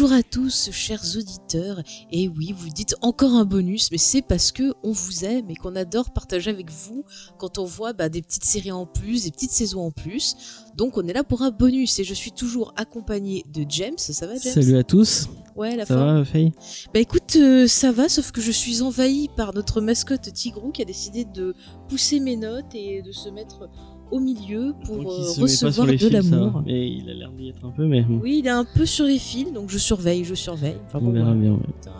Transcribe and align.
Bonjour 0.00 0.16
à 0.16 0.22
tous, 0.22 0.70
chers 0.72 1.02
auditeurs. 1.14 1.82
Et 2.10 2.26
oui, 2.26 2.54
vous 2.56 2.70
dites 2.70 2.94
encore 3.02 3.34
un 3.34 3.44
bonus, 3.44 3.90
mais 3.92 3.98
c'est 3.98 4.22
parce 4.22 4.50
que 4.50 4.72
on 4.82 4.92
vous 4.92 5.26
aime 5.26 5.50
et 5.50 5.56
qu'on 5.56 5.76
adore 5.76 6.08
partager 6.08 6.48
avec 6.48 6.70
vous 6.70 7.04
quand 7.36 7.58
on 7.58 7.66
voit 7.66 7.92
bah, 7.92 8.08
des 8.08 8.22
petites 8.22 8.46
séries 8.46 8.72
en 8.72 8.86
plus, 8.86 9.24
des 9.24 9.30
petites 9.30 9.50
saisons 9.50 9.82
en 9.82 9.90
plus. 9.90 10.36
Donc 10.74 10.96
on 10.96 11.06
est 11.06 11.12
là 11.12 11.22
pour 11.22 11.42
un 11.42 11.50
bonus 11.50 11.98
et 11.98 12.04
je 12.04 12.14
suis 12.14 12.32
toujours 12.32 12.72
accompagné 12.78 13.44
de 13.52 13.66
James. 13.68 13.98
Ça 13.98 14.26
va, 14.26 14.38
James? 14.38 14.54
Salut 14.54 14.78
à 14.78 14.84
tous. 14.84 15.28
Ouais, 15.54 15.76
la 15.76 15.84
Ça 15.84 15.94
forme. 15.94 16.20
va, 16.20 16.24
Faye? 16.24 16.52
Bah 16.94 17.00
écoute, 17.00 17.36
euh, 17.36 17.66
ça 17.66 17.92
va, 17.92 18.08
sauf 18.08 18.32
que 18.32 18.40
je 18.40 18.52
suis 18.52 18.80
envahie 18.80 19.28
par 19.36 19.52
notre 19.52 19.82
mascotte 19.82 20.32
Tigrou 20.32 20.70
qui 20.70 20.80
a 20.80 20.86
décidé 20.86 21.26
de 21.26 21.54
pousser 21.90 22.20
mes 22.20 22.36
notes 22.36 22.74
et 22.74 23.02
de 23.02 23.12
se 23.12 23.28
mettre 23.28 23.68
au 24.10 24.20
milieu 24.20 24.74
pour 24.84 24.96
euh, 24.98 25.32
recevoir 25.40 25.86
de 25.86 26.08
l'amour. 26.08 26.62
Mais 26.66 26.90
il 26.90 27.08
a 27.10 27.14
l'air 27.14 27.32
d'y 27.32 27.48
être 27.48 27.64
un 27.64 27.70
peu, 27.70 27.86
mais 27.86 28.02
bon, 28.02 28.20
Oui, 28.22 28.38
il 28.40 28.46
est 28.46 28.50
un 28.50 28.64
peu 28.64 28.86
sur 28.86 29.04
les 29.06 29.18
fils, 29.18 29.52
donc 29.52 29.70
je 29.70 29.78
surveille, 29.78 30.24
je 30.24 30.34
surveille. 30.34 30.76
Enfin, 30.86 30.98
on 31.00 31.06
bon, 31.06 31.12
verra 31.12 31.26
voilà. 31.26 31.40
bien. 31.40 31.52
ouais. 31.52 31.58
Putain. 31.80 31.92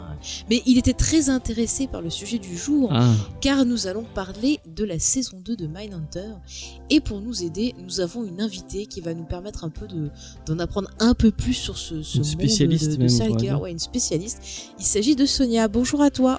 Mais 0.50 0.62
il 0.66 0.76
était 0.76 0.92
très 0.92 1.30
intéressé 1.30 1.86
par 1.86 2.02
le 2.02 2.10
sujet 2.10 2.38
du 2.38 2.54
jour, 2.54 2.90
Ah, 2.92 3.10
car 3.40 3.64
nous 3.64 3.86
allons 3.86 4.04
parler 4.14 4.58
de 4.76 4.84
la 4.84 4.98
saison 4.98 5.40
2 5.42 5.56
de 5.56 5.66
Mindhunter. 5.66 6.34
Et 6.90 7.00
pour 7.00 7.22
nous 7.22 7.42
aider, 7.42 7.74
nous 7.82 8.00
avons 8.00 8.24
une 8.24 8.40
invitée 8.40 8.84
qui 8.84 9.00
va 9.00 9.14
nous 9.14 9.24
permettre 9.24 9.64
un 9.64 9.70
peu 9.70 9.86
de 9.86 10.10
d'en 10.46 10.58
apprendre 10.58 10.90
un 10.98 11.14
peu 11.14 11.30
plus 11.30 11.54
sur 11.54 11.78
ce, 11.78 12.02
ce 12.02 12.18
Une 12.18 12.22
monde 12.24 12.30
spécialiste 12.32 12.90
de, 12.98 13.06
de 13.06 13.44
même. 13.46 13.60
Ouais, 13.60 13.70
une 13.72 13.78
spécialiste. 13.78 14.42
Il 14.78 14.84
s'agit 14.84 15.16
de 15.16 15.24
Sonia. 15.24 15.68
Bonjour 15.68 16.02
à 16.02 16.10
toi. 16.10 16.38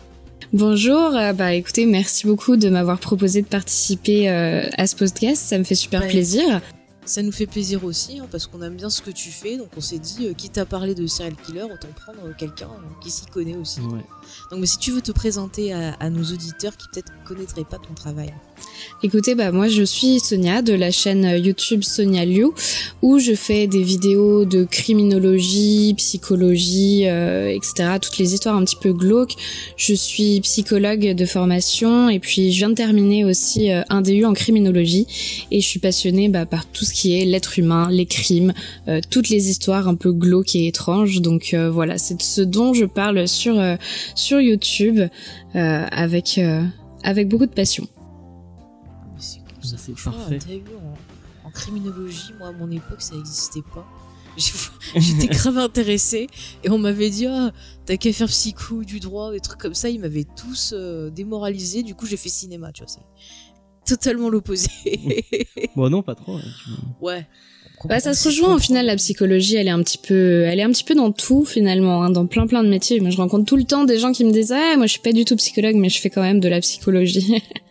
Bonjour, 0.53 1.15
euh, 1.15 1.31
bah 1.33 1.53
écoutez, 1.53 1.85
merci 1.85 2.27
beaucoup 2.27 2.57
de 2.57 2.69
m'avoir 2.69 2.99
proposé 2.99 3.41
de 3.41 3.47
participer 3.47 4.29
euh, 4.29 4.63
à 4.77 4.85
ce 4.85 4.95
podcast, 4.97 5.41
ça 5.41 5.57
me 5.57 5.63
fait 5.63 5.75
super 5.75 6.01
Ouais. 6.01 6.09
plaisir. 6.09 6.61
Ça 7.05 7.23
nous 7.23 7.31
fait 7.31 7.47
plaisir 7.47 7.83
aussi, 7.83 8.19
hein, 8.19 8.27
parce 8.29 8.45
qu'on 8.47 8.61
aime 8.61 8.75
bien 8.75 8.89
ce 8.89 9.01
que 9.01 9.09
tu 9.11 9.29
fais. 9.31 9.57
Donc 9.57 9.69
on 9.75 9.81
s'est 9.81 9.97
dit, 9.97 10.27
euh, 10.27 10.33
quitte 10.33 10.57
à 10.57 10.65
parler 10.65 10.93
de 10.93 11.07
serial 11.07 11.35
killer, 11.35 11.63
autant 11.63 11.87
prendre 11.95 12.19
euh, 12.25 12.33
quelqu'un 12.37 12.67
euh, 12.67 12.87
qui 13.01 13.09
s'y 13.09 13.25
connaît 13.25 13.55
aussi. 13.55 13.79
ouais. 13.79 14.05
Donc 14.51 14.59
mais 14.59 14.65
si 14.67 14.77
tu 14.77 14.91
veux 14.91 15.01
te 15.01 15.11
présenter 15.11 15.73
à, 15.73 15.93
à 15.99 16.09
nos 16.09 16.23
auditeurs 16.23 16.75
qui 16.77 16.87
peut-être 16.93 17.11
connaîtraient 17.25 17.63
pas 17.63 17.77
ton 17.77 17.93
travail. 17.93 18.33
Écoutez, 19.03 19.33
bah 19.33 19.51
moi 19.51 19.67
je 19.67 19.81
suis 19.81 20.19
Sonia 20.19 20.61
de 20.61 20.73
la 20.73 20.91
chaîne 20.91 21.23
YouTube 21.43 21.81
Sonia 21.83 22.23
Liu 22.23 22.51
où 23.01 23.17
je 23.17 23.33
fais 23.33 23.65
des 23.65 23.81
vidéos 23.81 24.45
de 24.45 24.63
criminologie, 24.63 25.95
psychologie, 25.97 27.07
euh, 27.07 27.49
etc. 27.49 27.97
Toutes 27.99 28.19
les 28.19 28.35
histoires 28.35 28.55
un 28.55 28.63
petit 28.63 28.75
peu 28.75 28.93
glauques. 28.93 29.33
Je 29.75 29.95
suis 29.95 30.39
psychologue 30.41 31.15
de 31.15 31.25
formation 31.25 32.09
et 32.09 32.19
puis 32.19 32.51
je 32.51 32.59
viens 32.59 32.69
de 32.69 32.75
terminer 32.75 33.25
aussi 33.25 33.71
euh, 33.71 33.81
un 33.89 34.01
DU 34.01 34.23
en 34.23 34.33
criminologie 34.33 35.07
et 35.49 35.61
je 35.61 35.67
suis 35.67 35.79
passionnée 35.79 36.29
bah, 36.29 36.45
par 36.45 36.67
tout 36.67 36.85
ce 36.85 36.93
qui 36.93 37.19
est 37.19 37.25
l'être 37.25 37.57
humain, 37.57 37.89
les 37.89 38.05
crimes, 38.05 38.53
euh, 38.87 39.01
toutes 39.09 39.29
les 39.29 39.49
histoires 39.49 39.87
un 39.87 39.95
peu 39.95 40.11
glauques 40.11 40.55
et 40.55 40.67
étranges. 40.67 41.21
Donc 41.21 41.55
voilà, 41.71 41.97
c'est 41.97 42.17
de 42.17 42.21
ce 42.21 42.41
dont 42.41 42.75
je 42.75 42.85
parle 42.85 43.27
sur 43.27 43.59
sur 44.15 44.39
YouTube 44.39 44.99
avec 45.53 46.39
avec 47.03 47.27
beaucoup 47.27 47.47
de 47.47 47.51
passion. 47.51 47.87
Ça, 49.71 49.77
c'est 49.77 49.97
franchement, 49.97 50.19
parfait. 50.19 50.39
T'as 50.39 50.53
vu, 50.53 50.75
en, 51.43 51.47
en 51.47 51.51
criminologie, 51.51 52.33
moi, 52.37 52.49
à 52.49 52.51
mon 52.51 52.69
époque, 52.71 53.01
ça 53.01 53.15
n'existait 53.15 53.63
pas. 53.73 53.87
J'étais 54.95 55.27
grave 55.27 55.57
intéressée 55.57 56.27
et 56.63 56.69
on 56.69 56.77
m'avait 56.77 57.09
dit 57.09 57.25
ah 57.27 57.51
t'as 57.85 57.97
qu'à 57.97 58.13
faire 58.13 58.27
psycho 58.29 58.85
du 58.85 59.01
droit 59.01 59.29
des 59.33 59.41
trucs 59.41 59.59
comme 59.59 59.73
ça. 59.73 59.89
Ils 59.89 59.99
m'avaient 59.99 60.25
tous 60.37 60.73
euh, 60.73 61.09
démoralisé 61.09 61.83
du 61.83 61.95
coup 61.95 62.05
j'ai 62.05 62.15
fait 62.15 62.29
cinéma 62.29 62.71
tu 62.71 62.81
vois 62.81 62.87
c'est 62.89 63.01
totalement 63.85 64.29
l'opposé. 64.29 64.69
Bon, 65.75 65.89
non, 65.89 66.01
pas 66.01 66.15
trop. 66.15 66.37
hein, 66.37 66.41
ouais. 67.01 67.27
Bah, 67.85 67.99
ça 67.99 68.13
se 68.13 68.29
rejoint 68.29 68.55
au 68.55 68.59
final 68.59 68.85
la 68.85 68.95
psychologie 68.95 69.57
elle 69.57 69.67
est 69.67 69.71
un 69.71 69.83
petit 69.83 69.97
peu 69.97 70.43
elle 70.43 70.59
est 70.59 70.63
un 70.63 70.71
petit 70.71 70.85
peu 70.85 70.95
dans 70.95 71.11
tout 71.11 71.43
finalement 71.43 72.01
hein, 72.03 72.09
dans 72.09 72.25
plein 72.25 72.47
plein 72.47 72.63
de 72.63 72.69
métiers. 72.69 73.01
Moi 73.01 73.09
je 73.09 73.17
rencontre 73.17 73.43
tout 73.45 73.57
le 73.57 73.65
temps 73.65 73.83
des 73.83 73.99
gens 73.99 74.13
qui 74.13 74.23
me 74.23 74.31
disent 74.31 74.53
ah 74.53 74.77
moi 74.77 74.85
je 74.85 74.93
suis 74.93 75.01
pas 75.01 75.11
du 75.11 75.25
tout 75.25 75.35
psychologue 75.35 75.75
mais 75.75 75.89
je 75.89 75.99
fais 75.99 76.09
quand 76.09 76.21
même 76.21 76.39
de 76.39 76.47
la 76.47 76.61
psychologie 76.61 77.43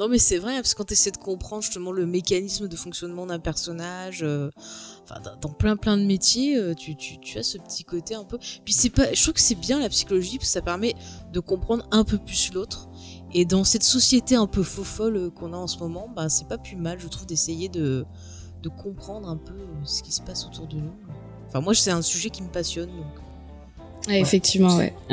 Non 0.00 0.08
mais 0.08 0.18
c'est 0.18 0.38
vrai, 0.38 0.54
parce 0.54 0.72
que 0.72 0.78
quand 0.78 0.86
tu 0.86 0.94
essaies 0.94 1.10
de 1.10 1.18
comprendre 1.18 1.62
justement 1.62 1.92
le 1.92 2.06
mécanisme 2.06 2.68
de 2.68 2.76
fonctionnement 2.76 3.26
d'un 3.26 3.38
personnage, 3.38 4.22
euh, 4.22 4.48
enfin 5.04 5.20
dans, 5.42 5.50
plein 5.50 5.76
plein 5.76 5.98
de 5.98 6.04
métiers, 6.04 6.56
euh, 6.56 6.72
tu, 6.74 6.96
as 7.38 7.42
ce 7.42 7.58
petit 7.58 7.84
côté 7.84 8.14
un 8.14 8.24
peu. 8.24 8.38
Puis 8.64 8.72
c'est 8.72 8.88
pas, 8.88 9.12
je 9.12 9.22
trouve 9.22 9.34
que 9.34 9.42
c'est 9.42 9.56
bien 9.56 9.78
la 9.78 9.90
psychologie 9.90 10.38
parce 10.38 10.48
que 10.48 10.54
ça 10.54 10.62
permet 10.62 10.94
de 11.34 11.40
comprendre 11.40 11.86
un 11.90 12.04
peu 12.04 12.16
plus 12.16 12.50
l'autre. 12.54 12.88
Et 13.34 13.44
dans 13.44 13.62
cette 13.62 13.82
société 13.82 14.36
un 14.36 14.46
peu 14.46 14.62
faux 14.62 14.84
folle 14.84 15.16
euh, 15.18 15.30
qu'on 15.30 15.52
a 15.52 15.56
en 15.58 15.66
ce 15.66 15.76
moment, 15.78 16.08
bah 16.08 16.30
c'est 16.30 16.48
pas 16.48 16.56
plus 16.56 16.76
mal, 16.76 16.98
je 16.98 17.06
trouve, 17.06 17.26
d'essayer 17.26 17.68
de 17.68 18.06
comprendre 18.82 19.28
un 19.28 19.36
peu 19.36 19.54
ce 19.84 20.02
qui 20.02 20.12
se 20.12 20.22
passe 20.22 20.46
autour 20.46 20.66
de 20.66 20.76
nous. 20.76 20.94
Enfin 21.46 21.60
moi 21.60 21.74
c'est 21.74 21.90
un 21.90 22.02
sujet 22.02 22.30
qui 22.30 22.42
me 22.42 22.48
passionne. 22.48 22.90
Ouais, 24.08 24.20
effectivement 24.20 24.76
ouais 24.76 24.94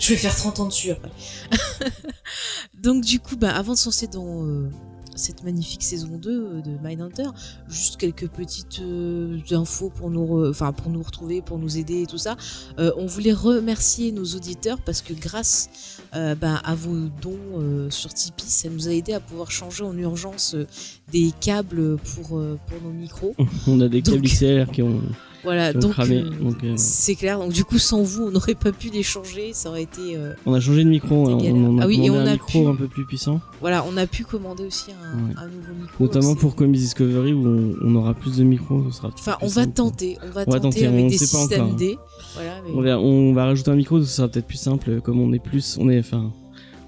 Je 0.00 0.10
vais 0.10 0.16
faire 0.16 0.34
30 0.34 0.60
ans 0.60 0.66
dessus 0.66 0.90
après. 0.90 1.10
Donc 2.82 3.04
du 3.04 3.20
coup, 3.20 3.36
bah, 3.36 3.54
avant 3.54 3.72
de 3.74 3.78
se 3.78 3.86
lancer 3.86 4.06
dans 4.08 4.44
euh, 4.44 4.68
cette 5.14 5.44
magnifique 5.44 5.82
saison 5.82 6.18
2 6.18 6.30
euh, 6.30 6.60
de 6.60 6.70
Mindhunter, 6.86 7.28
juste 7.68 7.96
quelques 7.96 8.28
petites 8.28 8.80
euh, 8.80 9.38
infos 9.52 9.88
pour 9.90 10.10
nous, 10.10 10.24
re- 10.26 10.50
enfin 10.50 10.72
pour 10.72 10.90
nous 10.90 11.02
retrouver, 11.02 11.40
pour 11.40 11.58
nous 11.58 11.78
aider 11.78 12.02
et 12.02 12.06
tout 12.06 12.18
ça. 12.18 12.36
Euh, 12.78 12.90
on 12.96 13.06
voulait 13.06 13.32
remercier 13.32 14.12
nos 14.12 14.24
auditeurs 14.24 14.78
parce 14.84 15.00
que 15.00 15.14
grâce 15.14 15.70
euh, 16.14 16.34
bah, 16.34 16.60
à 16.64 16.74
vos 16.74 17.08
dons 17.22 17.38
euh, 17.58 17.88
sur 17.90 18.12
Tipeee, 18.12 18.44
ça 18.50 18.68
nous 18.68 18.88
a 18.88 18.92
aidé 18.92 19.12
à 19.12 19.20
pouvoir 19.20 19.50
changer 19.50 19.84
en 19.84 19.96
urgence 19.96 20.54
euh, 20.54 20.66
des 21.12 21.30
câbles 21.40 21.96
pour, 21.98 22.36
euh, 22.38 22.58
pour 22.66 22.82
nos 22.82 22.90
micros. 22.92 23.34
On 23.68 23.80
a 23.80 23.88
des 23.88 24.02
câbles 24.02 24.18
Donc- 24.20 24.26
XLR 24.30 24.70
qui 24.72 24.82
ont, 24.82 25.00
Voilà, 25.44 25.72
donc 25.72 25.92
cramé. 25.92 26.22
euh, 26.22 26.30
donc, 26.42 26.56
euh, 26.64 26.72
c'est 26.76 27.14
clair. 27.14 27.38
Donc 27.38 27.52
du 27.52 27.64
coup, 27.64 27.78
sans 27.78 28.02
vous, 28.02 28.24
on 28.24 28.30
n'aurait 28.30 28.54
pas 28.54 28.72
pu 28.72 28.88
les 28.88 29.02
changer. 29.02 29.52
Ça 29.52 29.68
aurait 29.68 29.82
été 29.82 30.16
euh, 30.16 30.32
on 30.46 30.54
a 30.54 30.60
changé 30.60 30.82
de 30.84 30.88
micro. 30.88 31.14
On, 31.28 31.38
on 31.38 31.78
a 31.78 31.84
Ah 31.84 31.86
oui, 31.86 32.00
et 32.04 32.10
on 32.10 32.14
un 32.16 32.26
a 32.26 32.32
micro 32.32 32.62
pu- 32.62 32.66
un 32.68 32.74
peu 32.74 32.88
plus 32.88 33.04
puissant. 33.06 33.40
Voilà, 33.60 33.84
on 33.88 33.96
a 33.96 34.06
pu 34.06 34.24
commander 34.24 34.64
aussi 34.64 34.90
un, 34.92 34.94
Ouais. 35.28 35.34
un 35.36 35.46
nouveau 35.46 35.74
micro. 35.82 36.02
Notamment 36.04 36.34
pour 36.34 36.54
Comics 36.56 36.80
Discovery 36.80 37.32
où 37.34 37.46
on, 37.46 37.74
on 37.82 37.94
aura 37.94 38.14
plus 38.14 38.36
de 38.36 38.44
micros. 38.44 38.84
Ce 38.90 38.96
sera 38.96 39.08
Enfin, 39.12 39.36
plus 39.38 39.46
on 39.46 39.50
va 39.50 39.66
tenter, 39.66 40.16
on 40.22 40.30
va 40.30 40.44
On 40.46 40.50
va 40.50 40.60
tenter 40.60 40.80
tenter, 40.80 40.86
avec 40.86 41.04
on 41.04 41.08
des 41.08 41.18
systèmes 41.18 41.60
encore, 41.60 41.72
hein. 41.72 41.76
D. 41.78 41.98
Voilà, 42.34 42.54
mais- 42.66 42.72
On 42.74 42.80
va, 42.82 42.98
on 42.98 43.32
va 43.34 43.44
rajouter 43.44 43.70
un 43.70 43.76
micro, 43.76 44.00
ce 44.00 44.06
sera 44.06 44.28
peut-être 44.28 44.46
plus 44.46 44.56
simple, 44.58 45.00
comme 45.02 45.20
on 45.20 45.32
est 45.32 45.38
plus, 45.42 45.76
on 45.80 45.88
est, 45.90 45.98
enfin, 45.98 46.32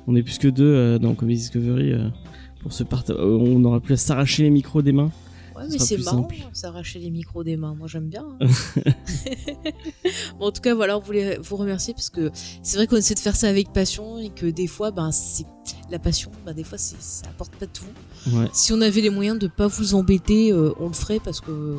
on 0.07 0.17
est 0.17 0.23
plus 0.23 0.39
que 0.39 0.49
deux 0.49 0.65
euh, 0.65 0.99
dans 0.99 1.15
Comics 1.15 1.37
Discovery. 1.39 1.93
euh, 1.93 2.09
pour 2.63 2.73
se 2.73 2.83
part... 2.83 3.05
on 3.17 3.63
aura 3.65 3.79
plus 3.81 3.95
à 3.95 3.97
s'arracher 3.97 4.43
les 4.43 4.51
micros 4.51 4.83
des 4.83 4.91
mains. 4.93 5.11
Ouais, 5.57 5.65
mais 5.71 5.79
c'est 5.79 5.97
marrant, 5.99 6.29
s'arracher 6.53 6.99
les 6.99 7.11
micros 7.11 7.43
des 7.43 7.57
mains. 7.57 7.75
Moi, 7.75 7.89
j'aime 7.89 8.09
bien. 8.09 8.27
hein. 8.41 8.47
bon, 10.39 10.47
en 10.47 10.53
tout 10.53 10.61
cas, 10.61 10.75
voilà, 10.75 10.99
on 10.99 11.01
voulait 11.01 11.39
vous 11.39 11.57
remercier 11.57 11.95
parce 11.95 12.11
que 12.11 12.31
c'est 12.63 12.77
vrai 12.77 12.87
qu'on 12.87 12.97
essaie 12.97 13.15
de 13.15 13.21
faire 13.21 13.37
ça 13.37 13.49
avec 13.49 13.73
passion 13.73 14.19
et 14.19 14.29
que 14.31 14.47
des 14.47 14.67
fois, 14.67 14.91
ben, 14.91 15.11
c'est 15.13 15.47
la 15.91 15.99
passion, 15.99 16.31
ben, 16.45 16.53
des 16.53 16.65
fois, 16.65 16.79
ça 16.79 16.97
apporte 17.29 17.55
pas 17.57 17.67
tout. 17.67 17.85
Ouais. 18.33 18.49
Si 18.53 18.73
on 18.73 18.81
avait 18.81 19.01
les 19.01 19.11
moyens 19.11 19.39
de 19.39 19.47
pas 19.47 19.67
vous 19.67 19.95
embêter, 19.95 20.53
euh, 20.53 20.75
on 20.79 20.89
le 20.89 20.95
ferait 20.95 21.21
parce 21.21 21.41
que 21.41 21.77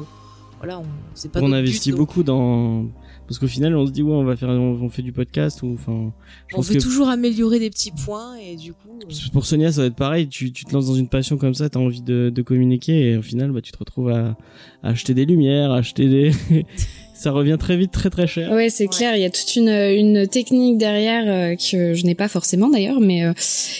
voilà, 0.57 0.79
on 0.79 0.85
c'est 1.13 1.31
pas 1.31 1.41
on 1.41 1.51
investit 1.51 1.91
but, 1.91 1.97
donc 1.97 2.07
beaucoup 2.07 2.23
dans, 2.23 2.85
parce 3.27 3.39
qu'au 3.39 3.47
final, 3.47 3.75
on 3.75 3.85
se 3.85 3.91
dit 3.91 4.01
ouais, 4.01 4.13
on 4.13 4.23
va 4.23 4.35
faire, 4.35 4.49
on, 4.49 4.79
on 4.81 4.89
fait 4.89 5.01
du 5.01 5.11
podcast 5.11 5.61
ou 5.63 5.73
enfin. 5.73 6.13
On 6.55 6.61
veut 6.61 6.75
que 6.75 6.79
toujours 6.79 7.09
améliorer 7.09 7.59
des 7.59 7.69
petits 7.69 7.91
points 7.91 8.35
et 8.37 8.55
du 8.55 8.73
coup. 8.73 8.97
euh, 9.01 9.13
Pour 9.33 9.45
Sonia, 9.45 9.71
ça 9.71 9.81
va 9.81 9.87
être 9.87 9.95
pareil. 9.95 10.27
Tu, 10.27 10.51
tu 10.51 10.65
te 10.65 10.73
lances 10.73 10.87
dans 10.87 10.95
une 10.95 11.09
passion 11.09 11.37
comme 11.37 11.53
ça, 11.53 11.69
t'as 11.69 11.79
envie 11.79 12.01
de, 12.01 12.31
de 12.33 12.41
communiquer 12.41 13.11
et 13.11 13.17
au 13.17 13.21
final, 13.21 13.51
bah, 13.51 13.61
tu 13.61 13.71
te 13.71 13.77
retrouves 13.77 14.09
à, 14.09 14.37
à 14.83 14.89
acheter 14.89 15.13
des 15.13 15.25
lumières, 15.25 15.71
à 15.71 15.77
acheter 15.77 16.07
des. 16.07 16.31
ça 17.13 17.31
revient 17.31 17.57
très 17.59 17.75
vite, 17.77 17.91
très 17.91 18.09
très 18.11 18.27
cher. 18.27 18.51
ouais 18.51 18.69
c'est 18.69 18.83
Ouais. 18.83 18.89
clair 18.95 19.15
il 19.15 19.21
y 19.23 19.25
a 19.25 19.31
toute 19.31 19.55
une 19.55 19.69
une 19.69 20.27
technique 20.27 20.77
derrière 20.77 21.23
euh, 21.27 21.55
que 21.55 21.95
je 21.95 22.05
n'ai 22.05 22.13
pas 22.13 22.27
forcément 22.27 22.69
d'ailleurs 22.69 22.99
mais 22.99 23.25
euh, 23.25 23.33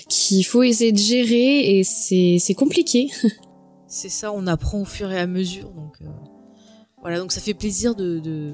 qu'il 0.09 0.43
faut 0.43 0.63
essayer 0.63 0.91
de 0.91 0.97
gérer 0.97 1.77
et 1.77 1.83
c'est 1.83 2.37
c'est 2.39 2.55
compliqué 2.55 3.09
C'est 3.89 4.09
ça, 4.09 4.33
on 4.33 4.47
apprend 4.47 4.81
au 4.81 4.85
fur 4.85 5.09
et 5.11 5.17
à 5.19 5.27
mesure. 5.27 5.69
Donc 5.69 5.93
euh, 6.01 6.05
voilà, 7.01 7.19
donc 7.19 7.31
ça 7.31 7.39
fait 7.39 7.53
plaisir 7.53 7.93
de, 7.95 8.19
de, 8.19 8.51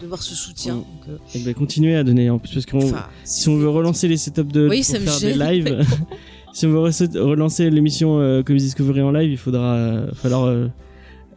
de 0.00 0.06
voir 0.06 0.22
ce 0.22 0.34
soutien. 0.34 0.74
Mm. 0.74 0.78
Donc, 0.78 0.86
euh, 1.08 1.18
Et 1.34 1.40
bah, 1.40 1.54
continuer 1.54 1.96
à 1.96 2.04
donner 2.04 2.30
en 2.30 2.38
plus 2.38 2.52
parce 2.54 2.66
qu'on, 2.66 2.78
enfin, 2.82 3.06
si 3.24 3.48
on 3.48 3.56
veut 3.56 3.68
relancer 3.68 4.08
les 4.08 4.16
setups 4.16 4.44
de 4.44 4.68
Oui, 4.68 4.78
pour 4.78 4.84
ça 4.86 5.00
faire 5.00 5.20
des 5.20 5.34
lives, 5.34 5.84
si 6.52 6.66
on 6.66 6.70
veut 6.70 6.78
relancer 6.80 7.70
l'émission 7.70 8.20
euh, 8.20 8.42
Comics 8.42 8.62
Discovery 8.62 9.02
en 9.02 9.10
live, 9.12 9.30
il 9.30 9.36
faudra 9.38 9.74
euh, 9.74 10.12
falloir 10.14 10.44
euh, 10.44 10.68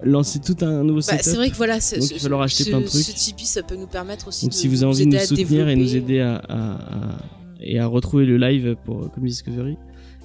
lancer 0.04 0.40
tout 0.40 0.56
un 0.62 0.84
nouveau 0.84 1.00
Bah, 1.00 1.04
setup. 1.18 1.22
c'est 1.24 1.36
vrai 1.36 1.50
que 1.52 1.56
voilà, 1.58 1.80
ce, 1.80 1.96
Donc, 1.96 2.04
ce- 2.04 2.12
il 2.12 2.18
va 2.18 2.20
falloir 2.22 2.42
acheter 2.42 2.64
ce- 2.64 2.70
plein 2.70 2.82
de 2.82 2.86
trucs. 2.88 3.04
Ce 3.04 3.12
Tipeee, 3.14 3.46
ça 3.46 3.64
peut 3.64 3.76
nous 3.76 3.88
permettre 3.88 4.28
aussi 4.30 4.46
Donc 4.46 4.52
de 4.52 4.56
si 4.56 4.68
vous 4.68 4.84
avez 4.84 4.92
envie 4.94 5.06
de 5.06 5.12
nous 5.16 5.20
soutenir 5.20 5.68
et 5.68 5.76
nous 5.76 5.96
aider 5.96 6.20
à, 6.22 6.36
à- 6.38 6.72
à- 6.74 7.18
et 7.64 7.78
à 7.80 7.86
retrouver 7.86 8.26
le 8.26 8.38
live 8.38 8.76
pour 8.86 9.12
Comedy 9.12 9.34
Discovery, 9.34 9.78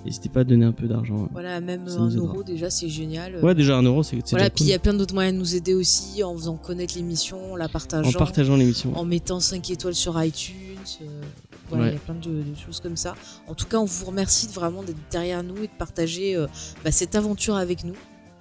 n'hésitez 0.06 0.28
pas 0.30 0.40
à 0.40 0.44
donner 0.44 0.64
un 0.64 0.72
peu 0.72 0.86
d'argent. 0.86 1.28
Voilà, 1.32 1.60
même 1.60 1.86
Ça 1.88 1.98
un 2.00 2.08
euro 2.08 2.42
déjà, 2.42 2.70
c'est 2.70 2.88
génial. 2.88 3.36
Ouais, 3.44 3.54
déjà 3.54 3.76
un 3.76 3.82
euro, 3.82 4.02
c'est 4.02 4.16
Voilà, 4.30 4.48
puis 4.50 4.64
il 4.64 4.68
y 4.70 4.74
a 4.74 4.78
plein 4.78 4.94
d'autres 4.94 5.14
moyens 5.14 5.34
de 5.34 5.38
nous 5.40 5.54
aider 5.54 5.74
aussi 5.74 6.22
en 6.22 6.34
faisant 6.34 6.56
connaître 6.56 6.94
l'émission, 6.96 7.52
en 7.52 7.56
la 7.56 7.66
En 7.66 7.68
partageant, 7.68 8.12
partageant 8.18 8.56
l'émission. 8.56 8.96
en 8.96 9.04
mettant 9.04 9.40
5 9.40 9.68
étoiles 9.70 9.94
sur 9.94 10.22
iTunes. 10.22 10.54
euh, 11.02 11.20
voilà, 11.68 11.84
il 11.84 11.88
Ouais. 11.88 11.94
y 11.94 11.96
a 11.96 12.00
plein 12.00 12.14
de, 12.14 12.30
de 12.42 12.56
choses 12.64 12.80
comme 12.80 12.96
ça. 12.96 13.14
En 13.48 13.54
tout 13.54 13.66
cas, 13.66 13.78
on 13.78 13.84
vous 13.84 14.06
remercie 14.06 14.46
de 14.46 14.52
vraiment 14.52 14.82
d'être 14.84 14.98
derrière 15.10 15.42
nous 15.42 15.56
et 15.56 15.66
de 15.66 15.72
partager 15.78 16.36
euh, 16.36 16.46
bah, 16.84 16.92
cette 16.92 17.14
aventure 17.16 17.56
avec 17.56 17.82
nous. 17.84 17.94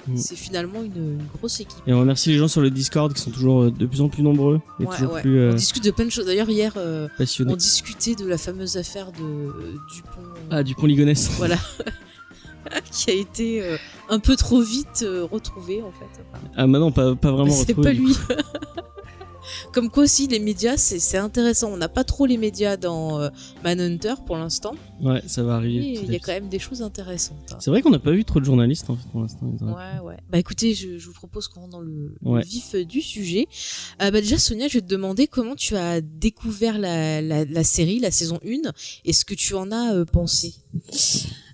Mm. 0.08 0.18
C'est 0.18 0.36
finalement 0.36 0.82
une, 0.84 0.96
une 1.20 1.26
grosse 1.38 1.60
équipe. 1.60 1.80
Et 1.88 1.94
on 1.94 2.00
remercie 2.00 2.30
les 2.30 2.38
gens 2.38 2.48
sur 2.48 2.62
le 2.62 2.70
Discord 2.70 3.14
qui 3.14 3.22
sont 3.22 3.32
toujours 3.32 3.64
euh, 3.64 3.72
de 3.72 3.86
plus 3.86 4.02
en 4.02 4.10
plus 4.10 4.22
nombreux 4.24 4.62
et 4.80 4.86
Ouais, 4.86 4.96
toujours 4.96 5.14
ouais. 5.14 5.22
plus 5.22 5.40
euh, 5.40 5.52
On 5.52 5.56
discute 5.56 5.84
de 5.84 5.92
plein 5.92 6.06
de 6.06 6.10
choses. 6.12 6.26
D'ailleurs, 6.26 6.50
hier, 6.50 6.74
euh, 6.78 7.08
on 7.48 7.56
discutait 7.56 8.16
de 8.16 8.26
la 8.28 8.38
fameuse 8.38 8.78
affaire 8.78 9.12
de 9.12 9.24
euh, 9.24 9.76
Dupont. 9.94 10.22
Ah, 10.52 10.64
Dupont 10.64 10.86
Ligonnès. 10.86 11.30
Voilà. 11.38 11.58
qui 12.92 13.12
a 13.12 13.14
été 13.14 13.64
un 14.10 14.18
peu 14.20 14.36
trop 14.36 14.62
vite 14.62 15.04
euh, 15.04 15.24
retrouvé 15.32 15.84
en 15.84 15.92
fait. 15.92 16.24
Ah, 16.58 16.66
bah 16.66 16.80
non, 16.80 16.92
pas, 16.92 17.16
pas 17.16 17.32
vraiment 17.32 17.52
c'est 17.52 17.68
retrouvé. 17.74 17.90
pas 17.90 17.94
lui. 17.94 18.16
Comme 19.74 19.90
quoi 19.90 20.04
aussi 20.04 20.28
les 20.28 20.40
médias, 20.40 20.78
c'est 20.78 21.18
intéressant. 21.18 21.72
On 21.72 21.78
n'a 21.78 21.90
pas 21.90 22.04
trop 22.04 22.26
les 22.26 22.38
médias 22.38 22.78
dans 22.78 23.20
euh, 23.20 23.30
Manhunter 23.64 24.16
pour 24.26 24.38
l'instant, 24.38 24.74
Ouais, 25.02 25.22
ça 25.28 25.44
va 25.44 25.56
arriver. 25.56 26.00
il 26.04 26.12
y 26.12 26.16
a 26.16 26.20
quand 26.20 26.32
même 26.32 26.48
des 26.50 26.60
choses 26.60 26.82
intéressantes. 26.82 27.38
hein. 27.52 27.58
C'est 27.60 27.70
vrai 27.70 27.82
qu'on 27.82 27.90
n'a 27.90 28.00
pas 28.00 28.12
vu 28.12 28.24
trop 28.26 28.40
de 28.40 28.46
journalistes 28.46 28.90
en 28.90 28.96
fait 28.96 29.08
pour 29.12 29.22
l'instant. 29.22 29.46
Ouais, 29.62 30.00
ouais. 30.04 30.18
Bah 30.30 30.38
écoutez, 30.40 30.74
je, 30.74 30.98
je 30.98 31.06
vous 31.08 31.14
propose 31.14 31.48
qu'on 31.48 31.62
rentre 31.62 31.72
dans 31.74 31.82
le, 31.82 32.16
vif 32.42 32.76
euh, 32.76 32.86
du 32.86 33.02
sujet. 33.02 33.48
Euh, 34.02 34.12
bah 34.12 34.22
déjà, 34.22 34.38
Sonia, 34.38 34.68
je 34.68 34.76
vais 34.76 34.82
te 34.82 34.88
demander 34.88 35.28
comment 35.28 35.56
tu 35.56 35.76
as 35.76 36.02
découvert 36.02 36.78
la, 36.78 37.22
la, 37.22 37.46
la 37.46 37.64
série, 37.64 38.00
la 38.00 38.12
saison 38.12 38.40
1, 38.46 38.72
et 39.06 39.14
ce 39.14 39.26
que 39.26 39.34
tu 39.34 39.54
en 39.56 39.72
as 39.72 39.94
euh, 39.96 40.06
pensé. 40.06 40.54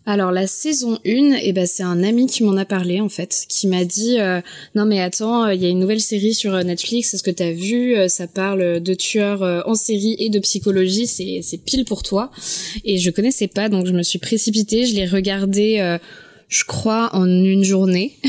Alors 0.07 0.31
la 0.31 0.48
saison 0.48 0.98
1, 1.06 1.36
eh 1.44 1.53
ben 1.53 1.68
c'est 1.68 1.83
un 1.83 2.03
ami 2.03 2.25
qui 2.25 2.44
m'en 2.44 2.57
a 2.57 2.65
parlé 2.65 3.00
en 3.01 3.09
fait, 3.09 3.45
qui 3.48 3.68
m'a 3.68 3.86
dit 3.86 4.19
euh, 4.19 4.42
non 4.74 4.86
mais 4.86 5.00
attends, 5.00 5.45
euh, 5.45 5.53
il 5.53 5.62
y 5.62 5.65
a 5.68 5.69
une 5.69 5.80
nouvelle 5.80 6.01
série 6.01 6.33
sur 6.33 6.56
euh, 6.56 6.63
Netflix, 6.63 7.13
est-ce 7.13 7.21
que 7.21 7.30
t'as 7.30 7.51
vu 7.51 7.95
Euh, 7.95 8.07
Ça 8.07 8.25
parle 8.25 8.80
de 8.80 8.94
tueurs 8.95 9.44
en 9.68 9.75
série 9.75 10.15
et 10.18 10.30
de 10.30 10.39
psychologie, 10.39 11.06
c'est 11.06 11.42
c'est 11.44 11.59
pile 11.59 11.86
pour 11.86 12.01
toi. 12.01 12.31
Et 12.83 12.98
je 12.98 13.12
connaissais 13.12 13.48
pas, 13.48 13.69
donc 13.69 13.86
je 13.86 13.92
me 13.94 14.01
suis 14.01 14.18
précipitée, 14.19 14.86
je 14.88 14.95
l'ai 14.95 15.06
regardé, 15.06 15.77
euh, 15.80 16.00
je 16.50 16.63
crois 16.65 17.09
en 17.13 17.25
une 17.27 17.63
journée. 17.63 18.18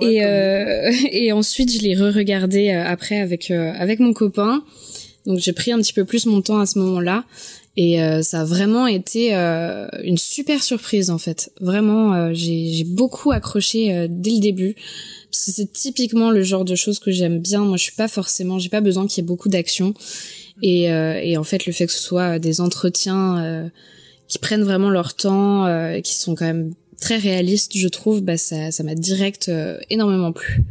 Ouais, 0.00 0.14
et 0.14 0.24
euh, 0.24 0.90
et 1.12 1.30
ensuite 1.32 1.70
je 1.70 1.80
l'ai 1.82 1.94
re-regardé 1.94 2.70
euh, 2.70 2.82
après 2.84 3.18
avec 3.18 3.50
euh, 3.50 3.72
avec 3.76 4.00
mon 4.00 4.14
copain. 4.14 4.64
Donc 5.26 5.38
j'ai 5.38 5.52
pris 5.52 5.70
un 5.70 5.78
petit 5.78 5.92
peu 5.92 6.04
plus 6.06 6.24
mon 6.26 6.40
temps 6.40 6.60
à 6.60 6.66
ce 6.66 6.78
moment-là. 6.78 7.24
Et 7.76 8.00
euh, 8.00 8.22
ça 8.22 8.42
a 8.42 8.44
vraiment 8.44 8.86
été 8.86 9.34
euh, 9.34 9.88
une 10.04 10.18
super 10.18 10.62
surprise 10.62 11.10
en 11.10 11.18
fait. 11.18 11.50
Vraiment, 11.60 12.14
euh, 12.14 12.30
j'ai 12.32 12.84
beaucoup 12.84 13.32
accroché 13.32 13.92
euh, 13.92 14.06
dès 14.08 14.30
le 14.30 14.40
début 14.40 14.76
parce 15.30 15.46
que 15.46 15.50
c'est 15.50 15.72
typiquement 15.72 16.30
le 16.30 16.44
genre 16.44 16.64
de 16.64 16.76
choses 16.76 17.00
que 17.00 17.10
j'aime 17.10 17.40
bien. 17.40 17.64
Moi, 17.64 17.76
je 17.76 17.82
suis 17.82 17.96
pas 17.96 18.06
forcément, 18.06 18.60
j'ai 18.60 18.68
pas 18.68 18.80
besoin 18.80 19.08
qu'il 19.08 19.22
y 19.22 19.24
ait 19.24 19.26
beaucoup 19.26 19.48
d'action. 19.48 19.94
Et, 20.62 20.92
euh, 20.92 21.18
et 21.20 21.36
en 21.36 21.42
fait, 21.42 21.66
le 21.66 21.72
fait 21.72 21.86
que 21.86 21.92
ce 21.92 22.00
soit 22.00 22.38
des 22.38 22.60
entretiens 22.60 23.42
euh, 23.42 23.68
qui 24.28 24.38
prennent 24.38 24.62
vraiment 24.62 24.90
leur 24.90 25.14
temps, 25.14 25.66
euh, 25.66 26.00
qui 26.00 26.14
sont 26.14 26.36
quand 26.36 26.44
même 26.44 26.74
très 27.00 27.16
réalistes, 27.16 27.72
je 27.76 27.88
trouve, 27.88 28.22
bah 28.22 28.36
ça 28.36 28.70
ça 28.70 28.84
m'a 28.84 28.94
direct 28.94 29.48
euh, 29.48 29.78
énormément 29.90 30.30
plu. 30.32 30.62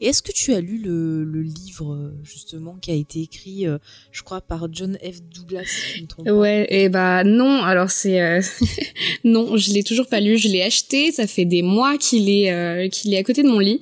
Et 0.00 0.06
est-ce 0.08 0.22
que 0.22 0.30
tu 0.30 0.54
as 0.54 0.60
lu 0.60 0.78
le, 0.78 1.24
le 1.24 1.42
livre 1.42 2.12
justement 2.22 2.76
qui 2.80 2.92
a 2.92 2.94
été 2.94 3.20
écrit, 3.20 3.66
euh, 3.66 3.78
je 4.12 4.22
crois, 4.22 4.40
par 4.40 4.68
John 4.72 4.96
F. 5.02 5.20
Douglas 5.34 5.64
si 5.64 5.98
je 5.98 6.02
me 6.02 6.24
pas? 6.24 6.32
Ouais, 6.32 6.66
et 6.70 6.88
bah 6.88 7.24
non, 7.24 7.62
alors 7.62 7.90
c'est 7.90 8.20
euh, 8.20 8.40
non, 9.24 9.56
je 9.56 9.72
l'ai 9.72 9.82
toujours 9.82 10.06
pas 10.06 10.20
lu, 10.20 10.38
je 10.38 10.48
l'ai 10.48 10.62
acheté, 10.62 11.10
ça 11.10 11.26
fait 11.26 11.44
des 11.44 11.62
mois 11.62 11.98
qu'il 11.98 12.30
est 12.30 12.52
euh, 12.52 12.88
qu'il 12.88 13.12
est 13.12 13.18
à 13.18 13.24
côté 13.24 13.42
de 13.42 13.48
mon 13.48 13.58
lit, 13.58 13.80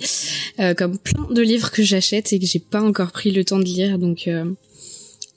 euh, 0.58 0.72
comme 0.72 0.98
plein 0.98 1.26
de 1.30 1.42
livres 1.42 1.70
que 1.70 1.82
j'achète 1.82 2.32
et 2.32 2.38
que 2.38 2.46
j'ai 2.46 2.60
pas 2.60 2.80
encore 2.80 3.12
pris 3.12 3.30
le 3.30 3.44
temps 3.44 3.58
de 3.58 3.64
lire, 3.64 3.98
donc 3.98 4.26
euh, 4.26 4.44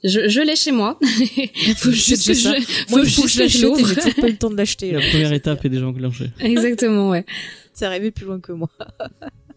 je, 0.02 0.28
je 0.28 0.40
l'ai 0.40 0.56
chez 0.56 0.72
moi. 0.72 0.98
faut 1.76 1.90
juste 1.90 2.26
que 2.26 2.32
je, 2.32 2.40
ça. 2.40 2.54
faut 2.88 2.96
Moi, 2.96 3.00
il 3.04 3.10
faut 3.10 3.22
que 3.22 3.28
juste 3.28 3.36
je 3.36 3.42
que 3.42 3.48
je 3.48 3.66
l'ouvre. 3.66 3.86
j'ai 3.86 3.94
toujours 3.96 4.14
pas 4.14 4.28
eu 4.28 4.32
le 4.32 4.38
temps 4.38 4.50
de 4.50 4.56
l'acheter. 4.56 4.92
La 4.92 5.00
première 5.00 5.32
étape 5.34 5.62
est 5.64 5.68
déjà 5.68 5.86
enclenchée. 5.86 6.30
Exactement, 6.40 7.10
ouais. 7.10 7.26
C'est 7.74 7.84
arrivé 7.84 8.10
plus 8.10 8.24
loin 8.24 8.40
que 8.40 8.52
moi. 8.52 8.70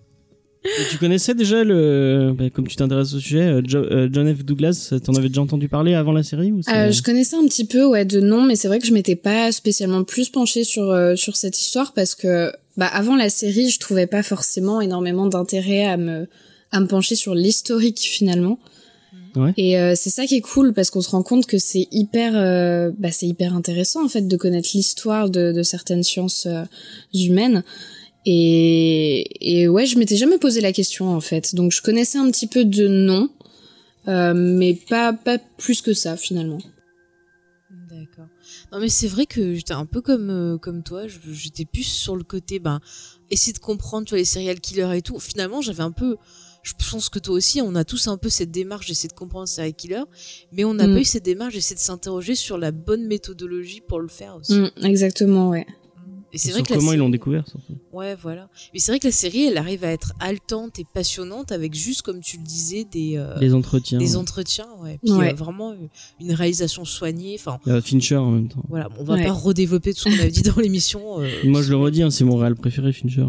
Et 0.66 0.90
tu 0.90 0.98
connaissais 0.98 1.34
déjà 1.36 1.64
le, 1.64 2.34
bah, 2.38 2.50
comme 2.50 2.68
tu 2.68 2.76
t'intéresses 2.78 3.14
au 3.14 3.20
sujet, 3.20 3.42
euh, 3.42 3.62
Jo- 3.68 3.80
euh, 3.80 4.08
John 4.12 4.34
F. 4.34 4.44
Douglas. 4.46 4.94
T'en 5.04 5.14
avais 5.14 5.28
déjà 5.28 5.42
entendu 5.42 5.68
parler 5.68 5.94
avant 5.94 6.14
la 6.14 6.24
série 6.24 6.52
ou 6.52 6.62
Euh, 6.74 6.92
je 6.92 7.02
connaissais 7.04 7.36
un 7.36 7.46
petit 7.48 7.66
peu 7.66 7.86
ouais 7.86 8.06
de 8.06 8.22
nom 8.22 8.44
mais 8.44 8.56
c'est 8.56 8.68
vrai 8.70 8.80
que 8.80 8.88
je 8.88 8.94
m'étais 8.94 9.16
pas 9.18 9.52
spécialement 9.52 10.04
plus 10.04 10.30
penchée 10.30 10.64
sur 10.64 10.90
euh, 10.90 11.16
sur 11.16 11.36
cette 11.36 11.60
histoire 11.60 11.92
parce 11.94 12.16
que 12.16 12.52
bah 12.78 12.88
avant 12.88 13.16
la 13.16 13.30
série 13.30 13.70
je 13.70 13.80
trouvais 13.80 14.08
pas 14.08 14.24
forcément 14.24 14.80
énormément 14.82 15.28
d'intérêt 15.28 15.86
à 15.86 15.98
me 15.98 16.28
à 16.72 16.80
me 16.80 16.88
pencher 16.88 17.16
sur 17.16 17.36
l'historique 17.36 18.00
finalement 18.00 18.58
Ouais. 19.36 19.52
et 19.58 19.80
euh, 19.80 19.94
c'est 19.96 20.12
ça 20.12 20.28
qui 20.28 20.36
est 20.36 20.42
cool 20.42 20.74
parce 20.74 20.92
qu'on 20.92 21.02
se 21.02 21.10
rend 21.10 21.24
compte 21.24 21.48
que 21.48 21.58
c'est 21.58 21.88
hyper 21.92 22.34
euh, 22.36 22.92
bah 23.00 23.10
c'est 23.12 23.26
hyper 23.26 23.56
intéressant 23.56 24.06
en 24.06 24.08
fait 24.08 24.28
de 24.28 24.38
connaître 24.38 24.70
l'histoire 24.76 25.28
de 25.32 25.52
de 25.52 25.64
certaines 25.64 26.04
sciences 26.04 26.46
euh, 26.46 26.64
humaines 27.16 27.64
et 28.26 29.62
et 29.62 29.68
ouais 29.68 29.86
je 29.86 29.98
m'étais 29.98 30.16
jamais 30.16 30.38
posé 30.38 30.62
la 30.62 30.72
question 30.72 31.10
en 31.10 31.22
fait 31.22 31.56
donc 31.56 31.72
je 31.72 31.82
connaissais 31.82 32.18
un 32.18 32.30
petit 32.32 32.48
peu 32.48 32.64
de 32.66 32.88
nom 32.88 33.30
euh, 34.08 34.34
mais 34.34 34.74
pas 34.76 35.14
pas 35.14 35.38
plus 35.58 35.82
que 35.82 35.94
ça 35.94 36.16
finalement 36.18 36.60
D'accord. 37.90 38.26
Non 38.72 38.80
mais 38.80 38.90
c'est 38.90 39.08
vrai 39.08 39.26
que 39.28 39.54
j'étais 39.54 39.74
un 39.74 39.86
peu 39.86 40.02
comme 40.02 40.30
euh, 40.32 40.58
comme 40.58 40.82
toi, 40.84 41.04
j'étais 41.08 41.64
plus 41.66 41.84
sur 41.84 42.16
le 42.16 42.24
côté 42.24 42.58
ben 42.60 42.80
essayer 43.30 43.54
de 43.54 43.60
comprendre 43.60 44.06
tu 44.06 44.12
vois 44.12 44.18
les 44.18 44.26
serial 44.26 44.60
killers 44.60 44.96
et 44.98 45.02
tout. 45.04 45.20
Finalement, 45.20 45.62
j'avais 45.62 45.84
un 45.84 45.92
peu 45.92 46.18
je 46.64 46.74
pense 46.90 47.10
que 47.10 47.20
toi 47.20 47.36
aussi, 47.36 47.62
on 47.62 47.76
a 47.76 47.84
tous 47.84 48.08
un 48.08 48.18
peu 48.18 48.30
cette 48.30 48.50
démarche 48.52 48.88
d'essayer 48.88 49.10
de 49.10 49.14
comprendre 49.14 49.44
le 49.44 49.48
serial 49.48 49.74
killer, 49.76 50.04
mais 50.52 50.64
on 50.66 50.74
n'a 50.74 50.88
Mm. 50.88 50.94
pas 50.96 51.00
eu 51.02 51.04
cette 51.04 51.24
démarche 51.26 51.54
d'essayer 51.54 51.76
de 51.76 51.80
s'interroger 51.82 52.34
sur 52.36 52.58
la 52.58 52.72
bonne 52.72 53.06
méthodologie 53.06 53.82
pour 53.88 54.00
le 54.00 54.08
faire 54.08 54.38
aussi. 54.38 54.54
Mm, 54.56 54.72
exactement, 54.84 55.50
ouais. 55.50 55.68
Et 56.34 56.40
c'est 56.40 56.48
Sur 56.48 56.54
vrai 56.56 56.64
que 56.64 56.74
la 56.74 56.80
comment 56.80 56.94
ils 56.94 56.98
l'ont 56.98 57.06
série- 57.06 57.12
découvert 57.12 57.48
surtout. 57.48 57.74
Ouais, 57.92 58.16
voilà. 58.16 58.50
Mais 58.74 58.80
c'est 58.80 58.92
vrai 58.92 59.00
que 59.00 59.06
la 59.08 59.12
série, 59.12 59.46
elle 59.46 59.58
arrive 59.58 59.84
à 59.84 59.92
être 59.92 60.14
haletante 60.20 60.80
et 60.80 60.86
passionnante 60.92 61.52
avec 61.52 61.76
juste, 61.76 62.02
comme 62.02 62.22
tu 62.22 62.38
le 62.38 62.44
disais, 62.44 62.86
des, 62.92 63.18
euh, 63.18 63.38
Les 63.40 63.54
entretiens. 63.54 64.00
des 64.00 64.16
entretiens, 64.18 64.68
ouais. 64.82 64.98
Puis 65.04 65.14
Ouais. 65.14 65.32
euh, 65.32 65.36
vraiment 65.36 65.72
euh, 65.74 65.76
une 66.20 66.32
réalisation 66.34 66.86
soignée. 66.86 67.36
Enfin, 67.40 67.60
Il 67.68 67.72
y 67.72 67.76
a 67.76 67.82
Fincher 67.82 68.16
en 68.18 68.32
même 68.32 68.48
temps. 68.48 68.64
voilà, 68.68 68.90
on 68.98 69.04
va 69.04 69.14
Ouais. 69.14 69.26
pas 69.26 69.32
redévelopper 69.32 69.94
tout 69.94 70.00
ce 70.00 70.04
qu'on 70.06 70.20
avait 70.20 70.32
dit 70.32 70.42
dans 70.56 70.56
l'émission. 70.60 71.22
euh, 71.22 71.30
Moi 71.44 71.62
je 71.62 71.70
le 71.70 71.78
redis, 71.78 72.02
hein, 72.02 72.10
c'est 72.10 72.24
mon 72.24 72.36
réal 72.38 72.56
préféré 72.56 72.92
Fincher. 72.94 73.22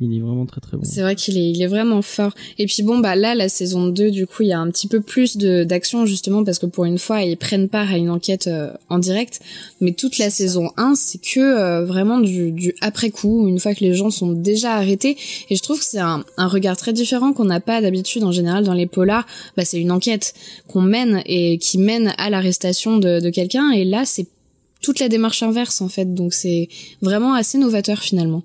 Il 0.00 0.16
est 0.16 0.20
vraiment 0.20 0.46
très 0.46 0.60
très 0.60 0.76
bon. 0.76 0.82
C'est 0.84 1.02
vrai 1.02 1.14
qu'il 1.14 1.36
est, 1.38 1.50
il 1.50 1.62
est 1.62 1.66
vraiment 1.66 2.02
fort. 2.02 2.32
Et 2.58 2.66
puis 2.66 2.82
bon, 2.82 2.98
bah 2.98 3.14
là, 3.14 3.34
la 3.34 3.48
saison 3.48 3.88
2, 3.88 4.10
du 4.10 4.26
coup, 4.26 4.42
il 4.42 4.48
y 4.48 4.52
a 4.52 4.58
un 4.58 4.68
petit 4.70 4.88
peu 4.88 5.00
plus 5.00 5.36
de 5.36 5.62
d'action 5.62 6.06
justement 6.06 6.42
parce 6.42 6.58
que 6.58 6.66
pour 6.66 6.84
une 6.84 6.98
fois, 6.98 7.22
ils 7.22 7.36
prennent 7.36 7.68
part 7.68 7.90
à 7.90 7.96
une 7.96 8.10
enquête 8.10 8.48
euh, 8.48 8.72
en 8.88 8.98
direct. 8.98 9.40
Mais 9.80 9.92
toute 9.92 10.18
la 10.18 10.30
saison 10.30 10.70
1, 10.76 10.94
c'est 10.96 11.18
que 11.18 11.40
euh, 11.40 11.84
vraiment 11.84 12.18
du, 12.18 12.50
du 12.50 12.74
après 12.80 13.10
coup, 13.10 13.46
une 13.46 13.60
fois 13.60 13.74
que 13.74 13.84
les 13.84 13.94
gens 13.94 14.10
sont 14.10 14.32
déjà 14.32 14.72
arrêtés. 14.72 15.16
Et 15.50 15.56
je 15.56 15.62
trouve 15.62 15.78
que 15.78 15.84
c'est 15.84 16.00
un, 16.00 16.24
un 16.36 16.48
regard 16.48 16.76
très 16.76 16.92
différent 16.92 17.32
qu'on 17.32 17.44
n'a 17.44 17.60
pas 17.60 17.80
d'habitude 17.80 18.24
en 18.24 18.32
général 18.32 18.64
dans 18.64 18.74
les 18.74 18.86
polars. 18.86 19.26
Bah, 19.56 19.64
c'est 19.64 19.80
une 19.80 19.92
enquête 19.92 20.34
qu'on 20.66 20.82
mène 20.82 21.22
et 21.26 21.58
qui 21.58 21.78
mène 21.78 22.12
à 22.18 22.28
l'arrestation 22.28 22.98
de, 22.98 23.20
de 23.20 23.30
quelqu'un. 23.30 23.70
Et 23.70 23.84
là, 23.84 24.04
c'est 24.04 24.26
toute 24.80 24.98
la 24.98 25.08
démarche 25.08 25.42
inverse 25.42 25.80
en 25.80 25.88
fait. 25.88 26.12
Donc 26.12 26.34
c'est 26.34 26.68
vraiment 27.00 27.34
assez 27.34 27.56
novateur 27.56 28.00
finalement. 28.00 28.42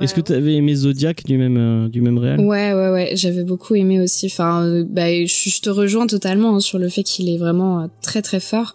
Est-ce 0.00 0.14
que 0.14 0.20
tu 0.20 0.32
avais 0.32 0.54
aimé 0.54 0.74
Zodiac 0.74 1.24
du 1.24 1.38
même 1.38 1.56
euh, 1.56 1.88
du 1.88 2.00
même 2.00 2.18
réal? 2.18 2.40
Ouais, 2.40 2.72
ouais, 2.74 2.90
ouais, 2.90 3.10
j'avais 3.14 3.44
beaucoup 3.44 3.74
aimé 3.74 4.00
aussi. 4.00 4.26
Enfin, 4.26 4.64
euh, 4.64 4.84
bah, 4.86 5.08
je, 5.24 5.50
je 5.50 5.60
te 5.60 5.70
rejoins 5.70 6.06
totalement 6.06 6.56
hein, 6.56 6.60
sur 6.60 6.78
le 6.78 6.88
fait 6.88 7.04
qu'il 7.04 7.28
est 7.28 7.38
vraiment 7.38 7.80
euh, 7.80 7.86
très 8.02 8.20
très 8.20 8.40
fort 8.40 8.74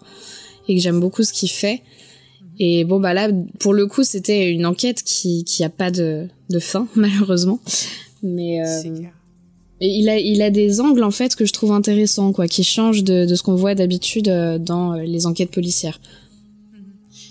et 0.66 0.74
que 0.74 0.80
j'aime 0.80 0.98
beaucoup 1.00 1.22
ce 1.22 1.32
qu'il 1.32 1.50
fait. 1.50 1.82
Et 2.58 2.84
bon, 2.84 3.00
bah 3.00 3.14
là, 3.14 3.30
pour 3.58 3.72
le 3.72 3.86
coup, 3.86 4.02
c'était 4.02 4.50
une 4.50 4.66
enquête 4.66 5.02
qui 5.02 5.44
qui 5.44 5.64
a 5.64 5.70
pas 5.70 5.90
de 5.90 6.26
de 6.50 6.58
fin 6.58 6.86
malheureusement, 6.94 7.60
mais 8.22 8.62
euh, 8.62 8.82
et 9.80 9.88
il 9.88 10.08
a 10.08 10.18
il 10.18 10.42
a 10.42 10.50
des 10.50 10.80
angles 10.80 11.02
en 11.02 11.10
fait 11.10 11.36
que 11.36 11.46
je 11.46 11.52
trouve 11.52 11.72
intéressants 11.72 12.32
quoi, 12.32 12.48
qui 12.48 12.64
changent 12.64 13.04
de 13.04 13.24
de 13.24 13.34
ce 13.34 13.42
qu'on 13.42 13.54
voit 13.54 13.74
d'habitude 13.74 14.28
euh, 14.28 14.58
dans 14.58 14.94
les 14.94 15.26
enquêtes 15.26 15.50
policières. 15.50 16.00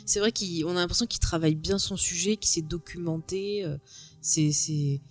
C'est 0.09 0.19
vrai 0.19 0.31
qu'on 0.31 0.71
a 0.71 0.79
l'impression 0.79 1.05
qu'il 1.05 1.19
travaille 1.19 1.55
bien 1.55 1.77
son 1.77 1.95
sujet, 1.97 2.35
qu'il 2.37 2.49
s'est 2.49 2.61
documenté. 2.63 3.63
euh, 3.63 3.77
c'est, 4.21 4.51
c'est. 4.51 5.01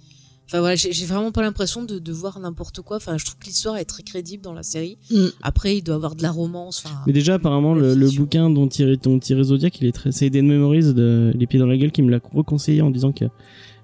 Enfin 0.46 0.60
voilà, 0.60 0.76
j'ai 0.76 1.04
vraiment 1.04 1.30
pas 1.30 1.42
l'impression 1.42 1.84
de, 1.84 1.98
de 1.98 2.12
voir 2.12 2.40
n'importe 2.40 2.80
quoi. 2.80 2.96
Enfin, 2.96 3.18
je 3.18 3.24
trouve 3.26 3.36
que 3.38 3.44
l'histoire 3.46 3.76
est 3.76 3.84
très 3.84 4.02
crédible 4.02 4.42
dans 4.42 4.54
la 4.54 4.62
série. 4.62 4.96
Mm. 5.10 5.26
Après, 5.42 5.76
il 5.76 5.82
doit 5.82 5.94
avoir 5.96 6.16
de 6.16 6.22
la 6.22 6.30
romance. 6.30 6.82
Enfin, 6.84 6.96
Mais 7.06 7.12
déjà, 7.12 7.34
apparemment, 7.34 7.74
le, 7.74 8.10
bouquin 8.16 8.48
dont 8.48 8.66
tiré, 8.66 8.96
dont 8.96 9.18
tiré 9.18 9.42
Zodiac, 9.44 9.78
il 9.80 9.86
est 9.86 9.92
très, 9.92 10.10
c'est 10.10 10.26
Eden 10.26 10.46
Memories 10.48 10.94
de 10.94 11.32
Les 11.36 11.46
Pieds 11.46 11.58
dans 11.60 11.66
la 11.66 11.76
Gueule 11.76 11.92
qui 11.92 12.00
me 12.02 12.10
l'a 12.10 12.18
reconseillé 12.32 12.80
en 12.80 12.90
disant 12.90 13.12
que 13.12 13.26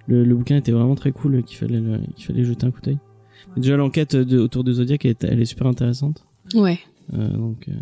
le, 0.06 0.24
le 0.24 0.34
bouquin 0.34 0.56
était 0.56 0.72
vraiment 0.72 0.94
très 0.94 1.12
cool, 1.12 1.42
qu'il 1.44 1.58
fallait, 1.58 1.80
le- 1.80 2.00
qu'il 2.16 2.24
fallait 2.24 2.44
jeter 2.44 2.66
un 2.66 2.70
coup 2.70 2.80
d'œil. 2.80 2.98
Et 3.56 3.60
Déjà 3.60 3.76
l'enquête 3.76 4.16
de- 4.16 4.38
autour 4.38 4.64
de 4.64 4.72
Zodiac, 4.72 5.04
elle, 5.04 5.10
est- 5.12 5.24
elle 5.24 5.40
est 5.42 5.46
super 5.46 5.66
intéressante. 5.66 6.24
Ouais. 6.54 6.78
Euh, 7.12 7.28
donc, 7.28 7.68
euh, 7.68 7.72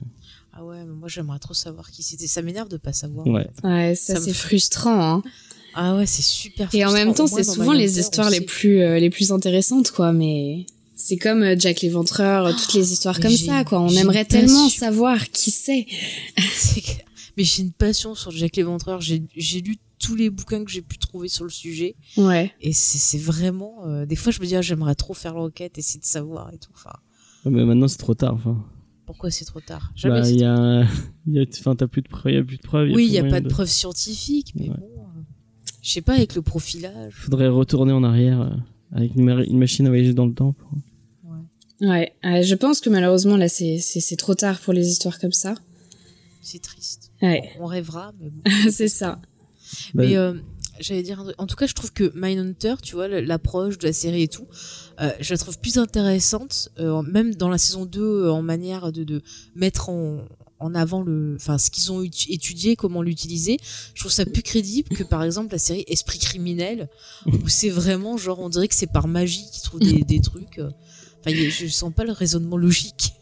Ah 0.63 0.67
ouais, 0.67 0.85
mais 0.85 0.95
moi 0.95 1.09
j'aimerais 1.09 1.39
trop 1.39 1.55
savoir 1.55 1.91
qui 1.91 2.03
c'était. 2.03 2.27
Ça 2.27 2.41
m'énerve 2.43 2.69
de 2.69 2.77
pas 2.77 2.93
savoir. 2.93 3.27
Ouais. 3.27 3.49
Ouais, 3.65 3.95
ça, 3.95 4.17
c'est 4.17 4.33
frustrant. 4.33 5.15
Hein. 5.17 5.23
Ah 5.75 5.97
ouais, 5.97 6.07
c'est 6.07 6.23
super. 6.23 6.69
Et 6.73 6.85
en 6.85 6.93
même 6.93 7.15
temps, 7.15 7.27
c'est 7.27 7.43
souvent 7.45 7.73
les 7.73 7.99
histoires 7.99 8.31
les 8.31 8.41
plus 8.43 8.81
euh, 8.81 8.99
les 8.99 9.11
plus 9.11 9.33
intéressantes, 9.33 9.91
quoi. 9.91 10.13
Mais 10.13 10.67
c'est 10.95 11.17
comme 11.17 11.43
euh, 11.43 11.57
Jack 11.59 11.81
l'Éventreur, 11.81 12.47
euh, 12.47 12.53
toutes 12.53 12.75
les 12.75 12.93
histoires 12.93 13.19
comme 13.19 13.35
ça, 13.37 13.65
quoi. 13.65 13.81
On 13.81 13.89
aimerait 13.89 14.25
tellement 14.25 14.65
passion. 14.65 14.81
savoir 14.87 15.31
qui 15.31 15.51
c'est. 15.51 15.87
Mais 17.37 17.45
j'ai 17.45 17.63
une 17.63 17.73
passion 17.73 18.15
sur 18.15 18.31
Jack 18.31 18.57
l'Éventreur. 18.57 19.01
J'ai 19.01 19.23
j'ai 19.37 19.63
lu 19.63 19.79
tous 19.99 20.15
les 20.15 20.31
bouquins 20.31 20.65
que 20.65 20.71
j'ai 20.71 20.83
pu 20.83 20.99
trouver 20.99 21.29
sur 21.29 21.45
le 21.45 21.51
sujet. 21.51 21.97
Ouais. 22.17 22.53
Et 22.61 22.73
c'est 22.73 22.99
c'est 22.99 23.19
vraiment. 23.19 23.87
euh, 23.87 24.05
des 24.07 24.17
fois, 24.17 24.31
je 24.33 24.41
me 24.41 24.47
dis, 24.47 24.55
ah, 24.55 24.63
j'aimerais 24.63 24.95
trop 24.95 25.15
faire 25.15 25.35
l'enquête, 25.35 25.79
essayer 25.79 25.99
de 26.01 26.05
savoir 26.05 26.53
et 26.53 26.59
tout. 26.59 26.71
Enfin, 26.75 26.93
ouais, 27.47 27.51
mais 27.51 27.65
maintenant 27.65 27.89
c'est 27.89 27.97
trop 27.99 28.15
tard. 28.15 28.35
Enfin, 28.35 28.63
pourquoi 29.07 29.31
c'est 29.31 29.45
trop 29.45 29.61
tard? 29.61 29.93
Jamais. 29.95 30.21
bah, 30.21 30.29
y 30.31 30.45
trop 30.45 30.45
a, 30.45 30.85
il 31.27 31.33
y 31.35 31.39
a, 31.41 31.45
enfin, 31.61 31.75
t'as 31.75 31.87
plus 31.87 32.03
de 32.03 32.09
preuves, 32.09 32.33
il 32.33 32.37
y 32.37 32.39
a 32.39 32.45
plus 32.45 32.57
de 32.57 32.63
preuves. 32.63 32.91
Oui, 32.93 33.07
il 33.07 33.11
n'y 33.11 33.19
a 33.19 33.25
pas 33.25 33.41
de 33.41 33.49
preuves 33.49 33.69
scientifiques, 33.69 34.53
mais 34.55 34.69
Ouais. 34.69 34.77
bon. 34.79 35.03
euh, 35.03 35.21
Je 35.83 35.91
sais 35.91 36.01
pas, 36.03 36.15
avec 36.15 36.35
le 36.35 36.43
profilage. 36.43 37.13
Faudrait 37.15 37.49
retourner 37.49 37.93
en 37.93 38.05
arrière 38.05 38.41
euh, 38.41 38.51
avec 38.93 39.15
une, 39.15 39.25
ma- 39.25 39.43
une 39.45 39.59
machine 39.59 39.87
à 39.87 39.91
voyager 39.91 40.15
dans 40.15 40.27
le 40.27 40.35
temps. 40.35 40.53
pour- 40.53 40.71
Ouais. 41.81 42.13
Euh, 42.25 42.43
je 42.43 42.55
pense 42.55 42.81
que 42.81 42.89
malheureusement 42.91 43.37
là, 43.37 43.49
c'est 43.49 43.79
c'est 43.79 43.99
c'est 43.99 44.15
trop 44.15 44.35
tard 44.37 44.61
pour 44.61 44.73
les 44.73 44.87
histoires 44.89 45.19
comme 45.19 45.33
ça. 45.33 45.57
C'est 46.41 46.63
triste. 46.63 47.11
Ouais. 47.21 47.51
On 47.59 47.67
rêvera, 47.67 48.13
mais 48.21 48.31
bon. 48.31 48.41
c'est 48.71 48.87
ça. 48.89 49.21
Bah, 49.95 50.05
Mais 50.07 50.17
euh, 50.17 50.35
j'allais 50.81 51.03
dire, 51.03 51.25
en 51.39 51.47
tout 51.47 51.57
cas, 51.57 51.67
je 51.67 51.75
trouve 51.75 51.93
que 51.93 52.13
Mindhunter, 52.15 52.75
tu 52.83 52.95
vois, 52.95 53.09
l'approche 53.09 53.79
de 53.79 53.87
la 53.87 53.93
série 53.93 54.23
et 54.23 54.29
tout, 54.29 54.47
euh, 55.01 55.11
je 55.21 55.33
la 55.33 55.39
trouve 55.39 55.59
plus 55.59 55.79
intéressante, 55.79 56.71
euh, 56.79 57.03
même 57.03 57.35
dans 57.35 57.49
la 57.49 57.59
saison 57.59 57.87
2, 57.87 58.01
euh, 58.01 58.33
en 58.33 58.43
manière 58.43 58.93
de, 58.93 59.23
mettre 59.55 59.89
en, 59.89 60.21
avant 60.75 61.03
le, 61.03 61.37
enfin, 61.37 61.59
ce 61.59 61.71
qu'ils 61.71 61.91
ont 61.93 62.03
étudié, 62.03 62.77
comment 62.77 63.03
l'utiliser. 63.03 63.59
Je 63.95 64.01
trouve 64.01 64.13
ça 64.13 64.25
plus 64.25 64.43
crédible 64.43 64.89
que, 64.91 65.03
par 65.03 65.23
exemple, 65.23 65.53
la 65.53 65.59
série 65.59 65.85
Esprit 65.89 66.19
criminel, 66.19 66.89
où 67.27 67.49
c'est 67.49 67.71
vraiment 67.71 68.17
genre, 68.17 68.39
on 68.39 68.49
dirait 68.49 68.69
que 68.69 68.75
c'est 68.75 68.93
par 68.93 69.09
magie 69.09 69.45
qu'ils 69.51 69.63
trouvent 69.63 69.81
des, 69.81 70.03
des 70.05 70.21
trucs. 70.21 70.61
Enfin, 71.25 71.37
je 71.37 71.67
sens 71.69 71.93
pas 71.93 72.05
le 72.05 72.13
raisonnement 72.13 72.57
logique. 72.57 73.15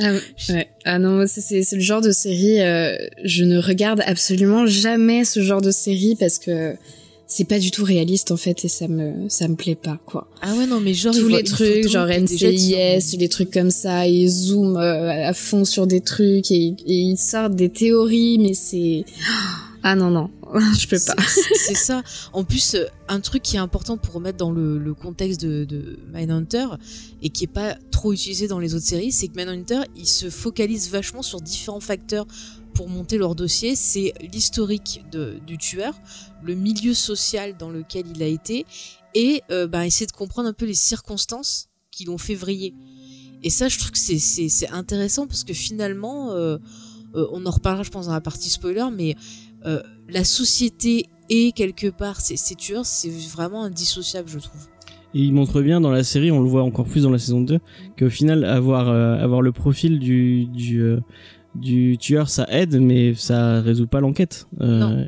Ah, 0.00 0.12
ouais. 0.48 0.68
ah 0.84 0.98
non, 0.98 1.24
c'est 1.26 1.62
c'est 1.62 1.76
le 1.76 1.82
genre 1.82 2.00
de 2.00 2.10
série. 2.10 2.60
euh, 2.60 2.96
je 3.24 3.44
ne 3.44 3.58
regarde 3.58 4.02
absolument 4.06 4.66
jamais 4.66 5.24
ce 5.24 5.40
genre 5.42 5.60
de 5.62 5.70
série 5.70 6.16
parce 6.18 6.38
que 6.38 6.74
c'est 7.26 7.44
pas 7.44 7.58
du 7.58 7.70
tout 7.70 7.84
réaliste 7.84 8.32
en 8.32 8.36
fait 8.36 8.64
et 8.64 8.68
ça 8.68 8.86
me 8.88 9.28
ça 9.28 9.48
me 9.48 9.54
plaît 9.54 9.76
pas 9.76 9.98
quoi. 10.04 10.28
Ah 10.42 10.54
ouais, 10.56 10.66
non, 10.66 10.80
mais 10.80 10.94
genre, 10.94 11.14
Tous 11.14 11.28
les 11.28 11.42
trucs 11.44 11.88
genre 11.88 12.06
NCIS, 12.08 13.16
les 13.18 13.28
trucs 13.28 13.50
comme 13.52 13.70
ça, 13.70 14.06
ils 14.06 14.28
zooment 14.28 14.76
euh, 14.76 15.28
à 15.28 15.32
fond 15.32 15.64
sur 15.64 15.86
des 15.86 16.00
trucs 16.00 16.50
et, 16.50 16.66
et 16.68 16.74
ils 16.86 17.16
sortent 17.16 17.54
des 17.56 17.70
théories 17.70 18.38
mais 18.38 18.54
c'est 18.54 19.04
ah 19.82 19.94
non 19.96 20.10
non, 20.10 20.30
je 20.78 20.86
peux 20.86 20.98
pas. 21.04 21.20
C'est- 21.22 21.74
ça. 21.74 22.02
En 22.32 22.44
plus, 22.44 22.74
euh, 22.74 22.84
un 23.08 23.20
truc 23.20 23.42
qui 23.42 23.56
est 23.56 23.60
important 23.60 23.96
pour 23.96 24.14
remettre 24.14 24.38
dans 24.38 24.50
le, 24.52 24.78
le 24.78 24.94
contexte 24.94 25.40
de, 25.40 25.64
de 25.64 25.98
Mindhunter 26.12 26.66
et 27.22 27.30
qui 27.30 27.44
est 27.44 27.48
pas 27.48 27.74
trop 27.90 28.12
utilisé 28.12 28.46
dans 28.48 28.58
les 28.58 28.74
autres 28.74 28.84
séries, 28.86 29.12
c'est 29.12 29.28
que 29.28 29.36
Mindhunter, 29.36 29.80
il 29.96 30.06
se 30.06 30.30
focalise 30.30 30.90
vachement 30.90 31.22
sur 31.22 31.40
différents 31.40 31.80
facteurs 31.80 32.26
pour 32.74 32.88
monter 32.88 33.18
leur 33.18 33.34
dossier. 33.34 33.76
C'est 33.76 34.14
l'historique 34.32 35.02
du 35.46 35.58
tueur, 35.58 35.94
le 36.42 36.54
milieu 36.54 36.94
social 36.94 37.56
dans 37.56 37.70
lequel 37.70 38.04
il 38.14 38.22
a 38.22 38.26
été 38.26 38.66
et 39.14 39.42
euh, 39.50 39.66
bah, 39.66 39.86
essayer 39.86 40.06
de 40.06 40.12
comprendre 40.12 40.48
un 40.48 40.52
peu 40.52 40.66
les 40.66 40.74
circonstances 40.74 41.68
qui 41.90 42.04
l'ont 42.04 42.18
fait 42.18 42.34
vriller. 42.34 42.74
Et 43.42 43.50
ça, 43.50 43.68
je 43.68 43.78
trouve 43.78 43.90
que 43.92 43.98
c'est- 43.98 44.68
intéressant 44.70 45.26
parce 45.26 45.44
que 45.44 45.52
finalement, 45.52 46.32
euh, 46.32 46.58
euh, 47.14 47.26
on 47.32 47.44
en 47.46 47.50
reparlera, 47.50 47.82
je 47.84 47.90
pense, 47.90 48.06
dans 48.06 48.12
la 48.12 48.20
partie 48.20 48.50
spoiler, 48.50 48.86
mais 48.92 49.14
euh, 49.66 49.82
la 50.08 50.24
société 50.24 51.06
et 51.30 51.52
quelque 51.52 51.88
part 51.88 52.20
ces, 52.20 52.36
ces 52.36 52.54
tueurs, 52.54 52.86
c'est 52.86 53.10
vraiment 53.10 53.64
indissociable, 53.64 54.28
je 54.28 54.38
trouve. 54.38 54.68
Et 55.14 55.20
il 55.20 55.32
montre 55.32 55.62
bien 55.62 55.80
dans 55.80 55.90
la 55.90 56.02
série, 56.02 56.30
on 56.32 56.42
le 56.42 56.48
voit 56.48 56.62
encore 56.64 56.86
plus 56.86 57.04
dans 57.04 57.10
la 57.10 57.18
saison 57.18 57.40
2, 57.40 57.60
qu'au 57.98 58.10
final, 58.10 58.44
avoir, 58.44 58.88
euh, 58.88 59.16
avoir 59.16 59.42
le 59.42 59.52
profil 59.52 60.00
du, 60.00 60.46
du, 60.46 60.80
euh, 60.82 61.00
du 61.54 61.96
tueur, 61.98 62.28
ça 62.28 62.46
aide, 62.50 62.80
mais 62.80 63.14
ça 63.14 63.60
résout 63.60 63.86
pas 63.86 64.00
l'enquête. 64.00 64.48
Euh, 64.60 64.78
Non. 64.80 65.06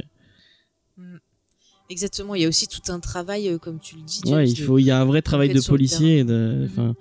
Exactement, 1.88 2.34
il 2.34 2.42
y 2.42 2.44
a 2.44 2.48
aussi 2.48 2.66
tout 2.66 2.80
un 2.90 2.98
travail, 2.98 3.58
comme 3.60 3.78
tu 3.78 3.94
le 3.94 4.02
dis. 4.02 4.20
Ouais, 4.26 4.48
il 4.48 4.56
faut, 4.56 4.78
il 4.78 4.84
y 4.84 4.90
a 4.90 5.00
un 5.00 5.04
vrai 5.04 5.22
travail 5.22 5.50
de 5.52 5.60
policier, 5.60 6.18
et 6.18 6.24
de, 6.24 6.66
enfin, 6.68 6.94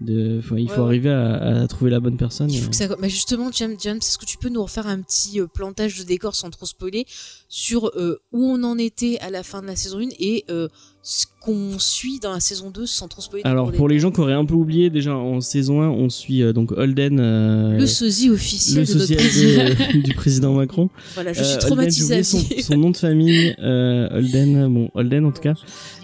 de, 0.00 0.40
faut- 0.40 0.56
il 0.56 0.68
faut 0.68 0.80
ouais. 0.80 0.86
arriver 0.86 1.10
à, 1.10 1.60
à 1.62 1.66
trouver 1.68 1.90
la 1.90 2.00
bonne 2.00 2.16
personne. 2.16 2.50
Il 2.50 2.56
et- 2.58 2.60
faut 2.60 2.70
que 2.70 2.76
ça... 2.76 2.88
bah 2.88 3.08
justement, 3.08 3.50
James, 3.52 3.76
James 3.80 3.98
est-ce 3.98 4.16
que 4.18 4.24
tu 4.24 4.38
peux 4.38 4.48
nous 4.48 4.62
refaire 4.62 4.86
un 4.86 5.00
petit 5.02 5.40
euh, 5.40 5.46
plantage 5.46 5.98
de 5.98 6.04
décor 6.04 6.34
sans 6.34 6.50
trop 6.50 6.66
spoiler 6.66 7.04
sur 7.48 7.88
euh, 7.96 8.20
où 8.32 8.44
on 8.44 8.62
en 8.64 8.78
était 8.78 9.18
à 9.20 9.30
la 9.30 9.42
fin 9.42 9.60
de 9.62 9.66
la 9.66 9.76
saison 9.76 9.98
1 9.98 10.08
et 10.18 10.44
euh, 10.50 10.68
ce 11.02 11.24
qu'on 11.40 11.78
suit 11.78 12.18
dans 12.20 12.32
la 12.34 12.40
saison 12.40 12.70
2 12.70 12.84
sans 12.84 13.08
trop 13.08 13.22
spoiler 13.22 13.42
Alors 13.46 13.72
pour 13.72 13.88
les 13.88 13.98
gens 13.98 14.10
qui 14.10 14.20
auraient 14.20 14.34
un 14.34 14.44
peu 14.44 14.52
oublié, 14.54 14.90
déjà 14.90 15.16
en 15.16 15.40
saison 15.40 15.80
1, 15.80 15.88
on 15.88 16.10
suit 16.10 16.42
euh, 16.42 16.52
donc 16.52 16.72
Holden, 16.72 17.18
euh, 17.18 17.78
le 17.78 17.86
sosie 17.86 18.28
officiel 18.28 18.80
le 18.80 18.86
de 18.86 18.92
notre 18.98 19.06
social 19.06 19.18
président. 19.18 19.64
de- 19.94 20.02
du 20.02 20.14
président 20.14 20.52
Macron. 20.54 20.90
Voilà, 21.14 21.32
je 21.32 21.42
suis 21.42 21.54
Euh, 21.56 21.58
traumatisée. 21.58 22.14
Holden, 22.16 22.24
son, 22.24 22.38
son 22.62 22.76
nom 22.76 22.90
de 22.90 22.96
famille, 22.98 23.54
euh, 23.60 24.08
Holden, 24.18 24.68
bon 24.72 24.90
Holden 24.94 25.24
en 25.24 25.32
tout 25.32 25.40
cas, 25.40 25.54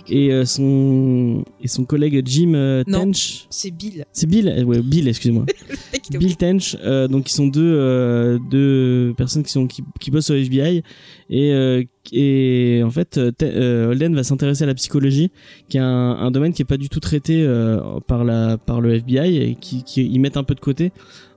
et 0.09 0.33
euh, 0.33 0.47
son 0.47 1.45
et 1.63 1.69
son 1.69 1.85
collègue 1.85 2.23
Jim 2.27 2.53
euh, 2.55 2.83
Non. 2.87 3.01
Tench. 3.05 3.47
C'est 3.51 3.71
Bill. 3.71 4.07
C'est 4.13 4.27
Bill, 4.27 4.49
euh, 4.49 4.63
ouais, 4.65 4.81
Bill, 4.81 5.07
excuse-moi. 5.09 5.45
Bill 6.13 6.37
Tench, 6.39 6.77
euh, 6.83 7.07
donc 7.09 7.29
ils 7.31 7.35
sont 7.35 7.49
deux 7.49 7.61
euh, 7.63 8.39
deux 8.51 9.13
personnes 9.19 9.43
qui 9.43 9.53
sont 9.53 9.67
qui, 9.67 9.83
qui 10.01 10.11
bossent 10.11 10.31
au 10.31 10.35
FBI 10.37 10.83
et 11.29 11.53
euh, 11.53 11.83
et 12.13 12.83
en 12.85 12.91
fait 12.91 13.19
euh, 13.19 13.33
euh, 13.43 13.91
Holden 13.91 14.15
va 14.15 14.25
s'intéresser 14.25 14.65
à 14.65 14.67
la 14.67 14.75
psychologie, 14.75 15.31
qui 15.69 15.77
est 15.77 15.81
un, 15.81 16.31
domaine 16.31 16.53
qui 16.53 16.63
est 16.63 16.67
pas 16.67 16.77
du 16.77 16.89
tout 16.89 17.01
traité 17.01 17.43
euh, 17.45 17.81
par 18.07 18.25
le 18.25 18.95
FBI 18.95 19.37
et 19.37 19.55
qui 19.55 19.83
qui 19.85 20.07
ils 20.07 20.19
mettent 20.19 20.37
un 20.37 20.45
peu 20.45 20.55
de 20.55 20.61
côté 20.61 20.93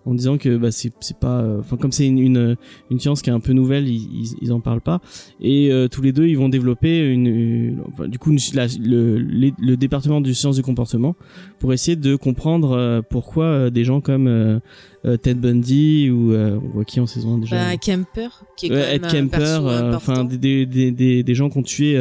en 0.09 0.13
disant 0.15 0.37
que 0.37 0.57
bah 0.57 0.71
c'est 0.71 0.91
pas 1.19 1.41
euh, 1.41 1.59
enfin 1.59 1.77
comme 1.77 1.91
c'est 1.91 2.07
une, 2.07 2.19
une 2.19 2.55
une 2.89 2.99
science 2.99 3.21
qui 3.21 3.29
est 3.29 3.33
un 3.33 3.39
peu 3.39 3.53
nouvelle 3.53 3.87
ils 3.87 4.35
ils, 4.41 4.51
en 4.51 4.59
parlent 4.59 4.81
pas. 4.81 5.01
Et 5.41 5.71
euh, 5.71 5.87
tous 5.87 6.01
les 6.01 6.11
deux 6.11 6.27
ils 6.27 6.37
vont 6.37 6.49
développer 6.49 6.99
une, 7.13 7.27
une- 7.27 7.79
enfin, 7.93 8.07
du 8.07 8.17
coup 8.19 8.31
la- 8.53 8.67
le, 8.81 9.17
les- 9.19 9.53
le 9.59 9.77
département 9.77 10.21
du 10.21 10.33
sciences 10.33 10.55
du 10.55 10.63
comportement 10.63 11.15
pour 11.59 11.73
essayer 11.73 11.95
de 11.95 12.15
comprendre 12.15 12.71
euh, 12.71 13.01
pourquoi 13.07 13.69
des 13.69 13.83
gens 13.83 14.01
comme 14.01 14.59
Ted 15.03 15.35
Bundy 15.35 16.09
ou 16.09 16.33
on 16.33 16.59
voit 16.73 16.83
qui 16.85 16.99
en 16.99 17.05
saison 17.07 17.35
1 17.35 17.37
déjà 17.39 17.55
Bah, 17.55 17.77
Kemper, 17.77 18.29
qui 18.57 18.65
est 18.65 18.69
quand 18.69 18.75
Ouais, 18.75 18.99
même 18.99 19.05
Ed 19.05 19.29
Kemper, 19.31 19.59
enfin 19.95 20.25
des, 20.25 20.37
des, 20.37 20.65
des, 20.65 20.91
des, 20.91 21.23
des 21.23 21.35
gens 21.35 21.49
qui 21.49 21.57
ont 21.57 21.63
tué 21.63 21.97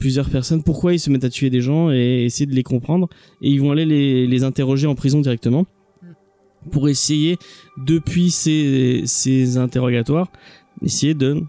plusieurs 0.00 0.28
personnes. 0.28 0.62
Pourquoi 0.64 0.92
ils 0.94 0.98
se 0.98 1.10
mettent 1.10 1.24
à 1.24 1.30
tuer 1.30 1.48
des 1.50 1.60
gens 1.60 1.90
et 1.92 2.24
essayer 2.24 2.46
de 2.46 2.54
les 2.54 2.62
comprendre. 2.64 3.08
Et 3.40 3.50
ils 3.50 3.60
vont 3.60 3.70
aller 3.70 3.84
les, 3.84 4.26
les 4.26 4.44
interroger 4.44 4.86
en 4.88 4.94
prison 4.96 5.20
directement 5.20 5.66
pour 6.70 6.88
essayer 6.88 7.38
depuis 7.76 8.30
ces, 8.30 9.02
ces 9.06 9.56
interrogatoires 9.56 10.28
essayer 10.82 11.14
de 11.14 11.42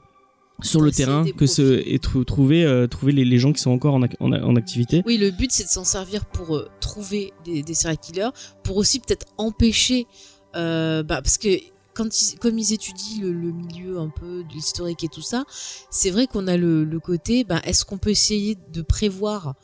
sur 0.62 0.80
le 0.80 0.90
terrain 0.90 1.26
que 1.36 1.48
ce 1.48 1.84
et 1.86 2.00
trou- 2.00 2.24
trouver 2.24 2.64
euh, 2.64 2.88
trouver 2.88 3.12
les, 3.12 3.26
les 3.26 3.38
gens 3.38 3.52
qui 3.52 3.62
sont 3.62 3.72
encore 3.72 3.96
en, 3.96 4.04
en, 4.04 4.32
en 4.32 4.56
activité. 4.56 5.04
Oui, 5.06 5.18
le 5.18 5.32
but 5.32 5.52
c'est 5.52 5.66
de 5.66 5.70
s'en 5.70 5.84
servir 5.84 6.26
pour 6.26 6.56
euh, 6.56 6.70
trouver 6.80 7.34
des, 7.44 7.62
des 7.62 7.74
serial 7.74 7.98
killers, 7.98 8.30
pour 8.64 8.78
aussi 8.78 9.00
peut-être 9.00 9.26
empêcher, 9.38 10.08
euh, 10.56 11.04
bah, 11.04 11.22
parce 11.22 11.38
que 11.38 11.50
quand 11.94 12.22
ils, 12.22 12.40
comme 12.40 12.58
ils 12.58 12.72
étudient 12.74 13.22
le, 13.24 13.34
le 13.34 13.52
milieu 13.52 14.00
un 14.00 14.10
peu 14.10 14.44
de 14.44 14.54
l'historique 14.54 15.04
et 15.04 15.10
tout 15.10 15.22
ça, 15.22 15.44
c'est 15.90 16.10
vrai 16.10 16.28
qu'on 16.28 16.48
a 16.48 16.56
le, 16.56 16.86
le 16.86 17.00
côté, 17.02 17.44
bah, 17.44 17.62
est-ce 17.66 17.84
qu'on 17.84 17.98
peut 17.98 18.12
essayer 18.12 18.58
de 18.72 18.82
prévoir 18.82 19.56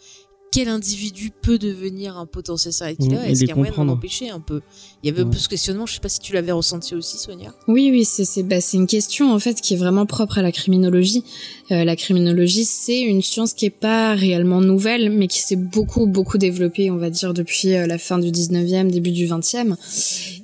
quel 0.51 0.67
individu 0.67 1.31
peut 1.41 1.57
devenir 1.57 2.17
un 2.17 2.25
potentiel 2.25 2.73
serial 2.73 2.97
killer 2.97 3.15
Mmh, 3.15 3.25
et 3.25 3.31
Est-ce 3.31 3.39
qu'il 3.39 3.49
y 3.49 3.51
a 3.53 3.55
moyen 3.55 3.73
d'en 3.73 3.87
empêcher 3.87 4.29
un 4.29 4.41
peu? 4.41 4.61
Il 5.01 5.07
y 5.07 5.09
avait 5.09 5.21
un 5.21 5.25
Ouais. 5.25 5.31
peu 5.31 5.37
ce 5.37 5.47
questionnement, 5.47 5.85
je 5.85 5.93
sais 5.93 5.99
pas 6.01 6.09
si 6.09 6.19
tu 6.19 6.33
l'avais 6.33 6.51
ressenti 6.51 6.93
aussi, 6.93 7.17
Sonia. 7.17 7.53
Oui, 7.69 7.89
oui, 7.89 8.03
c'est 8.03 8.25
c'est 8.25 8.43
bah, 8.43 8.59
c'est 8.59 8.75
une 8.77 8.85
question 8.87 9.31
en 9.33 9.39
fait 9.39 9.61
qui 9.61 9.75
est 9.75 9.77
vraiment 9.77 10.05
propre 10.05 10.37
à 10.39 10.41
la 10.41 10.51
criminologie. 10.51 11.23
Euh, 11.71 11.85
la 11.85 11.95
criminologie, 11.95 12.65
c'est 12.65 12.99
une 12.99 13.21
science 13.21 13.53
qui 13.53 13.65
est 13.65 13.69
pas 13.69 14.13
réellement 14.13 14.59
nouvelle, 14.59 15.09
mais 15.09 15.27
qui 15.27 15.39
s'est 15.39 15.55
beaucoup 15.55 16.05
beaucoup 16.05 16.37
développée, 16.37 16.91
on 16.91 16.97
va 16.97 17.09
dire 17.09 17.33
depuis 17.33 17.73
euh, 17.73 17.87
la 17.87 17.97
fin 17.97 18.19
du 18.19 18.29
19e, 18.29 18.91
début 18.91 19.11
du 19.11 19.25
20e. 19.27 19.75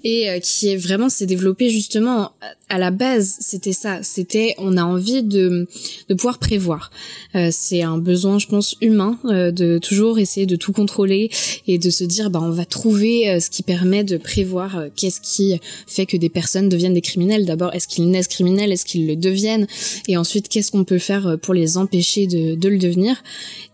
et 0.06 0.30
euh, 0.30 0.40
qui 0.40 0.70
est 0.70 0.78
vraiment 0.78 1.10
s'est 1.10 1.26
développé 1.26 1.70
justement 1.70 2.32
à 2.70 2.78
la 2.78 2.92
base 2.92 3.38
c'était 3.40 3.74
ça. 3.74 4.00
C'était 4.04 4.56
on 4.58 4.78
a 4.78 4.84
envie 4.84 5.24
de 5.24 5.68
de 6.10 6.14
pouvoir 6.14 6.38
prévoir. 6.38 6.92
Euh, 7.36 7.50
c'est 7.52 7.82
un 7.82 7.98
besoin 7.98 8.40
je 8.40 8.48
pense 8.48 8.76
humain 8.82 9.18
euh, 9.26 9.52
de 9.52 9.78
toujours 9.78 10.20
essayer 10.20 10.46
de 10.46 10.56
tout 10.56 10.74
contrôler 10.74 11.30
et 11.68 11.78
de 11.78 11.90
se 11.90 12.04
dire 12.04 12.30
bah 12.30 12.40
on 12.42 12.52
va 12.52 12.66
trouver 12.66 13.40
ce 13.40 13.50
qui 13.50 13.64
permet 13.64 14.04
de 14.04 14.18
prévoir 14.18 14.86
qu'est-ce 14.96 15.22
qui 15.22 15.60
fait 15.88 16.06
que 16.06 16.18
des 16.18 16.30
personnes 16.30 16.70
deviennent 16.70 16.94
des 16.94 17.02
criminels 17.02 17.46
d'abord 17.46 17.74
est-ce 17.74 17.88
qu'ils 17.88 18.10
naissent 18.10 18.28
criminels? 18.28 18.72
Est-ce 18.72 18.86
qu'ils 18.86 19.08
le 19.08 19.16
deviennent? 19.16 19.68
Et 20.08 20.18
ensuite 20.18 20.50
qu'est-ce 20.50 20.72
qu'on 20.72 20.84
peut 20.84 21.00
faire 21.00 21.38
pour 21.42 21.54
les 21.54 21.78
empêcher 21.78 22.28
de 22.28 22.56
de 22.56 22.70
le 22.70 22.78
devenir? 22.78 23.24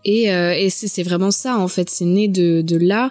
Et, 0.04 0.24
et 0.24 0.70
c'est 0.70 1.02
vraiment 1.02 1.30
ça 1.30 1.58
en 1.58 1.68
fait. 1.68 1.88
C'est 1.90 2.04
né 2.04 2.28
de 2.28 2.62
de 2.62 2.76
là 2.76 3.10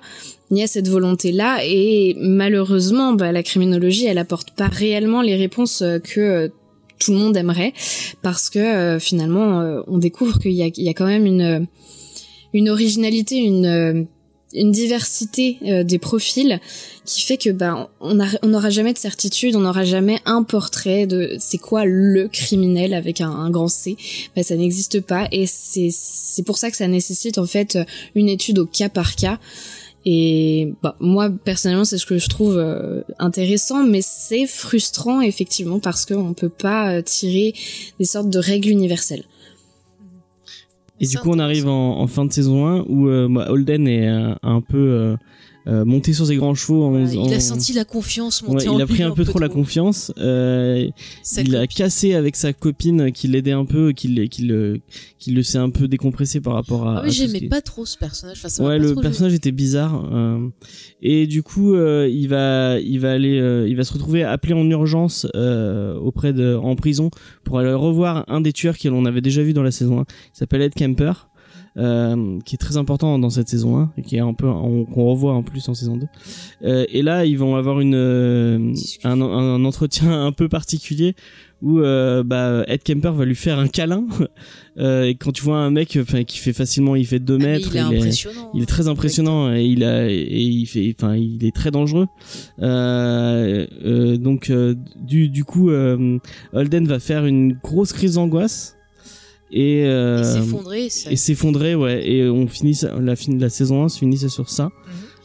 il 0.57 0.60
y 0.60 0.63
a 0.63 0.67
cette 0.67 0.88
volonté-là 0.88 1.60
et 1.65 2.15
malheureusement, 2.19 3.13
bah, 3.13 3.31
la 3.31 3.43
criminologie, 3.43 4.05
elle 4.05 4.17
apporte 4.17 4.51
pas 4.51 4.67
réellement 4.67 5.22
les 5.22 5.36
réponses 5.36 5.81
euh, 5.81 6.00
que 6.00 6.19
euh, 6.19 6.48
tout 7.00 7.12
le 7.12 7.17
monde 7.17 7.36
aimerait 7.36 7.74
parce 8.22 8.50
que 8.50 8.60
euh, 8.60 9.00
finalement, 9.00 9.83
on 9.88 9.98
découvre 9.98 10.39
qu'il 10.39 10.51
y 10.51 10.72
y 10.77 10.89
a 10.89 10.93
quand 10.93 11.07
même 11.07 11.25
une 11.25 11.67
une 12.53 12.69
originalité, 12.69 13.38
une 13.38 14.07
une 14.53 14.72
diversité 14.72 15.57
des 15.83 15.98
profils 15.98 16.62
qui 17.03 17.22
fait 17.24 17.38
que 17.38 17.50
ben 17.50 17.89
on 18.00 18.13
n'aura 18.48 18.69
jamais 18.69 18.93
de 18.93 19.00
certitude, 19.00 19.55
on 19.55 19.62
n'aura 19.62 19.83
jamais 19.83 20.19
un 20.25 20.43
portrait 20.43 21.07
de 21.07 21.36
c'est 21.39 21.57
quoi 21.57 21.83
le 21.86 22.27
criminel 22.27 22.93
avec 22.93 23.19
un, 23.19 23.50
grand 23.50 23.67
C. 23.67 23.98
Ben, 24.36 24.43
ça 24.43 24.55
n'existe 24.55 25.01
pas 25.01 25.27
et 25.31 25.45
c'est 25.48 26.43
pour 26.45 26.57
ça 26.57 26.69
que 26.69 26.77
ça 26.77 26.88
nécessite 26.88 27.39
en 27.39 27.48
fait 27.48 27.79
une 28.15 28.29
étude 28.29 28.60
au 28.60 28.67
cas 28.67 28.89
par 28.89 29.15
cas. 29.15 29.39
Et 30.05 30.74
bah, 30.81 30.95
moi 31.00 31.29
personnellement 31.29 31.86
c'est 31.86 31.98
ce 31.98 32.05
que 32.05 32.17
je 32.17 32.27
trouve 32.27 32.57
euh, 32.57 33.01
intéressant, 33.19 33.83
mais 33.83 34.01
c'est 34.01 34.48
frustrant 34.48 35.22
effectivement 35.22 35.79
parce 35.79 36.05
qu'on 36.05 36.33
peut 36.33 36.50
pas 36.50 36.95
euh, 36.95 37.01
tirer 37.01 37.53
des 38.00 38.05
sortes 38.05 38.29
de 38.29 38.39
règles 38.39 38.69
universelles. 38.69 39.24
Et 41.00 41.07
du 41.07 41.17
coup 41.17 41.29
on 41.29 41.39
arrive 41.39 41.67
en, 41.67 42.00
en, 42.00 42.07
fin 42.07 42.25
de 42.25 42.33
saison 42.33 42.67
1 42.67 42.86
où 42.88 43.07
euh, 43.07 43.27
bah, 43.29 43.48
Holden 43.50 43.88
est 43.88 44.07
un 44.07 44.62
peu 44.62 45.15
euh, 45.67 45.86
monter 45.86 46.13
sur 46.13 46.27
ses 46.27 46.36
grands 46.36 46.55
chevaux. 46.55 46.84
En, 46.84 47.05
il 47.05 47.34
a 47.34 47.39
senti 47.39 47.74
la 47.74 47.86
confiance 47.86 48.43
monter 48.43 48.67
Il 48.74 48.82
a 48.82 48.88
pris 48.88 49.03
un 49.03 49.12
peu, 49.12 49.24
trop, 49.24 49.39
la 49.39 49.50
confiance. 49.50 50.12
Euh, 50.17 50.89
il 51.38 51.55
a 51.55 51.67
cassé 51.67 52.13
avec 52.13 52.36
sa 52.36 52.53
copine 52.53 53.12
qui 53.12 53.27
l'aidait 53.27 53.51
un 53.51 53.65
peu, 53.65 53.91
qui, 53.91 54.29
qui, 54.29 54.43
le, 54.43 54.79
qui 55.20 55.32
le 55.32 55.43
s'est 55.43 55.58
un 55.58 55.70
peu 55.70 55.88
décompressé 55.88 56.41
par 56.41 56.53
rapport 56.53 56.88
à. 56.88 57.00
Ah 57.00 57.03
oui, 57.05 57.12
j'aimais 57.12 57.48
pas 57.48 57.62
trop 57.62 57.86
ce 57.86 57.98
personnage. 57.98 58.41
Enfin, 58.43 58.63
ouais, 58.63 58.79
le 58.79 58.96
personnage 58.96 59.34
était 59.34 59.51
bizarre. 59.51 60.10
Euh, 60.13 60.50
et 61.01 61.27
du 61.27 61.43
coup, 61.43 61.75
euh, 61.75 62.10
il 62.12 62.27
va, 62.27 62.79
il 62.79 63.00
va 63.00 63.12
aller, 63.12 63.39
euh, 63.39 63.67
il 63.67 63.75
va 63.75 63.84
se 63.84 63.93
retrouver 63.93 64.24
appelé 64.24 64.53
en 64.53 64.70
urgence 64.70 65.25
auprès 65.34 66.34
de, 66.34 66.55
en 66.55 66.75
prison 66.75 67.10
pour 67.43 67.60
aller 67.60 67.74
revoir 67.74 68.25
un 68.27 68.41
des 68.41 68.53
tueurs 68.53 68.77
qu'on 68.77 69.05
avait 69.05 69.22
déjà 69.22 69.43
vu 69.43 69.53
dans 69.53 69.63
la 69.63 69.72
saison 69.72 70.00
1. 70.01 70.01
Il 70.01 70.38
s'appelle 70.38 70.62
Ed 70.62 70.74
Kemper. 70.74 71.29
Euh, 71.75 72.39
qui 72.46 72.53
est 72.53 72.60
très 72.60 72.77
important 72.77 73.18
dans 73.18 73.32
cette 73.32 73.50
saison 73.50 73.80
1 73.80 73.94
et 73.98 74.03
qui 74.03 74.18
est 74.18 74.20
un 74.20 74.36
peu 74.36 74.46
qu'on 74.46 75.06
revoit 75.06 75.34
en 75.34 75.42
plus 75.42 75.68
en 75.70 75.74
saison 75.74 75.98
2. 75.98 76.06
Euh, 76.65 76.86
et 76.88 77.01
là, 77.01 77.25
ils 77.25 77.36
vont 77.36 77.56
avoir 77.56 77.80
une 77.80 77.96
euh, 77.96 78.74
un, 79.03 79.20
un, 79.20 79.65
entretien 79.65 80.12
un 80.25 80.32
peu 80.32 80.48
particulier 80.48 81.15
où 81.63 81.80
euh, 81.80 82.22
bah, 82.24 82.63
Ed 82.68 82.84
Kemper 82.84 83.13
va 83.13 83.25
lui 83.25 83.36
faire 83.36 83.58
un 83.58 83.68
câlin. 83.68 84.06
Euh, 84.80 85.03
et 85.03 85.13
quand 85.13 85.32
tu 85.32 85.44
vois 85.44 85.58
un 85.58 85.70
mec 85.70 86.00
qui 86.25 86.39
fait 86.39 86.51
facilement, 86.51 86.96
il 86.96 87.06
fait 87.06 87.20
2 87.20 87.36
ah, 87.36 87.38
mètres, 87.46 87.75
il, 87.75 87.77
est 87.77 88.00
il, 88.00 88.08
est, 88.08 88.27
il, 88.56 88.63
est, 88.63 88.65
très 88.65 88.88
impressionnant 88.88 89.53
et 89.53 89.63
il 89.63 89.84
a 89.84 90.10
et 90.10 90.42
il 90.42 90.65
fait, 90.65 90.96
enfin, 90.98 91.15
il 91.15 91.46
est 91.46 91.56
très 91.56 91.70
dangereux. 91.70 92.08
donc 92.58 94.51
du 95.00 95.30
du 95.30 95.44
coup, 95.44 95.70
Holden 95.70 96.88
va 96.88 96.98
faire 96.98 97.27
une 97.27 97.53
grosse 97.53 97.94
crise 97.94 98.15
d'angoisse 98.15 98.75
et, 99.53 99.86
euh, 99.86 100.24
s'effondrer 100.24 100.86
et 100.86 101.15
s'effondrer 101.15 101.75
ouais. 101.75 102.10
Et 102.10 102.27
on 102.27 102.48
finit 102.48 102.77
la 103.00 103.15
fin 103.15 103.38
la 103.38 103.50
saison 103.50 103.83
1 103.83 103.89
se 103.89 104.00
finissait 104.00 104.29
sur 104.29 104.50
ça. 104.50 104.65
Mhm. 104.65 104.72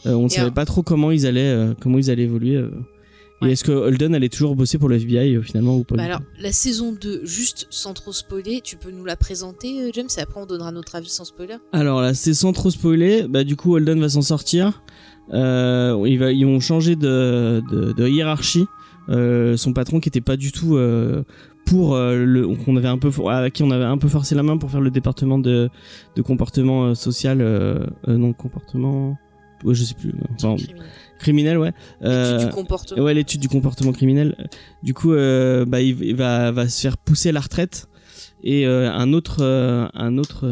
euh, 0.06 0.14
on 0.14 0.24
ne 0.24 0.28
savait 0.28 0.50
pas 0.50 0.66
trop 0.66 0.82
comment 0.82 1.10
ils 1.10 1.26
allaient 1.26 1.40
euh, 1.40 1.72
comment 1.80 1.98
ils 1.98 2.10
allaient 2.10 2.24
évoluer 2.24 2.62
et 3.40 3.52
est-ce 3.52 3.62
que 3.62 3.70
Holden 3.70 4.16
allait 4.16 4.28
toujours 4.28 4.56
bosser 4.56 4.78
pour 4.78 4.88
le 4.88 4.96
FBI 4.96 5.40
finalement 5.44 5.76
ou 5.76 5.84
pas 5.84 5.94
bah 5.94 6.02
alors 6.02 6.20
la 6.40 6.50
saison 6.52 6.92
2 6.92 7.24
juste 7.24 7.68
sans 7.70 7.94
trop 7.94 8.12
spoiler 8.12 8.60
tu 8.62 8.76
peux 8.76 8.90
nous 8.90 9.04
la 9.04 9.16
présenter 9.16 9.90
James? 9.94 10.08
Et 10.16 10.20
après 10.20 10.40
on 10.40 10.46
donnera 10.46 10.72
notre 10.72 10.96
avis 10.96 11.08
sans 11.08 11.24
spoiler. 11.24 11.56
Alors 11.72 12.02
là 12.02 12.12
c'est 12.14 12.34
sans 12.34 12.52
trop 12.52 12.70
spoiler. 12.70 13.26
Bah 13.28 13.44
du 13.44 13.56
coup 13.56 13.74
Holden 13.74 14.00
va 14.00 14.08
s'en 14.10 14.22
sortir. 14.22 14.82
Ils, 15.32 16.16
va, 16.18 16.32
ils 16.32 16.44
vont 16.44 16.58
changer 16.60 16.96
de, 16.96 17.62
de, 17.70 17.92
de 17.92 18.08
hiérarchie. 18.08 18.66
Son 19.08 19.72
patron 19.72 20.00
qui 20.00 20.08
était 20.08 20.20
pas 20.20 20.36
du 20.36 20.50
tout 20.50 20.76
pour 21.68 21.94
euh, 21.94 22.24
le 22.24 22.46
qu'on 22.64 22.76
avait 22.76 22.88
un 22.88 22.98
peu 22.98 23.10
à 23.28 23.50
qui 23.50 23.62
on 23.62 23.70
avait 23.70 23.84
un 23.84 23.98
peu 23.98 24.08
forcé 24.08 24.34
la 24.34 24.42
main 24.42 24.56
pour 24.56 24.70
faire 24.70 24.80
le 24.80 24.90
département 24.90 25.38
de, 25.38 25.68
de 26.16 26.22
comportement 26.22 26.86
euh, 26.86 26.94
social 26.94 27.40
euh, 27.40 27.84
non 28.06 28.32
comportement 28.32 29.18
ouais, 29.64 29.74
je 29.74 29.84
sais 29.84 29.94
plus 29.94 30.14
enfin, 30.34 30.56
criminel. 31.18 31.58
ouais. 31.58 31.72
L'étude 32.00 32.48
du 32.48 32.54
comportement. 32.54 33.02
ouais 33.02 33.14
l'étude 33.14 33.40
du 33.40 33.48
comportement 33.48 33.92
criminel. 33.92 34.48
Du 34.82 34.94
coup 34.94 35.12
bah 35.12 35.80
il, 35.80 36.14
va 36.16 36.52
va 36.52 36.68
se 36.68 36.80
faire 36.80 36.96
pousser 36.96 37.28
à 37.30 37.32
la 37.32 37.40
retraite 37.40 37.88
et 38.42 38.64
un 38.66 39.12
autre 39.12 39.42
un 39.42 40.18
autre 40.18 40.46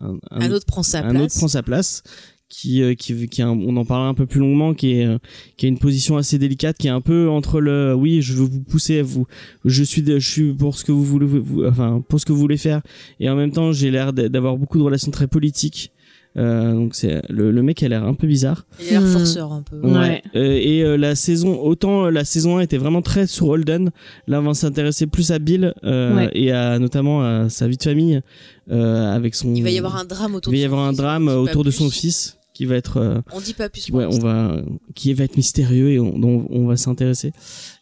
un, 0.00 0.16
un, 0.30 0.50
autre 0.50 0.66
prend 0.66 0.82
sa 0.82 1.02
place 1.02 1.14
un 1.14 1.20
autre 1.20 1.34
prend 1.36 1.48
sa 1.48 1.62
place 1.62 2.02
qui 2.48 2.82
euh, 2.82 2.94
qui, 2.94 3.28
qui 3.28 3.42
on 3.42 3.76
en 3.76 3.84
parlera 3.84 4.08
un 4.08 4.14
peu 4.14 4.26
plus 4.26 4.40
longuement 4.40 4.74
qui 4.74 4.94
est 4.94 5.06
euh, 5.06 5.18
qui 5.56 5.66
a 5.66 5.68
une 5.68 5.78
position 5.78 6.16
assez 6.16 6.38
délicate 6.38 6.78
qui 6.78 6.86
est 6.86 6.90
un 6.90 7.00
peu 7.00 7.28
entre 7.28 7.60
le 7.60 7.94
oui 7.94 8.22
je 8.22 8.34
veux 8.34 8.44
vous 8.44 8.60
pousser 8.60 9.00
à 9.00 9.02
vous 9.02 9.26
je 9.64 9.82
suis 9.82 10.04
je 10.06 10.18
suis 10.18 10.52
pour 10.52 10.76
ce 10.76 10.84
que 10.84 10.92
vous 10.92 11.04
voulez 11.04 11.26
vous, 11.26 11.64
enfin 11.64 12.02
pour 12.08 12.20
ce 12.20 12.26
que 12.26 12.32
vous 12.32 12.40
voulez 12.40 12.56
faire 12.56 12.80
et 13.20 13.28
en 13.28 13.36
même 13.36 13.52
temps 13.52 13.72
j'ai 13.72 13.90
l'air 13.90 14.12
d'avoir 14.12 14.56
beaucoup 14.56 14.78
de 14.78 14.82
relations 14.82 15.10
très 15.10 15.26
politiques 15.26 15.92
euh, 16.36 16.72
donc 16.72 16.94
c'est 16.94 17.22
le, 17.28 17.50
le 17.50 17.62
mec 17.62 17.82
a 17.82 17.88
l'air 17.88 18.04
un 18.04 18.14
peu 18.14 18.26
bizarre. 18.26 18.64
Il 18.80 18.88
a 18.88 18.90
l'air 18.92 19.02
hmm. 19.02 19.12
forceur 19.12 19.52
un 19.52 19.62
peu. 19.62 19.80
Ouais. 19.80 20.22
Euh, 20.36 20.58
et 20.60 20.84
euh, 20.84 20.96
la 20.96 21.14
saison 21.14 21.60
autant 21.60 22.10
la 22.10 22.24
saison 22.24 22.58
1 22.58 22.60
était 22.60 22.76
vraiment 22.76 23.02
très 23.02 23.26
sur 23.26 23.48
Holden, 23.48 23.90
là 24.26 24.40
on 24.40 24.44
va 24.44 24.54
s'intéresser 24.54 25.06
plus 25.06 25.32
à 25.32 25.38
Bill 25.38 25.74
ouais. 25.82 26.30
et 26.34 26.52
à 26.52 26.78
notamment 26.78 27.22
à 27.22 27.48
sa 27.48 27.66
vie 27.66 27.76
de 27.76 27.82
famille 27.82 28.20
avec 28.70 29.34
son. 29.34 29.54
Il 29.54 29.62
va 29.62 29.70
y 29.70 29.78
avoir 29.78 29.96
un 29.96 30.04
drame 30.04 30.34
autour. 30.34 30.52
Il 30.52 30.56
va 30.56 30.62
y 30.62 30.64
avoir 30.64 30.86
un 30.86 30.92
drame 30.92 31.28
autour 31.28 31.64
de 31.64 31.70
son 31.70 31.90
fils 31.90 32.37
qui 32.58 32.64
va 32.64 32.74
être 32.74 32.96
euh, 32.96 33.20
on 33.30 33.40
dit 33.40 33.54
pas 33.54 33.68
plus 33.68 33.84
qui, 33.84 33.92
ouais, 33.92 34.04
on 34.04 34.18
va 34.18 34.60
qui 34.96 35.14
va 35.14 35.22
être 35.22 35.36
mystérieux 35.36 35.92
et 35.92 36.00
on, 36.00 36.18
dont 36.18 36.44
on 36.50 36.66
va 36.66 36.76
s'intéresser 36.76 37.30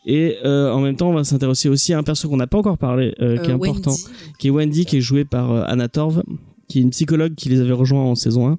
et 0.04 0.36
euh, 0.44 0.70
en 0.70 0.82
même 0.82 0.96
temps 0.96 1.08
on 1.08 1.14
va 1.14 1.24
s'intéresser 1.24 1.70
aussi 1.70 1.94
à 1.94 1.98
un 1.98 2.02
perso 2.02 2.28
qu'on 2.28 2.36
n'a 2.36 2.46
pas 2.46 2.58
encore 2.58 2.76
parlé 2.76 3.14
euh, 3.22 3.38
qui 3.38 3.48
est 3.48 3.54
important 3.54 3.94
qui 4.38 4.48
est 4.48 4.50
Wendy 4.50 4.84
qui 4.84 4.98
est 4.98 5.00
joué 5.00 5.24
par 5.24 5.50
Anna 5.66 5.88
Torv 5.88 6.22
qui 6.68 6.80
est 6.80 6.82
une 6.82 6.90
psychologue 6.90 7.34
qui 7.34 7.48
les 7.48 7.60
avait 7.60 7.72
rejoints 7.72 8.02
en 8.02 8.14
saison 8.16 8.48
1 8.48 8.52
mm-hmm. 8.52 8.58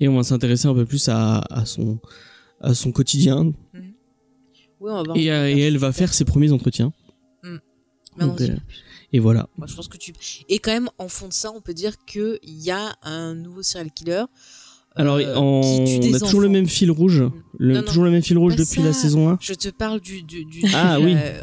et 0.00 0.08
on 0.08 0.16
va 0.16 0.22
s'intéresser 0.22 0.66
un 0.66 0.74
peu 0.74 0.86
plus 0.86 1.10
à, 1.10 1.44
à 1.50 1.66
son 1.66 1.98
à 2.62 2.72
son 2.72 2.90
quotidien 2.90 3.44
mm-hmm. 3.44 3.92
oui, 4.80 4.92
on 4.94 5.02
va 5.02 5.12
et, 5.14 5.24
et 5.24 5.60
elle 5.60 5.76
va 5.76 5.92
faire 5.92 6.14
ses 6.14 6.24
premiers 6.24 6.52
entretiens 6.52 6.94
mm. 7.42 7.58
Donc, 8.18 8.40
et 9.12 9.18
voilà. 9.18 9.46
Moi, 9.58 9.66
je 9.66 9.76
pense 9.76 9.88
que 9.88 9.98
tu. 9.98 10.14
Et 10.48 10.58
quand 10.58 10.72
même, 10.72 10.88
en 10.96 11.08
fond 11.08 11.28
de 11.28 11.34
ça, 11.34 11.52
on 11.52 11.60
peut 11.60 11.74
dire 11.74 12.02
qu'il 12.06 12.38
y 12.42 12.70
a 12.70 12.96
un 13.02 13.34
nouveau 13.34 13.62
serial 13.62 13.92
killer 13.92 14.24
alors, 14.96 15.16
euh, 15.16 15.34
on 15.36 16.14
a 16.14 16.18
toujours 16.18 16.40
le 16.40 16.48
même 16.48 16.66
fil 16.66 16.90
rouge, 16.90 17.22
le, 17.58 17.82
toujours 17.82 18.04
le 18.04 18.10
même 18.10 18.22
fil 18.22 18.38
rouge 18.38 18.56
depuis 18.56 18.82
la 18.82 18.94
saison 18.94 19.28
1. 19.28 19.38
Je 19.40 19.52
te 19.52 19.68
parle 19.68 20.00
du. 20.00 20.22
du, 20.22 20.44
du 20.44 20.62
ah 20.74 20.98
oui. 20.98 21.14
Euh, 21.14 21.42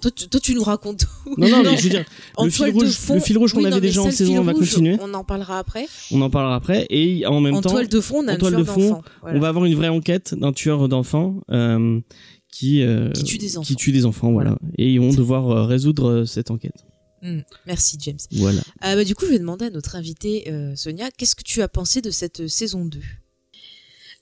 toi, 0.00 0.10
toi, 0.10 0.40
tu 0.40 0.54
nous 0.54 0.62
racontes 0.62 1.00
tout. 1.00 1.34
Non, 1.36 1.48
non, 1.48 1.62
mais 1.64 1.76
je 1.76 1.82
veux 1.82 1.90
dire, 1.90 2.04
le 2.42 2.50
fil, 2.50 2.70
rouge, 2.70 2.98
le 3.10 3.20
fil 3.20 3.36
rouge 3.36 3.52
qu'on 3.52 3.64
avait 3.64 3.80
déjà 3.80 4.00
en 4.02 4.10
saison 4.10 4.40
1 4.40 4.42
va 4.42 4.54
continuer. 4.54 4.96
On 5.02 5.12
en 5.12 5.24
parlera 5.24 5.58
après. 5.58 5.86
On 6.12 6.22
en 6.22 6.30
parlera 6.30 6.54
après. 6.54 6.86
Et 6.88 7.26
en 7.26 7.40
même 7.40 7.54
en 7.54 7.60
temps. 7.60 7.70
En 7.70 7.72
toile 7.72 7.88
de 7.88 8.00
fond, 8.00 8.22
on 8.24 8.28
a 8.28 8.34
en 8.34 8.38
toile 8.38 8.56
de 8.56 8.64
fond, 8.64 9.02
on 9.22 9.38
va 9.38 9.48
avoir 9.48 9.64
une 9.66 9.74
vraie 9.74 9.88
enquête 9.88 10.34
d'un 10.34 10.52
tueur 10.52 10.88
d'enfants. 10.88 11.40
Euh, 11.50 12.00
qui, 12.50 12.82
qui, 13.14 13.24
tue 13.24 13.38
des 13.38 13.58
enfants. 13.58 13.66
Qui 13.66 13.76
tue 13.76 13.92
des 13.92 14.06
enfants, 14.06 14.32
voilà. 14.32 14.56
voilà. 14.58 14.74
Et 14.78 14.90
ils 14.90 15.00
vont 15.00 15.12
devoir 15.12 15.68
résoudre 15.68 16.24
cette 16.24 16.50
enquête. 16.50 16.87
Mmh, 17.22 17.40
merci 17.66 17.96
James. 18.00 18.18
Voilà. 18.32 18.60
Euh, 18.84 18.94
bah, 18.94 19.04
du 19.04 19.14
coup, 19.14 19.26
je 19.26 19.32
vais 19.32 19.38
demander 19.38 19.66
à 19.66 19.70
notre 19.70 19.96
invitée 19.96 20.50
euh, 20.50 20.76
Sonia, 20.76 21.10
qu'est-ce 21.10 21.36
que 21.36 21.42
tu 21.42 21.62
as 21.62 21.68
pensé 21.68 22.00
de 22.00 22.10
cette 22.10 22.48
saison 22.48 22.84
2 22.84 23.00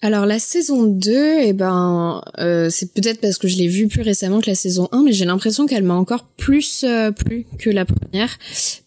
alors 0.07 0.25
la 0.25 0.39
saison 0.39 0.85
2, 0.85 1.39
eh 1.43 1.53
ben, 1.53 2.23
euh, 2.39 2.69
c'est 2.71 2.93
peut-être 2.93 3.21
parce 3.21 3.39
que 3.39 3.49
je 3.49 3.57
l'ai 3.57 3.67
vue 3.67 3.89
plus 3.89 4.03
récemment 4.03 4.41
que 4.41 4.49
la 4.49 4.55
saison 4.55 4.89
1, 4.93 5.03
mais 5.03 5.13
j'ai 5.13 5.25
l'impression 5.25 5.67
qu'elle 5.67 5.83
m'a 5.83 5.95
encore 5.95 6.29
plus 6.37 6.85
euh, 6.85 7.11
plu 7.11 7.45
que 7.59 7.71
la 7.71 7.85
première, 7.85 8.39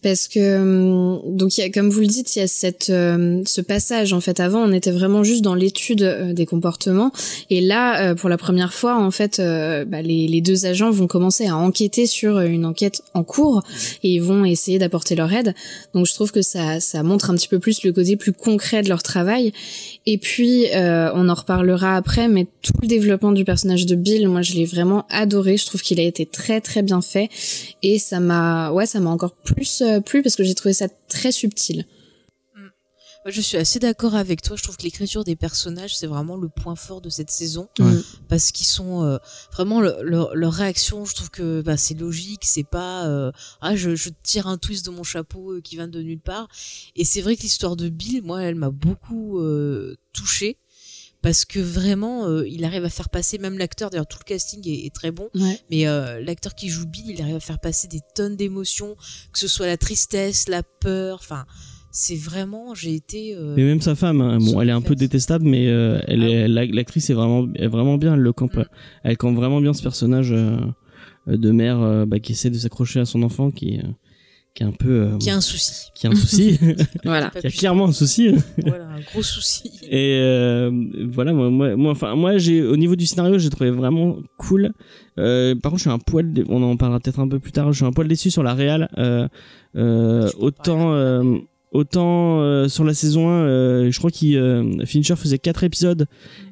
parce 0.02 0.28
que 0.28 0.38
euh, 0.40 1.18
donc 1.26 1.52
comme 1.74 1.90
vous 1.90 2.00
le 2.00 2.06
dites, 2.06 2.34
il 2.36 2.38
y 2.38 2.42
a 2.42 2.46
cette 2.46 2.88
euh, 2.88 3.42
ce 3.46 3.60
passage 3.60 4.14
en 4.14 4.22
fait. 4.22 4.40
Avant, 4.40 4.60
on 4.60 4.72
était 4.72 4.92
vraiment 4.92 5.22
juste 5.22 5.42
dans 5.42 5.54
l'étude 5.54 6.32
des 6.32 6.46
comportements, 6.46 7.12
et 7.50 7.60
là, 7.60 8.14
pour 8.14 8.30
la 8.30 8.38
première 8.38 8.72
fois, 8.72 8.96
en 8.96 9.10
fait, 9.10 9.42
bah, 9.86 10.00
les, 10.00 10.26
les, 10.26 10.40
deux 10.40 10.64
agents 10.64 10.90
vont 10.90 11.06
commencer 11.06 11.46
à 11.46 11.56
enquêter 11.56 12.06
sur 12.06 12.40
une 12.40 12.64
enquête 12.64 13.02
en 13.12 13.24
cours 13.24 13.62
et 14.02 14.14
ils 14.14 14.22
vont 14.22 14.46
essayer 14.46 14.78
d'apporter 14.78 15.14
leur 15.16 15.30
aide. 15.32 15.54
Donc 15.92 16.06
je 16.06 16.14
trouve 16.14 16.32
que 16.32 16.40
ça 16.40 16.80
ça 16.80 17.02
montre 17.02 17.28
un 17.28 17.34
petit 17.34 17.48
peu 17.48 17.58
plus 17.58 17.84
le 17.84 17.92
côté 17.92 18.16
plus 18.16 18.32
concret 18.32 18.82
de 18.82 18.88
leur 18.88 19.02
travail. 19.02 19.52
Et 20.06 20.18
puis 20.18 20.66
on 20.74 21.28
en 21.28 21.34
reparlera 21.34 21.96
après, 21.96 22.28
mais 22.28 22.46
tout 22.62 22.72
le 22.82 22.88
développement 22.88 23.32
du 23.32 23.44
personnage 23.44 23.86
de 23.86 23.94
Bill, 23.94 24.28
moi 24.28 24.42
je 24.42 24.54
l'ai 24.54 24.64
vraiment 24.64 25.06
adoré. 25.10 25.56
Je 25.56 25.66
trouve 25.66 25.82
qu'il 25.82 26.00
a 26.00 26.02
été 26.02 26.26
très 26.26 26.60
très 26.60 26.82
bien 26.82 27.02
fait 27.02 27.28
et 27.82 27.98
ça 27.98 28.18
m'a, 28.18 28.70
ouais, 28.72 28.86
ça 28.86 28.98
m'a 29.00 29.10
encore 29.10 29.32
plus 29.32 29.82
plu 30.04 30.22
parce 30.22 30.36
que 30.36 30.44
j'ai 30.44 30.54
trouvé 30.54 30.72
ça 30.72 30.86
très 31.08 31.32
subtil. 31.32 31.84
Je 33.26 33.40
suis 33.42 33.58
assez 33.58 33.78
d'accord 33.78 34.14
avec 34.14 34.40
toi. 34.40 34.56
Je 34.56 34.62
trouve 34.62 34.76
que 34.78 34.82
l'écriture 34.82 35.24
des 35.24 35.36
personnages, 35.36 35.94
c'est 35.94 36.06
vraiment 36.06 36.36
le 36.36 36.48
point 36.48 36.74
fort 36.74 37.00
de 37.02 37.10
cette 37.10 37.30
saison. 37.30 37.68
Ouais. 37.78 37.92
Parce 38.28 38.50
qu'ils 38.50 38.66
sont 38.66 39.04
euh, 39.04 39.18
vraiment 39.52 39.80
le- 39.82 39.96
leur, 40.02 40.34
leur 40.34 40.52
réaction, 40.54 41.04
je 41.04 41.14
trouve 41.14 41.28
que 41.30 41.60
bah, 41.60 41.76
c'est 41.76 41.94
logique. 41.94 42.42
C'est 42.44 42.64
pas 42.64 43.06
euh, 43.06 43.30
ah 43.60 43.76
je, 43.76 43.94
je 43.94 44.08
tire 44.22 44.46
un 44.46 44.56
twist 44.56 44.86
de 44.86 44.90
mon 44.90 45.02
chapeau 45.02 45.52
euh, 45.52 45.60
qui 45.60 45.76
vient 45.76 45.88
de 45.88 46.00
nulle 46.00 46.20
part. 46.20 46.48
Et 46.96 47.04
c'est 47.04 47.20
vrai 47.20 47.36
que 47.36 47.42
l'histoire 47.42 47.76
de 47.76 47.90
Bill, 47.90 48.22
moi, 48.22 48.42
elle 48.42 48.54
m'a 48.54 48.70
beaucoup 48.70 49.38
euh, 49.40 49.96
touchée 50.14 50.56
parce 51.22 51.44
que 51.44 51.60
vraiment, 51.60 52.24
euh, 52.26 52.48
il 52.48 52.64
arrive 52.64 52.86
à 52.86 52.88
faire 52.88 53.10
passer 53.10 53.36
même 53.36 53.58
l'acteur. 53.58 53.90
D'ailleurs, 53.90 54.06
tout 54.08 54.16
le 54.18 54.24
casting 54.24 54.66
est, 54.66 54.86
est 54.86 54.94
très 54.94 55.10
bon. 55.10 55.28
Ouais. 55.34 55.60
Mais 55.70 55.86
euh, 55.86 56.22
l'acteur 56.22 56.54
qui 56.54 56.70
joue 56.70 56.86
Bill, 56.86 57.10
il 57.10 57.20
arrive 57.20 57.36
à 57.36 57.40
faire 57.40 57.58
passer 57.60 57.86
des 57.88 58.00
tonnes 58.14 58.36
d'émotions, 58.36 58.96
que 59.30 59.38
ce 59.38 59.46
soit 59.46 59.66
la 59.66 59.76
tristesse, 59.76 60.48
la 60.48 60.62
peur. 60.62 61.18
Enfin, 61.20 61.44
c'est 61.90 62.16
vraiment, 62.16 62.74
j'ai 62.74 62.94
été. 62.94 63.34
euh, 63.36 63.54
Mais 63.56 63.64
même 63.64 63.80
sa 63.80 63.94
femme, 63.94 64.20
hein, 64.20 64.38
bon, 64.40 64.60
elle 64.60 64.68
est 64.68 64.72
un 64.72 64.80
peu 64.80 64.94
détestable, 64.94 65.44
mais 65.44 65.66
euh, 65.68 66.00
elle 66.06 66.22
Ah 66.22 66.28
est, 66.28 66.48
la- 66.48 66.66
l'actrice 66.66 67.10
est 67.10 67.14
vraiment, 67.14 67.46
est 67.54 67.66
vraiment 67.68 67.96
bien. 67.98 68.14
Elle 68.14 68.20
le 68.20 68.32
campe, 68.32 68.56
Mm. 68.56 68.64
elle 69.04 69.16
campe 69.16 69.36
vraiment 69.36 69.60
bien 69.60 69.72
ce 69.72 69.82
personnage 69.82 70.32
euh, 70.32 70.56
de 71.26 71.50
mère 71.50 71.80
euh, 71.80 72.06
bah, 72.06 72.18
qui 72.20 72.32
essaie 72.32 72.50
de 72.50 72.58
s'accrocher 72.58 73.00
à 73.00 73.04
son 73.04 73.22
enfant, 73.22 73.50
qui, 73.50 73.78
euh, 73.78 73.82
qui 74.54 74.62
est 74.64 74.66
un 74.66 74.72
peu, 74.72 74.90
euh, 75.02 75.18
qui 75.18 75.30
a 75.30 75.36
un 75.36 75.40
souci. 75.40 75.90
qui 75.94 76.06
a 76.06 76.10
un 76.10 76.14
souci, 76.14 76.58
Voilà. 77.04 77.30
Qui 77.30 77.46
a 77.46 77.50
clairement 77.50 77.86
un 77.86 77.92
souci. 77.92 78.34
voilà, 78.66 78.88
un 78.88 79.00
gros 79.00 79.22
souci. 79.22 79.70
Et 79.88 80.18
euh, 80.20 80.70
voilà, 81.12 81.32
moi, 81.32 81.50
moi, 81.50 81.76
moi, 81.76 81.92
enfin, 81.92 82.14
moi, 82.16 82.36
j'ai 82.38 82.62
au 82.62 82.76
niveau 82.76 82.96
du 82.96 83.06
scénario, 83.06 83.38
j'ai 83.38 83.50
trouvé 83.50 83.70
vraiment 83.70 84.16
cool. 84.38 84.72
Euh, 85.18 85.54
par 85.54 85.70
contre, 85.70 85.78
je 85.84 85.88
suis 85.88 85.90
un 85.94 85.98
poil, 85.98 86.32
on 86.48 86.62
en 86.62 86.76
parlera 86.76 86.98
peut-être 87.00 87.20
un 87.20 87.28
peu 87.28 87.38
plus 87.38 87.52
tard. 87.52 87.70
Je 87.72 87.76
suis 87.78 87.84
un 87.84 87.92
poil 87.92 88.08
déçu 88.08 88.30
sur 88.30 88.42
la 88.42 88.54
réal. 88.54 88.88
Euh, 88.98 89.28
euh, 89.76 90.28
autant, 90.38 90.94
euh, 90.94 91.22
autant 91.72 92.40
euh, 92.40 92.68
sur 92.68 92.84
la 92.84 92.94
saison 92.94 93.28
1, 93.28 93.32
euh, 93.32 93.90
je 93.92 93.98
crois 93.98 94.10
qu'il 94.10 94.36
euh, 94.36 94.84
Fincher 94.86 95.14
faisait 95.16 95.38
quatre 95.38 95.62
épisodes 95.62 96.06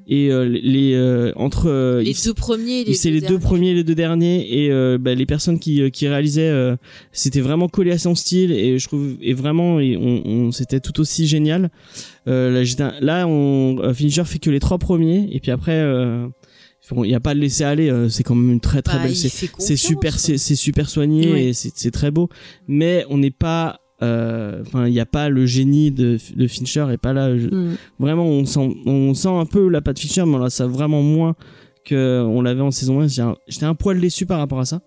et 0.07 0.31
euh, 0.31 0.45
les 0.45 0.95
euh, 0.95 1.33
entre 1.37 1.69
euh, 1.69 2.03
Les 2.03 2.15
deux 2.25 2.35
premiers, 2.35 2.85
les 2.85 2.95
c'est 2.95 3.09
deux 3.09 3.17
les 3.17 3.21
deux 3.23 3.27
derniers. 3.29 3.41
premiers 3.45 3.71
et 3.71 3.75
les 3.75 3.85
deux 3.85 3.95
derniers 3.97 4.65
et 4.65 4.71
euh, 4.71 4.97
bah, 4.99 5.15
les 5.15 5.27
personnes 5.27 5.59
qui, 5.59 5.83
euh, 5.83 5.91
qui 5.91 6.07
réalisaient 6.09 6.49
euh, 6.49 6.77
c'était 7.13 7.41
vraiment 7.41 7.69
collé 7.69 7.91
à 7.91 7.99
son 7.99 8.15
style 8.15 8.53
et 8.53 8.79
je 8.79 8.87
trouve 8.87 9.17
et 9.21 9.35
vraiment 9.35 9.81
et 9.81 9.97
on, 9.97 10.23
on 10.27 10.53
c'était 10.53 10.81
tout 10.81 11.01
aussi 11.01 11.27
génial 11.27 11.71
euh, 12.29 12.65
là, 12.79 12.95
là 13.01 13.27
on 13.27 13.93
Fincher 13.95 14.25
fait 14.25 14.39
que 14.39 14.51
les 14.51 14.61
trois 14.61 14.79
premiers 14.79 15.29
et 15.33 15.41
puis 15.41 15.51
après 15.51 15.73
euh, 15.73 16.29
il 17.05 17.11
y 17.11 17.15
a 17.15 17.21
pas 17.21 17.35
de 17.35 17.41
laisser 17.41 17.65
aller 17.65 17.91
euh, 17.91 18.09
c'est 18.09 18.23
quand 18.23 18.35
même 18.37 18.53
une 18.53 18.61
très 18.61 18.83
très 18.83 18.99
Bah, 18.99 19.03
belle 19.05 19.17
c'est 19.17 19.29
super 19.77 20.13
quoi. 20.13 20.21
c'est 20.21 20.55
super 20.57 20.89
soigné 20.89 21.33
Ouais. 21.33 21.45
et 21.47 21.53
c'est 21.55 21.73
c'est 21.75 21.91
très 21.91 22.11
beau 22.13 22.29
mais 22.69 23.05
on 23.11 23.19
n'est 23.19 23.31
pas 23.33 23.81
euh, 24.03 24.63
enfin 24.67 24.87
il 24.87 24.93
n'y 24.93 25.01
a 25.01 25.07
pas 25.07 25.29
le 25.29 25.45
génie 25.47 25.91
de, 25.91 26.19
de 26.37 26.47
Fincher 26.47 26.87
et 26.93 26.97
pas 26.99 27.13
là 27.13 27.37
je- 27.37 27.49
Mm. 27.49 27.77
vraiment 27.99 28.27
on 28.27 28.45
sent 28.45 28.77
on 28.87 29.13
sent 29.15 29.29
un 29.29 29.47
peu 29.47 29.69
la 29.69 29.81
patte 29.81 29.99
Fincher 29.99 30.25
mais 30.27 30.39
là 30.39 30.51
ça 30.51 30.67
vraiment 30.67 31.03
moins 31.03 31.35
que 31.85 32.23
on 32.27 32.41
l'avait 32.43 32.61
en 32.61 32.71
saison 32.71 33.01
1 33.01 33.09
J'ai 33.09 33.23
un- 33.23 33.37
j'étais 33.49 33.65
un 33.67 33.75
poil 33.75 34.01
déçu 34.01 34.25
par 34.27 34.39
rapport 34.39 34.61
à 34.61 34.65
ça 34.67 34.81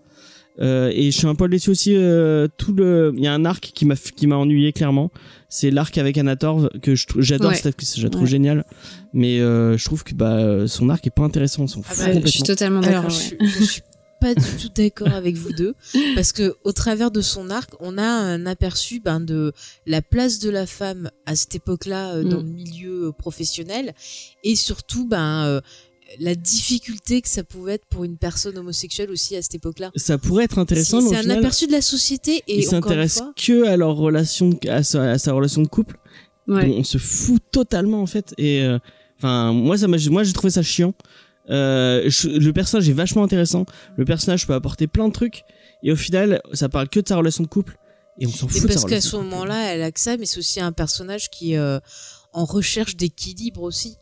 euh, 0.62 0.92
et 0.94 1.12
je 1.12 1.18
suis 1.18 1.28
un 1.28 1.36
poil 1.36 1.50
déçu 1.50 1.70
aussi 1.72 1.94
euh, 1.96 2.48
tout 2.58 2.74
le 2.74 3.14
il 3.18 3.24
y 3.24 3.28
a 3.28 3.34
un 3.34 3.44
arc 3.46 3.72
qui 3.74 3.86
m'a 3.86 3.96
qui 3.96 4.28
m'a 4.28 4.36
ennuyé 4.38 4.72
clairement 4.72 5.10
c'est 5.50 5.72
l'arc 5.72 5.98
avec 5.98 6.18
Anatorv 6.18 6.70
que 6.82 6.94
j'adore 7.20 7.50
Ouais. 7.50 7.56
cette 7.56 7.66
actrice 7.68 7.98
je 7.98 8.04
la 8.04 8.10
trouve 8.10 8.24
Ouais. 8.24 8.30
géniale 8.30 8.66
mais 9.14 9.40
euh, 9.42 9.78
je 9.78 9.84
trouve 9.86 10.04
que 10.06 10.14
bah 10.14 10.68
son 10.68 10.88
arc 10.90 11.06
est 11.08 11.10
pas 11.16 11.24
intéressant 11.24 11.64
on 11.64 11.68
s'en 11.68 11.82
Ah 11.90 11.94
bah, 12.14 12.20
je 12.24 12.28
suis 12.30 12.44
totalement 12.44 12.80
d'accord. 12.82 13.10
je, 13.10 13.16
ouais. 13.16 13.22
suis- 13.22 13.38
je 13.60 13.64
suis 13.72 13.82
pas 14.22 14.34
du 14.36 14.42
tout 14.62 14.70
d'accord 14.76 15.10
avec 15.14 15.36
vous 15.36 15.52
deux 15.52 15.74
parce 16.16 16.32
que 16.32 16.56
au 16.64 16.72
travers 16.72 17.12
de 17.12 17.22
son 17.22 17.50
arc, 17.50 17.72
on 17.80 17.98
a 17.98 18.04
un 18.06 18.46
aperçu 18.46 19.00
ben, 19.02 19.20
de 19.20 19.52
la 19.86 20.02
place 20.02 20.40
de 20.40 20.50
la 20.50 20.66
femme 20.66 21.10
à 21.26 21.36
cette 21.36 21.56
époque-là 21.56 22.14
euh, 22.16 22.24
dans 22.24 22.42
Mm. 22.42 22.46
le 22.48 22.52
milieu 22.54 23.04
euh, 23.08 23.12
professionnel 23.12 23.94
et 24.44 24.56
surtout 24.56 25.08
ben 25.08 25.46
euh, 25.46 25.62
la 26.20 26.36
difficulté 26.36 27.22
que 27.22 27.30
ça 27.30 27.44
pouvait 27.44 27.74
être 27.76 27.86
pour 27.86 28.04
une 28.04 28.18
personne 28.18 28.58
homosexuelle 28.58 29.10
aussi 29.12 29.36
à 29.38 29.42
cette 29.42 29.56
époque-là. 29.56 29.92
ça 29.96 30.18
pourrait 30.18 30.44
être 30.44 30.60
intéressant 30.60 31.00
c'est 31.02 31.16
un 31.16 31.22
final, 31.22 31.38
aperçu 31.40 31.68
de 31.68 31.72
la 31.72 31.82
société 31.82 32.44
et 32.48 32.60
il 32.60 32.68
encore 32.68 32.76
une 32.78 32.82
s'intéresse 32.84 33.18
fois, 33.18 33.34
que 33.36 33.66
à 33.66 33.78
leur 33.78 33.96
relation 33.96 34.50
à 34.68 34.84
sa, 34.84 35.12
à 35.12 35.18
sa 35.18 35.34
relation 35.34 35.62
de 35.62 35.68
couple 35.68 35.98
Ouais. 36.48 36.74
on 36.78 36.84
se 36.84 36.98
fout 36.98 37.42
totalement 37.52 38.02
en 38.02 38.08
fait 38.08 38.34
et 38.38 38.62
euh, 38.64 38.78
enfin 39.18 39.54
moi 39.54 39.78
ça 39.78 39.88
moi 39.88 40.24
j'ai 40.24 40.34
trouvé 40.34 40.50
ça 40.52 40.64
chiant 40.64 40.94
euh, 41.50 42.04
je- 42.10 42.30
le 42.30 42.54
personnage 42.54 42.88
est 42.90 42.94
vachement 42.94 43.24
intéressant 43.24 43.66
le 43.98 44.06
personnage 44.06 44.46
peut 44.48 44.54
apporter 44.54 44.88
plein 44.88 45.08
de 45.08 45.14
trucs 45.14 45.44
et 45.84 45.92
au 45.92 45.96
final 45.96 46.42
ça 46.54 46.70
parle 46.70 46.88
que 46.90 47.00
de 47.00 47.08
sa 47.08 47.18
relation 47.18 47.44
de 47.44 47.50
couple 47.50 47.78
et 48.20 48.28
on 48.28 48.30
s'en 48.32 48.48
fout 48.48 48.62
parce 48.68 48.86
qu'à 48.86 49.02
ce 49.02 49.16
moment-là, 49.16 49.74
elle 49.74 49.82
a 49.82 49.92
que 49.92 50.00
ça, 50.00 50.18
mais 50.18 50.26
c'est 50.28 50.38
aussi 50.38 50.60
un 50.60 50.72
personnage 50.74 51.30
qui 51.32 51.54
est 51.54 51.58
euh, 51.58 51.80
en 52.34 52.46
recherche 52.46 52.96
d'équilibre 52.98 53.64
aussi. 53.64 53.96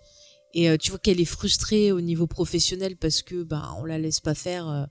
Et 0.56 0.68
euh, 0.70 0.78
tu 0.78 0.90
vois 0.90 1.00
qu'elle 1.00 1.22
est 1.22 1.26
frustrée 1.26 1.92
au 1.92 2.02
niveau 2.02 2.26
professionnel 2.28 2.98
parce 2.98 3.22
que 3.22 3.44
ben 3.44 3.64
on 3.80 3.86
la 3.86 3.98
laisse 4.00 4.20
pas 4.20 4.34
faire. 4.34 4.68
euh, 4.68 4.84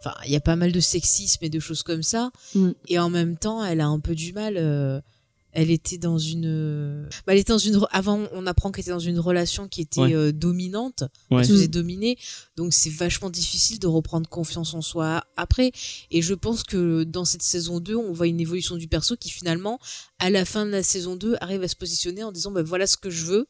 Enfin, 0.00 0.14
il 0.26 0.32
y 0.32 0.36
a 0.36 0.40
pas 0.40 0.56
mal 0.56 0.72
de 0.72 0.80
sexisme 0.80 1.44
et 1.44 1.48
de 1.50 1.60
choses 1.60 1.82
comme 1.82 2.02
ça. 2.02 2.30
Mm. 2.54 2.70
Et 2.88 2.98
en 2.98 3.10
même 3.10 3.36
temps, 3.36 3.64
elle 3.64 3.80
a 3.80 3.86
un 3.86 4.00
peu 4.00 4.14
du 4.14 4.32
mal. 4.32 4.56
Elle 5.58 5.70
était 5.70 5.96
dans 5.98 6.18
une. 6.18 7.08
bah, 7.26 7.32
elle 7.32 7.38
était 7.38 7.52
dans 7.52 7.58
une. 7.58 7.80
Avant, 7.90 8.26
on 8.32 8.46
apprend 8.46 8.70
qu'elle 8.70 8.82
était 8.82 8.90
dans 8.90 8.98
une 8.98 9.18
relation 9.18 9.68
qui 9.68 9.80
était 9.80 10.00
Ouais. 10.00 10.14
euh, 10.14 10.30
dominante. 10.32 11.04
Ouais. 11.30 11.38
Elle 11.40 11.46
se 11.46 11.52
faisait 11.52 11.68
dominer. 11.68 12.18
Donc 12.56 12.72
c'est 12.74 12.90
vachement 12.90 13.30
difficile 13.30 13.78
de 13.78 13.86
reprendre 13.86 14.28
confiance 14.28 14.74
en 14.74 14.82
soi 14.82 15.24
après. 15.36 15.72
Et 16.10 16.20
je 16.20 16.34
pense 16.34 16.62
que 16.62 17.04
dans 17.04 17.24
cette 17.24 17.42
saison 17.42 17.80
2, 17.80 17.96
on 17.96 18.12
voit 18.12 18.26
une 18.26 18.40
évolution 18.40 18.76
du 18.76 18.86
perso 18.86 19.16
qui 19.16 19.30
finalement, 19.30 19.78
à 20.18 20.28
la 20.30 20.44
fin 20.44 20.66
de 20.66 20.70
la 20.70 20.82
saison 20.82 21.16
2, 21.16 21.36
arrive 21.40 21.62
à 21.62 21.68
se 21.68 21.76
positionner 21.76 22.22
en 22.22 22.32
disant 22.32 22.50
bah, 22.50 22.62
voilà 22.62 22.86
ce 22.86 22.96
que 22.98 23.08
je 23.10 23.24
veux 23.24 23.46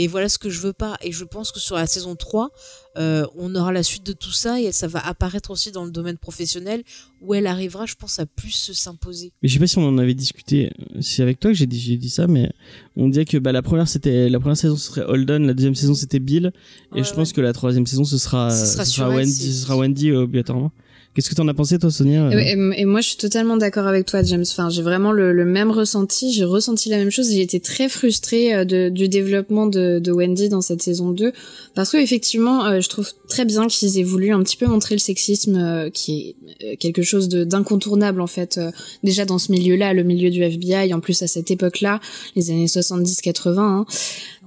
et 0.00 0.06
voilà 0.06 0.28
ce 0.28 0.38
que 0.38 0.48
je 0.48 0.60
veux 0.60 0.72
pas. 0.72 0.96
Et 1.02 1.12
je 1.12 1.24
pense 1.24 1.52
que 1.52 1.58
sur 1.60 1.74
la 1.76 1.86
saison 1.86 2.14
3, 2.16 2.50
euh, 2.96 3.26
on 3.36 3.54
aura 3.54 3.72
la 3.72 3.82
suite 3.82 4.06
de 4.06 4.12
tout 4.12 4.30
ça 4.32 4.60
et 4.60 4.72
ça 4.72 4.86
va 4.86 5.06
apparaître 5.06 5.50
aussi 5.50 5.70
dans 5.72 5.84
le 5.84 5.90
domaine 5.90 6.16
professionnel 6.18 6.82
où 7.20 7.34
elle 7.34 7.46
arrivera, 7.46 7.84
je 7.84 7.94
pense, 7.94 8.18
à 8.18 8.26
plus 8.26 8.50
se 8.52 8.72
s'imposer. 8.72 9.32
mais 9.42 9.48
je 9.48 9.54
sais 9.54 9.60
pas 9.60 9.66
si 9.66 9.76
on 9.78 9.86
en 9.88 9.98
avait 9.98 10.14
discuté. 10.14 10.72
C'est 11.00 11.22
avec 11.22 11.38
toi 11.40 11.50
que 11.50 11.56
j'ai 11.56 11.66
dit 11.66 12.10
ça 12.10 12.26
mais 12.26 12.50
on 12.96 13.08
disait 13.08 13.24
que 13.24 13.36
bah 13.38 13.52
la 13.52 13.62
première 13.62 13.88
c'était 13.88 14.28
la 14.30 14.38
première 14.40 14.56
saison 14.56 14.76
ce 14.76 14.86
serait 14.86 15.02
Holden 15.04 15.46
la 15.46 15.54
deuxième 15.54 15.74
saison 15.74 15.94
c'était 15.94 16.20
Bill. 16.20 16.52
Et 16.94 16.98
Ouais, 16.98 17.04
je 17.04 17.12
pense 17.12 17.32
que 17.32 17.40
la 17.40 17.52
troisième 17.52 17.86
saison 17.86 18.04
ce 18.04 18.18
sera 18.18 18.50
Ce 18.50 18.72
sera 18.72 18.84
ce 18.84 18.90
sur 18.92 19.02
sera 19.02 19.10
elle, 19.14 19.16
Wendy 19.18 19.32
c'est- 19.32 19.52
ce 19.52 19.62
sera 19.62 19.76
Wendy 19.76 20.10
euh, 20.10 20.22
obligatoirement 20.22 20.72
qu'est-ce 21.18 21.30
que 21.30 21.34
t'en 21.34 21.48
as 21.48 21.54
pensé 21.54 21.78
toi 21.80 21.90
Sonia 21.90 22.30
Et, 22.32 22.52
et- 22.52 22.80
et 22.80 22.84
moi, 22.84 23.00
je 23.00 23.08
suis 23.08 23.16
totalement 23.16 23.56
d'accord 23.56 23.88
avec 23.88 24.06
toi, 24.06 24.22
James. 24.22 24.44
Enfin, 24.48 24.70
j'ai 24.70 24.82
vraiment 24.82 25.10
le, 25.10 25.32
le 25.32 25.44
même 25.44 25.72
ressenti. 25.72 26.32
J'ai 26.32 26.44
ressenti 26.44 26.88
la 26.90 26.98
même 26.98 27.10
chose. 27.10 27.28
J'ai 27.32 27.40
été 27.42 27.58
très 27.58 27.88
frustrée 27.88 28.54
euh, 28.54 28.64
de, 28.64 28.88
du 28.88 29.08
développement 29.08 29.66
de, 29.66 29.98
de 29.98 30.12
Wendy 30.12 30.48
dans 30.48 30.60
cette 30.60 30.80
saison 30.80 31.10
2. 31.10 31.32
Parce 31.74 31.90
que, 31.90 31.96
effectivement, 31.96 32.64
euh, 32.66 32.80
je 32.80 32.88
trouve 32.88 33.08
très 33.28 33.44
bien 33.44 33.66
qu'ils 33.66 33.98
aient 33.98 34.04
voulu 34.04 34.30
un 34.32 34.42
petit 34.44 34.56
peu 34.56 34.66
montrer 34.66 34.94
le 34.94 35.00
sexisme, 35.00 35.56
euh, 35.56 35.90
qui 35.90 36.36
est 36.60 36.76
quelque 36.76 37.02
chose 37.02 37.28
d'incontournable, 37.28 38.20
en 38.20 38.26
fait. 38.28 38.60
déjà 39.02 39.24
dans 39.24 39.38
ce 39.38 39.50
milieu-là, 39.50 39.94
le 39.94 40.04
milieu 40.04 40.30
du 40.30 40.42
FBI, 40.42 40.94
en 40.94 41.00
plus 41.00 41.20
à 41.22 41.26
cette 41.26 41.50
époque-là, 41.50 42.00
les 42.36 42.50
années 42.50 42.66
70-80. 42.66 43.58
hein. 43.58 43.86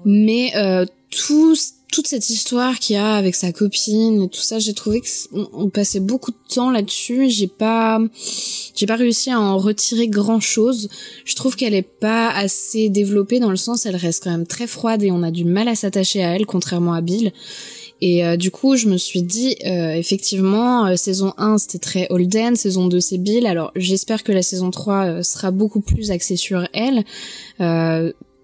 Mais 0.06 0.52
euh, 0.56 0.86
tout, 1.10 1.56
toute 1.91 2.08
cette 2.08 2.30
histoire 2.30 2.80
qu'il 2.80 2.95
y 2.95 2.99
a 2.99 3.13
avec 3.15 3.36
sa 3.36 3.51
copine 3.51 4.23
et 4.23 4.30
tout 4.30 4.39
ça, 4.41 4.60
j'ai 4.60 4.73
trouvé 4.73 5.01
que 5.01 5.08
c- 5.08 5.27
on, 5.34 5.47
on 5.54 5.69
passait 5.69 5.99
beaucoup 5.99 6.32
de 6.32 6.38
temps 6.54 6.71
là-dessus. 6.71 7.30
J'ai 7.30 7.47
pas, 7.47 7.99
j'ai 8.75 8.86
pas 8.86 8.95
réussi 8.95 9.30
à 9.30 9.39
en 9.39 9.58
retirer 9.58 10.08
grand 10.08 10.39
chose. 10.39 10.89
Je 11.25 11.36
trouve 11.36 11.56
qu'elle 11.56 11.73
est 11.73 11.82
pas 11.82 12.30
assez 12.32 12.89
développée 12.89 13.39
dans 13.39 13.49
le 13.51 13.58
sens, 13.58 13.86
elle 13.86 13.95
reste 13.97 14.23
quand 14.23 14.32
même 14.32 14.47
très 14.47 14.67
froide 14.67 15.04
et 15.04 15.12
on 15.12 15.21
a 15.21 15.32
du 15.32 15.43
mal 15.45 15.67
à 15.67 15.75
s'attacher 15.75 16.23
à 16.23 16.36
elle, 16.36 16.45
contrairement 16.45 16.93
à 16.93 17.01
Bill. 17.01 17.32
Et 18.04 18.25
euh, 18.25 18.36
du 18.36 18.49
coup, 18.49 18.77
je 18.77 18.88
me 18.88 18.97
suis 18.97 19.21
dit, 19.21 19.56
euh, 19.63 19.93
effectivement, 19.93 20.88
euh, 20.88 20.95
saison 20.95 21.34
1, 21.38 21.60
c'était 21.60 21.77
très 21.77 22.08
Holden, 22.10 22.56
saison 22.56 22.88
2, 22.88 22.99
c'est 22.99 23.19
Bill. 23.19 23.45
Alors, 23.45 23.71
j'espère 23.75 24.23
que 24.23 24.32
la 24.32 24.41
saison 24.41 24.71
3 24.71 25.06
euh, 25.06 25.23
sera 25.23 25.51
beaucoup 25.51 25.82
plus 25.82 26.10
axée 26.10 26.36
sur 26.36 26.67
elle. 26.73 27.04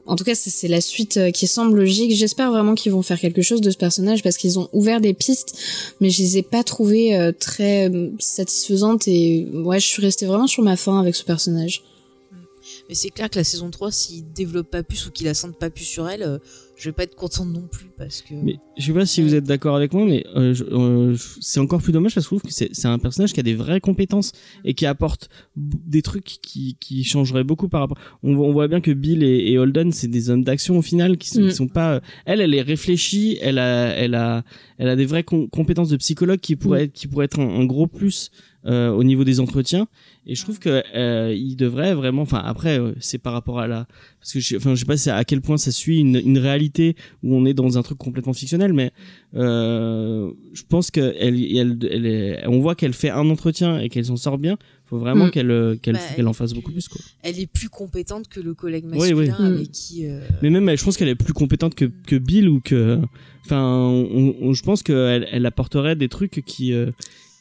En 0.07 0.15
tout 0.15 0.23
cas, 0.23 0.35
c'est 0.35 0.69
la 0.69 0.79
suite 0.79 1.17
euh, 1.17 1.31
qui 1.31 1.47
semble 1.47 1.77
logique. 1.77 2.15
J'espère 2.15 2.49
vraiment 2.49 2.75
qu'ils 2.75 2.93
vont 2.93 3.01
faire 3.01 3.19
quelque 3.19 3.41
chose 3.41 3.59
de 3.59 3.69
ce 3.69 3.77
personnage 3.77 4.23
parce 4.23 4.37
qu'ils 4.37 4.57
ont 4.57 4.69
ouvert 4.71 5.01
des 5.01 5.13
pistes, 5.13 5.57
mais 5.99 6.09
je 6.09 6.21
les 6.21 6.37
ai 6.37 6.43
pas 6.43 6.63
trouvées 6.63 7.15
euh, 7.15 7.33
très 7.37 7.89
euh, 7.89 8.09
satisfaisantes 8.17 9.07
et 9.07 9.45
ouais, 9.53 9.81
je 9.81 9.85
suis 9.85 10.01
restée 10.01 10.25
vraiment 10.25 10.47
sur 10.47 10.63
ma 10.63 10.77
faim 10.77 10.99
avec 10.99 11.13
ce 11.15 11.25
personnage. 11.25 11.83
Mais 12.87 12.95
c'est 12.95 13.09
clair 13.09 13.29
que 13.29 13.37
la 13.37 13.43
saison 13.43 13.69
3, 13.69 13.91
s'ils 13.91 14.31
développent 14.31 14.71
pas 14.71 14.81
plus 14.81 15.05
ou 15.07 15.11
qu'ils 15.11 15.25
la 15.27 15.33
sentent 15.33 15.59
pas 15.59 15.69
plus 15.69 15.83
sur 15.83 16.07
elle, 16.07 16.39
je 16.77 16.89
vais 16.89 16.93
pas 16.93 17.03
être 17.03 17.15
contente 17.15 17.47
non 17.47 17.67
plus 17.67 17.87
parce 17.97 18.21
que. 18.21 18.35
Mais 18.35 18.57
je 18.77 18.85
sais 18.85 18.93
pas 18.93 19.05
si 19.05 19.21
vous 19.23 19.33
êtes 19.33 19.45
d'accord 19.45 19.75
avec 19.75 19.93
moi, 19.93 20.05
mais 20.05 20.23
euh, 20.35 20.53
euh, 20.71 21.15
c'est 21.41 21.59
encore 21.59 21.81
plus 21.81 21.91
dommage 21.91 22.13
parce 22.13 22.27
que 22.27 22.35
je 22.35 22.39
trouve 22.39 22.49
que 22.49 22.53
c'est 22.73 22.85
un 22.87 22.99
personnage 22.99 23.33
qui 23.33 23.39
a 23.39 23.43
des 23.43 23.55
vraies 23.55 23.79
compétences 23.81 24.31
et 24.63 24.73
qui 24.75 24.85
apporte 24.85 25.27
des 25.55 26.01
trucs 26.03 26.23
qui, 26.41 26.77
qui 26.79 27.03
changeraient 27.03 27.43
beaucoup 27.43 27.67
par 27.67 27.81
rapport. 27.81 27.97
On, 28.21 28.35
voit- 28.35 28.45
on 28.47 28.51
voit 28.53 28.67
bien 28.67 28.79
que 28.81 28.91
Bill 28.91 29.23
et, 29.23 29.51
et 29.51 29.57
Holden, 29.57 29.91
c'est 29.91 30.07
des 30.07 30.29
hommes 30.29 30.43
d'action 30.43 30.77
au 30.77 30.81
final 30.83 31.17
qui 31.17 31.29
sont, 31.29 31.41
Mm. 31.41 31.47
qui 31.49 31.55
sont 31.55 31.67
pas. 31.67 32.01
Elle, 32.25 32.41
elle 32.41 32.53
est 32.53 32.61
réfléchie, 32.61 33.37
elle 33.41 33.57
a, 33.57 33.87
elle 33.95 34.13
a, 34.15 34.43
elle 34.77 34.89
a 34.89 34.95
des 34.95 35.05
vraies 35.05 35.23
com- 35.23 35.49
compétences 35.49 35.89
de 35.89 35.97
psychologue 35.97 36.39
qui 36.39 36.55
pourraient, 36.55 36.83
être, 36.83 36.93
qui 36.93 37.07
pourraient 37.07 37.25
être 37.25 37.39
un, 37.39 37.49
un 37.49 37.65
gros 37.65 37.87
plus 37.87 38.29
euh, 38.67 38.91
au 38.91 39.03
niveau 39.03 39.23
des 39.23 39.39
entretiens. 39.39 39.87
Et 40.29 40.35
je 40.35 40.43
trouve 40.43 40.59
que 40.59 40.83
euh, 40.93 41.33
il 41.33 41.55
devrait 41.55 41.93
vraiment. 41.95 42.23
Enfin, 42.23 42.41
après, 42.43 42.79
euh, 42.79 42.91
c'est 42.99 43.17
par 43.17 43.31
rapport 43.33 43.59
à 43.59 43.67
la. 43.67 43.87
Parce 44.19 44.33
que 44.33 44.39
je, 44.41 44.57
enfin, 44.57 44.75
je 44.75 44.79
sais 44.81 44.85
pas 44.85 44.97
c'est 44.97 45.09
à 45.11 45.23
quel 45.23 45.39
point 45.41 45.57
ça 45.57 45.71
suit 45.71 45.99
une, 45.99 46.17
une 46.23 46.37
réalité 46.37 46.95
où 47.23 47.33
on 47.35 47.45
est 47.45 47.53
dans 47.53 47.77
un 47.77 47.81
truc 47.81 47.97
complètement 47.97 48.33
fictionnel, 48.33 48.73
mais 48.73 48.91
euh, 49.35 50.31
je 50.53 50.63
pense 50.67 50.91
que 50.91 51.15
elle, 51.19 51.41
elle, 51.55 51.77
elle 51.89 52.05
est- 52.05 52.47
on 52.47 52.59
voit 52.59 52.75
qu'elle 52.75 52.93
fait 52.93 53.09
un 53.09 53.29
entretien 53.29 53.79
et 53.79 53.89
qu'elle 53.89 54.05
s'en 54.05 54.17
sort 54.17 54.37
bien. 54.37 54.57
Faut 54.85 54.97
vraiment 54.97 55.25
Mm. 55.27 55.31
qu'elle, 55.31 55.77
qu'elle, 55.81 55.95
Bah, 55.95 55.99
qu'elle 56.15 56.27
en 56.27 56.33
fasse 56.33 56.53
beaucoup 56.53 56.71
plus- 56.71 56.87
quoi. 56.87 57.01
Elle 57.23 57.39
est 57.39 57.47
plus 57.51 57.69
compétente 57.69 58.27
que 58.29 58.39
le 58.39 58.53
collègue 58.53 58.85
Oui, 58.91 59.13
oui. 59.13 59.27
masculin 59.27 59.49
Mm. 59.49 59.53
avec 59.55 59.71
qui. 59.71 60.05
euh, 60.07 60.21
Mais 60.41 60.49
même, 60.49 60.75
je 60.77 60.83
pense 60.83 60.95
qu'elle 60.97 61.09
est 61.09 61.15
plus 61.15 61.33
compétente 61.33 61.75
que, 61.75 61.85
que 62.05 62.15
Bill 62.17 62.47
ou 62.49 62.61
que, 62.61 62.99
enfin, 63.45 63.61
on- 63.63 64.35
on- 64.41 64.53
je 64.53 64.63
pense 64.63 64.83
qu'elle, 64.83 65.27
elle 65.31 65.45
apporterait 65.45 65.95
des 65.97 66.07
trucs 66.09 66.41
qui, 66.45 66.73
euh, 66.73 66.89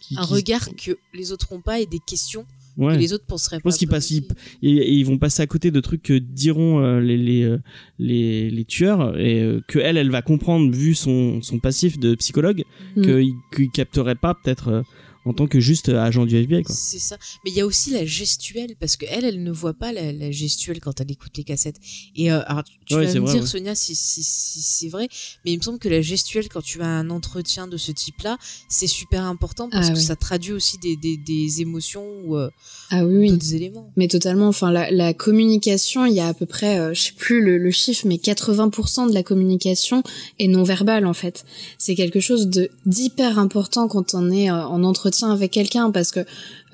qui, 0.08 0.16
un 0.18 0.22
qui- 0.26 0.32
regard 0.34 0.68
que 0.76 0.98
les 1.14 1.32
autres 1.32 1.48
n'ont 1.52 1.60
pas 1.60 1.80
et 1.80 1.86
des 1.86 1.98
questions 2.06 2.44
ouais. 2.76 2.94
que 2.94 2.98
les 2.98 3.12
autres 3.12 3.24
penseraient 3.26 3.56
Je 3.58 3.62
pense 3.62 3.74
pas 3.74 3.78
qu'ils 3.78 3.88
passent- 3.88 4.08
poser. 4.08 4.26
et, 4.62 4.92
ils 4.92 5.04
vont 5.04 5.18
passer 5.18 5.42
à 5.42 5.46
côté 5.46 5.70
de 5.70 5.80
trucs 5.80 6.02
que 6.02 6.18
diront 6.18 6.80
euh, 6.80 7.00
les, 7.00 7.16
les, 7.16 7.42
euh, 7.42 7.58
les, 7.98 8.50
les 8.50 8.64
tueurs 8.64 9.18
et 9.18 9.40
euh, 9.42 9.60
que 9.68 9.78
elle, 9.78 9.96
elle 9.96 10.10
va 10.10 10.22
comprendre 10.22 10.70
vu 10.74 10.94
son, 10.94 11.40
son 11.42 11.58
passif 11.58 11.98
de 11.98 12.14
psychologue 12.14 12.64
Mm. 12.96 13.02
qu'il 13.02 13.32
qu'il 13.54 13.70
capterait 13.70 14.14
pas 14.14 14.34
peut-être 14.34 14.82
en 15.26 15.32
tant 15.34 15.46
que 15.46 15.60
juste 15.60 15.88
agent 15.90 16.24
du 16.24 16.36
FBI 16.36 16.62
quoi. 16.62 16.74
C'est 16.74 16.98
ça. 16.98 17.18
Mais 17.44 17.50
il 17.50 17.56
y 17.56 17.60
a 17.60 17.66
aussi 17.66 17.90
la 17.90 18.06
gestuelle, 18.06 18.74
parce 18.80 18.96
que 18.96 19.04
elle, 19.10 19.24
elle 19.24 19.42
ne 19.42 19.50
voit 19.50 19.74
pas 19.74 19.92
la, 19.92 20.12
la 20.12 20.30
gestuelle 20.30 20.80
quand 20.80 21.00
elle 21.00 21.10
écoute 21.10 21.32
les 21.36 21.44
cassettes. 21.44 21.76
Et 22.14 22.32
euh, 22.32 22.40
alors, 22.46 22.62
tu 22.86 22.94
Ouais, 22.94 23.04
vas 23.06 23.14
me 23.14 23.20
vrai, 23.20 23.32
dire, 23.32 23.42
ouais. 23.42 23.46
Sonia, 23.48 23.74
si, 23.74 23.94
si, 23.96 24.22
si 24.22 24.62
c'est 24.62 24.88
vrai, 24.88 25.08
mais 25.44 25.52
il 25.52 25.58
me 25.58 25.62
semble 25.62 25.78
que 25.78 25.88
la 25.88 26.00
gestuelle, 26.00 26.48
quand 26.48 26.62
tu 26.62 26.80
as 26.80 26.86
un 26.86 27.10
entretien 27.10 27.66
de 27.66 27.76
ce 27.76 27.92
type-là, 27.92 28.38
c'est 28.68 28.86
super 28.86 29.24
important 29.24 29.68
parce 29.68 29.88
Ah 29.88 29.92
que 29.92 29.98
oui. 29.98 30.04
ça 30.04 30.16
traduit 30.16 30.52
aussi 30.52 30.78
des, 30.78 30.96
des, 30.96 31.16
des 31.16 31.60
émotions 31.60 32.04
ou 32.24 32.36
euh, 32.36 32.48
Ah 32.90 33.04
oui, 33.04 33.16
oui. 33.18 33.30
d'autres 33.30 33.52
éléments. 33.54 33.90
Mais 33.96 34.06
totalement. 34.08 34.46
Enfin, 34.48 34.70
la, 34.70 34.90
la 34.90 35.12
communication, 35.14 36.06
il 36.06 36.14
y 36.14 36.20
a 36.20 36.28
à 36.28 36.34
peu 36.34 36.46
près, 36.46 36.78
euh, 36.78 36.94
je 36.94 37.02
sais 37.02 37.12
plus 37.16 37.42
le, 37.42 37.58
le 37.58 37.70
chiffre, 37.72 38.06
mais 38.06 38.16
80% 38.16 39.08
de 39.08 39.14
la 39.14 39.22
communication 39.24 40.02
est 40.38 40.46
non 40.48 40.62
verbale 40.62 41.06
en 41.06 41.14
fait. 41.14 41.44
C'est 41.78 41.94
quelque 41.96 42.20
chose 42.20 42.46
de 42.46 42.70
d'hyper 42.86 43.38
important 43.38 43.88
quand 43.88 44.14
on 44.14 44.30
est 44.30 44.50
euh, 44.50 44.64
en 44.66 44.84
entretien 44.84 45.15
avec 45.24 45.52
quelqu'un 45.52 45.90
parce 45.90 46.10
que 46.10 46.20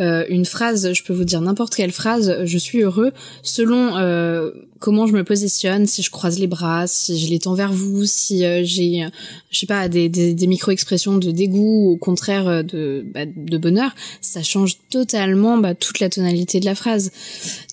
euh, 0.02 0.24
une 0.28 0.44
phrase, 0.44 0.92
je 0.92 1.02
peux 1.02 1.12
vous 1.12 1.24
dire 1.24 1.40
n'importe 1.40 1.74
quelle 1.74 1.92
phrase, 1.92 2.44
je 2.44 2.58
suis 2.58 2.82
heureux 2.82 3.12
selon 3.42 3.96
euh, 3.96 4.50
comment 4.82 5.06
je 5.06 5.12
me 5.12 5.22
positionne, 5.22 5.86
si 5.86 6.02
je 6.02 6.10
croise 6.10 6.40
les 6.40 6.48
bras, 6.48 6.86
si 6.88 7.18
je 7.18 7.30
les 7.30 7.38
tends 7.38 7.54
vers 7.54 7.72
vous, 7.72 8.04
si 8.04 8.44
euh, 8.44 8.62
j'ai, 8.64 9.04
euh, 9.04 9.08
je 9.50 9.60
sais 9.60 9.66
pas, 9.66 9.88
des, 9.88 10.08
des, 10.08 10.34
des 10.34 10.46
micro-expressions 10.48 11.18
de 11.18 11.30
dégoût 11.30 11.86
ou 11.86 11.92
au 11.92 11.96
contraire 11.96 12.48
euh, 12.48 12.62
de, 12.64 13.04
bah, 13.14 13.20
de 13.24 13.58
bonheur, 13.58 13.94
ça 14.20 14.42
change 14.42 14.78
totalement 14.90 15.56
bah, 15.56 15.76
toute 15.76 16.00
la 16.00 16.10
tonalité 16.10 16.58
de 16.58 16.64
la 16.64 16.74
phrase. 16.74 17.12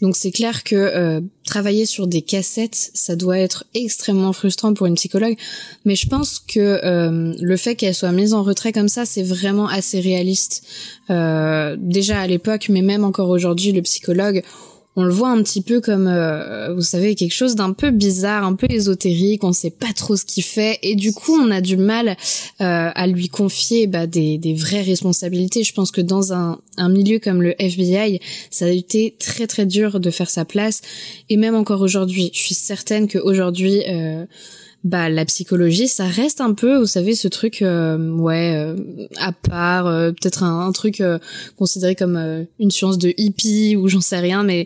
Donc 0.03 0.15
c'est 0.15 0.29
clair 0.31 0.63
que 0.63 0.75
euh, 0.75 1.19
travailler 1.45 1.87
sur 1.87 2.05
des 2.05 2.21
cassettes, 2.21 2.91
ça 2.93 3.15
doit 3.15 3.39
être 3.39 3.65
extrêmement 3.73 4.31
frustrant 4.31 4.75
pour 4.75 4.85
une 4.85 4.95
psychologue. 4.95 5.35
Mais 5.85 5.95
je 5.95 6.07
pense 6.07 6.37
que 6.37 6.79
euh, 6.83 7.33
le 7.41 7.57
fait 7.57 7.75
qu'elle 7.75 7.95
soit 7.95 8.11
mise 8.11 8.33
en 8.35 8.43
retrait 8.43 8.71
comme 8.71 8.87
ça, 8.87 9.05
c'est 9.05 9.23
vraiment 9.23 9.67
assez 9.67 9.99
réaliste. 9.99 10.63
Euh, 11.09 11.75
déjà 11.79 12.19
à 12.19 12.27
l'époque, 12.27 12.67
mais 12.69 12.81
même 12.81 13.03
encore 13.03 13.29
aujourd'hui, 13.29 13.71
le 13.71 13.81
psychologue, 13.81 14.43
on 14.95 15.03
le 15.03 15.13
voit 15.13 15.29
un 15.29 15.41
petit 15.43 15.61
peu 15.61 15.79
comme, 15.79 16.07
euh, 16.07 16.73
vous 16.73 16.81
savez, 16.81 17.15
quelque 17.15 17.33
chose 17.33 17.55
d'un 17.55 17.71
peu 17.71 17.91
bizarre, 17.91 18.43
un 18.43 18.55
peu 18.55 18.67
ésotérique. 18.69 19.43
On 19.45 19.53
sait 19.53 19.69
pas 19.69 19.93
trop 19.95 20.17
ce 20.17 20.25
qu'il 20.25 20.43
fait, 20.43 20.77
et 20.81 20.95
du 20.95 21.13
coup, 21.13 21.31
on 21.39 21.51
a 21.51 21.61
du 21.61 21.77
mal 21.77 22.09
euh, 22.09 22.15
à 22.59 23.07
lui 23.07 23.29
confier 23.29 23.87
bah, 23.87 24.07
des, 24.07 24.37
des 24.37 24.53
vraies 24.53 24.81
responsabilités. 24.81 25.63
Je 25.63 25.73
pense 25.73 25.91
que 25.91 26.01
dans 26.01 26.33
un, 26.33 26.59
un 26.77 26.89
milieu 26.89 27.19
comme 27.19 27.41
le 27.41 27.55
FBI, 27.61 28.19
ça 28.51 28.65
a 28.65 28.69
été 28.69 29.15
très 29.19 29.47
très 29.47 29.65
dur 29.65 30.01
de 30.01 30.09
faire 30.09 30.29
sa 30.29 30.43
place, 30.43 30.81
et 31.29 31.37
même 31.37 31.55
encore 31.55 31.81
aujourd'hui, 31.81 32.31
je 32.33 32.39
suis 32.39 32.55
certaine 32.55 33.07
qu'aujourd'hui, 33.07 33.83
euh, 33.87 34.25
bah 34.85 35.09
la 35.09 35.25
psychologie, 35.25 35.89
ça 35.89 36.05
reste 36.05 36.39
un 36.39 36.53
peu, 36.53 36.77
vous 36.77 36.85
savez, 36.85 37.13
ce 37.13 37.27
truc, 37.27 37.61
euh, 37.61 38.11
ouais, 38.11 38.53
euh, 38.55 38.75
à 39.17 39.33
part, 39.33 39.87
euh, 39.87 40.11
peut-être 40.11 40.41
un, 40.43 40.65
un 40.65 40.71
truc 40.71 41.01
euh, 41.01 41.19
considéré 41.57 41.95
comme 41.95 42.15
euh, 42.15 42.43
une 42.59 42.71
science 42.71 42.97
de 42.97 43.13
hippie 43.17 43.75
ou 43.75 43.89
j'en 43.89 43.99
sais 43.99 44.19
rien, 44.19 44.43
mais 44.43 44.65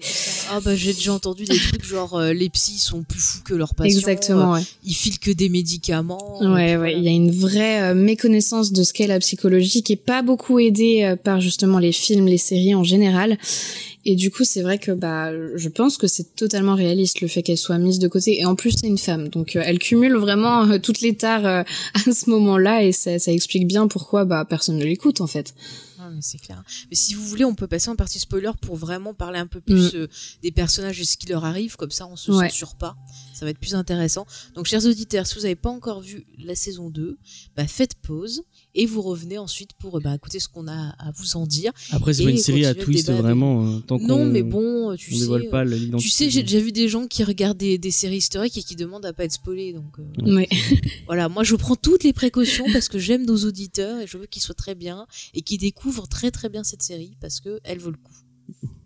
Ah 0.51 0.59
bah 0.63 0.75
j'ai 0.75 0.93
déjà 0.93 1.13
entendu 1.13 1.45
des 1.45 1.57
trucs 1.57 1.83
genre 1.83 2.15
euh, 2.15 2.31
les 2.31 2.49
psys 2.49 2.77
sont 2.77 3.01
plus 3.01 3.19
fous 3.19 3.39
que 3.43 3.55
leurs 3.55 3.73
patients. 3.73 3.97
exactement, 3.97 4.51
ouais. 4.53 4.61
ils 4.85 4.93
filent 4.93 5.17
que 5.17 5.31
des 5.31 5.49
médicaments. 5.49 6.37
Ouais, 6.41 6.47
ouais, 6.47 6.75
voilà. 6.77 6.91
il 6.91 7.03
y 7.03 7.07
a 7.07 7.11
une 7.11 7.31
vraie 7.31 7.95
méconnaissance 7.95 8.71
de 8.71 8.83
ce 8.83 8.93
qu'est 8.93 9.07
la 9.07 9.17
psychologie 9.19 9.81
qui 9.81 9.93
est 9.93 9.95
pas 9.95 10.21
beaucoup 10.21 10.59
aidée 10.59 11.15
par 11.23 11.41
justement 11.41 11.79
les 11.79 11.91
films, 11.91 12.27
les 12.27 12.37
séries 12.37 12.75
en 12.75 12.83
général. 12.83 13.37
Et 14.05 14.15
du 14.15 14.31
coup, 14.31 14.43
c'est 14.43 14.61
vrai 14.61 14.79
que 14.79 14.91
bah, 14.91 15.31
je 15.55 15.69
pense 15.69 15.97
que 15.97 16.07
c'est 16.07 16.35
totalement 16.35 16.75
réaliste 16.75 17.21
le 17.21 17.27
fait 17.29 17.41
qu'elle 17.41 17.57
soit 17.57 17.77
mise 17.77 17.99
de 17.99 18.07
côté. 18.09 18.39
Et 18.39 18.45
en 18.45 18.55
plus, 18.55 18.71
c'est 18.71 18.87
une 18.87 18.97
femme, 18.97 19.29
donc 19.29 19.55
euh, 19.55 19.61
elle 19.63 19.79
cumule 19.79 20.15
vraiment 20.17 20.63
euh, 20.69 20.77
toutes 20.77 20.99
les 21.01 21.15
tares 21.15 21.45
euh, 21.45 21.63
à 22.07 22.11
ce 22.11 22.29
moment-là, 22.29 22.83
et 22.83 22.91
ça, 22.91 23.17
ça 23.19 23.31
explique 23.31 23.65
bien 23.67 23.87
pourquoi 23.87 24.25
bah 24.25 24.45
personne 24.47 24.77
ne 24.77 24.83
l'écoute 24.83 25.21
en 25.21 25.27
fait. 25.27 25.53
Ah, 25.99 26.09
mais 26.13 26.19
c'est 26.21 26.37
clair. 26.37 26.61
Mais 26.89 26.97
si 26.97 27.13
vous 27.13 27.23
voulez, 27.25 27.45
on 27.45 27.55
peut 27.55 27.65
passer 27.67 27.89
en 27.89 27.95
partie 27.95 28.19
spoiler 28.19 28.51
pour 28.61 28.75
vraiment 28.75 29.13
parler 29.13 29.39
un 29.39 29.47
peu 29.47 29.61
plus 29.61 29.95
euh, 29.95 30.09
des 30.41 30.51
personnages 30.51 30.99
et 30.99 31.05
ce 31.05 31.15
qui 31.15 31.27
leur 31.27 31.45
arrive. 31.45 31.77
Comme 31.77 31.91
ça, 31.91 32.05
on 32.07 32.17
se 32.17 32.29
Mm. 32.29 32.35
Ouais. 32.35 32.49
censure 32.49 32.75
pas. 32.75 32.97
Ça 33.33 33.45
va 33.45 33.51
être 33.51 33.57
plus 33.59 33.73
intéressant. 33.73 34.25
Donc, 34.55 34.65
chers 34.65 34.85
auditeurs, 34.85 35.25
si 35.25 35.35
vous 35.35 35.41
n'avez 35.43 35.55
pas 35.55 35.69
encore 35.69 36.01
vu 36.01 36.25
la 36.43 36.55
saison 36.55 36.89
2, 36.89 37.17
bah, 37.55 37.67
faites 37.67 37.93
pause 37.95 38.41
et 38.75 38.85
vous 38.85 39.01
revenez 39.01 39.37
ensuite 39.37 39.73
pour 39.73 39.97
euh, 39.97 40.01
bah, 40.01 40.15
écouter 40.15 40.39
ce 40.39 40.47
qu'on 40.47 40.67
a 40.67 40.95
à 40.99 41.11
vous 41.15 41.37
en 41.37 41.45
dire. 41.45 41.71
Après 41.91 42.13
c'est 42.13 42.23
pas 42.23 42.29
une 42.31 42.37
série 42.37 42.65
à 42.65 42.73
twist 42.73 43.11
vraiment 43.11 43.65
euh, 43.67 43.79
tant 43.79 43.99
qu'on 43.99 44.07
non, 44.07 44.25
mais 44.25 44.43
bon, 44.43 44.95
tu 44.95 45.11
on 45.11 45.15
sais. 45.15 45.21
dévoile 45.21 45.49
pas 45.49 45.65
euh. 45.65 45.97
Tu 45.97 46.09
sais, 46.09 46.29
j'ai 46.29 46.43
déjà 46.43 46.59
vu 46.59 46.71
des 46.71 46.87
gens 46.89 47.07
qui 47.07 47.23
regardent 47.23 47.57
des, 47.57 47.77
des 47.77 47.91
séries 47.91 48.17
historiques 48.17 48.57
et 48.57 48.63
qui 48.63 48.75
demandent 48.75 49.05
à 49.05 49.13
pas 49.13 49.25
être 49.25 49.33
spoilés. 49.33 49.73
Donc 49.73 49.99
euh, 49.99 50.33
Ouais. 50.35 50.49
voilà, 51.05 51.29
moi 51.29 51.43
je 51.43 51.55
prends 51.55 51.75
toutes 51.75 52.03
les 52.03 52.13
précautions 52.13 52.65
parce 52.71 52.87
que 52.89 52.99
j'aime 52.99 53.25
nos 53.25 53.37
auditeurs 53.45 53.99
et 53.99 54.07
je 54.07 54.17
veux 54.17 54.25
qu'ils 54.25 54.41
soient 54.41 54.55
très 54.55 54.75
bien 54.75 55.05
et 55.33 55.41
qu'ils 55.41 55.59
découvrent 55.59 56.07
très 56.07 56.31
très 56.31 56.49
bien 56.49 56.63
cette 56.63 56.81
série 56.83 57.15
parce 57.21 57.39
que 57.39 57.59
elle 57.63 57.79
vaut 57.79 57.91
le 57.91 57.97
coup. 57.97 58.13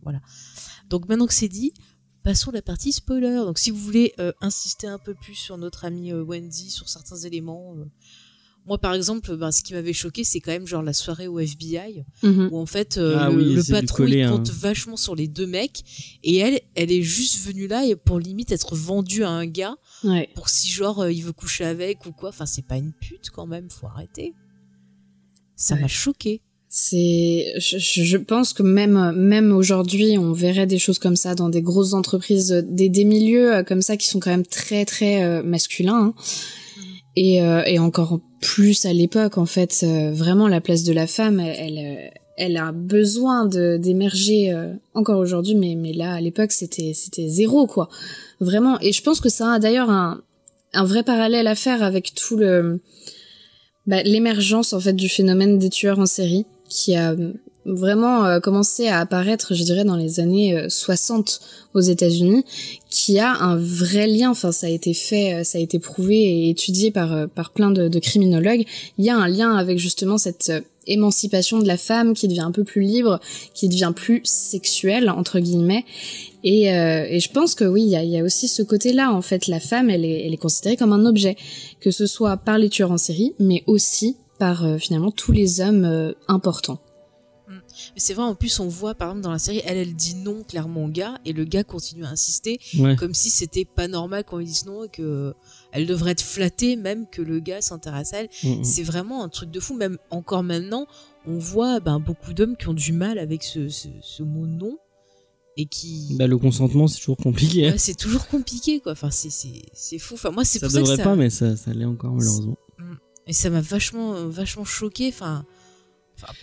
Voilà. 0.03 0.21
Donc 0.89 1.09
maintenant 1.09 1.27
que 1.27 1.33
c'est 1.33 1.49
dit, 1.49 1.73
passons 2.23 2.51
à 2.51 2.53
la 2.53 2.61
partie 2.61 2.91
spoiler. 2.91 3.37
Donc 3.45 3.57
si 3.57 3.71
vous 3.71 3.77
voulez 3.79 4.13
euh, 4.19 4.31
insister 4.41 4.87
un 4.87 4.99
peu 4.99 5.13
plus 5.13 5.35
sur 5.35 5.57
notre 5.57 5.85
amie 5.85 6.11
euh, 6.11 6.23
Wendy, 6.23 6.69
sur 6.71 6.89
certains 6.89 7.17
éléments. 7.17 7.75
Moi, 8.67 8.77
par 8.77 8.93
exemple, 8.93 9.35
ben, 9.37 9.51
ce 9.51 9.63
qui 9.63 9.73
m'avait 9.73 9.93
choqué, 9.93 10.23
c'est 10.23 10.39
quand 10.41 10.51
même 10.51 10.67
genre 10.67 10.83
la 10.83 10.93
soirée 10.93 11.27
au 11.27 11.39
FBI 11.39 12.03
Mhm. 12.23 12.49
où 12.51 12.57
en 12.59 12.65
fait 12.65 12.97
euh, 12.97 13.15
Ah 13.19 13.29
le, 13.29 13.37
oui, 13.57 13.61
patron 13.69 13.95
coller, 13.97 14.17
il 14.17 14.21
hein. 14.23 14.31
compte 14.31 14.49
vachement 14.51 14.97
sur 14.97 15.15
les 15.15 15.27
deux 15.27 15.47
mecs 15.47 15.83
et 16.23 16.37
elle 16.37 16.59
elle 16.75 16.91
est 16.91 17.01
juste 17.01 17.39
venue 17.45 17.67
là 17.67 17.85
et 17.85 17.95
pour 17.95 18.19
limite 18.19 18.51
être 18.51 18.75
vendue 18.75 19.23
à 19.23 19.29
un 19.29 19.45
gars 19.45 19.75
Ouais. 20.03 20.29
pour 20.35 20.49
si 20.49 20.69
genre 20.69 20.99
euh, 21.01 21.11
il 21.11 21.23
veut 21.23 21.31
coucher 21.33 21.63
avec 21.65 22.05
ou 22.05 22.11
quoi 22.11 22.29
enfin 22.29 22.45
c'est 22.45 22.65
pas 22.65 22.75
une 22.77 22.91
pute 22.93 23.29
quand 23.33 23.47
même 23.47 23.69
faut 23.69 23.87
arrêter 23.87 24.33
ça 25.55 25.75
Ouais. 25.75 25.81
m'a 25.81 25.87
choqué 25.87 26.41
C'est, 26.69 27.53
je, 27.59 28.17
pense 28.17 28.51
que 28.53 28.61
même 28.61 29.11
même 29.15 29.51
aujourd'hui, 29.53 30.17
on 30.17 30.33
verrait 30.33 30.67
des 30.67 30.77
choses 30.79 30.99
comme 30.99 31.15
ça 31.15 31.33
dans 31.33 31.47
des 31.49 31.61
grosses 31.61 31.93
entreprises, 31.93 32.51
euh, 32.51 32.61
des, 32.61 32.89
des 32.89 33.05
milieux 33.05 33.63
comme 33.65 33.81
ça 33.81 33.95
qui 33.95 34.07
sont 34.07 34.19
quand 34.19 34.29
même 34.29 34.45
très 34.45 34.83
très 34.85 35.23
euh, 35.23 35.41
masculins. 35.43 36.13
hein. 36.13 36.13
Et, 37.19 37.41
euh, 37.41 37.63
et 37.65 37.79
encore 37.79 38.19
plus 38.41 38.85
à 38.85 38.93
l'époque, 38.93 39.39
en 39.39 39.47
fait, 39.47 39.79
euh, 39.81 40.11
vraiment 40.13 40.47
la 40.47 40.61
place 40.61 40.83
de 40.83 40.93
la 40.93 41.07
femme, 41.07 41.39
elle, 41.39 42.11
euh, 42.39 42.59
a 42.59 42.71
besoin 42.71 43.47
d'émerger 43.47 44.55
encore 44.93 45.17
aujourd'hui, 45.17 45.55
mais 45.55 45.93
là 45.93 46.13
à 46.13 46.21
l'époque 46.21 46.51
c'était 46.51 46.93
zéro 47.27 47.65
quoi, 47.65 47.89
vraiment. 48.39 48.79
Et 48.81 48.91
je 48.91 49.01
pense 49.01 49.19
que 49.19 49.29
ça 49.29 49.53
a 49.53 49.59
d'ailleurs 49.59 49.89
un 49.89 50.21
un 50.73 50.83
vrai 50.85 51.01
parallèle 51.01 51.47
à 51.47 51.55
faire 51.55 51.81
avec 51.81 52.13
tout 52.13 52.37
le 52.37 52.79
bah, 53.87 54.03
l'émergence 54.03 54.73
en 54.73 54.79
fait 54.79 54.93
du 54.93 55.09
phénomène 55.09 55.57
des 55.57 55.71
tueurs 55.71 55.97
en 55.97 56.05
série 56.05 56.45
qui 56.69 56.95
a 56.95 57.15
vraiment 57.67 58.25
euh, 58.25 58.39
commencé 58.39 58.87
à 58.87 58.99
apparaître, 58.99 59.53
je 59.53 59.63
dirais, 59.63 59.83
dans 59.83 59.95
les 59.95 60.19
années 60.19 60.57
euh, 60.57 60.69
60 60.69 61.41
aux 61.73 61.81
États-Unis, 61.81 62.43
qui 62.89 63.19
a 63.19 63.31
un 63.33 63.57
vrai 63.57 64.07
lien. 64.07 64.31
Enfin, 64.31 64.51
ça 64.51 64.67
a 64.67 64.69
été 64.69 64.93
fait, 64.93 65.33
euh, 65.33 65.43
ça 65.43 65.57
a 65.57 65.61
été 65.61 65.77
prouvé 65.77 66.15
et 66.15 66.49
étudié 66.49 66.91
par 66.91 67.13
euh, 67.13 67.27
par 67.27 67.51
plein 67.51 67.71
de, 67.71 67.87
de 67.87 67.99
criminologues. 67.99 68.65
Il 68.97 69.05
y 69.05 69.09
a 69.09 69.17
un 69.17 69.27
lien 69.27 69.55
avec 69.55 69.77
justement 69.77 70.17
cette 70.17 70.49
euh, 70.49 70.61
émancipation 70.87 71.59
de 71.59 71.67
la 71.67 71.77
femme 71.77 72.13
qui 72.13 72.27
devient 72.27 72.41
un 72.41 72.51
peu 72.51 72.63
plus 72.63 72.81
libre, 72.81 73.19
qui 73.53 73.67
devient 73.67 73.91
plus 73.95 74.21
sexuelle 74.23 75.09
entre 75.09 75.39
guillemets. 75.39 75.85
Et, 76.43 76.71
euh, 76.73 77.05
et 77.09 77.19
je 77.19 77.31
pense 77.31 77.55
que 77.55 77.65
oui, 77.65 77.83
il 77.83 77.89
y 77.89 77.95
a, 77.95 78.03
y 78.03 78.17
a, 78.17 78.23
aussi 78.23 78.47
ce 78.47 78.63
côté-là. 78.63 79.11
En 79.11 79.21
fait, 79.21 79.47
la 79.47 79.59
femme, 79.59 79.89
elle 79.89 80.05
est, 80.05 80.25
elle 80.25 80.33
est 80.33 80.37
considérée 80.37 80.77
comme 80.77 80.93
un 80.93 81.05
objet, 81.05 81.35
que 81.81 81.91
ce 81.91 82.05
soit 82.05 82.37
par 82.37 82.57
les 82.57 82.69
tueurs 82.69 82.91
en 82.91 82.97
série, 82.97 83.33
mais 83.39 83.63
aussi 83.67 84.15
par 84.39 84.65
euh, 84.65 84.77
finalement 84.77 85.11
tous 85.11 85.31
les 85.31 85.61
hommes 85.61 85.85
euh, 85.85 86.13
importants. 86.27 86.79
Mais 87.95 87.99
c'est 88.01 88.13
vrai, 88.13 88.23
en 88.23 88.35
plus, 88.35 88.59
on 88.59 88.67
voit, 88.67 88.95
par 88.95 89.09
exemple, 89.09 89.23
dans 89.23 89.31
la 89.31 89.39
série, 89.39 89.61
elle, 89.65 89.77
elle 89.77 89.95
dit 89.95 90.15
non 90.15 90.43
clairement 90.43 90.85
au 90.85 90.89
gars, 90.89 91.19
et 91.25 91.33
le 91.33 91.43
gars 91.45 91.63
continue 91.63 92.05
à 92.05 92.09
insister, 92.09 92.59
Ouais. 92.79 92.95
comme 92.95 93.13
si 93.13 93.29
c'était 93.29 93.65
pas 93.65 93.87
normal 93.87 94.23
qu'on 94.23 94.37
lui 94.37 94.45
dise 94.45 94.65
non, 94.65 94.83
et 94.83 94.89
que 94.89 95.33
elle 95.71 95.85
devrait 95.85 96.11
être 96.11 96.21
flattée, 96.21 96.75
même 96.75 97.05
que 97.09 97.21
le 97.21 97.39
gars 97.39 97.61
s'intéresse 97.61 98.13
à 98.13 98.21
elle. 98.21 98.29
Mm, 98.43 98.47
mm. 98.59 98.63
C'est 98.63 98.83
vraiment 98.83 99.23
un 99.23 99.29
truc 99.29 99.51
de 99.51 99.59
fou. 99.59 99.75
Même 99.75 99.97
encore 100.09 100.43
maintenant, 100.43 100.87
on 101.25 101.37
voit 101.37 101.79
ben, 101.79 101.99
beaucoup 101.99 102.33
d'hommes 102.33 102.55
qui 102.57 102.67
ont 102.69 102.73
du 102.73 102.93
mal 102.93 103.19
avec 103.19 103.43
ce, 103.43 103.69
ce, 103.69 103.87
ce 104.01 104.23
mot 104.23 104.45
non, 104.45 104.77
et 105.57 105.65
qui. 105.65 106.15
Bah, 106.17 106.27
le 106.27 106.37
consentement, 106.37 106.87
c'est 106.87 106.99
toujours 106.99 107.17
compliqué. 107.17 107.67
hein. 107.67 107.71
Ouais, 107.71 107.77
c'est 107.77 107.95
toujours 107.97 108.27
compliqué, 108.27 108.79
quoi. 108.79 108.91
Enfin, 108.93 109.11
c'est- 109.11 109.29
c'est 109.29 109.63
c'est 109.73 109.99
fou. 109.99 110.13
Enfin, 110.13 110.29
moi, 110.31 110.45
c'est 110.45 110.59
Ça 110.59 110.67
pour 110.67 110.71
ça 110.71 110.77
que 110.79 110.83
devrait 110.83 110.97
ça... 110.97 111.03
pas, 111.03 111.15
mais 111.15 111.29
ça, 111.29 111.55
ça 111.57 111.73
l'est 111.73 111.85
encore 111.85 112.13
malheureusement. 112.13 112.57
Et 113.29 113.33
ça 113.33 113.49
m'a 113.49 113.59
vachement, 113.59 114.25
vachement 114.27 114.63
choqué. 114.63 115.09
Enfin, 115.09 115.45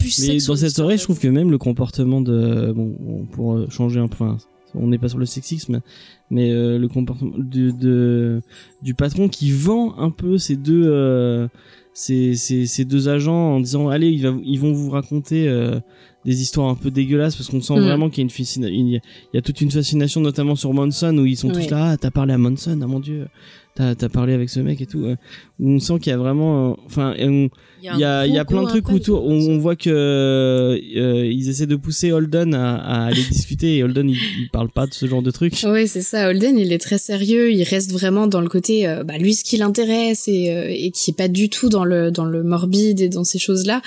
Mais 0.01 0.09
sexe 0.11 0.47
dans 0.47 0.55
sur 0.55 0.59
cette 0.59 0.75
soirée, 0.75 0.95
de 0.95 0.99
je 0.99 1.05
trouve 1.05 1.19
que 1.19 1.29
même 1.29 1.51
le 1.51 1.59
comportement 1.59 2.21
de 2.21 2.73
bon, 2.75 3.27
pour 3.33 3.71
changer 3.71 4.01
un 4.01 4.09
peu, 4.09 4.15
enfin, 4.25 4.37
on 4.75 4.87
n'est 4.89 4.99
pas 4.99 5.09
sur 5.09 5.19
le 5.19 5.27
sexisme, 5.27 5.81
mais 6.31 6.51
euh, 6.53 6.79
le 6.79 6.89
comportement 6.89 7.35
du 7.39 7.73
de, 7.73 8.41
du 8.83 8.95
patron 8.95 9.29
qui 9.29 9.51
vend 9.51 9.97
un 9.99 10.11
peu 10.11 10.39
ces 10.39 10.57
deux 10.57 10.85
euh, 10.87 11.49
ces, 11.93 12.35
ces, 12.35 12.67
ces 12.67 12.85
deux 12.85 13.09
agents 13.09 13.55
en 13.55 13.61
disant 13.61 13.89
allez 13.89 14.11
ils, 14.11 14.23
va- 14.23 14.37
ils 14.45 14.59
vont 14.59 14.73
vous 14.73 14.91
raconter 14.91 15.47
euh, 15.49 15.79
des 16.25 16.41
histoires 16.43 16.69
un 16.69 16.75
peu 16.75 16.91
dégueulasses 16.91 17.37
parce 17.37 17.49
qu'on 17.51 17.61
sent 17.61 17.75
Mhm. 17.75 17.83
vraiment 17.83 18.09
qu'il 18.11 18.19
y 18.19 18.23
a 18.23 18.25
une 18.25 18.31
fascina- 18.31 18.69
il 18.69 18.89
y 18.89 18.97
a, 18.97 19.01
il 19.33 19.37
y 19.37 19.39
a 19.39 19.43
toute 19.43 19.61
une 19.61 19.71
fascination 19.71 20.21
notamment 20.21 20.57
sur 20.57 20.73
Monson 20.73 21.17
où 21.19 21.25
ils 21.27 21.37
sont 21.37 21.49
Oui. 21.51 21.55
tous 21.67 21.71
là 21.71 21.91
ah, 21.91 21.97
t'as 21.97 22.11
parlé 22.11 22.33
à 22.33 22.39
Monson 22.39 22.79
ah 22.83 22.87
mon 22.89 22.99
dieu 23.01 23.29
t'as 23.75 23.91
as 24.01 24.09
parlé 24.09 24.33
avec 24.35 24.51
ce 24.51 24.61
mec 24.61 24.81
et 24.81 24.87
tout 24.87 25.05
euh, 25.05 25.17
où 25.59 25.71
on 25.71 25.81
sent 25.81 25.99
qu'il 26.01 26.11
y 26.11 26.15
a 26.15 26.19
vraiment 26.19 26.71
euh, 26.71 26.75
enfin 26.87 27.15
il 27.17 27.25
y 27.83 28.05
a, 28.05 28.21
un 28.21 28.27
il 28.27 28.33
y 28.33 28.39
a 28.39 28.45
gros, 28.45 28.55
plein 28.55 28.63
de 28.65 28.69
trucs 28.69 28.89
autour. 28.91 29.27
On, 29.27 29.35
on 29.35 29.59
voit 29.59 29.77
que 29.77 29.91
euh, 29.91 31.27
ils 31.27 31.49
essaient 31.51 31.67
de 31.67 31.77
pousser 31.77 32.13
Holden 32.13 32.55
à, 32.55 32.77
à 32.77 33.05
aller 33.07 33.23
discuter 33.31 33.77
et 33.77 33.85
Holden 33.85 34.09
il, 34.09 34.17
il 34.41 34.49
parle 34.51 34.71
pas 34.71 34.87
de 34.87 34.95
ce 34.95 35.07
genre 35.07 35.23
de 35.23 35.31
trucs. 35.31 35.55
Oui, 35.65 35.87
c'est 35.87 36.01
ça. 36.01 36.31
Holden, 36.31 36.59
il 36.59 36.73
est 36.73 36.79
très 36.79 36.99
sérieux. 36.99 37.53
Il 37.53 37.63
reste 37.63 37.93
vraiment 37.93 38.27
dans 38.27 38.41
le 38.41 38.49
côté, 38.49 38.89
euh, 38.89 39.05
bah, 39.05 39.19
lui, 39.19 39.35
ce 39.35 39.45
qui 39.45 39.59
l'intéresse 39.59 40.29
et, 40.29 40.51
euh, 40.51 40.69
et 40.71 40.91
qui 40.93 41.11
est 41.11 41.15
pas 41.15 41.29
du 41.29 41.51
tout 41.51 41.69
dans 41.69 41.85
le 41.85 42.11
dans 42.11 42.25
le 42.25 42.43
morbide 42.43 43.01
et 43.01 43.09
dans 43.09 43.25
ces 43.25 43.39
choses-là. 43.39 43.83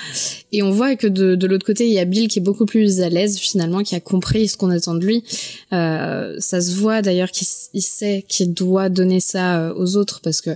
Et 0.52 0.62
on 0.62 0.70
voit 0.70 0.94
que 0.96 1.06
de, 1.06 1.34
de 1.34 1.46
l'autre 1.46 1.66
côté, 1.66 1.86
il 1.86 1.92
y 1.92 1.98
a 1.98 2.04
Bill 2.04 2.28
qui 2.28 2.38
est 2.38 2.42
beaucoup 2.42 2.66
plus 2.66 3.00
à 3.00 3.08
l'aise 3.08 3.38
finalement, 3.38 3.82
qui 3.82 3.96
a 3.96 4.00
compris 4.00 4.46
ce 4.46 4.56
qu'on 4.56 4.70
attend 4.70 4.94
de 4.94 5.04
lui. 5.04 5.24
Euh, 5.72 6.36
ça 6.38 6.60
se 6.60 6.76
voit 6.76 7.02
d'ailleurs 7.02 7.30
qu'il 7.30 7.82
sait 7.82 8.24
qu'il 8.28 8.54
doit 8.54 8.88
donner 8.88 9.20
ça 9.20 9.60
euh, 9.60 9.74
autres 9.84 10.20
parce 10.22 10.40
que 10.40 10.50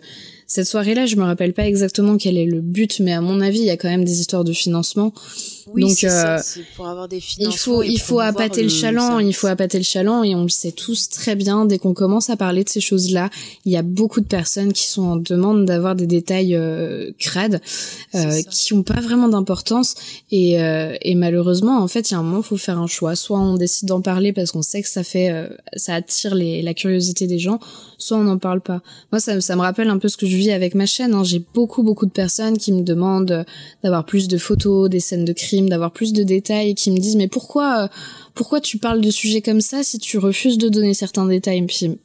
cette 0.46 0.66
soirée-là, 0.66 1.06
je 1.06 1.16
me 1.16 1.22
rappelle 1.22 1.54
pas 1.54 1.66
exactement 1.66 2.18
quel 2.18 2.36
est 2.36 2.44
le 2.44 2.60
but, 2.60 3.00
mais 3.00 3.12
à 3.12 3.20
mon 3.20 3.40
avis, 3.40 3.60
il 3.60 3.64
y 3.64 3.70
a 3.70 3.76
quand 3.76 3.88
même 3.88 4.04
des 4.04 4.20
histoires 4.20 4.44
de 4.44 4.52
financement. 4.52 5.14
Oui, 5.72 5.82
Donc, 5.82 5.98
ça, 5.98 6.36
euh, 6.36 6.40
c'est 6.42 6.64
pour 6.76 6.86
avoir 6.88 7.08
des 7.08 7.22
Il 7.38 7.52
faut, 7.56 7.82
il 7.82 7.98
faut 7.98 8.20
appâter 8.20 8.62
le, 8.62 8.68
chaland, 8.68 9.18
il 9.18 9.34
faut 9.34 9.46
appâter 9.46 9.78
le 9.78 9.84
chaland, 9.84 10.22
et 10.24 10.34
on 10.34 10.42
le 10.42 10.48
sait 10.48 10.72
tous 10.72 11.08
très 11.08 11.34
bien. 11.36 11.64
Dès 11.66 11.78
qu'on 11.78 11.94
commence 11.94 12.30
à 12.30 12.36
parler 12.36 12.64
de 12.64 12.68
ces 12.68 12.80
choses-là, 12.80 13.30
il 13.64 13.72
y 13.72 13.76
a 13.76 13.82
beaucoup 13.82 14.20
de 14.20 14.26
personnes 14.26 14.72
qui 14.72 14.86
sont 14.86 15.02
en 15.02 15.16
demande 15.16 15.64
d'avoir 15.66 15.94
des 15.94 16.06
détails 16.06 16.54
euh, 16.56 17.10
crades, 17.18 17.60
euh, 18.14 18.42
qui 18.50 18.72
ont 18.74 18.82
pas 18.82 19.00
vraiment 19.00 19.28
d'importance. 19.28 19.94
Et, 20.30 20.60
euh, 20.60 20.94
et 21.02 21.14
malheureusement, 21.14 21.78
en 21.78 21.88
fait, 21.88 22.10
il 22.10 22.14
y 22.14 22.16
a 22.16 22.18
un 22.18 22.22
moment, 22.22 22.38
il 22.38 22.44
faut 22.44 22.56
faire 22.56 22.78
un 22.78 22.86
choix. 22.86 23.14
Soit 23.16 23.38
on 23.38 23.56
décide 23.56 23.88
d'en 23.88 24.00
parler 24.00 24.32
parce 24.32 24.52
qu'on 24.52 24.62
sait 24.62 24.82
que 24.82 24.88
ça 24.88 25.04
fait, 25.04 25.30
euh, 25.30 25.48
ça 25.76 25.94
attire 25.94 26.34
les, 26.34 26.62
la 26.62 26.74
curiosité 26.74 27.26
des 27.26 27.38
gens, 27.38 27.58
soit 27.98 28.16
on 28.16 28.24
n'en 28.24 28.38
parle 28.38 28.60
pas. 28.60 28.80
Moi, 29.12 29.20
ça, 29.20 29.40
ça 29.40 29.56
me 29.56 29.60
rappelle 29.60 29.88
un 29.88 29.98
peu 29.98 30.08
ce 30.08 30.16
que 30.16 30.26
je 30.26 30.36
vis 30.36 30.50
avec 30.50 30.74
ma 30.74 30.86
chaîne. 30.86 31.14
hein. 31.14 31.24
J'ai 31.24 31.42
beaucoup, 31.54 31.82
beaucoup 31.82 32.06
de 32.06 32.10
personnes 32.10 32.58
qui 32.58 32.72
me 32.72 32.82
demandent 32.82 33.30
euh, 33.30 33.44
d'avoir 33.82 34.04
plus 34.04 34.28
de 34.28 34.38
photos, 34.38 34.88
des 34.90 35.00
scènes 35.00 35.24
de 35.24 35.32
crimes, 35.52 35.68
d'avoir 35.68 35.92
plus 35.92 36.12
de 36.12 36.22
détails, 36.22 36.70
et 36.70 36.74
qui 36.74 36.90
me 36.90 36.98
disent 36.98 37.16
mais 37.16 37.28
pourquoi, 37.28 37.84
euh, 37.84 37.88
pourquoi 38.34 38.60
tu 38.60 38.78
parles 38.78 39.00
de 39.00 39.10
sujets 39.10 39.42
comme 39.42 39.60
ça 39.60 39.82
si 39.82 39.98
tu 39.98 40.18
refuses 40.18 40.58
de 40.58 40.68
donner 40.68 40.94
certains 40.94 41.26
détails? 41.26 41.62
Puis 41.62 41.98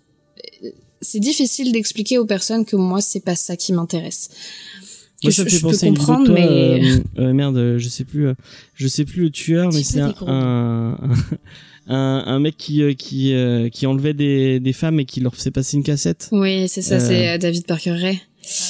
c'est 1.02 1.20
difficile 1.20 1.72
d'expliquer 1.72 2.18
aux 2.18 2.26
personnes 2.26 2.66
que 2.66 2.76
moi 2.76 3.02
c'est 3.02 3.20
pas 3.20 3.36
ça 3.36 3.56
qui 3.56 3.74
m'intéresse. 3.74 4.30
Moi, 5.24 5.32
ça 5.32 5.42
je, 5.42 5.46
me 5.46 5.50
fait 5.50 5.56
je 5.56 5.62
peux 5.62 5.72
penser 5.72 5.86
à 5.86 5.90
une 5.90 5.96
vidéo 5.96 6.06
de 6.06 6.18
comprendre, 6.18 6.26
toi, 6.28 6.36
mais 6.36 6.84
euh, 6.84 7.00
euh, 7.18 7.34
merde, 7.34 7.78
je 7.78 7.90
sais 7.90 8.04
plus, 8.04 8.28
euh, 8.28 8.34
je 8.76 8.88
sais 8.88 9.04
plus 9.04 9.24
le 9.24 9.30
tueur, 9.32 9.72
mais 9.74 9.82
c'est 9.82 10.00
un, 10.00 10.14
un, 10.28 10.98
un, 11.88 12.24
un 12.28 12.40
mec 12.40 12.56
qui 12.58 12.96
qui 12.96 13.34
qui 13.72 13.86
enlevait 13.88 14.14
des 14.14 14.60
des 14.60 14.74
femmes 14.74 15.00
et 15.00 15.06
qui 15.06 15.22
leur 15.22 15.36
faisait 15.36 15.52
passer 15.52 15.78
une 15.78 15.84
cassette. 15.84 16.30
oui, 16.32 16.68
c'est 16.68 16.82
ça, 16.82 17.00
c'est 17.00 17.38
David 17.40 17.66
Parker 17.66 17.92
Ray. 17.92 18.22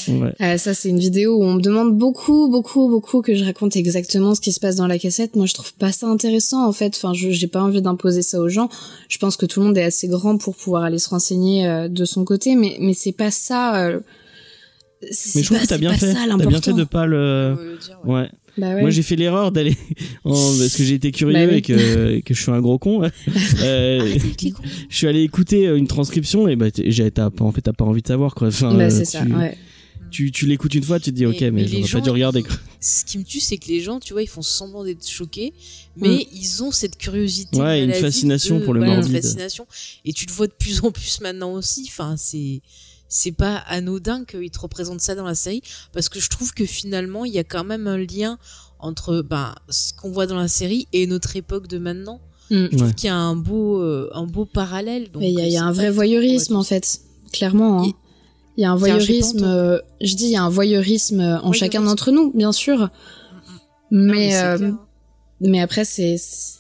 Ouais. 0.07 0.33
Euh, 0.41 0.57
ça, 0.57 0.73
c'est 0.73 0.89
une 0.89 0.99
vidéo 0.99 1.37
où 1.37 1.43
on 1.43 1.53
me 1.55 1.61
demande 1.61 1.97
beaucoup, 1.97 2.49
beaucoup, 2.49 2.89
beaucoup 2.89 3.21
que 3.21 3.35
je 3.35 3.43
raconte 3.43 3.75
exactement 3.75 4.33
ce 4.35 4.41
qui 4.41 4.51
se 4.51 4.59
passe 4.59 4.75
dans 4.75 4.87
la 4.87 4.97
cassette. 4.97 5.35
Moi, 5.35 5.45
je 5.45 5.53
trouve 5.53 5.73
pas 5.75 5.91
ça 5.91 6.07
intéressant, 6.07 6.65
en 6.67 6.71
fait. 6.73 6.93
Enfin, 6.95 7.13
je 7.13 7.29
j'ai 7.31 7.47
pas 7.47 7.61
envie 7.61 7.81
d'imposer 7.81 8.21
ça 8.21 8.39
aux 8.39 8.49
gens. 8.49 8.69
Je 9.09 9.17
pense 9.17 9.37
que 9.37 9.45
tout 9.45 9.59
le 9.59 9.67
monde 9.67 9.77
est 9.77 9.83
assez 9.83 10.07
grand 10.07 10.37
pour 10.37 10.55
pouvoir 10.55 10.83
aller 10.83 10.99
se 10.99 11.09
renseigner 11.09 11.67
euh, 11.67 11.87
de 11.87 12.05
son 12.05 12.23
côté, 12.25 12.55
mais 12.55 12.77
mais 12.79 12.93
c'est 12.93 13.11
pas 13.11 13.31
ça. 13.31 13.83
euh, 13.85 13.99
Mais 15.01 15.09
je 15.11 15.45
trouve 15.45 15.57
pas- 15.57 15.63
que 15.63 15.69
t'as 15.69 15.77
bien 15.77 15.93
fait. 15.93 16.13
ça, 16.13 16.19
T'as 16.27 16.45
bien 16.45 16.61
fait 16.61 16.73
de 16.73 16.83
pas 16.83 17.05
le. 17.05 17.77
Dire, 17.85 17.99
ouais. 18.05 18.13
Ouais. 18.21 18.29
Bah 18.59 18.73
ouais. 18.73 18.81
Moi 18.81 18.89
j'ai 18.89 19.03
fait 19.03 19.15
l'erreur 19.15 19.51
d'aller 19.51 19.77
en... 20.25 20.31
parce 20.57 20.75
que 20.75 20.83
j'ai 20.83 20.95
été 20.95 21.11
curieux 21.11 21.35
Bah 21.35 21.45
oui. 21.47 21.57
et, 21.57 21.61
que, 21.61 22.19
que 22.21 22.33
je 22.33 22.41
suis 22.41 22.51
un 22.51 22.59
gros 22.59 22.79
con. 22.79 23.03
Euh, 23.61 23.99
Arrêtez 23.99 24.53
je 24.89 24.95
suis 24.97 25.05
allé 25.07 25.21
écouter 25.21 25.65
une 25.65 25.85
transcription 25.85 26.47
et 26.47 26.55
bah 26.55 26.71
t'as 26.71 27.29
pas 27.29 27.43
en 27.45 27.51
fait 27.51 27.61
t'as 27.61 27.73
pas 27.73 27.85
envie 27.85 28.01
de 28.01 28.07
savoir 28.07 28.33
quoi. 28.33 28.47
Enfin, 28.47 28.73
Bah, 28.73 28.85
euh, 28.85 28.89
c'est 28.89 29.05
ça, 29.05 29.21
ouais. 29.21 29.55
Tu, 30.11 30.31
tu 30.31 30.45
l'écoutes 30.45 30.73
une 30.73 30.83
fois, 30.83 30.99
tu 30.99 31.11
te 31.11 31.15
dis 31.15 31.25
Mais- 31.25 31.35
ok 31.35 31.41
mais, 31.41 31.51
mais 31.51 31.67
j'aurais 31.67 32.01
pas 32.01 32.01
dû 32.01 32.09
regarder. 32.11 32.43
Ce 32.81 33.03
qui 33.05 33.17
me 33.17 33.23
tue, 33.23 33.39
c'est 33.39 33.57
que 33.57 33.67
les 33.67 33.81
gens, 33.81 33.99
tu 33.99 34.13
vois, 34.13 34.21
ils 34.23 34.27
font 34.29 34.41
semblant 34.41 34.83
d'être 34.83 35.07
choqués, 35.07 35.53
mais 35.95 36.27
ils 36.33 36.63
ont 36.63 36.71
cette 36.71 36.97
curiosité. 36.97 37.59
Ouais, 37.59 37.83
une 37.83 37.93
fascination 37.93 38.59
de- 38.59 38.63
pour 38.65 38.73
le 38.73 38.79
voilà, 38.81 38.95
une 38.95 38.99
morbide. 39.01 39.21
fascination. 39.21 39.65
Et 40.05 40.13
tu 40.13 40.25
le 40.25 40.31
vois 40.33 40.47
de 40.47 40.53
plus 40.53 40.83
en 40.83 40.91
plus 40.91 41.19
maintenant 41.21 41.53
aussi. 41.53 41.85
Enfin, 41.87 42.15
c'est 42.17 42.61
c'est 43.09 43.31
pas 43.31 43.55
anodin 43.67 44.25
qu'ils 44.25 44.51
te 44.51 44.59
représentent 44.59 44.99
ça 44.99 45.15
dans 45.15 45.23
la 45.25 45.33
série, 45.35 45.61
parce 45.93 46.09
que 46.09 46.19
je 46.19 46.29
trouve 46.29 46.53
que 46.53 46.65
finalement, 46.65 47.23
il 47.23 47.31
y 47.33 47.39
a 47.39 47.43
quand 47.45 47.63
même 47.63 47.87
un 47.87 47.97
lien 47.97 48.37
entre 48.79 49.21
ben, 49.21 49.55
ce 49.69 49.93
qu'on 49.93 50.11
voit 50.11 50.27
dans 50.27 50.35
la 50.35 50.49
série 50.49 50.87
et 50.93 51.07
notre 51.07 51.35
époque 51.37 51.67
de 51.67 51.77
maintenant. 51.77 52.19
Mm. 52.51 52.55
Je 52.55 52.67
trouve 52.77 52.87
Ouais. 52.89 52.93
qu'il 52.93 53.07
y 53.07 53.09
a 53.09 53.15
un 53.15 53.35
beau, 53.35 53.81
euh, 53.81 54.09
un 54.13 54.25
beau 54.25 54.45
parallèle. 54.45 55.07
il 55.21 55.29
y 55.31 55.41
a, 55.41 55.47
y 55.47 55.57
un 55.57 55.71
vrai 55.71 55.89
voyeurisme 55.89 56.55
en 56.57 56.63
fait, 56.63 56.99
clairement. 57.31 57.83
hein. 57.83 57.91
Il- 58.57 58.61
y 58.61 58.65
a 58.65 58.71
un 58.71 58.75
voyeurisme. 58.75 59.43
euh, 59.43 59.79
je 60.01 60.15
dis, 60.15 60.25
il 60.25 60.31
y 60.31 60.35
a 60.35 60.43
un 60.43 60.49
voyeurisme 60.49 61.39
en 61.43 61.51
chacun 61.53 61.81
d'entre 61.81 62.11
nous, 62.11 62.31
bien 62.33 62.51
sûr. 62.51 62.89
Non, 63.91 64.13
Mais, 64.13 64.31
c'est 64.31 64.43
euh, 64.63 64.71
mais 65.41 65.61
après, 65.61 65.85
c'est 65.85 66.17
c'est- 66.17 66.57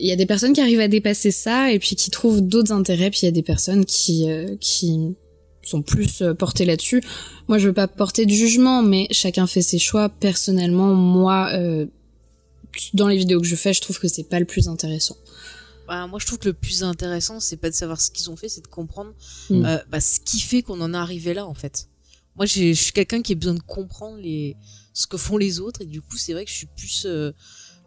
il 0.00 0.08
y 0.08 0.12
a 0.12 0.16
des 0.16 0.26
personnes 0.26 0.52
qui 0.52 0.60
arrivent 0.60 0.80
à 0.80 0.88
dépasser 0.88 1.30
ça 1.30 1.70
et 1.70 1.78
puis 1.78 1.94
qui 1.96 2.10
trouvent 2.10 2.40
d'autres 2.40 2.72
intérêts. 2.72 3.10
Puis 3.10 3.20
il 3.22 3.24
y 3.26 3.28
a 3.28 3.32
des 3.32 3.42
personnes 3.42 3.84
qui 3.84 4.28
euh, 4.30 4.56
qui 4.60 5.14
sont 5.62 5.82
plus 5.82 6.20
euh, 6.22 6.34
portées 6.34 6.64
là-dessus. 6.64 7.02
Moi, 7.48 7.58
je 7.58 7.68
veux 7.68 7.72
pas 7.72 7.86
porter 7.88 8.26
de 8.26 8.30
jugement, 8.32 8.82
mais 8.82 9.06
chacun 9.10 9.46
fait 9.46 9.62
ses 9.62 9.78
choix. 9.78 10.08
Personnellement, 10.08 10.94
moi, 10.94 11.50
euh, 11.52 11.86
dans 12.92 13.06
les 13.08 13.16
vidéos 13.16 13.40
que 13.40 13.46
je 13.46 13.56
fais, 13.56 13.72
je 13.72 13.80
trouve 13.80 13.98
que 14.00 14.08
c'est 14.08 14.28
pas 14.28 14.40
le 14.40 14.46
plus 14.46 14.68
intéressant. 14.68 15.16
Bah, 15.86 16.06
moi, 16.06 16.18
je 16.18 16.26
trouve 16.26 16.38
que 16.38 16.48
le 16.48 16.54
plus 16.54 16.82
intéressant, 16.82 17.40
c'est 17.40 17.56
pas 17.58 17.68
de 17.70 17.74
savoir 17.74 18.00
ce 18.00 18.10
qu'ils 18.10 18.30
ont 18.30 18.36
fait, 18.36 18.48
c'est 18.48 18.62
de 18.62 18.68
comprendre 18.68 19.12
Mm. 19.50 19.64
euh, 19.64 19.78
bah, 19.90 20.00
ce 20.00 20.20
qui 20.20 20.40
fait 20.40 20.62
qu'on 20.62 20.80
en 20.80 20.94
est 20.94 20.96
arrivé 20.96 21.34
là, 21.34 21.46
en 21.46 21.54
fait. 21.54 21.88
Moi, 22.36 22.46
je 22.46 22.72
suis 22.72 22.92
quelqu'un 22.92 23.22
qui 23.22 23.32
a 23.32 23.34
besoin 23.36 23.54
de 23.54 23.60
comprendre 23.60 24.18
les 24.18 24.56
ce 24.92 25.06
que 25.06 25.16
font 25.16 25.36
les 25.36 25.60
autres, 25.60 25.82
et 25.82 25.86
du 25.86 26.00
coup, 26.00 26.16
c'est 26.16 26.32
vrai 26.32 26.44
que 26.44 26.50
je 26.50 26.56
suis 26.56 26.66
plus 26.76 27.04
euh, 27.06 27.32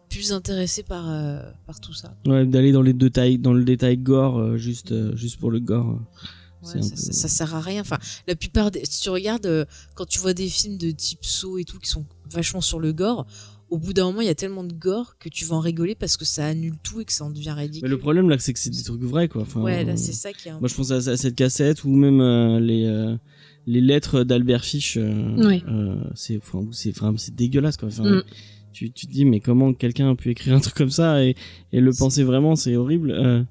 plus 0.10 0.32
intéressé 0.32 0.84
par 0.84 1.10
euh, 1.10 1.42
par 1.66 1.80
tout 1.82 1.94
ça. 1.94 2.16
Ouais, 2.26 2.46
d'aller 2.46 2.72
dans 2.72 2.82
les 2.82 2.94
détails 2.94 3.40
dans 3.40 3.54
le 3.54 3.64
détail 3.66 3.98
gore 3.98 4.40
euh, 4.40 4.58
juste 4.58 5.16
juste 5.16 5.38
pour 5.40 5.52
le 5.52 5.60
gore. 5.60 6.00
Ouais, 6.64 6.74
ça, 6.74 6.74
peu- 6.80 6.96
ça- 6.96 7.14
ça 7.14 7.28
sert 7.28 7.56
à 7.56 7.62
rien. 7.62 7.82
Enfin, 7.82 7.98
la 8.28 8.36
plupart 8.36 8.72
des, 8.72 8.84
si 8.86 9.02
tu 9.02 9.10
regardes 9.10 9.68
quand 9.96 10.06
tu 10.06 10.20
vois 10.20 10.34
des 10.34 10.48
films 10.50 10.78
de 10.78 10.92
type 10.92 11.24
Saw 11.26 11.58
et 11.60 11.66
tout 11.66 11.80
qui 11.80 11.90
sont 11.90 12.06
vachement 12.30 12.62
sur 12.62 12.80
le 12.80 12.94
gore, 12.94 13.26
au 13.70 13.78
bout 13.78 13.94
d'un 13.94 14.06
moment, 14.06 14.22
il 14.22 14.28
y 14.28 14.30
a 14.30 14.36
tellement 14.36 14.64
de 14.64 14.74
gore 14.74 15.18
que 15.20 15.30
tu 15.30 15.44
vas 15.46 15.56
en 15.56 15.60
rigoler 15.60 15.94
parce 15.96 16.16
que 16.18 16.26
ça 16.26 16.46
annule 16.46 16.76
tout 16.84 17.02
et 17.02 17.06
que 17.06 17.12
ça 17.14 17.26
en 17.26 17.30
devient 17.30 17.52
ridicule. 17.52 17.84
Mais 17.84 17.90
le 17.90 17.98
problème 18.00 18.30
là 18.30 18.38
c'est 18.40 18.54
que 18.54 18.60
c'est 18.60 18.70
des 18.70 18.84
trucs 18.84 19.02
vrais 19.04 19.28
quoi. 19.28 19.42
Enfin, 19.42 19.62
ouais, 19.62 19.84
là, 19.84 19.94
euh, 19.94 19.98
c'est 19.98 20.14
ça 20.14 20.32
qui 20.34 20.48
est. 20.48 20.52
un- 20.52 20.60
Moi, 20.60 20.70
je 20.70 20.76
pense 20.76 20.92
à, 20.92 20.96
à 20.96 21.18
cette 21.18 21.36
cassette 21.36 21.84
ou 21.84 21.90
même 21.90 22.22
euh, 22.22 22.60
les 22.60 22.86
euh, 22.86 23.16
les 23.66 23.82
lettres 23.82 24.24
d'Albert 24.24 24.64
Fish. 24.64 24.96
euh, 24.98 25.36
Oui. 25.46 25.64
euh, 25.68 25.96
c'est 26.16 26.38
enfin, 26.38 26.66
c'est 26.72 26.92
vraiment 26.92 27.18
c'est 27.18 27.36
dégueulasse 27.36 27.78
quoi. 27.78 27.90
Enfin, 27.90 28.04
Mm. 28.04 28.24
tu, 28.74 28.92
tu 28.92 29.08
te 29.08 29.12
dis 29.12 29.26
mais 29.26 29.40
comment 29.42 29.74
quelqu'un 29.74 30.12
a 30.12 30.16
pu 30.16 30.30
écrire 30.30 30.54
un 30.56 30.60
truc 30.60 30.76
comme 30.76 30.90
ça 30.92 31.24
et, 31.24 31.36
et 31.74 31.82
le 31.82 31.92
penser 31.94 32.24
vraiment 32.24 32.56
c'est 32.56 32.76
horrible. 32.78 33.12
euh. 33.12 33.44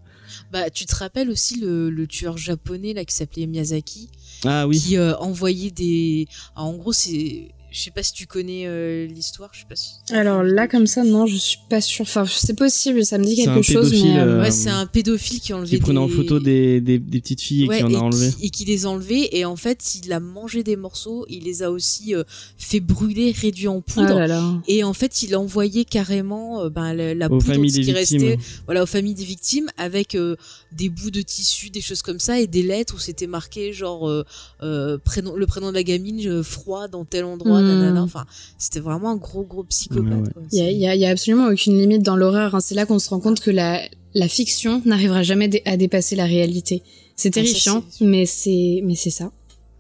Bah, 0.53 0.71
tu 0.71 0.87
te 0.87 0.95
rappelles 0.97 1.31
aussi 1.31 1.61
le, 1.61 1.89
le 1.89 2.07
tueur 2.09 2.37
japonais 2.37 2.95
là 2.95 3.05
qui 3.05 3.15
s'appelait 3.15 3.47
Miyazaki, 3.47 4.09
Ah 4.45 4.67
oui. 4.67 4.77
qui 4.81 4.97
euh, 4.97 5.15
envoyait 5.19 5.71
des. 5.71 6.27
Ah, 6.57 6.65
en 6.65 6.75
gros, 6.75 6.93
c'est. 6.93 7.53
Je 7.77 7.83
sais 7.83 7.91
pas 7.91 8.03
si 8.03 8.15
tu 8.15 8.27
connais 8.27 8.63
euh, 8.67 9.07
l'histoire, 9.07 9.51
je 9.53 9.61
sais 9.61 9.67
pas 9.69 9.77
si. 9.77 9.91
Alors 10.11 10.43
là, 10.43 10.67
comme 10.67 10.87
ça, 10.87 11.05
non, 11.05 11.27
je 11.27 11.37
suis 11.37 11.59
pas 11.69 11.83
sûre. 11.83 12.05
Enfin, 12.05 12.25
c'est 12.27 12.57
possible, 12.57 13.05
ça 13.05 13.19
me 13.19 13.25
dit 13.25 13.37
quelque 13.37 13.61
chose, 13.61 13.93
mais. 13.93 14.19
euh, 14.19 14.41
Ouais, 14.41 14.51
c'est 14.51 14.71
un 14.71 14.87
pédophile 14.87 15.41
qui 15.41 15.53
a 15.53 15.57
enlevé 15.59 15.77
qui 15.77 15.83
prenait 15.83 15.99
en 15.99 16.07
des- 16.07 16.15
photo 16.15 16.41
des, 16.41 16.81
des, 16.81 16.99
des 16.99 17.21
petites 17.21 17.43
filles 17.43 17.65
et 17.65 17.77
qui 17.77 17.83
en 17.85 17.93
a 17.95 17.99
enlevé. 17.99 18.31
qui- 18.33 18.47
et 18.47 18.51
qui 18.51 18.65
les 18.65 18.87
a 18.87 18.89
enlevés 18.89 19.37
et 19.37 19.45
en 19.45 19.57
fait 19.57 19.95
il 20.03 20.11
a 20.13 20.21
mangé 20.21 20.63
des 20.63 20.77
morceaux 20.77 21.27
il 21.29 21.45
les 21.45 21.63
a 21.63 21.71
aussi 21.71 22.15
euh, 22.15 22.25
fait 22.57 22.81
brûler 22.81 23.33
réduit 23.33 23.69
en 23.69 23.79
Ah 23.87 23.93
poudre 23.93 24.19
là 24.21 24.27
là. 24.27 24.55
et 24.69 24.83
en 24.85 24.93
fait 24.95 25.23
il 25.23 25.35
a 25.35 25.41
envoyé 25.41 25.85
carrément 25.85 26.63
euh, 26.63 26.71
ben, 26.71 26.95
la, 26.95 27.15
la 27.15 27.27
Aux 27.27 27.39
poudre 27.39 27.45
familles 27.55 27.71
ce 27.71 27.77
des 27.77 27.83
qui 27.85 27.93
victimes. 27.93 28.23
restait 28.29 28.39
voilà 28.67 28.83
aux 28.85 28.87
familles 28.87 29.15
des 29.15 29.25
victimes 29.25 29.69
avec 29.77 30.15
euh, 30.15 30.37
des 30.73 30.89
bouts 30.89 31.11
de 31.11 31.21
tissu 31.23 31.69
des 31.71 31.81
choses 31.83 32.03
comme 32.03 32.21
ça 32.21 32.41
et 32.41 32.47
des 32.47 32.63
lettres 32.63 32.95
où 32.97 32.99
c'était 32.99 33.27
marqué 33.27 33.73
genre 33.73 34.09
euh, 34.09 34.25
euh, 34.63 34.97
prénom 34.99 35.35
le 35.37 35.47
prénom 35.47 35.69
de 35.71 35.75
la 35.75 35.83
gamine 35.83 36.27
euh, 36.27 36.43
froid 36.43 36.89
dans 36.89 37.05
tel 37.05 37.25
endroit. 37.25 37.61
Nanana 37.67 38.03
enfin 38.03 38.25
c'était 38.59 38.81
vraiment 38.81 39.11
un 39.11 39.17
gros 39.17 39.45
gros 39.45 39.65
psychopathe 39.65 40.13
Ouais, 40.13 40.19
ouais. 40.37 40.47
Il 40.53 40.59
y 40.59 40.63
a, 40.63 40.65
C'est- 40.67 40.75
il 40.75 40.81
y 40.81 40.87
a- 40.87 40.95
il 40.95 41.01
y 41.01 41.07
a 41.07 41.11
absolument 41.11 41.47
aucune 41.49 41.79
limite 41.79 42.03
dans 42.03 42.17
l'horreur. 42.17 42.55
hein. 42.55 42.61
C'est 42.61 42.75
là 42.75 42.87
qu'on 42.87 42.99
se 42.99 43.09
rend 43.11 43.21
compte 43.21 43.41
que 43.41 43.51
la, 43.51 43.83
la 44.15 44.29
fiction 44.29 44.81
n'arrivera 44.85 45.23
jamais 45.23 45.49
dé- 45.49 45.63
à 45.65 45.77
dépasser 45.77 46.17
la 46.17 46.25
réalité. 46.27 46.83
C'est 47.17 47.29
Ah, 47.29 47.41
ça, 47.41 47.43
terrifiant, 47.43 47.85
mais 48.01 48.27
c'est 48.27 48.81
mais 48.85 48.95
c'est 48.95 49.11
ça. 49.11 49.31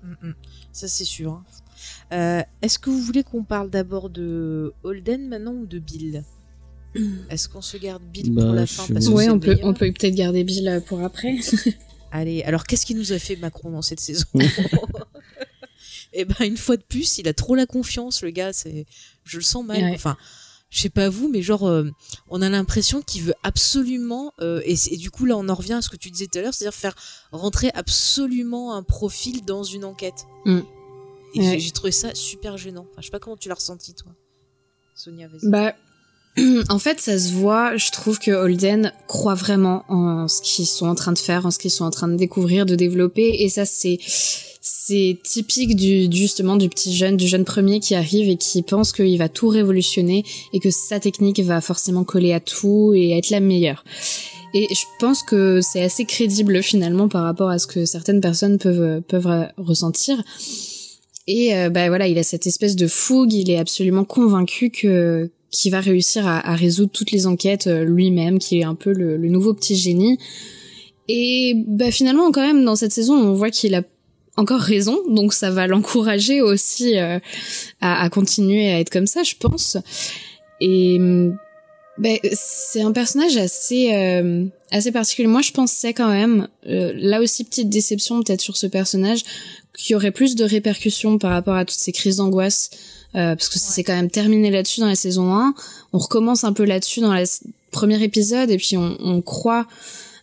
Mm, 0.03 0.28
mm. 0.28 0.34
Ça, 0.72 0.89
c'est 0.89 1.05
sûr. 1.05 1.32
hein. 1.32 1.45
Euh, 2.12 2.43
Est-ce 2.62 2.78
que 2.78 2.89
vous 2.91 3.01
voulez 3.01 3.22
qu'on 3.24 3.43
parle 3.45 3.68
d'abord 3.70 4.11
de 4.11 4.72
Holden 4.84 5.28
maintenant 5.28 5.53
ou 5.55 5.66
de 5.66 5.78
Bill? 5.78 6.22
Est-ce 7.30 7.49
qu'on 7.49 7.61
se 7.62 7.76
garde 7.76 8.03
Bill 8.12 8.32
Bah, 8.32 8.45
pour 8.45 8.53
la 8.55 8.66
fin? 8.66 8.87
parce 8.93 9.09
Ouais, 9.09 9.28
on 9.28 9.39
peut 9.39 9.59
on 9.62 9.74
peut 9.74 9.91
peut-être 9.93 10.14
garder 10.14 10.45
Bill 10.45 10.68
euh, 10.68 10.80
pour 10.80 11.03
après. 11.03 11.37
Allez, 12.12 12.43
alors 12.45 12.64
qu'est-ce 12.64 12.87
qu'il 12.87 12.97
nous 12.97 13.12
a 13.12 13.18
fait 13.18 13.37
Macron 13.37 13.70
dans 13.70 13.82
cette 13.82 14.01
saison? 14.01 14.24
Eh 16.18 16.24
ben, 16.24 16.36
une 16.46 16.56
fois 16.56 16.76
de 16.76 16.82
plus, 16.82 17.18
il 17.18 17.28
a 17.28 17.34
trop 17.34 17.54
la 17.54 17.66
confiance, 17.66 18.22
le 18.22 18.30
gars. 18.30 18.52
C'est, 18.52 18.86
je 19.24 19.36
le 19.36 19.42
sens 19.42 19.64
mal. 19.64 19.82
Ouais. 19.82 19.92
Enfin, 19.94 20.16
je 20.70 20.80
sais 20.80 20.88
pas 20.90 21.08
vous, 21.08 21.28
mais 21.28 21.42
genre, 21.42 21.68
euh, 21.68 21.84
on 22.28 22.42
a 22.42 22.48
l'impression 22.48 23.00
qu'il 23.02 23.22
veut 23.22 23.34
absolument, 23.44 24.32
euh, 24.40 24.60
et, 24.64 24.74
et 24.90 24.96
du 24.96 25.10
coup 25.10 25.24
là, 25.24 25.36
on 25.36 25.48
en 25.48 25.54
revient 25.54 25.74
à 25.74 25.82
ce 25.82 25.88
que 25.88 25.96
tu 25.96 26.10
disais 26.10 26.26
tout 26.26 26.38
à 26.38 26.42
l'heure, 26.42 26.54
c'est-à-dire 26.54 26.74
faire 26.76 26.94
rentrer 27.30 27.70
absolument 27.74 28.74
un 28.74 28.82
profil 28.82 29.44
dans 29.44 29.62
une 29.62 29.84
enquête. 29.84 30.26
Mm. 30.44 30.60
Et 31.34 31.40
Ouais. 31.40 31.58
j'ai- 31.60 31.70
trouvé 31.70 31.92
ça 31.92 32.14
super 32.14 32.56
gênant. 32.56 32.86
Enfin, 32.90 33.00
je 33.00 33.04
sais 33.06 33.10
pas 33.10 33.18
comment 33.20 33.36
tu 33.36 33.48
l'as 33.48 33.54
ressenti, 33.56 33.94
toi, 33.94 34.12
Sonia. 34.94 35.28
Vas-y. 35.28 35.50
Bah, 35.50 35.74
en 36.68 36.78
fait, 36.78 37.00
ça 37.00 37.18
se 37.18 37.32
voit. 37.32 37.76
Je 37.76 37.90
trouve 37.90 38.18
que 38.18 38.30
Holden 38.30 38.92
croit 39.06 39.34
vraiment 39.34 39.84
en 39.88 40.28
ce 40.28 40.40
qu'ils 40.42 40.66
sont 40.66 40.86
en 40.86 40.94
train 40.94 41.12
de 41.12 41.18
faire, 41.18 41.46
en 41.46 41.50
ce 41.50 41.58
qu'ils 41.58 41.70
sont 41.70 41.84
en 41.84 41.90
train 41.90 42.08
de 42.08 42.16
découvrir, 42.16 42.66
de 42.66 42.74
développer. 42.74 43.42
Et 43.42 43.48
ça, 43.48 43.64
c'est 43.66 43.98
c'est 44.68 45.16
typique 45.22 45.76
du 45.76 46.08
justement 46.10 46.56
du 46.56 46.68
petit 46.68 46.92
jeune, 46.92 47.16
du 47.16 47.28
jeune 47.28 47.44
premier 47.44 47.78
qui 47.78 47.94
arrive 47.94 48.28
et 48.28 48.36
qui 48.36 48.62
pense 48.62 48.90
qu'il 48.90 49.16
va 49.16 49.28
tout 49.28 49.46
révolutionner 49.46 50.24
et 50.52 50.58
que 50.58 50.70
sa 50.70 50.98
technique 50.98 51.38
va 51.38 51.60
forcément 51.60 52.02
coller 52.02 52.32
à 52.32 52.40
tout 52.40 52.92
et 52.92 53.16
être 53.16 53.30
la 53.30 53.38
meilleure. 53.38 53.84
Et 54.54 54.66
je 54.74 54.84
pense 54.98 55.22
que 55.22 55.60
c'est 55.60 55.84
assez 55.84 56.04
crédible 56.04 56.64
finalement 56.64 57.06
par 57.06 57.22
rapport 57.22 57.48
à 57.48 57.60
ce 57.60 57.68
que 57.68 57.84
certaines 57.84 58.20
personnes 58.20 58.58
peuvent 58.58 59.02
peuvent 59.02 59.48
ressentir. 59.56 60.20
Et 61.28 61.54
euh, 61.54 61.70
bah 61.70 61.86
voilà, 61.86 62.08
il 62.08 62.18
a 62.18 62.24
cette 62.24 62.48
espèce 62.48 62.74
de 62.74 62.88
fougue, 62.88 63.34
il 63.34 63.48
est 63.52 63.58
absolument 63.58 64.04
convaincu 64.04 64.70
que 64.70 65.30
qu'il 65.52 65.70
va 65.70 65.80
réussir 65.80 66.26
à, 66.26 66.44
à 66.44 66.56
résoudre 66.56 66.90
toutes 66.90 67.12
les 67.12 67.28
enquêtes 67.28 67.68
euh, 67.68 67.84
lui-même, 67.84 68.40
qu'il 68.40 68.58
est 68.58 68.64
un 68.64 68.74
peu 68.74 68.92
le, 68.92 69.16
le 69.16 69.28
nouveau 69.28 69.54
petit 69.54 69.76
génie. 69.76 70.18
Et 71.06 71.54
bah 71.68 71.92
finalement 71.92 72.32
quand 72.32 72.44
même 72.44 72.64
dans 72.64 72.74
cette 72.74 72.90
saison, 72.90 73.14
on 73.14 73.32
voit 73.34 73.50
qu'il 73.50 73.76
a 73.76 73.82
encore 74.37 74.61
raison, 74.61 74.99
donc 75.09 75.32
ça 75.32 75.51
va 75.51 75.66
l'encourager 75.66 76.41
aussi 76.43 76.97
euh, 76.99 77.18
à, 77.80 78.03
à 78.03 78.09
continuer 78.11 78.70
à 78.70 78.80
être 78.80 78.91
comme 78.91 79.07
ça, 79.07 79.22
je 79.22 79.34
pense. 79.39 79.76
Et 80.61 80.99
ben 81.99 82.18
c'est 82.34 82.82
un 82.82 82.93
personnage 82.93 83.37
assez 83.39 83.95
euh, 83.95 84.45
assez 84.70 84.93
particulier. 84.93 85.28
Moi, 85.28 85.41
je 85.43 85.53
pensais 85.53 85.95
quand 85.95 86.11
même, 86.11 86.49
euh, 86.68 86.93
là 86.95 87.20
aussi 87.22 87.45
petite 87.45 87.70
déception 87.70 88.22
peut-être 88.22 88.43
sur 88.43 88.57
ce 88.57 88.66
personnage, 88.66 89.22
qu'il 89.76 89.93
y 89.93 89.95
aurait 89.97 90.11
plus 90.11 90.34
de 90.34 90.45
répercussions 90.45 91.18
par 91.18 91.30
rapport 91.30 91.55
à 91.55 91.64
toutes 91.64 91.78
ces 91.78 91.93
crises 91.93 92.16
d'angoisse, 92.16 92.70
euh, 93.14 93.34
parce 93.34 93.49
que 93.49 93.59
ça 93.59 93.68
Ouais. 93.68 93.74
s'est 93.76 93.84
quand 93.84 93.97
même 93.97 94.11
terminé 94.11 94.51
là-dessus 94.51 94.80
dans 94.80 94.89
la 94.89 94.95
saison 94.95 95.32
1. 95.34 95.55
On 95.95 95.99
recommence 95.99 96.45
un 96.45 96.53
peu 96.53 96.64
là-dessus 96.64 97.01
dans 97.01 97.14
le 97.14 97.24
premier 97.70 98.03
épisode, 98.03 98.51
et 98.51 98.57
puis 98.59 98.76
on, 98.76 98.97
on 99.01 99.22
croit 99.22 99.66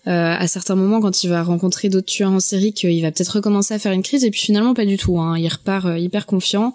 euh, 0.07 0.35
à 0.37 0.47
certains 0.47 0.75
moments 0.75 0.99
quand 0.99 1.23
il 1.23 1.29
va 1.29 1.43
rencontrer 1.43 1.89
d'autres 1.89 2.07
tueurs 2.07 2.31
en 2.31 2.39
série 2.39 2.73
qu'il 2.73 3.01
va 3.01 3.11
peut-être 3.11 3.35
recommencer 3.35 3.73
à 3.73 3.79
faire 3.79 3.93
une 3.93 4.03
crise, 4.03 4.23
et 4.23 4.31
puis 4.31 4.41
finalement 4.41 4.73
pas 4.73 4.85
du 4.85 4.97
tout. 4.97 5.19
Hein. 5.19 5.37
Il 5.37 5.47
repart 5.47 5.85
euh, 5.85 5.97
hyper 5.97 6.25
confiant. 6.25 6.73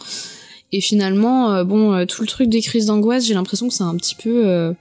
Et 0.70 0.81
finalement, 0.81 1.53
euh, 1.53 1.64
bon, 1.64 1.95
euh, 1.95 2.05
tout 2.05 2.22
le 2.22 2.29
truc 2.29 2.49
des 2.49 2.61
crises 2.61 2.87
d'angoisse, 2.87 3.26
j'ai 3.26 3.35
l'impression 3.35 3.68
que 3.68 3.74
c'est 3.74 3.85
un 3.85 3.97
petit 3.97 4.14
peu 4.14 4.47
euh, 4.47 4.72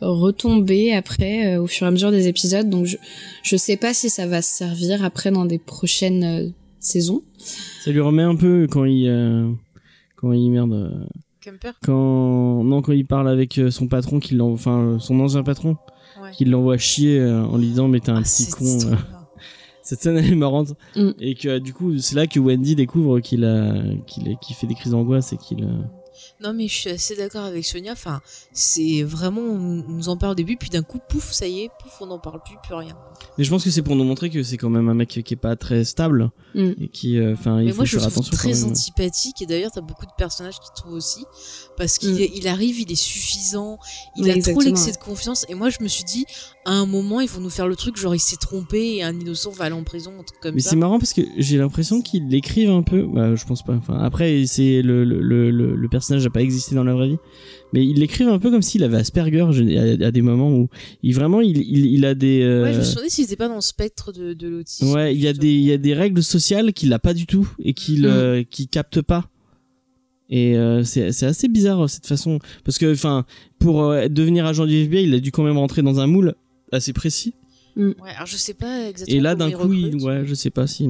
retombé 0.00 0.92
après, 0.92 1.56
euh, 1.56 1.62
au 1.62 1.66
fur 1.66 1.86
et 1.86 1.88
à 1.88 1.90
mesure 1.90 2.10
des 2.10 2.28
épisodes. 2.28 2.68
Donc 2.68 2.86
je, 2.86 2.96
je 3.42 3.56
sais 3.56 3.76
pas 3.76 3.94
si 3.94 4.10
ça 4.10 4.26
va 4.26 4.42
se 4.42 4.50
servir 4.50 5.04
après 5.04 5.30
dans 5.30 5.44
des 5.44 5.58
prochaines 5.58 6.24
euh, 6.24 6.48
saisons. 6.80 7.22
Ça 7.84 7.90
lui 7.90 8.00
remet 8.00 8.22
un 8.22 8.36
peu 8.36 8.66
quand 8.70 8.84
il 8.84 9.08
euh, 9.08 9.50
quand 10.16 10.32
il 10.32 10.50
merde 10.50 10.72
euh, 10.72 11.04
Kemper? 11.40 11.72
quand 11.84 12.64
non 12.64 12.82
quand 12.82 12.92
il 12.92 13.06
parle 13.06 13.28
avec 13.28 13.60
son 13.70 13.86
patron 13.88 14.18
qui 14.18 14.40
enfin 14.40 14.96
son 14.98 15.20
ancien 15.20 15.42
patron 15.42 15.76
Ouais. 16.26 16.32
qui 16.32 16.44
l'envoie 16.44 16.76
chier 16.78 17.18
euh, 17.18 17.44
en 17.44 17.56
lui 17.58 17.66
disant 17.68 17.88
mais 17.88 18.00
t'es 18.00 18.10
un 18.10 18.16
Ah, 18.16 18.22
petit 18.22 18.50
con 18.50 18.64
euh. 18.64 18.96
cette 19.82 20.00
scène 20.02 20.16
elle 20.18 20.32
est 20.32 20.34
marrante 20.36 20.74
Mm. 20.96 21.10
et 21.20 21.34
que 21.34 21.58
du 21.58 21.72
coup 21.72 21.98
c'est 21.98 22.14
là 22.16 22.26
que 22.26 22.38
Wendy 22.40 22.74
découvre 22.74 23.20
qu'il 23.20 23.44
a 23.44 23.74
qu'il 24.06 24.36
qu'il 24.40 24.56
fait 24.56 24.66
des 24.66 24.74
crises 24.74 24.92
d'angoisse 24.92 25.32
et 25.32 25.36
qu'il 25.36 25.62
euh, 25.64 25.68
Non, 26.40 26.52
mais 26.52 26.68
je 26.68 26.74
suis 26.74 26.90
assez 26.90 27.16
d'accord 27.16 27.44
avec 27.44 27.64
Sonia. 27.64 27.92
Enfin, 27.92 28.20
c'est 28.52 29.02
vraiment, 29.02 29.40
on 29.42 29.84
on 29.88 29.92
nous 29.92 30.08
en 30.08 30.16
parle 30.16 30.32
au 30.32 30.34
début, 30.34 30.56
puis 30.56 30.70
d'un 30.70 30.82
coup, 30.82 30.98
pouf, 31.08 31.32
ça 31.32 31.46
y 31.46 31.60
est, 31.62 31.70
pouf, 31.82 31.92
on 32.00 32.06
n'en 32.06 32.18
parle 32.18 32.40
plus, 32.44 32.56
plus 32.62 32.74
rien. 32.74 32.96
mais 33.38 33.44
je 33.44 33.50
pense 33.50 33.64
que 33.64 33.70
c'est 33.70 33.82
pour 33.82 33.96
nous 33.96 34.04
montrer 34.04 34.30
que 34.30 34.42
c'est 34.42 34.56
quand 34.56 34.70
même 34.70 34.88
un 34.88 34.94
mec 34.94 35.08
qui 35.08 35.34
est 35.34 35.36
pas 35.36 35.56
très 35.56 35.84
stable 35.84 36.30
Mm. 36.54 36.70
et 36.80 36.88
qui 36.88 37.18
euh, 37.18 37.34
enfin 37.34 37.60
il 37.60 37.66
Mais 37.66 37.70
faut 37.72 37.76
moi, 37.78 37.84
je 37.84 37.96
le 37.96 38.00
faire 38.02 38.10
trouve 38.10 38.24
attention 38.26 38.30
quand 38.48 38.50
très 38.52 38.60
même. 38.60 38.70
antipathique. 38.70 39.42
Et 39.42 39.46
d'ailleurs, 39.46 39.70
t'as 39.72 39.80
beaucoup 39.82 40.06
de 40.06 40.12
personnages 40.16 40.58
qui 40.58 40.68
trouvent 40.74 40.94
aussi. 40.94 41.24
Parce 41.76 41.98
qu'il 41.98 42.14
Mm. 42.14 42.28
il 42.34 42.48
arrive, 42.48 42.80
il 42.80 42.90
est 42.90 42.94
suffisant. 42.94 43.78
Il 44.16 44.24
Oui, 44.24 44.30
a 44.30 44.40
trop 44.42 44.60
l'excès 44.60 44.92
de 44.92 44.96
confiance. 44.96 45.44
Et 45.48 45.54
moi, 45.54 45.68
je 45.70 45.78
me 45.82 45.88
suis 45.88 46.04
dit, 46.04 46.24
à 46.66 46.72
un 46.72 46.84
moment, 46.84 47.20
ils 47.20 47.28
vont 47.28 47.40
nous 47.40 47.48
faire 47.48 47.68
le 47.68 47.76
truc, 47.76 47.96
genre, 47.96 48.14
il 48.14 48.18
s'est 48.18 48.36
trompé 48.36 48.96
et 48.96 49.02
un 49.04 49.18
innocent 49.18 49.50
va 49.52 49.64
aller 49.66 49.74
en 49.74 49.84
prison, 49.84 50.10
un 50.18 50.22
truc 50.24 50.40
comme 50.40 50.54
Mais 50.56 50.60
ça. 50.60 50.70
c'est 50.70 50.76
marrant 50.76 50.98
parce 50.98 51.12
que 51.14 51.22
j'ai 51.38 51.56
l'impression 51.58 52.02
qu'ils 52.02 52.28
l'écrivent 52.28 52.70
un 52.70 52.82
peu. 52.82 53.06
Bah, 53.06 53.34
je 53.36 53.44
pense 53.46 53.62
pas. 53.62 53.72
Enfin, 53.74 53.96
après, 53.98 54.44
c'est 54.46 54.82
le, 54.82 55.04
le, 55.04 55.50
le, 55.50 55.88
personnage 55.88 56.24
n'a 56.24 56.30
pas 56.30 56.42
existé 56.42 56.74
dans 56.74 56.82
la 56.84 56.92
vraie 56.94 57.08
vie, 57.08 57.18
mais 57.72 57.86
ils 57.86 57.98
l'écrivent 57.98 58.28
un 58.28 58.38
peu 58.40 58.50
comme 58.50 58.62
s'il 58.62 58.82
avait 58.84 58.96
Asperger. 58.98 59.46
Je- 59.52 59.62
Il 59.62 59.72
y 59.72 59.78
a, 59.78 59.86
il 59.94 60.00
y 60.00 60.04
a 60.04 60.10
des 60.10 60.22
moments 60.22 60.50
où 60.52 60.68
il 61.02 61.14
vraiment 61.14 61.40
il, 61.40 61.56
il, 61.58 61.86
il 61.86 62.04
a 62.04 62.14
des. 62.16 62.42
euh, 62.42 62.64
Ouais, 62.64 62.72
je 62.74 62.80
me 62.80 62.84
demandé 62.90 63.08
s'il 63.10 63.24
était 63.24 63.36
pas 63.36 63.48
dans 63.48 63.54
le 63.54 63.60
spectre 63.60 64.12
de, 64.12 64.34
de 64.34 64.48
l'autisme. 64.48 64.92
ouais, 64.92 65.14
il 65.14 65.20
y 65.22 65.28
a 65.28 65.32
des 65.32 65.52
il 65.54 65.62
y 65.64 65.72
a 65.72 65.78
des 65.78 65.94
règles 65.94 66.22
sociales 66.22 66.72
qu'il 66.72 66.92
a 66.92 66.98
pas 66.98 67.14
du 67.14 67.26
tout 67.26 67.48
et 67.62 67.72
qu'il 67.74 68.02
Mm. 68.02 68.06
euh, 68.06 68.42
qu'il 68.42 68.66
capte 68.68 69.00
pas. 69.02 69.28
Et 70.28 70.56
euh, 70.56 70.82
c'est 70.82 71.06
assez 71.24 71.46
bizarre 71.46 71.88
cette 71.88 72.06
façon 72.08 72.40
parce 72.64 72.78
que 72.78 72.92
enfin 72.92 73.24
pour 73.60 73.84
euh, 73.84 74.08
devenir 74.08 74.44
agent 74.46 74.66
du 74.66 74.74
FBI, 74.74 75.04
il 75.04 75.14
a 75.14 75.20
dû 75.20 75.30
quand 75.30 75.44
même 75.44 75.56
rentrer 75.56 75.82
dans 75.82 76.00
un 76.00 76.08
moule 76.08 76.34
assez 76.72 76.92
précis. 76.92 77.34
Ouais, 77.76 77.94
alors 78.14 78.26
je 78.26 78.36
sais 78.36 78.54
pas 78.54 78.88
exactement. 78.88 79.18
Et 79.18 79.20
là 79.20 79.34
d'un 79.34 79.50
coup, 79.50 79.72
il, 79.72 80.02
ouais, 80.02 80.22
je 80.24 80.34
sais 80.34 80.50
pas 80.50 80.66
si. 80.66 80.88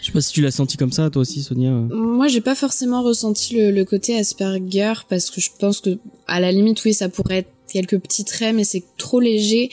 Je 0.00 0.06
sais 0.06 0.12
pas 0.12 0.20
si 0.20 0.32
tu 0.32 0.42
l'as 0.42 0.50
senti 0.50 0.76
comme 0.76 0.92
ça, 0.92 1.10
toi 1.10 1.22
aussi, 1.22 1.42
Sonia. 1.42 1.70
Moi, 1.70 2.28
j'ai 2.28 2.40
pas 2.40 2.54
forcément 2.54 3.02
ressenti 3.02 3.56
le, 3.56 3.70
le 3.70 3.84
côté 3.84 4.18
Asperger 4.18 4.92
parce 5.08 5.30
que 5.30 5.40
je 5.40 5.50
pense 5.58 5.80
que, 5.80 5.98
à 6.26 6.40
la 6.40 6.52
limite, 6.52 6.84
oui, 6.84 6.92
ça 6.92 7.08
pourrait 7.08 7.38
être 7.38 7.50
quelques 7.72 7.98
petits 7.98 8.24
traits, 8.24 8.54
mais 8.54 8.64
c'est 8.64 8.84
trop 8.98 9.20
léger. 9.20 9.70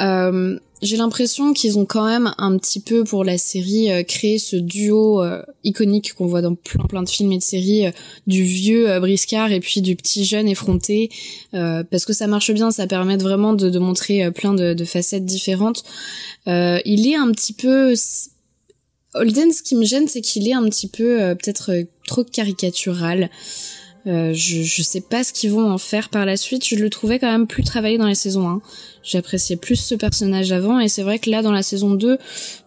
Euh, 0.00 0.58
j'ai 0.82 0.96
l'impression 0.96 1.52
qu'ils 1.52 1.78
ont 1.78 1.86
quand 1.86 2.04
même 2.04 2.34
un 2.36 2.56
petit 2.58 2.80
peu 2.80 3.04
pour 3.04 3.24
la 3.24 3.38
série 3.38 3.90
euh, 3.90 4.02
créé 4.02 4.38
ce 4.38 4.56
duo 4.56 5.22
euh, 5.22 5.42
iconique 5.62 6.14
qu'on 6.14 6.26
voit 6.26 6.42
dans 6.42 6.54
plein 6.54 6.84
plein 6.84 7.02
de 7.02 7.08
films 7.08 7.32
et 7.32 7.38
de 7.38 7.42
séries 7.42 7.86
euh, 7.86 7.90
du 8.26 8.42
vieux 8.42 8.98
briscard 9.00 9.52
et 9.52 9.60
puis 9.60 9.80
du 9.80 9.96
petit 9.96 10.24
jeune 10.24 10.48
effronté 10.48 11.10
parce 11.52 12.04
que 12.04 12.12
ça 12.12 12.26
marche 12.26 12.52
bien 12.52 12.70
ça 12.70 12.86
permet 12.86 13.16
vraiment 13.16 13.52
de, 13.52 13.78
montrer 13.78 14.30
plein 14.30 14.54
de, 14.54 14.74
de 14.74 14.84
facettes 14.84 15.24
différentes 15.24 15.84
il 16.46 17.08
est 17.08 17.16
un 17.16 17.30
petit 17.32 17.52
peu 17.52 17.94
Holden, 19.16 19.52
ce 19.52 19.62
qui 19.62 19.76
me 19.76 19.84
gêne, 19.84 20.08
c'est 20.08 20.20
qu'il 20.20 20.48
est 20.48 20.54
un 20.54 20.68
petit 20.68 20.88
peu 20.88 21.36
peut-être 21.36 21.70
trop 22.08 22.24
caricatural. 22.24 23.30
Euh, 24.06 24.34
je, 24.34 24.62
je 24.62 24.82
sais 24.82 25.00
pas 25.00 25.24
ce 25.24 25.32
qu'ils 25.32 25.50
vont 25.50 25.70
en 25.70 25.78
faire 25.78 26.10
par 26.10 26.26
la 26.26 26.36
suite. 26.36 26.66
Je 26.66 26.76
le 26.76 26.90
trouvais 26.90 27.18
quand 27.18 27.30
même 27.30 27.46
plus 27.46 27.64
travaillé 27.64 27.96
dans 27.96 28.06
la 28.06 28.14
saison 28.14 28.46
1. 28.48 28.60
J'appréciais 29.02 29.56
plus 29.56 29.76
ce 29.76 29.94
personnage 29.94 30.52
avant 30.52 30.78
et 30.78 30.88
c'est 30.88 31.02
vrai 31.02 31.18
que 31.18 31.30
là 31.30 31.42
dans 31.42 31.52
la 31.52 31.62
saison 31.62 31.94
2, 31.94 32.18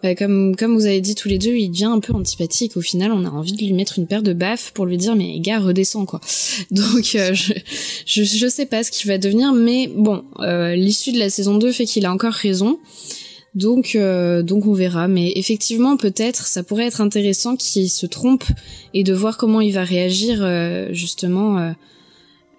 bah, 0.01 0.15
comme 0.15 0.55
comme 0.55 0.75
vous 0.75 0.85
avez 0.85 1.01
dit 1.01 1.15
tous 1.15 1.27
les 1.27 1.38
deux, 1.38 1.55
il 1.55 1.69
devient 1.69 1.85
un 1.85 1.99
peu 1.99 2.13
antipathique. 2.13 2.77
Au 2.77 2.81
final, 2.81 3.11
on 3.11 3.25
a 3.25 3.29
envie 3.29 3.53
de 3.53 3.63
lui 3.63 3.73
mettre 3.73 3.99
une 3.99 4.07
paire 4.07 4.23
de 4.23 4.33
baffes 4.33 4.71
pour 4.73 4.85
lui 4.85 4.97
dire 4.97 5.15
mais 5.15 5.39
gars 5.39 5.59
redescends 5.59 6.05
quoi. 6.05 6.21
Donc 6.71 7.15
euh, 7.15 7.33
je, 7.33 7.53
je 8.05 8.23
je 8.23 8.47
sais 8.47 8.65
pas 8.65 8.83
ce 8.83 8.91
qu'il 8.91 9.07
va 9.07 9.17
devenir, 9.17 9.53
mais 9.53 9.91
bon, 9.93 10.23
euh, 10.39 10.75
l'issue 10.75 11.11
de 11.11 11.19
la 11.19 11.29
saison 11.29 11.57
2 11.57 11.71
fait 11.71 11.85
qu'il 11.85 12.05
a 12.05 12.13
encore 12.13 12.33
raison. 12.33 12.79
Donc, 13.57 13.95
euh, 13.95 14.43
donc 14.43 14.67
on 14.67 14.73
verra. 14.73 15.07
Mais 15.07 15.33
effectivement, 15.35 15.97
peut-être, 15.97 16.45
ça 16.45 16.61
pourrait 16.61 16.85
être 16.85 17.01
intéressant 17.01 17.55
qu'il 17.55 17.89
se 17.89 18.05
trompe 18.05 18.43
et 18.93 19.03
de 19.03 19.13
voir 19.13 19.37
comment 19.37 19.61
il 19.61 19.73
va 19.73 19.83
réagir, 19.83 20.39
euh, 20.41 20.89
justement. 20.91 21.57
Euh, 21.57 21.71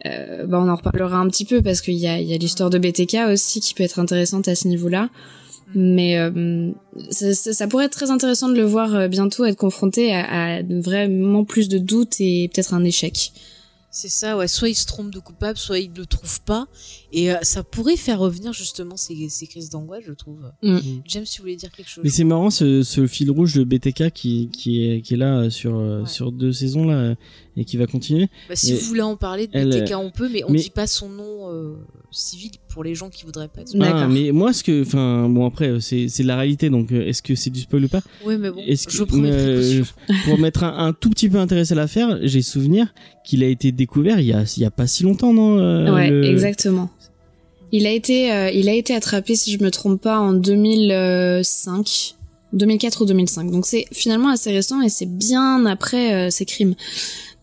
euh, 0.06 0.46
bah 0.46 0.60
on 0.60 0.68
en 0.68 0.76
reparlera 0.76 1.18
un 1.18 1.28
petit 1.28 1.44
peu 1.44 1.60
parce 1.60 1.80
qu'il 1.80 1.94
y 1.94 2.06
a, 2.06 2.20
il 2.20 2.28
y 2.28 2.32
a 2.32 2.36
l'histoire 2.36 2.70
de 2.70 2.78
BTK 2.78 3.16
aussi 3.32 3.60
qui 3.60 3.74
peut 3.74 3.82
être 3.82 3.98
intéressante 3.98 4.48
à 4.48 4.56
ce 4.56 4.66
niveau-là. 4.66 5.08
Mais 5.74 6.16
ça, 7.10 7.66
pourrait 7.68 7.84
être 7.84 7.92
très 7.92 8.10
intéressant 8.10 8.48
de 8.48 8.54
le 8.54 8.64
voir 8.64 9.06
bientôt 9.08 9.44
être 9.44 9.58
confronté 9.58 10.14
à, 10.14 10.56
à 10.56 10.62
vraiment 10.62 11.44
plus 11.44 11.68
de 11.68 11.76
doutes 11.76 12.20
et 12.20 12.48
peut-être 12.48 12.72
un 12.72 12.84
échec. 12.84 13.32
C'est 13.90 14.08
ça, 14.08 14.36
ouais. 14.36 14.48
Soit 14.48 14.68
il 14.68 14.74
se 14.74 14.86
trompe 14.86 15.10
de 15.10 15.18
coupable, 15.18 15.58
soit 15.58 15.78
il 15.78 15.90
le 15.94 16.06
trouve 16.06 16.40
pas. 16.42 16.68
Et 17.12 17.32
euh, 17.32 17.36
ça 17.42 17.62
pourrait 17.62 17.96
faire 17.96 18.18
revenir 18.18 18.52
justement 18.52 18.96
ces, 18.96 19.28
ces 19.28 19.46
crises 19.46 19.70
d'angoisse, 19.70 20.04
je 20.06 20.12
trouve. 20.12 20.40
Mm. 20.62 20.78
James, 21.06 21.24
tu 21.24 21.40
voulais 21.40 21.56
dire 21.56 21.70
quelque 21.70 21.88
chose? 21.88 22.04
Mais 22.04 22.10
c'est 22.10 22.24
marrant 22.24 22.50
ce, 22.50 22.82
ce, 22.82 23.06
fil 23.06 23.30
rouge 23.30 23.54
de 23.54 23.64
BTK 23.64 24.10
qui, 24.10 24.50
qui, 24.52 24.84
est, 24.84 25.00
qui 25.00 25.14
est 25.14 25.18
là 25.18 25.48
sur, 25.48 25.78
euh, 25.78 26.02
ouais. 26.02 26.06
sur 26.06 26.32
deux 26.32 26.52
saisons 26.52 26.86
là 26.86 27.14
et 27.58 27.64
qui 27.64 27.76
va 27.76 27.86
continuer. 27.86 28.28
Bah, 28.48 28.54
si 28.54 28.72
vous 28.72 28.80
voulez 28.80 29.02
en 29.02 29.16
parler 29.16 29.48
de 29.48 29.56
elle, 29.56 29.68
BTK, 29.68 29.94
on 29.96 30.10
peut, 30.10 30.28
mais 30.32 30.44
on 30.44 30.52
mais... 30.52 30.60
dit 30.60 30.70
pas 30.70 30.86
son 30.86 31.08
nom 31.08 31.50
euh, 31.50 31.74
civil 32.12 32.52
pour 32.68 32.84
les 32.84 32.94
gens 32.94 33.10
qui 33.10 33.24
voudraient 33.24 33.48
pas. 33.48 33.62
Être 33.62 33.74
ah, 33.80 34.06
mais 34.06 34.30
moi, 34.30 34.52
ce 34.52 34.62
que, 34.62 34.82
enfin, 34.82 35.28
bon 35.28 35.44
après, 35.44 35.80
c'est 35.80 36.08
c'est 36.08 36.22
la 36.22 36.36
réalité, 36.36 36.70
donc 36.70 36.92
est-ce 36.92 37.20
que 37.20 37.34
c'est 37.34 37.50
du 37.50 37.60
spoil 37.60 37.84
ou 37.84 37.88
pas? 37.88 38.00
Oui, 38.24 38.36
mais 38.38 38.50
bon. 38.50 38.62
Est-ce 38.64 38.86
que 38.86 38.92
je 38.92 39.02
prends 39.02 39.18
euh, 39.22 39.82
pour 40.24 40.38
m'être 40.38 40.62
un, 40.62 40.86
un, 40.86 40.92
tout 40.92 41.10
petit 41.10 41.28
peu 41.28 41.38
intéressé 41.38 41.72
à 41.72 41.76
l'affaire, 41.76 42.18
j'ai 42.22 42.42
souvenir 42.42 42.94
qu'il 43.24 43.42
a 43.42 43.48
été 43.48 43.72
découvert 43.72 44.20
il 44.20 44.26
y 44.26 44.32
a 44.32 44.44
il 44.56 44.62
y 44.62 44.66
a 44.66 44.70
pas 44.70 44.86
si 44.86 45.02
longtemps, 45.02 45.32
non 45.32 45.58
euh, 45.58 45.92
Ouais, 45.92 46.10
le... 46.10 46.24
exactement. 46.24 46.90
Il 47.72 47.86
a 47.86 47.90
été 47.90 48.32
euh, 48.32 48.50
il 48.50 48.68
a 48.68 48.74
été 48.74 48.94
attrapé 48.94 49.34
si 49.36 49.52
je 49.52 49.62
me 49.62 49.70
trompe 49.70 50.00
pas 50.00 50.18
en 50.18 50.32
2005. 50.32 52.14
2004 52.52 53.02
ou 53.02 53.04
2005. 53.04 53.50
Donc 53.50 53.66
c'est 53.66 53.84
finalement 53.92 54.30
assez 54.30 54.50
récent 54.50 54.80
et 54.80 54.88
c'est 54.88 55.06
bien 55.06 55.66
après 55.66 56.14
euh, 56.14 56.30
ces 56.30 56.46
crimes. 56.46 56.74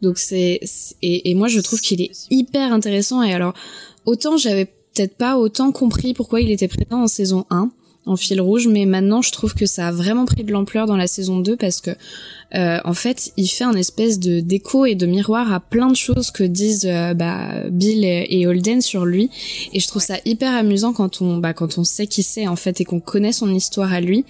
Donc 0.02 0.18
c'est 0.18 0.60
et, 1.02 1.30
et 1.30 1.36
moi 1.36 1.48
je 1.48 1.60
trouve 1.60 1.80
qu'il 1.80 2.02
est 2.02 2.12
hyper 2.32 2.74
intéressant 2.74 3.22
et 3.22 3.34
alors 3.34 3.54
autant 4.06 4.38
j'avais 4.38 4.66
peut-être 4.66 5.16
pas 5.16 5.38
autant 5.38 5.72
compris 5.72 6.14
pourquoi 6.14 6.42
il 6.42 6.52
était 6.52 6.68
présent 6.68 7.04
en 7.04 7.08
saison 7.08 7.46
1 7.50 7.72
en 8.08 8.16
fil 8.16 8.40
rouge, 8.40 8.68
mais 8.68 8.86
maintenant 8.86 9.22
je 9.22 9.32
trouve 9.32 9.56
que 9.56 9.66
ça 9.66 9.88
a 9.88 9.92
vraiment 9.92 10.26
pris 10.26 10.44
de 10.44 10.52
l'ampleur 10.52 10.86
dans 10.86 10.98
la 10.98 11.08
saison 11.08 11.40
2 11.40 11.58
parce 11.58 11.82
que 11.82 11.92
euh, 12.56 12.80
en 12.84 12.94
fait 12.94 13.32
il 13.38 13.48
fait 13.48 13.64
un 13.64 13.74
espèce 13.76 14.20
de 14.20 14.40
d'écho 14.40 14.86
et 14.86 14.96
de 14.96 15.06
miroir 15.06 15.54
à 15.54 15.60
plein 15.60 15.88
de 15.88 15.96
choses 15.96 16.32
que 16.32 16.44
disent 16.44 16.86
euh, 16.86 17.14
bah, 17.14 17.70
Bill 17.70 18.04
et 18.04 18.48
Holden 18.48 18.82
sur 18.82 19.06
lui 19.06 19.30
et 19.74 19.80
je 19.80 19.88
trouve 19.88 20.02
ouais. 20.02 20.16
ça 20.16 20.22
hyper 20.26 20.54
amusant 20.54 20.94
quand 20.94 21.22
on 21.22 21.38
bah, 21.38 21.54
quand 21.54 21.78
on 21.78 21.84
sait 21.84 22.08
qui 22.08 22.24
c'est 22.24 22.48
en 22.48 22.56
fait 22.56 22.82
et 22.82 22.86
qu'on 22.86 23.00
connaît 23.00 23.34
son 23.34 23.54
histoire 23.54 23.94
à 23.94 24.02
lui 24.02 24.26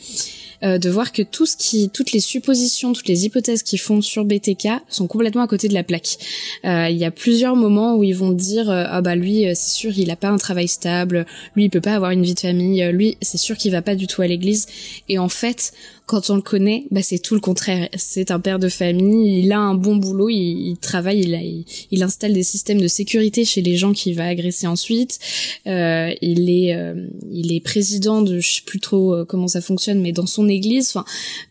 euh, 0.64 0.78
de 0.78 0.90
voir 0.90 1.12
que 1.12 1.22
tout 1.22 1.46
ce 1.46 1.58
qui, 1.58 1.90
toutes 1.90 2.12
les 2.12 2.20
suppositions, 2.20 2.94
toutes 2.94 3.08
les 3.08 3.26
hypothèses 3.26 3.62
qu'ils 3.62 3.80
font 3.80 4.02
sur 4.02 4.24
BTK 4.24 4.70
sont 4.88 5.08
complètement 5.08 5.42
à 5.42 5.48
côté 5.48 5.68
de 5.68 5.74
la 5.74 5.84
plaque. 5.84 6.18
Euh, 6.64 6.88
il 6.90 6.98
y 6.98 7.06
a 7.06 7.12
plusieurs 7.12 7.56
moments 7.56 7.96
où 7.96 8.04
ils 8.04 8.16
vont 8.16 8.32
dire 8.32 8.70
euh, 8.70 8.86
ah 8.88 9.02
bah 9.02 9.16
lui 9.16 9.46
c'est 9.54 9.70
sûr 9.70 9.92
il 9.98 10.10
a 10.12 10.16
pas 10.16 10.30
un 10.30 10.38
travail 10.38 10.68
stable, 10.68 11.26
lui 11.56 11.66
il 11.66 11.70
peut 11.70 11.82
pas 11.82 11.94
avoir 11.94 12.12
une 12.12 12.24
vie 12.24 12.34
de 12.34 12.40
famille, 12.40 12.84
lui 12.92 13.18
c'est 13.22 13.38
sûr 13.38 13.58
qu'il 13.58 13.72
va 13.72 13.82
pas 13.82 13.96
du 13.96 14.08
tout 14.08 14.22
à 14.22 14.28
l'église 14.28 14.68
et 15.10 15.20
en 15.20 15.30
fait 15.30 15.74
quand 16.06 16.30
on 16.30 16.36
le 16.36 16.42
connaît, 16.42 16.86
bah 16.92 17.02
c'est 17.02 17.18
tout 17.18 17.34
le 17.34 17.40
contraire. 17.40 17.90
C'est 17.96 18.30
un 18.30 18.40
père 18.40 18.60
de 18.60 18.70
famille, 18.70 19.40
il 19.40 19.52
a 19.52 19.60
un 19.60 19.74
bon 19.74 19.96
boulot, 19.96 20.30
il, 20.30 20.70
il 20.70 20.78
travaille, 20.78 21.66
il, 21.92 22.04
installe 22.04 22.34
des 22.34 22.44
systèmes 22.44 22.80
de 22.80 22.88
sécurité 22.88 23.44
chez 23.44 23.62
les 23.62 23.76
gens 23.76 23.92
qu'il 23.92 24.16
va 24.16 24.28
agresser 24.28 24.68
ensuite. 24.68 25.18
Euh, 25.66 26.14
il 26.22 26.50
est, 26.50 26.76
euh, 26.76 27.08
il 27.32 27.52
est 27.54 27.60
président 27.60 28.22
de, 28.22 28.40
je 28.40 28.56
sais 28.56 28.62
plus 28.64 28.80
trop 28.80 29.16
euh, 29.16 29.26
comment 29.26 29.48
ça 29.48 29.62
fonctionne, 29.62 30.00
mais 30.00 30.12
dans 30.12 30.28
son 30.28 30.48
église. 30.48 30.90
Enfin, 30.90 31.06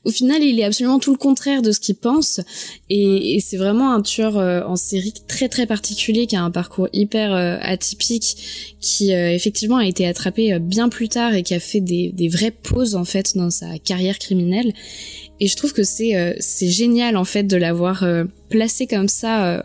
au 0.05 0.11
final, 0.11 0.43
il 0.43 0.61
est 0.61 0.65
absolument 0.65 1.01
tout 1.01 1.11
le 1.11 1.19
contraire 1.19 1.61
de 1.61 1.73
ce 1.73 1.81
qu'il 1.81 1.97
pense. 1.97 2.41
Et, 2.91 3.35
et 3.35 3.41
c'est 3.41 3.57
vraiment 3.57 3.93
un 3.93 4.03
tueur 4.03 4.39
euh, 4.39 4.63
en 4.65 4.77
série 4.77 5.15
très 5.27 5.49
très 5.49 5.67
particulier 5.67 6.29
qui 6.29 6.37
a 6.37 6.43
un 6.43 6.53
parcours 6.53 6.89
hyper 6.93 7.35
euh, 7.35 7.59
atypique, 7.61 8.77
qui 8.81 9.11
effectivement 9.13 9.79
a 9.79 9.87
été 9.87 10.07
attrapé 10.07 10.59
bien 10.59 10.91
plus 10.91 11.09
tard 11.09 11.35
et 11.35 11.43
qui 11.43 11.55
a 11.55 11.61
fait 11.61 11.81
des, 11.81 12.13
des 12.13 12.29
vraies 12.29 12.51
pauses 12.51 12.95
en 12.95 13.07
fait 13.07 13.35
dans 13.35 13.51
sa 13.51 13.79
carrière 13.79 14.19
criminelle 14.19 14.44
et 15.41 15.47
je 15.49 15.57
trouve 15.57 15.73
que 15.73 15.83
c'est 15.83 16.17
euh, 16.17 16.35
c'est 16.39 16.69
génial 16.69 17.17
en 17.17 17.25
fait 17.25 17.45
de 17.45 17.57
l'avoir 17.57 18.03
euh, 18.03 18.25
placé 18.49 18.87
comme 18.87 19.09
ça, 19.09 19.47
euh, 19.47 19.63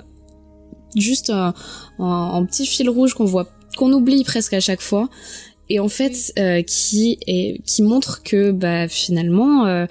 juste 0.95 1.29
en, 1.29 1.53
en, 1.99 2.45
petit 2.45 2.65
fil 2.65 2.89
rouge 2.89 3.13
qu'on 3.13 3.25
voit, 3.25 3.47
qu'on 3.77 3.93
oublie 3.93 4.23
presque 4.23 4.53
à 4.53 4.59
chaque 4.59 4.81
fois, 4.81 5.09
et 5.69 5.79
en 5.79 5.89
fait 5.89 6.33
qui 6.65 7.19
est 7.27 7.61
qui 7.65 7.83
montre 7.83 8.23
que 8.23 8.51
bah 8.51 8.87
finalement 8.87 9.85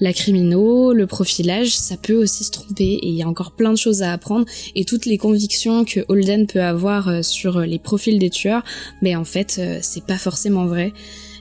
la 0.00 0.12
crimino, 0.12 0.92
le 0.92 1.06
profilage, 1.06 1.76
ça 1.76 1.96
peut 1.96 2.14
aussi 2.14 2.44
se 2.44 2.50
tromper 2.52 2.84
et 2.84 3.08
il 3.08 3.14
y 3.14 3.22
a 3.22 3.28
encore 3.28 3.52
plein 3.52 3.72
de 3.72 3.78
choses 3.78 4.02
à 4.02 4.12
apprendre 4.12 4.46
et 4.76 4.84
toutes 4.84 5.06
les 5.06 5.18
convictions 5.18 5.84
que 5.84 6.04
Holden 6.08 6.46
peut 6.46 6.62
avoir 6.62 7.24
sur 7.24 7.60
les 7.60 7.80
profils 7.80 8.18
des 8.18 8.30
tueurs, 8.30 8.62
mais 9.02 9.16
en 9.16 9.24
fait 9.24 9.60
c'est 9.82 10.06
pas 10.06 10.18
forcément 10.18 10.66
vrai. 10.66 10.92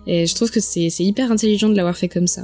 Et 0.07 0.25
je 0.25 0.35
trouve 0.35 0.49
que 0.49 0.59
c'est 0.59 0.89
hyper 0.99 1.31
intelligent 1.31 1.69
de 1.69 1.75
l'avoir 1.75 1.95
fait 1.95 2.09
comme 2.09 2.27
ça. 2.27 2.43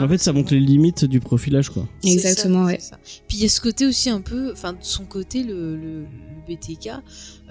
En 0.00 0.08
fait, 0.08 0.18
ça 0.18 0.32
montre 0.32 0.54
les 0.54 0.60
limites 0.60 1.04
du 1.04 1.20
profilage, 1.20 1.70
quoi. 1.70 1.86
Exactement, 2.04 2.66
ça, 2.66 2.72
ouais. 2.72 2.78
Ça. 2.80 2.98
Puis 3.28 3.38
il 3.38 3.42
y 3.42 3.46
a 3.46 3.48
ce 3.48 3.60
côté 3.60 3.86
aussi 3.86 4.10
un 4.10 4.20
peu, 4.20 4.52
enfin, 4.52 4.72
de 4.72 4.78
son 4.82 5.04
côté, 5.04 5.42
le, 5.42 5.76
le, 5.76 6.00
le 6.00 6.06
BTK, 6.48 6.90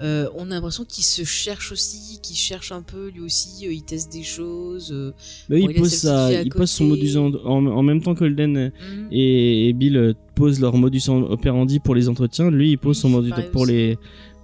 euh, 0.00 0.28
on 0.36 0.50
a 0.50 0.54
l'impression 0.54 0.84
qu'il 0.84 1.04
se 1.04 1.24
cherche 1.24 1.72
aussi, 1.72 2.20
qu'il 2.22 2.36
cherche 2.36 2.72
un 2.72 2.82
peu, 2.82 3.10
lui 3.10 3.20
aussi, 3.20 3.66
euh, 3.66 3.72
il 3.72 3.82
teste 3.82 4.12
des 4.12 4.22
choses. 4.22 4.90
Euh, 4.92 5.12
bah 5.48 5.56
bon, 5.58 5.68
il, 5.68 5.74
pose 5.74 5.94
ça, 5.94 6.32
il 6.32 6.50
pose 6.50 6.70
son 6.70 6.84
modus 6.84 7.16
en, 7.16 7.32
en, 7.34 7.66
en 7.66 7.82
même 7.82 8.02
temps 8.02 8.14
qu'Holden 8.14 8.68
mmh. 8.68 9.08
et, 9.12 9.68
et, 9.68 9.72
Bill 9.72 10.14
posent 10.34 10.60
leur 10.60 10.76
modus 10.76 11.08
operandi 11.08 11.80
pour 11.80 11.94
les 11.94 12.08
entretiens. 12.08 12.50
Lui, 12.50 12.72
il 12.72 12.78
pose 12.78 12.98
son 12.98 13.08
modus 13.08 13.32
pour 13.52 13.62
aussi. 13.62 13.72
les 13.72 13.98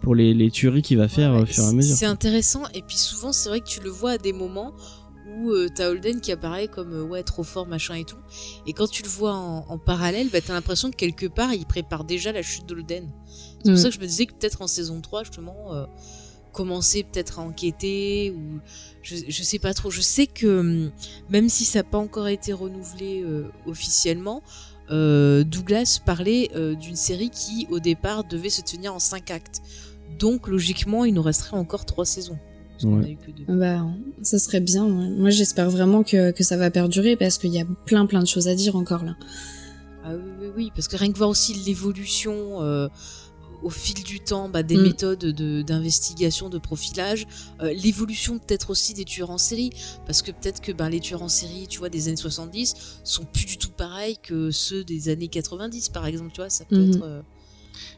pour 0.05 0.15
les, 0.15 0.35
les 0.35 0.51
tueries 0.51 0.83
qu'il 0.83 0.99
va 0.99 1.09
faire 1.09 1.33
ouais, 1.35 1.41
au 1.41 1.47
fur 1.47 1.65
et 1.65 1.69
à 1.69 1.73
mesure. 1.73 1.97
C'est 1.97 2.05
intéressant, 2.05 2.65
et 2.75 2.83
puis 2.83 2.97
souvent, 2.99 3.33
c'est 3.33 3.49
vrai 3.49 3.61
que 3.61 3.67
tu 3.67 3.81
le 3.81 3.89
vois 3.89 4.13
à 4.13 4.19
des 4.19 4.35
moments 4.35 4.75
où 5.37 5.51
euh, 5.51 5.69
t'as 5.75 5.89
Holden 5.89 6.21
qui 6.21 6.33
apparaît 6.33 6.69
comme 6.69 6.93
euh, 6.93 7.03
ouais 7.03 7.23
trop 7.23 7.43
fort 7.43 7.67
machin 7.67 7.95
et 7.95 8.05
tout. 8.05 8.19
Et 8.67 8.73
quand 8.73 8.89
tu 8.89 9.03
le 9.03 9.09
vois 9.09 9.35
en, 9.35 9.65
en 9.69 9.79
parallèle 9.79 10.29
bah 10.31 10.41
t'as 10.41 10.53
l'impression 10.53 10.91
que 10.91 10.97
quelque 10.97 11.27
part 11.27 11.53
il 11.53 11.67
prépare 11.67 12.05
déjà 12.05 12.33
la 12.33 12.43
chute 12.43 12.67
d'Holden 12.67 13.11
c'est 13.59 13.63
pour 13.65 13.73
mm. 13.73 13.77
ça 13.77 13.89
que 13.89 13.95
je 13.95 14.01
me 14.01 14.07
disais 14.07 14.27
que 14.27 14.35
peut-être 14.35 14.63
en 14.63 14.67
saison 14.67 15.01
3 15.01 15.25
justement 15.25 15.75
euh, 15.75 15.87
commencer 16.53 17.03
peut-être 17.03 17.41
à 17.41 17.43
enquêter 17.43 18.33
ou 18.37 18.61
je, 19.03 19.17
je 19.29 19.43
sais 19.43 19.59
pas 19.59 19.75
trop. 19.75 19.91
Je 19.91 20.01
sais 20.01 20.27
que 20.27 20.61
hum, 20.61 20.93
même 21.29 21.49
si 21.49 21.65
ça 21.65 21.81
n'a 21.81 21.85
pas 21.85 21.99
encore 21.99 22.29
été 22.29 22.53
renouvelé 22.53 23.25
officiellement 23.67 24.43
Douglas 24.89 26.01
parlait 26.05 26.51
d'une 26.79 26.95
série 26.95 27.31
qui 27.31 27.67
au 27.71 27.81
départ 27.81 28.23
devait 28.23 28.51
se 28.51 28.63
tenir 28.63 28.95
en 28.95 29.01
5 29.01 29.31
actes. 29.31 29.63
Donc 30.19 30.47
logiquement 30.47 31.05
il 31.05 31.15
nous 31.15 31.23
resterait 31.23 31.57
encore 31.57 31.87
3 31.87 32.05
saisons 32.05 32.39
Ouais. 32.85 33.19
Bah, 33.49 33.85
ça 34.23 34.39
serait 34.39 34.61
bien. 34.61 34.85
Ouais. 34.85 35.09
Moi, 35.11 35.31
j'espère 35.31 35.71
vraiment 35.71 36.03
que, 36.03 36.31
que 36.31 36.45
ça 36.45 36.57
va 36.57 36.71
perdurer 36.71 37.17
parce 37.17 37.39
qu'il 37.39 37.53
y 37.53 37.61
a 37.61 37.65
plein 37.87 38.07
plein 38.07 38.23
de 38.23 38.27
choses 38.27 38.49
à 38.49 38.55
dire 38.55 38.77
encore 38.77 39.05
là. 39.05 39.17
Ah 40.05 40.11
oui, 40.15 40.31
oui, 40.41 40.49
oui. 40.57 40.73
parce 40.75 40.87
que 40.89 40.97
rien 40.97 41.11
que 41.11 41.17
voir 41.17 41.31
aussi 41.31 41.55
l'évolution 41.55 42.63
euh, 42.63 42.89
au 43.63 43.71
fil 43.71 44.05
du 44.05 44.21
temps 44.21 44.49
bah, 44.49 44.63
des 44.63 44.77
mm. 44.77 44.83
méthodes 44.83 45.25
d'investigation, 45.65 46.49
de, 46.49 46.55
de, 46.55 46.59
profilage, 46.59 47.27
euh, 47.63 47.73
l'évolution 47.73 48.39
peut-être 48.39 48.71
aussi 48.71 48.93
des 48.93 49.05
tueurs 49.05 49.31
en 49.31 49.39
série, 49.39 49.71
parce 50.07 50.21
que 50.21 50.31
peut-être 50.31 50.61
que 50.61 50.73
ben, 50.73 50.91
les 50.91 51.01
tueurs 51.01 51.23
en 51.23 51.29
série, 51.29 51.67
tu 51.69 51.79
vois, 51.79 51.89
des 51.89 52.09
années 52.09 52.17
70 52.17 53.01
sont 53.03 53.25
plus 53.25 53.47
du 53.47 53.57
tout 53.57 53.71
pareils 53.71 54.19
que 54.23 54.51
ceux 54.51 54.85
des 54.85 55.09
années 55.09 55.29
90, 55.29 55.89
par 55.89 56.07
exemple, 56.07 56.31
tu 56.33 56.41
vois, 56.43 56.51
ça 56.51 56.65
peut 56.67 56.77
mm 56.77 56.91
-hmm. 56.91 56.97
être... 56.97 57.05
Euh, 57.05 57.23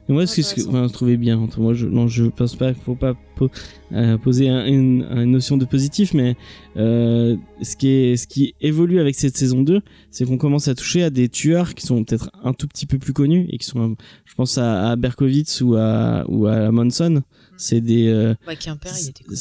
et 0.09 0.13
moi, 0.13 0.27
ce 0.27 0.55
que 0.55 0.69
enfin, 0.69 0.87
je 0.87 0.93
trouvais 0.93 1.17
bien, 1.17 1.49
moi, 1.59 1.75
je, 1.75 1.87
non, 1.87 2.07
je 2.07 2.25
pense 2.25 2.55
pas 2.55 2.73
qu'il 2.73 2.83
faut 2.83 2.95
pas 2.95 3.15
po 3.35 3.51
euh, 3.93 4.17
poser 4.19 4.49
un, 4.49 4.65
une, 4.67 5.07
une, 5.11 5.31
notion 5.31 5.57
de 5.57 5.65
positif, 5.65 6.15
mais 6.15 6.37
euh, 6.77 7.37
ce 7.61 7.77
qui 7.77 7.89
est, 7.89 8.17
ce 8.17 8.27
qui 8.27 8.55
évolue 8.61 9.01
avec 9.01 9.15
cette 9.15 9.37
saison 9.37 9.63
2, 9.63 9.81
c'est 10.11 10.25
qu'on 10.25 10.39
commence 10.39 10.69
à 10.69 10.75
toucher 10.75 11.03
à 11.03 11.11
des 11.11 11.29
tueurs 11.29 11.75
qui 11.75 11.85
sont 11.85 12.05
peut-être 12.05 12.31
un 12.43 12.53
tout 12.53 12.69
petit 12.69 12.87
peu 12.87 12.99
plus 12.99 13.13
connus 13.13 13.47
et 13.51 13.59
qui 13.59 13.67
sont, 13.67 13.97
je 14.25 14.35
pense 14.35 14.59
à, 14.59 14.91
à 14.91 14.97
Berkowitz 14.97 15.61
ou 15.61 15.75
à, 15.77 16.25
ou 16.29 16.47
à 16.47 16.71
Monson. 16.71 17.11
Mm. 17.11 17.23
C'est 17.57 17.81
des. 17.81 18.09
Euh, 18.09 18.35
ouais, 18.47 18.57
Kemper, 18.57 18.91
il 19.01 19.09
était 19.11 19.25
cool. 19.25 19.37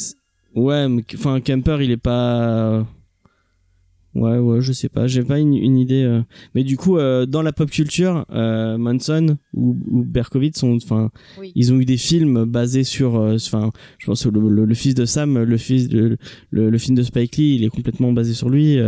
Ouais, 0.56 0.88
mais 0.88 1.04
enfin, 1.14 1.40
Kemper, 1.40 1.78
il 1.82 1.90
est 1.90 1.96
pas 1.96 2.86
Ouais, 4.16 4.38
ouais, 4.38 4.60
je 4.60 4.72
sais 4.72 4.88
pas, 4.88 5.06
j'ai 5.06 5.22
pas 5.22 5.38
une, 5.38 5.54
une 5.54 5.76
idée. 5.76 6.02
euh. 6.02 6.22
Mais 6.54 6.64
du 6.64 6.76
coup, 6.76 6.96
euh, 6.96 7.26
dans 7.26 7.42
la 7.42 7.52
pop 7.52 7.70
culture, 7.70 8.24
euh, 8.32 8.78
Manson 8.78 9.36
ou, 9.54 9.76
ou 9.90 10.04
Berkowitz 10.04 10.58
sont, 10.58 10.74
enfin, 10.76 11.10
Oui. 11.38 11.52
ils 11.54 11.72
ont 11.72 11.78
eu 11.78 11.84
des 11.84 11.96
films 11.98 12.44
basés 12.46 12.84
sur, 12.84 13.14
enfin, 13.14 13.70
je 13.98 14.06
pense 14.06 14.24
que 14.24 14.28
le, 14.30 14.48
le, 14.48 14.64
le 14.64 14.74
fils 14.74 14.94
de 14.94 15.04
Sam, 15.04 15.42
le 15.42 15.56
fils 15.58 15.88
de, 15.88 16.16
le, 16.50 16.70
le 16.70 16.78
film 16.78 16.96
de 16.96 17.02
Spike 17.02 17.36
Lee, 17.36 17.56
il 17.56 17.64
est 17.64 17.68
complètement 17.68 18.12
basé 18.12 18.32
sur 18.34 18.48
lui. 18.48 18.78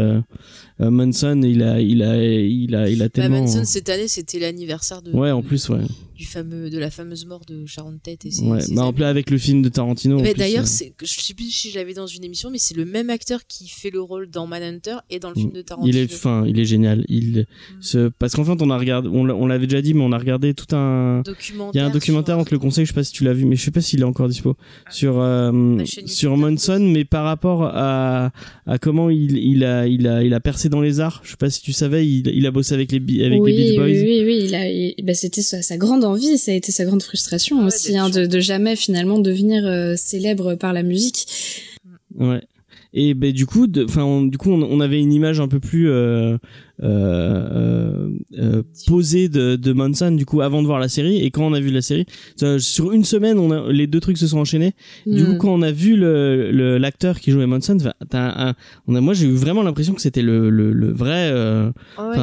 Manson, 0.81 1.41
il 1.43 1.63
a, 1.63 1.81
il 1.81 2.03
a, 2.03 2.23
il 2.23 2.75
a, 2.75 2.89
il 2.89 3.03
a 3.03 3.07
Bah, 3.07 3.09
tellement. 3.11 3.41
Manson, 3.41 3.65
cette 3.65 3.89
année, 3.89 4.09
c'était 4.09 4.39
l'anniversaire 4.39 5.03
de, 5.03 5.11
Ouais, 5.13 5.31
en 5.33 5.43
plus, 5.43 5.69
ouais. 5.71 5.81
du 6.15 6.25
fameux, 6.25 6.71
de 6.71 6.79
la 6.79 6.91
fameuse 6.91 7.27
mort 7.27 7.45
de 7.47 7.67
Sharon 7.67 7.99
Tate 8.03 8.27
et 8.27 8.31
ses, 8.31 8.45
Ouais. 8.45 8.61
ses 8.61 8.75
Bah, 8.75 8.85
en 8.85 8.93
plus 8.93 9.05
avec 9.05 9.31
le 9.31 9.39
film 9.39 9.63
de 9.63 9.69
Tarantino. 9.69 10.21
d'ailleurs, 10.37 10.65
je 10.67 11.07
sais 11.07 11.35
plus 11.35 11.51
si 11.51 11.71
je 11.71 11.75
l'avais 11.79 11.95
dans 11.95 12.07
une 12.07 12.23
émission, 12.25 12.51
mais 12.51 12.59
c'est 12.59 12.77
le 12.77 12.85
même 12.85 13.11
acteur 13.11 13.41
qui 13.49 13.69
fait 13.69 13.91
le 13.91 14.01
rôle 14.01 14.31
dans 14.31 14.47
Manhunter 14.47 14.97
et 15.11 15.18
dans 15.21 15.31
le 15.31 15.35
film 15.35 15.53
de 15.53 15.63
Tarantino. 15.63 15.93
il 15.97 16.01
est, 16.01 16.13
enfin, 16.15 16.45
il 16.47 16.59
est 16.59 16.65
génial. 16.65 17.05
Il, 17.09 17.47
ce, 17.81 18.09
parce 18.19 18.35
qu'en 18.35 18.45
fait, 18.45 18.61
on 18.63 18.71
a 18.71 18.79
regardé, 18.79 19.09
on 19.13 19.25
l'a- 19.25 19.35
on 19.35 19.47
l'avait 19.47 19.67
déjà 19.67 19.83
dit, 19.83 19.95
mais 19.95 20.03
on 20.03 20.13
a 20.13 20.19
regardé 20.19 20.55
tout 20.55 20.75
un. 20.75 21.23
documentaire. 21.23 21.71
Il 21.75 21.79
y 21.79 21.81
a 21.81 21.87
un 21.87 21.91
documentaire, 21.93 22.35
sur- 22.37 22.41
on 22.43 22.45
te 22.45 22.55
le 22.55 22.59
conseille, 22.59 22.85
je 22.85 22.91
sais 22.91 22.95
pas 22.95 23.05
si 23.05 23.13
tu 23.13 23.25
l'as 23.25 23.33
vu, 23.33 23.45
mais 23.45 23.57
je 23.57 23.63
sais 23.65 23.71
pas 23.71 23.81
s'il 23.81 24.01
est 24.01 24.05
encore 24.05 24.29
dispo. 24.29 24.57
Sur, 24.91 25.19
euh, 25.21 25.85
chaîne 25.85 26.07
sur. 26.07 26.37
Manson, 26.37 26.79
mais 26.81 27.05
par 27.05 27.25
rapport 27.25 27.65
à, 27.65 28.31
à 28.67 28.79
comment 28.79 29.11
il, 29.11 29.37
il 29.39 29.65
a, 29.65 29.87
il 29.87 30.07
a, 30.07 30.23
il 30.23 30.33
a 30.35 30.41
percé 30.41 30.69
dans 30.69 30.81
les 30.81 31.01
arts. 31.01 31.21
Je 31.25 31.31
sais 31.31 31.37
pas 31.37 31.51
si 31.51 31.61
tu 31.63 31.73
savais, 31.73 32.07
il, 32.07 32.29
il 32.29 32.47
a 32.47 32.51
bossé 32.51 32.75
avec 32.75 32.93
les, 32.93 32.99
avec 33.25 33.41
oui, 33.43 33.53
les 33.57 33.65
Beach 33.71 33.77
Boys. 33.77 33.85
oui, 33.87 34.03
oui, 34.05 34.23
oui, 34.25 34.43
il 34.47 34.55
a, 34.55 34.69
il- 34.71 34.95
bah, 35.03 35.15
c'était 35.15 35.43
sa, 35.43 35.63
sa 35.63 35.77
grande 35.77 36.05
envie, 36.05 36.39
ça 36.39 36.53
a 36.53 36.55
été 36.55 36.71
sa 36.71 36.85
grande 36.85 37.03
frustration 37.03 37.57
Ah 37.59 37.63
ouais, 37.63 37.67
aussi, 37.67 37.97
hein, 37.97 38.09
de, 38.11 38.27
de 38.27 38.41
jamais 38.41 38.77
finalement 38.77 39.19
devenir 39.19 39.65
euh, 39.67 39.95
célèbre 39.97 40.55
par 40.55 40.73
la 40.73 40.83
musique. 40.83 41.27
Ouais. 42.17 42.43
Et 43.01 43.15
ben 43.15 43.33
du 43.33 43.47
coup, 43.47 43.69
du 43.69 43.87
coup, 43.87 44.51
on, 44.51 44.81
avait 44.81 44.99
une 44.99 45.13
image 45.13 45.39
un 45.39 45.47
peu 45.47 45.61
plus 45.61 45.89
euh, 45.89 46.37
posée 48.87 49.29
de, 49.29 49.57
de 49.57 49.73
Manson, 49.73 50.13
du 50.13 50.25
coup, 50.27 50.41
avant 50.41 50.63
de 50.63 50.67
voir 50.67 50.79
la 50.79 50.89
série. 50.89 51.19
Et 51.25 51.31
quand 51.31 51.45
on 51.47 51.53
a 51.53 51.61
vu 51.61 51.71
la 51.71 51.83
série, 51.83 52.07
sur 52.59 52.93
une 52.93 53.05
semaine, 53.05 53.39
on 53.39 53.51
a, 53.51 53.73
les 53.73 53.87
deux 53.87 54.01
trucs 54.01 54.19
se 54.19 54.27
sont 54.27 54.39
enchaînés. 54.39 54.73
Du 55.07 55.25
coup, 55.25 55.33
Hmm. 55.33 55.39
quand 55.39 55.55
on 55.55 55.63
a 55.63 55.71
vu 55.73 55.97
le 55.97 56.51
le- 56.53 56.79
l'acteur 56.79 57.21
qui 57.21 57.31
jouait 57.31 57.47
Manson, 57.47 57.77
enfin, 57.81 57.93
t'as 58.09 58.49
un- 58.51 58.55
on 58.87 58.95
a, 58.95 59.01
moi, 59.01 59.15
j'ai 59.15 59.27
eu 59.27 59.33
vraiment 59.35 59.63
l'impression 59.63 59.95
que 59.95 60.01
c'était 60.01 60.23
le, 60.23 60.51
le, 60.51 60.73
le 60.73 60.93
vrai, 60.93 61.31
euh, 61.31 61.71
Ah 61.97 62.09
ouais, 62.09 62.17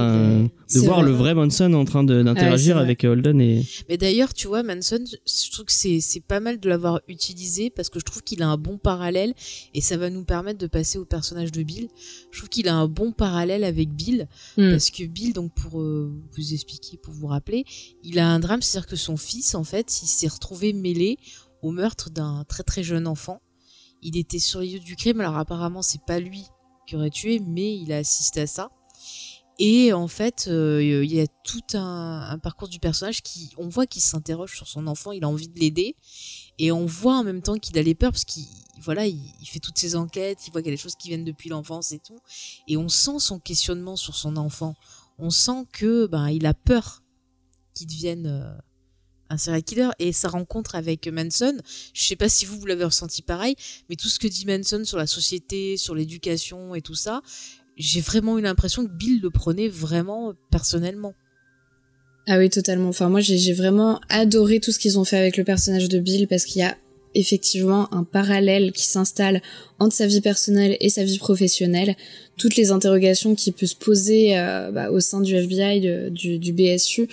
de 0.74 0.80
voir 0.80 1.02
vrai. 1.02 1.10
le 1.10 1.16
vrai 1.16 1.34
Manson 1.36 1.74
en 1.74 1.86
train 1.86 2.04
d'interagir 2.04 2.78
avec 2.78 3.04
Holden 3.04 3.40
et. 3.42 3.62
Mais 3.90 3.98
d'ailleurs, 3.98 4.34
tu 4.34 4.48
vois, 4.48 4.64
Manson, 4.64 5.00
je 5.06 5.52
trouve 5.52 5.66
que 5.66 5.72
c'est, 5.74 6.00
c'est 6.02 6.22
pas 6.24 6.40
mal 6.40 6.60
de 6.60 6.70
l'avoir 6.70 7.02
utilisé 7.08 7.70
parce 7.70 7.90
que 7.90 8.00
je 8.00 8.06
trouve 8.06 8.24
qu'il 8.24 8.42
a 8.42 8.48
un 8.48 8.58
bon 8.58 8.78
parallèle 8.78 9.34
et 9.74 9.82
ça 9.82 9.98
va 9.98 10.10
nous 10.10 10.24
permettre 10.24 10.60
de 10.60 10.68
passer 10.68 10.98
au 10.98 11.06
personnage 11.06 11.52
de 11.52 11.64
Bill. 11.64 11.88
Je 12.32 12.38
trouve 12.40 12.50
qu'il 12.50 12.68
a 12.68 12.76
un 12.76 12.88
bon 12.88 13.12
parallèle 13.12 13.64
avec 13.64 13.90
Bill 13.90 14.28
Hmm. 14.58 14.72
parce 14.72 14.90
que 14.90 15.04
Bill, 15.04 15.34
donc 15.34 15.54
pour 15.54 15.82
euh, 15.82 16.12
vous 16.36 16.54
expliquer, 16.54 16.98
pour 16.98 17.14
vous 17.14 17.28
rappeler, 17.28 17.66
il 18.04 18.20
a 18.20 18.28
un 18.28 18.40
drame, 18.40 18.62
c'est-à-dire 18.62 18.88
que 18.88 18.96
son 18.96 19.18
fils, 19.18 19.56
en 19.56 19.64
fait, 19.64 20.02
il 20.02 20.08
s'est 20.08 20.28
retrouvé 20.28 20.74
mêlé 20.74 21.18
au 21.62 21.72
meurtre 21.72 22.10
d'un 22.10 22.44
très 22.48 22.64
très 22.64 22.84
jeune 22.84 23.08
enfant. 23.08 23.42
Il 24.02 24.18
était 24.18 24.40
sur 24.40 24.60
les 24.60 24.70
lieux 24.74 24.80
du 24.80 24.96
crime, 24.96 25.20
alors 25.20 25.38
apparemment 25.38 25.82
c'est 25.82 26.02
pas 26.06 26.20
lui 26.20 26.44
qui 26.88 26.96
aurait 26.96 27.10
tué, 27.10 27.40
mais 27.40 27.76
il 27.76 27.92
a 27.92 27.98
assisté 27.98 28.42
à 28.42 28.48
ça. 28.48 28.70
Et 29.58 29.94
en 29.94 30.08
fait, 30.08 30.48
euh, 30.50 30.84
il 30.84 31.14
y 31.14 31.22
a 31.22 31.28
tout 31.46 31.64
un, 31.78 32.28
un 32.30 32.38
parcours 32.40 32.68
du 32.68 32.80
personnage 32.80 33.22
qui, 33.22 33.52
on 33.58 33.70
voit 33.70 33.88
qu'il 33.88 34.02
s'interroge 34.02 34.56
sur 34.56 34.68
son 34.68 34.86
enfant, 34.86 35.12
il 35.14 35.24
a 35.24 35.30
envie 35.30 35.48
de 35.48 35.58
l'aider, 35.58 35.96
et 36.60 36.72
on 36.72 36.86
voit 36.86 37.18
en 37.18 37.24
même 37.24 37.42
temps 37.42 37.58
qu'il 37.58 37.78
a 37.78 37.82
les 37.82 37.96
peurs 37.96 38.12
parce 38.12 38.26
qu'il, 38.26 38.46
voilà, 38.82 39.08
il, 39.08 39.20
fait 39.46 39.60
toutes 39.60 39.78
ses 39.78 39.96
enquêtes, 39.96 40.48
il 40.48 40.52
voit 40.52 40.62
qu'il 40.62 40.72
y 40.72 40.74
a 40.74 40.78
des 40.78 40.82
choses 40.82 40.96
qui 40.96 41.10
viennent 41.10 41.26
depuis 41.26 41.50
l'enfance 41.50 41.92
et 41.92 42.00
tout, 42.00 42.20
et 42.68 42.78
on 42.78 42.90
sent 42.90 43.20
son 43.20 43.40
questionnement 43.40 43.96
sur 43.96 44.16
son 44.16 44.38
enfant. 44.38 44.76
On 45.18 45.30
sent 45.30 45.66
que, 45.72 46.08
ben, 46.08 46.30
il 46.30 46.46
a 46.46 46.54
peur 46.54 47.02
qu'il 47.74 47.88
devienne 47.88 48.28
euh, 48.28 48.58
un 49.30 49.38
serial 49.38 49.64
killer, 49.64 49.90
et 50.00 50.12
sa 50.12 50.30
rencontre 50.30 50.76
avec 50.76 51.08
Manson, 51.08 51.58
je 51.94 52.04
sais 52.04 52.16
pas 52.16 52.30
si 52.30 52.46
vous, 52.46 52.60
vous 52.60 52.66
l'avez 52.66 52.86
ressenti 52.86 53.22
pareil, 53.22 53.56
mais 53.90 53.96
tout 53.96 54.10
ce 54.10 54.20
que 54.20 54.28
dit 54.28 54.46
Manson 54.46 54.84
sur 54.86 54.98
la 54.98 55.08
société, 55.08 55.78
sur 55.78 55.96
l'éducation 55.96 56.76
et 56.76 56.82
tout 56.82 56.96
ça, 56.96 57.22
j'ai 57.78 58.02
vraiment 58.02 58.38
eu 58.38 58.42
l'impression 58.42 58.86
que 58.86 58.92
Bill 58.92 59.22
le 59.22 59.30
prenait 59.30 59.68
vraiment 59.68 60.34
personnellement. 60.52 61.14
Ah 62.28 62.38
oui, 62.38 62.50
totalement. 62.50 62.90
Enfin, 62.90 63.10
moi, 63.10 63.20
j'ai 63.20 63.54
vraiment 63.54 64.00
adoré 64.10 64.60
tout 64.60 64.72
ce 64.72 64.80
qu'ils 64.80 64.98
ont 64.98 65.06
fait 65.06 65.18
avec 65.18 65.38
le 65.38 65.44
personnage 65.44 65.90
de 65.90 66.00
Bill 66.00 66.28
parce 66.28 66.46
qu'il 66.46 66.62
y 66.62 66.64
a 66.64 66.76
effectivement 67.16 67.94
un 67.94 68.04
parallèle 68.04 68.72
qui 68.72 68.86
s'installe 68.86 69.42
entre 69.80 69.96
sa 69.96 70.08
vie 70.08 70.22
personnelle 70.22 70.78
et 70.80 70.90
sa 70.90 71.04
vie 71.04 71.18
professionnelle. 71.18 71.96
Toutes 72.38 72.56
les 72.58 72.72
interrogations 72.72 73.34
qui 73.36 73.52
peuvent 73.52 73.70
se 73.70 73.76
poser 73.76 74.38
euh, 74.38 74.72
bah, 74.72 74.92
au 74.92 75.00
sein 75.00 75.22
du 75.22 75.34
FBI, 75.36 75.80
de- 75.82 76.10
du, 76.10 76.38
du 76.38 76.54
BSU. 76.54 77.08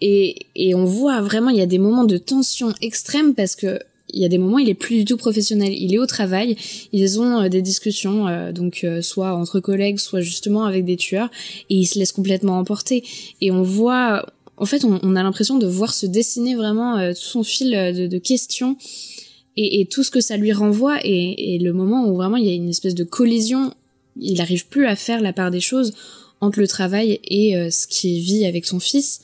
Et, 0.00 0.46
et 0.54 0.74
on 0.74 0.84
voit 0.84 1.20
vraiment, 1.22 1.50
il 1.50 1.56
y 1.56 1.62
a 1.62 1.66
des 1.66 1.78
moments 1.78 2.04
de 2.04 2.18
tension 2.18 2.74
extrême 2.82 3.34
parce 3.34 3.56
que 3.56 3.78
il 4.12 4.20
y 4.20 4.24
a 4.24 4.28
des 4.28 4.38
moments, 4.38 4.58
il 4.58 4.68
est 4.68 4.74
plus 4.74 4.98
du 4.98 5.04
tout 5.04 5.16
professionnel. 5.16 5.72
Il 5.76 5.92
est 5.92 5.98
au 5.98 6.06
travail. 6.06 6.56
Ils 6.92 7.20
ont 7.20 7.40
euh, 7.42 7.48
des 7.48 7.60
discussions, 7.60 8.28
euh, 8.28 8.52
donc 8.52 8.82
euh, 8.84 9.02
soit 9.02 9.34
entre 9.34 9.58
collègues, 9.58 9.98
soit 9.98 10.20
justement 10.20 10.64
avec 10.64 10.84
des 10.84 10.96
tueurs, 10.96 11.28
et 11.70 11.74
il 11.74 11.86
se 11.86 11.98
laisse 11.98 12.12
complètement 12.12 12.56
emporter. 12.58 13.02
Et 13.40 13.50
on 13.50 13.62
voit, 13.64 14.24
en 14.58 14.64
fait, 14.64 14.84
on, 14.84 15.00
on 15.02 15.16
a 15.16 15.22
l'impression 15.24 15.58
de 15.58 15.66
voir 15.66 15.92
se 15.92 16.06
dessiner 16.06 16.54
vraiment 16.54 16.96
euh, 16.98 17.12
tout 17.14 17.20
son 17.20 17.42
fil 17.42 17.74
euh, 17.74 17.92
de, 17.92 18.06
de 18.06 18.18
questions 18.18 18.76
et, 19.56 19.80
et 19.80 19.86
tout 19.86 20.02
ce 20.02 20.10
que 20.10 20.20
ça 20.20 20.36
lui 20.36 20.52
renvoie. 20.52 20.98
Et, 21.04 21.54
et 21.54 21.58
le 21.58 21.72
moment 21.72 22.08
où 22.08 22.16
vraiment 22.16 22.36
il 22.36 22.46
y 22.46 22.50
a 22.50 22.54
une 22.54 22.68
espèce 22.68 22.94
de 22.94 23.04
collision, 23.04 23.72
il 24.20 24.38
n'arrive 24.38 24.66
plus 24.68 24.86
à 24.86 24.96
faire 24.96 25.20
la 25.20 25.32
part 25.32 25.50
des 25.50 25.60
choses 25.60 25.92
entre 26.40 26.60
le 26.60 26.68
travail 26.68 27.20
et 27.24 27.56
euh, 27.56 27.70
ce 27.70 27.86
qu'il 27.86 28.20
vit 28.20 28.46
avec 28.46 28.66
son 28.66 28.80
fils. 28.80 29.20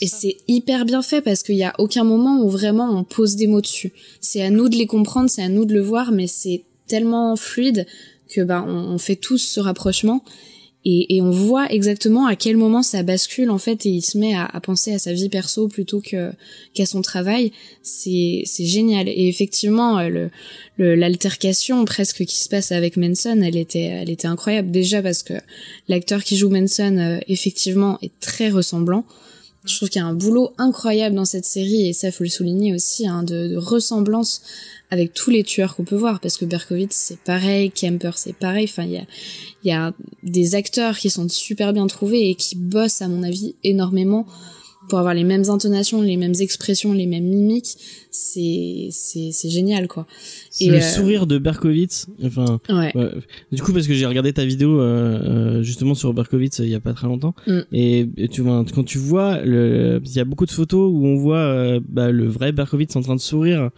Et 0.00 0.06
c'est 0.06 0.36
hyper 0.46 0.84
bien 0.84 1.02
fait 1.02 1.22
parce 1.22 1.42
qu'il 1.42 1.56
y 1.56 1.64
a 1.64 1.74
aucun 1.78 2.04
moment 2.04 2.42
où 2.42 2.48
vraiment 2.48 2.90
on 2.90 3.04
pose 3.04 3.36
des 3.36 3.46
mots 3.46 3.62
dessus. 3.62 3.92
C'est 4.20 4.42
à 4.42 4.50
nous 4.50 4.68
de 4.68 4.76
les 4.76 4.86
comprendre, 4.86 5.30
c'est 5.30 5.42
à 5.42 5.48
nous 5.48 5.64
de 5.64 5.74
le 5.74 5.80
voir, 5.80 6.12
mais 6.12 6.26
c'est 6.26 6.62
tellement 6.86 7.34
fluide 7.36 7.86
que 8.28 8.42
ben 8.42 8.64
on, 8.68 8.94
on 8.94 8.98
fait 8.98 9.16
tous 9.16 9.38
ce 9.38 9.60
rapprochement 9.60 10.22
et, 10.84 11.16
et 11.16 11.20
on 11.22 11.30
voit 11.30 11.70
exactement 11.72 12.26
à 12.26 12.36
quel 12.36 12.56
moment 12.56 12.82
ça 12.82 13.02
bascule 13.02 13.50
en 13.50 13.58
fait 13.58 13.84
et 13.84 13.90
il 13.90 14.00
se 14.02 14.16
met 14.16 14.34
à, 14.34 14.46
à 14.46 14.60
penser 14.60 14.92
à 14.94 14.98
sa 14.98 15.12
vie 15.12 15.28
perso 15.28 15.68
plutôt 15.68 16.00
que 16.00 16.30
qu'à 16.72 16.86
son 16.86 17.02
travail. 17.02 17.52
C'est 17.82 18.44
génial 18.58 19.08
et 19.08 19.28
effectivement 19.28 19.98
euh, 19.98 20.28
le- 20.76 20.94
l'altercation 20.94 21.84
presque 21.84 22.24
qui 22.24 22.38
se 22.38 22.48
passe 22.48 22.70
avec 22.72 22.96
Manson, 22.96 23.40
elle 23.42 23.56
était 23.56 23.82
elle 23.82 24.10
était 24.10 24.28
incroyable 24.28 24.70
déjà 24.70 25.02
parce 25.02 25.22
que 25.22 25.34
l'acteur 25.88 26.22
qui 26.22 26.36
joue 26.36 26.48
Manson 26.50 26.96
euh, 26.98 27.18
effectivement 27.28 27.98
est 28.02 28.12
très 28.20 28.48
ressemblant. 28.48 29.04
Je 29.68 29.76
trouve 29.76 29.88
qu'il 29.88 30.00
y 30.00 30.04
a 30.04 30.06
un 30.06 30.14
boulot 30.14 30.52
incroyable 30.58 31.14
dans 31.14 31.24
cette 31.24 31.44
série 31.44 31.88
et 31.88 31.92
ça 31.92 32.10
faut 32.10 32.24
le 32.24 32.30
souligner 32.30 32.74
aussi 32.74 33.06
hein, 33.06 33.22
de, 33.22 33.56
ressemblance 33.56 34.42
avec 34.90 35.12
tous 35.12 35.30
les 35.30 35.44
tueurs 35.44 35.76
qu'on 35.76 35.84
peut 35.84 35.96
voir 35.96 36.20
parce 36.20 36.36
que 36.38 36.44
Berkowitz 36.44 36.94
c'est 36.94 37.18
pareil, 37.18 37.70
Kemper 37.70 38.12
c'est 38.16 38.34
pareil. 38.34 38.64
Enfin 38.64 38.84
il 38.84 38.92
y 38.92 38.96
a 38.96 39.04
il 39.64 39.68
y 39.68 39.72
a 39.72 39.92
des 40.22 40.54
acteurs 40.54 40.96
qui 40.96 41.10
sont 41.10 41.28
super 41.28 41.72
bien 41.72 41.86
trouvés 41.86 42.30
et 42.30 42.34
qui 42.34 42.56
bossent 42.56 43.02
à 43.02 43.08
mon 43.08 43.22
avis 43.22 43.54
énormément 43.64 44.26
pour 44.88 44.98
avoir 44.98 45.14
les 45.14 45.24
mêmes 45.24 45.44
intonations, 45.48 46.02
les 46.02 46.16
mêmes 46.16 46.34
expressions, 46.40 46.92
les 46.92 47.06
mêmes 47.06 47.24
mimiques. 47.24 47.76
C'est 48.10 48.88
c'est 48.90 49.30
c'est 49.32 49.50
génial 49.50 49.86
quoi. 49.86 50.06
Et, 50.60 50.68
le 50.70 50.76
euh, 50.76 50.80
sourire 50.80 51.26
de 51.26 51.38
Berkowitz, 51.38 52.06
enfin, 52.24 52.58
Ouais. 52.68 52.90
Ouais. 52.96 53.10
Du 53.52 53.62
coup, 53.62 53.72
parce 53.72 53.86
que 53.86 53.94
j'ai 53.94 54.06
regardé 54.06 54.32
ta 54.32 54.44
vidéo 54.44 54.80
euh, 54.80 55.20
euh, 55.58 55.62
justement 55.62 55.94
sur 55.94 56.12
Berkowitz 56.14 56.58
il 56.60 56.68
y 56.70 56.74
a 56.74 56.80
pas 56.80 56.94
très 56.94 57.06
longtemps, 57.06 57.34
Mm. 57.46 57.58
et, 57.72 58.08
et 58.16 58.28
tu 58.28 58.40
vois 58.40 58.64
quand 58.74 58.84
tu 58.84 58.98
vois, 58.98 59.40
le- 59.42 60.00
il 60.04 60.12
y 60.16 60.20
a 60.20 60.24
beaucoup 60.24 60.46
de 60.46 60.50
photos 60.50 60.90
où 60.92 61.06
on 61.06 61.16
voit 61.16 61.36
euh, 61.38 61.80
bah, 61.88 62.10
le 62.10 62.26
vrai 62.26 62.50
Berkowitz 62.52 62.96
en 62.96 63.02
train 63.02 63.14
de 63.14 63.20
sourire, 63.20 63.70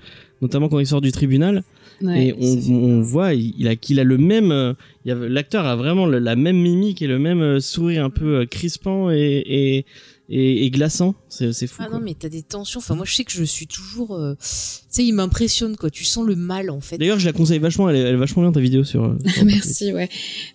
notamment 0.42 0.68
quand 0.68 0.78
il 0.78 0.86
sort 0.86 1.00
du 1.00 1.12
tribunal, 1.12 1.64
ouais. 2.02 2.28
et 2.28 2.34
on, 2.40 2.72
on 2.72 3.00
voit 3.02 3.34
il, 3.34 3.66
a 3.68 3.76
qu'il 3.76 3.98
a 4.00 4.04
le 4.04 4.16
même, 4.16 4.74
l'acteur 5.04 5.66
a 5.66 5.76
vraiment 5.76 6.06
le- 6.06 6.18
la 6.18 6.36
même 6.36 6.56
mimique 6.56 7.02
et 7.02 7.06
le 7.08 7.18
même 7.18 7.61
sourire 7.61 8.04
un 8.04 8.11
peu 8.11 8.46
crispant 8.46 9.11
et 9.11 9.42
et, 9.46 9.84
et, 10.30 10.64
et 10.64 10.70
glaçant. 10.70 11.14
C'est 11.28 11.52
c'est 11.52 11.66
fou. 11.66 11.82
Ah 11.84 11.88
quoi. 11.88 11.98
non, 11.98 12.04
mais 12.04 12.14
t'as 12.18 12.28
des 12.28 12.42
tensions. 12.42 12.78
Enfin, 12.78 12.94
moi, 12.94 13.04
je 13.04 13.14
sais 13.14 13.24
que 13.24 13.32
je 13.32 13.44
suis 13.44 13.66
toujours. 13.66 14.14
euh, 14.16 14.34
Tu 14.40 14.46
sais, 14.88 15.04
il 15.04 15.12
m'impressionne, 15.12 15.76
quoi. 15.76 15.90
Tu 15.90 16.04
sens 16.04 16.24
le 16.24 16.36
mal, 16.36 16.70
en 16.70 16.80
fait. 16.80 16.96
D'ailleurs, 16.98 17.18
je 17.18 17.26
la 17.26 17.32
conseille 17.32 17.58
vachement. 17.58 17.90
Elle 17.90 17.96
est, 17.96 18.00
elle 18.00 18.14
est 18.14 18.18
vachement 18.18 18.42
bien 18.42 18.52
ta 18.52 18.60
vidéo 18.60 18.84
sur. 18.84 19.04
euh, 19.04 19.16
sur 19.34 19.44
Merci, 19.44 19.92
ouais. 19.92 20.08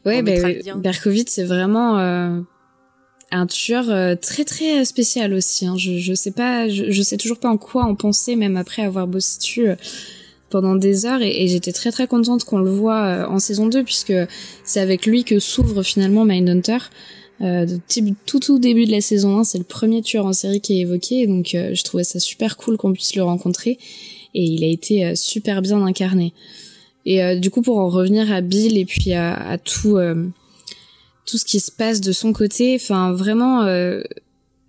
Ouais, 0.05 0.23
ben 0.23 0.59
lien. 0.65 0.77
Berkowitz, 0.77 1.29
c'est 1.31 1.43
vraiment 1.43 1.99
euh, 1.99 2.39
un 3.31 3.47
tueur 3.47 3.89
euh, 3.89 4.15
très 4.15 4.45
très 4.45 4.85
spécial 4.85 5.33
aussi. 5.33 5.65
Hein. 5.65 5.75
Je, 5.77 5.97
je 5.97 6.13
sais 6.13 6.31
pas, 6.31 6.69
je, 6.69 6.91
je 6.91 7.01
sais 7.01 7.17
toujours 7.17 7.39
pas 7.39 7.49
en 7.49 7.57
quoi 7.57 7.83
en 7.83 7.95
penser, 7.95 8.35
même 8.35 8.55
après 8.55 8.81
avoir 8.83 9.07
bossé 9.07 9.39
dessus 9.39 9.67
euh, 9.69 9.75
pendant 10.49 10.75
des 10.75 11.05
heures. 11.05 11.21
Et, 11.21 11.43
et 11.43 11.47
j'étais 11.49 11.73
très 11.73 11.91
très 11.91 12.07
contente 12.07 12.45
qu'on 12.45 12.59
le 12.59 12.69
voit 12.71 13.03
euh, 13.03 13.25
en 13.27 13.39
saison 13.39 13.67
2, 13.67 13.83
puisque 13.83 14.13
c'est 14.63 14.79
avec 14.79 15.05
lui 15.05 15.23
que 15.25 15.39
s'ouvre 15.39 15.83
finalement 15.83 16.23
Mindhunter. 16.23 16.77
Euh, 17.41 17.65
tout 18.25 18.39
tout 18.39 18.59
début 18.59 18.85
de 18.85 18.91
la 18.91 19.01
saison 19.01 19.39
1, 19.39 19.43
c'est 19.43 19.57
le 19.57 19.65
premier 19.65 20.01
tueur 20.01 20.25
en 20.25 20.33
série 20.33 20.61
qui 20.61 20.73
est 20.77 20.81
évoqué, 20.81 21.27
donc 21.27 21.53
euh, 21.53 21.75
je 21.75 21.83
trouvais 21.83 22.05
ça 22.05 22.19
super 22.19 22.55
cool 22.55 22.77
qu'on 22.77 22.93
puisse 22.93 23.15
le 23.15 23.23
rencontrer, 23.23 23.77
et 24.33 24.43
il 24.43 24.63
a 24.63 24.67
été 24.67 25.05
euh, 25.05 25.15
super 25.15 25.61
bien 25.61 25.83
incarné. 25.83 26.33
Et 27.05 27.23
euh, 27.23 27.35
du 27.35 27.49
coup, 27.49 27.61
pour 27.61 27.77
en 27.77 27.89
revenir 27.89 28.31
à 28.31 28.41
Bill 28.41 28.77
et 28.77 28.85
puis 28.85 29.13
à, 29.13 29.35
à 29.35 29.57
tout, 29.57 29.97
euh, 29.97 30.27
tout 31.25 31.37
ce 31.37 31.45
qui 31.45 31.59
se 31.59 31.71
passe 31.71 32.01
de 32.01 32.11
son 32.11 32.33
côté. 32.33 32.75
Enfin, 32.75 33.13
vraiment, 33.13 33.61
euh, 33.63 34.01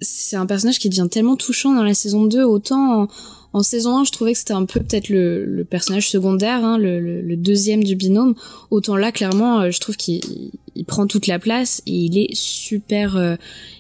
c'est 0.00 0.36
un 0.36 0.46
personnage 0.46 0.78
qui 0.78 0.88
devient 0.88 1.08
tellement 1.10 1.36
touchant 1.36 1.74
dans 1.74 1.82
la 1.82 1.94
saison 1.94 2.24
2. 2.24 2.42
Autant 2.44 3.08
en 3.56 3.62
saison 3.62 3.96
1, 3.96 4.04
je 4.04 4.12
trouvais 4.12 4.34
que 4.34 4.38
c'était 4.38 4.52
un 4.52 4.66
peu 4.66 4.80
peut-être 4.80 5.08
le, 5.08 5.46
le, 5.46 5.64
personnage 5.64 6.10
secondaire, 6.10 6.62
hein, 6.62 6.76
le, 6.76 7.00
le, 7.00 7.36
deuxième 7.36 7.82
du 7.82 7.96
binôme. 7.96 8.34
Autant 8.70 8.96
là, 8.96 9.12
clairement, 9.12 9.60
euh, 9.60 9.70
je 9.70 9.80
trouve 9.80 9.96
qu'il 9.96 10.20
il 10.74 10.84
prend 10.84 11.06
toute 11.06 11.26
la 11.26 11.38
place 11.38 11.80
et 11.86 11.92
il 11.92 12.18
est 12.18 12.34
super, 12.34 13.16
euh, 13.16 13.36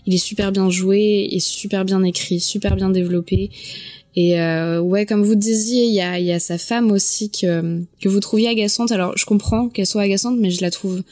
il 0.06 0.14
est 0.14 0.18
super 0.18 0.50
bien 0.50 0.70
joué 0.70 1.28
et 1.30 1.40
super 1.40 1.84
bien 1.84 2.02
écrit, 2.04 2.40
super 2.40 2.74
bien 2.74 2.88
développé. 2.88 3.50
Et 4.14 4.40
euh, 4.40 4.80
ouais, 4.80 5.04
comme 5.04 5.22
vous 5.22 5.34
disiez, 5.34 5.84
il 5.84 5.92
y 5.92 6.00
a, 6.00 6.18
y 6.18 6.32
a 6.32 6.40
sa 6.40 6.56
femme 6.56 6.90
aussi 6.90 7.30
que, 7.30 7.82
que 8.00 8.08
vous 8.08 8.20
trouviez 8.20 8.48
agaçante. 8.48 8.92
Alors, 8.92 9.12
je 9.18 9.26
comprends 9.26 9.68
qu'elle 9.68 9.86
soit 9.86 10.00
agaçante, 10.00 10.38
mais 10.38 10.50
je 10.50 10.62
la 10.62 10.70
trouve 10.70 11.02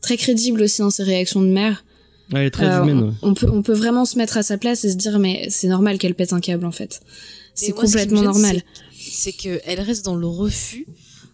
très 0.00 0.16
crédible 0.16 0.62
aussi 0.62 0.80
dans 0.80 0.88
ses 0.88 1.02
réactions 1.02 1.42
de 1.42 1.48
mère. 1.48 1.84
Elle 2.32 2.46
est 2.46 2.50
très 2.50 2.66
euh, 2.68 2.82
humaine. 2.82 3.14
On, 3.22 3.34
peut, 3.34 3.48
on 3.50 3.62
peut 3.62 3.72
vraiment 3.72 4.04
se 4.04 4.18
mettre 4.18 4.36
à 4.36 4.42
sa 4.42 4.58
place 4.58 4.84
et 4.84 4.90
se 4.90 4.96
dire, 4.96 5.18
mais 5.18 5.46
c'est 5.50 5.68
normal 5.68 5.98
qu'elle 5.98 6.14
pète 6.14 6.32
un 6.32 6.40
câble 6.40 6.66
en 6.66 6.72
fait. 6.72 7.00
C'est 7.58 7.72
complètement 7.72 8.22
normal. 8.22 8.62
C'est 8.92 9.32
qu'elle 9.32 9.80
reste 9.80 10.04
dans 10.04 10.16
le 10.16 10.26
refus. 10.26 10.86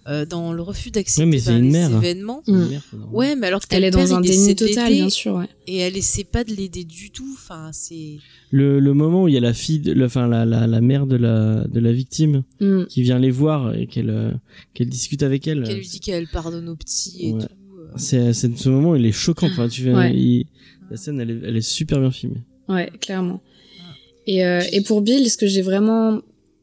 Euh, 0.06 0.26
dans 0.26 0.52
le 0.52 0.60
refus 0.60 0.90
d'accepter 0.90 1.24
ouais, 1.24 1.30
les 1.30 1.50
événements. 1.50 2.42
Mm. 2.46 2.64
Ouais, 3.10 3.36
mais 3.36 3.46
alors 3.46 3.62
elle 3.70 3.84
est 3.84 3.90
dans 3.90 4.12
un 4.12 4.20
déni 4.20 4.54
total, 4.54 4.92
bien 4.92 5.08
sûr. 5.08 5.36
Ouais. 5.36 5.48
Et 5.66 5.78
elle 5.78 5.96
essaie 5.96 6.24
pas 6.24 6.44
de 6.44 6.52
l'aider 6.52 6.84
du 6.84 7.10
tout. 7.10 7.30
Enfin, 7.32 7.70
c'est 7.72 8.18
le, 8.50 8.80
le 8.80 8.92
moment 8.92 9.22
où 9.22 9.28
il 9.28 9.34
y 9.34 9.38
a 9.38 9.40
la 9.40 9.54
fille, 9.54 9.78
de, 9.78 10.04
enfin 10.04 10.28
la, 10.28 10.44
la, 10.44 10.66
la 10.66 10.80
mère 10.82 11.06
de 11.06 11.16
la 11.16 11.64
de 11.64 11.80
la 11.80 11.90
victime 11.90 12.42
mm. 12.60 12.84
qui 12.84 13.00
vient 13.00 13.18
les 13.18 13.30
voir 13.30 13.74
et 13.74 13.86
qu'elle 13.86 14.10
euh, 14.10 14.32
qu'elle 14.74 14.90
discute 14.90 15.22
avec 15.22 15.48
elle. 15.48 15.62
Qu'elle 15.62 15.78
lui 15.78 15.88
dit 15.88 16.00
qu'elle 16.00 16.28
pardonne 16.28 16.68
aux 16.68 16.76
petits 16.76 17.28
et 17.28 17.32
tout. 17.32 17.48
C'est, 17.96 18.34
c'est 18.34 18.58
ce 18.58 18.68
moment, 18.68 18.96
il 18.96 19.06
est 19.06 19.12
choquant. 19.12 19.46
Enfin, 19.46 19.68
tu 19.68 19.90
la 20.90 20.96
scène, 20.98 21.18
elle 21.18 21.30
est, 21.30 21.40
elle 21.44 21.56
est 21.56 21.62
super 21.62 21.98
bien 21.98 22.10
filmée. 22.10 22.42
Ouais, 22.68 22.92
clairement. 23.00 23.42
Et, 24.26 24.44
euh, 24.44 24.62
et 24.72 24.80
pour 24.80 25.00
Bill, 25.00 25.30
ce 25.30 25.36
que 25.36 25.46
j'ai 25.46 25.62
vraiment 25.62 26.20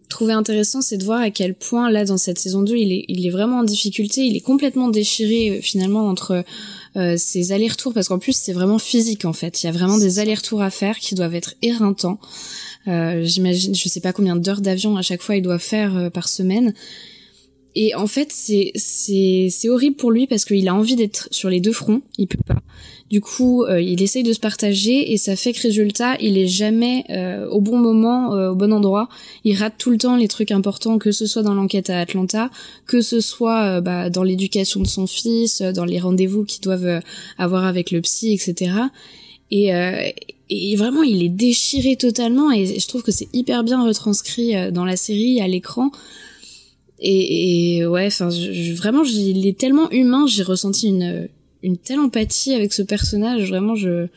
trouvé 0.10 0.34
intéressant, 0.34 0.82
c'est 0.82 0.98
de 0.98 1.06
voir 1.06 1.22
à 1.22 1.30
quel 1.32 1.54
point, 1.54 1.90
là, 1.90 2.06
dans 2.06 2.18
cette 2.18 2.38
saison 2.38 2.62
2, 2.62 2.76
il 2.76 2.92
est, 2.92 3.06
il 3.08 3.26
est 3.26 3.30
vraiment 3.30 3.60
en 3.60 3.64
difficulté. 3.64 4.22
Il 4.26 4.36
est 4.36 4.42
complètement 4.42 4.90
déchiré, 4.90 5.50
euh, 5.50 5.62
finalement, 5.62 6.08
entre 6.08 6.44
euh, 6.98 7.16
ses 7.18 7.52
allers-retours, 7.54 7.94
parce 7.94 8.10
qu'en 8.10 8.20
plus, 8.20 8.36
c'est 8.36 8.54
vraiment 8.54 8.80
physique, 8.80 9.26
en 9.26 9.34
fait. 9.34 9.64
Il 9.64 9.68
y 9.68 9.70
a 9.70 9.72
vraiment 9.72 9.98
des 9.98 10.20
allers-retours 10.20 10.62
à 10.62 10.70
faire 10.70 10.98
qui 11.00 11.16
doivent 11.16 11.36
être 11.36 11.56
éreintants. 11.62 12.20
Euh, 12.88 13.24
J'imagine, 13.24 13.76
je 13.76 13.88
sais 13.88 14.02
pas 14.02 14.14
combien 14.14 14.36
d'heures 14.36 14.62
d'avion 14.62 14.98
à 14.98 15.02
chaque 15.02 15.22
fois 15.22 15.36
il 15.36 15.42
doit 15.42 15.60
faire 15.60 15.96
euh, 15.96 16.10
par 16.10 16.28
semaine. 16.28 16.74
Et 17.76 17.96
en 17.96 18.08
fait, 18.08 18.30
c'est 18.32 18.72
c'est 18.76 19.48
c'est 19.50 19.70
horrible 19.70 19.96
pour 19.96 20.12
lui 20.12 20.28
parce 20.28 20.44
qu'il 20.44 20.68
a 20.68 20.76
envie 20.76 20.96
d'être 20.96 21.30
sur 21.32 21.50
les 21.50 21.62
deux 21.62 21.72
fronts, 21.72 22.02
il 22.18 22.28
peut 22.28 22.44
pas. 22.46 22.62
Du 23.10 23.20
coup, 23.20 23.64
euh, 23.64 23.82
il 23.82 24.02
essaye 24.02 24.24
de 24.24 24.32
se 24.32 24.40
partager 24.40 25.12
et 25.12 25.18
ça 25.18 25.36
fait 25.36 25.52
que 25.52 25.62
résultat, 25.62 26.16
il 26.22 26.38
est 26.38 26.48
jamais 26.48 27.04
euh, 27.10 27.46
au 27.50 27.60
bon 27.60 27.78
moment, 27.78 28.34
euh, 28.34 28.52
au 28.52 28.56
bon 28.56 28.72
endroit. 28.72 29.10
Il 29.44 29.58
rate 29.58 29.74
tout 29.78 29.90
le 29.92 29.98
temps 29.98 30.16
les 30.16 30.30
trucs 30.30 30.52
importants, 30.52 30.98
que 30.98 31.12
ce 31.12 31.26
soit 31.26 31.44
dans 31.44 31.54
l'enquête 31.54 31.90
à 31.90 32.00
Atlanta, 32.00 32.50
que 32.88 33.02
ce 33.02 33.20
soit 33.20 33.82
bah, 33.82 34.10
dans 34.10 34.24
l'éducation 34.24 34.80
de 34.80 34.88
son 34.88 35.08
fils, 35.08 35.62
dans 35.62 35.84
les 35.84 36.00
rendez-vous 36.00 36.46
qu'ils 36.46 36.62
doivent 36.62 37.02
avoir 37.38 37.66
avec 37.66 37.92
le 37.92 38.00
psy, 38.00 38.34
etc. 38.34 38.72
Et, 39.52 39.72
et 40.50 40.76
vraiment, 40.78 41.04
il 41.04 41.22
est 41.22 41.30
déchiré 41.30 41.98
totalement 41.98 42.50
et 42.50 42.80
je 42.80 42.88
trouve 42.88 43.04
que 43.04 43.12
c'est 43.12 43.28
hyper 43.34 43.66
bien 43.66 43.86
retranscrit 43.86 44.72
dans 44.72 44.86
la 44.86 44.96
série 44.96 45.42
à 45.42 45.50
l'écran 45.50 45.92
et, 47.02 47.78
et 47.78 47.86
ouais, 47.86 48.08
enfin, 48.08 48.30
vraiment, 48.76 49.04
il 49.04 49.48
est 49.48 49.58
tellement 49.58 49.90
humain. 49.92 50.28
J'ai 50.28 50.44
ressenti 50.44 50.88
une 50.88 51.28
une 51.64 51.78
telle 51.78 52.00
empathie 52.00 52.54
avec 52.54 52.74
ce 52.74 52.82
personnage. 52.82 53.50
Vraiment, 53.50 53.76
je 53.76 54.08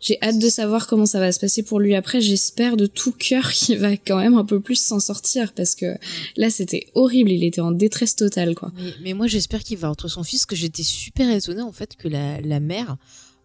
j'ai 0.00 0.16
hâte 0.22 0.38
de 0.38 0.48
savoir 0.48 0.86
comment 0.86 1.06
ça 1.06 1.18
va 1.18 1.32
se 1.32 1.40
passer 1.40 1.62
pour 1.64 1.80
lui 1.80 1.94
après. 1.94 2.20
J'espère 2.20 2.76
de 2.76 2.86
tout 2.86 3.12
cœur 3.12 3.50
qu'il 3.52 3.78
va 3.78 3.96
quand 3.96 4.18
même 4.18 4.34
un 4.34 4.44
peu 4.44 4.60
plus 4.60 4.76
s'en 4.76 5.00
sortir 5.00 5.52
parce 5.54 5.74
que 5.74 5.96
là 6.36 6.50
c'était 6.50 6.86
horrible. 6.94 7.30
Il 7.30 7.44
était 7.44 7.60
en 7.60 7.72
détresse 7.72 8.14
totale 8.14 8.54
quoi. 8.54 8.72
Mais, 8.76 8.94
mais 9.02 9.12
moi 9.14 9.26
j'espère 9.26 9.64
qu'il 9.64 9.78
va 9.78 9.88
retrouver 9.88 10.12
son 10.12 10.22
fils. 10.22 10.46
Que 10.46 10.56
j'étais 10.56 10.82
super 10.82 11.30
étonnée 11.30 11.62
en 11.62 11.72
fait 11.72 11.96
que 11.96 12.08
la, 12.08 12.40
la 12.40 12.60
mère 12.60 12.96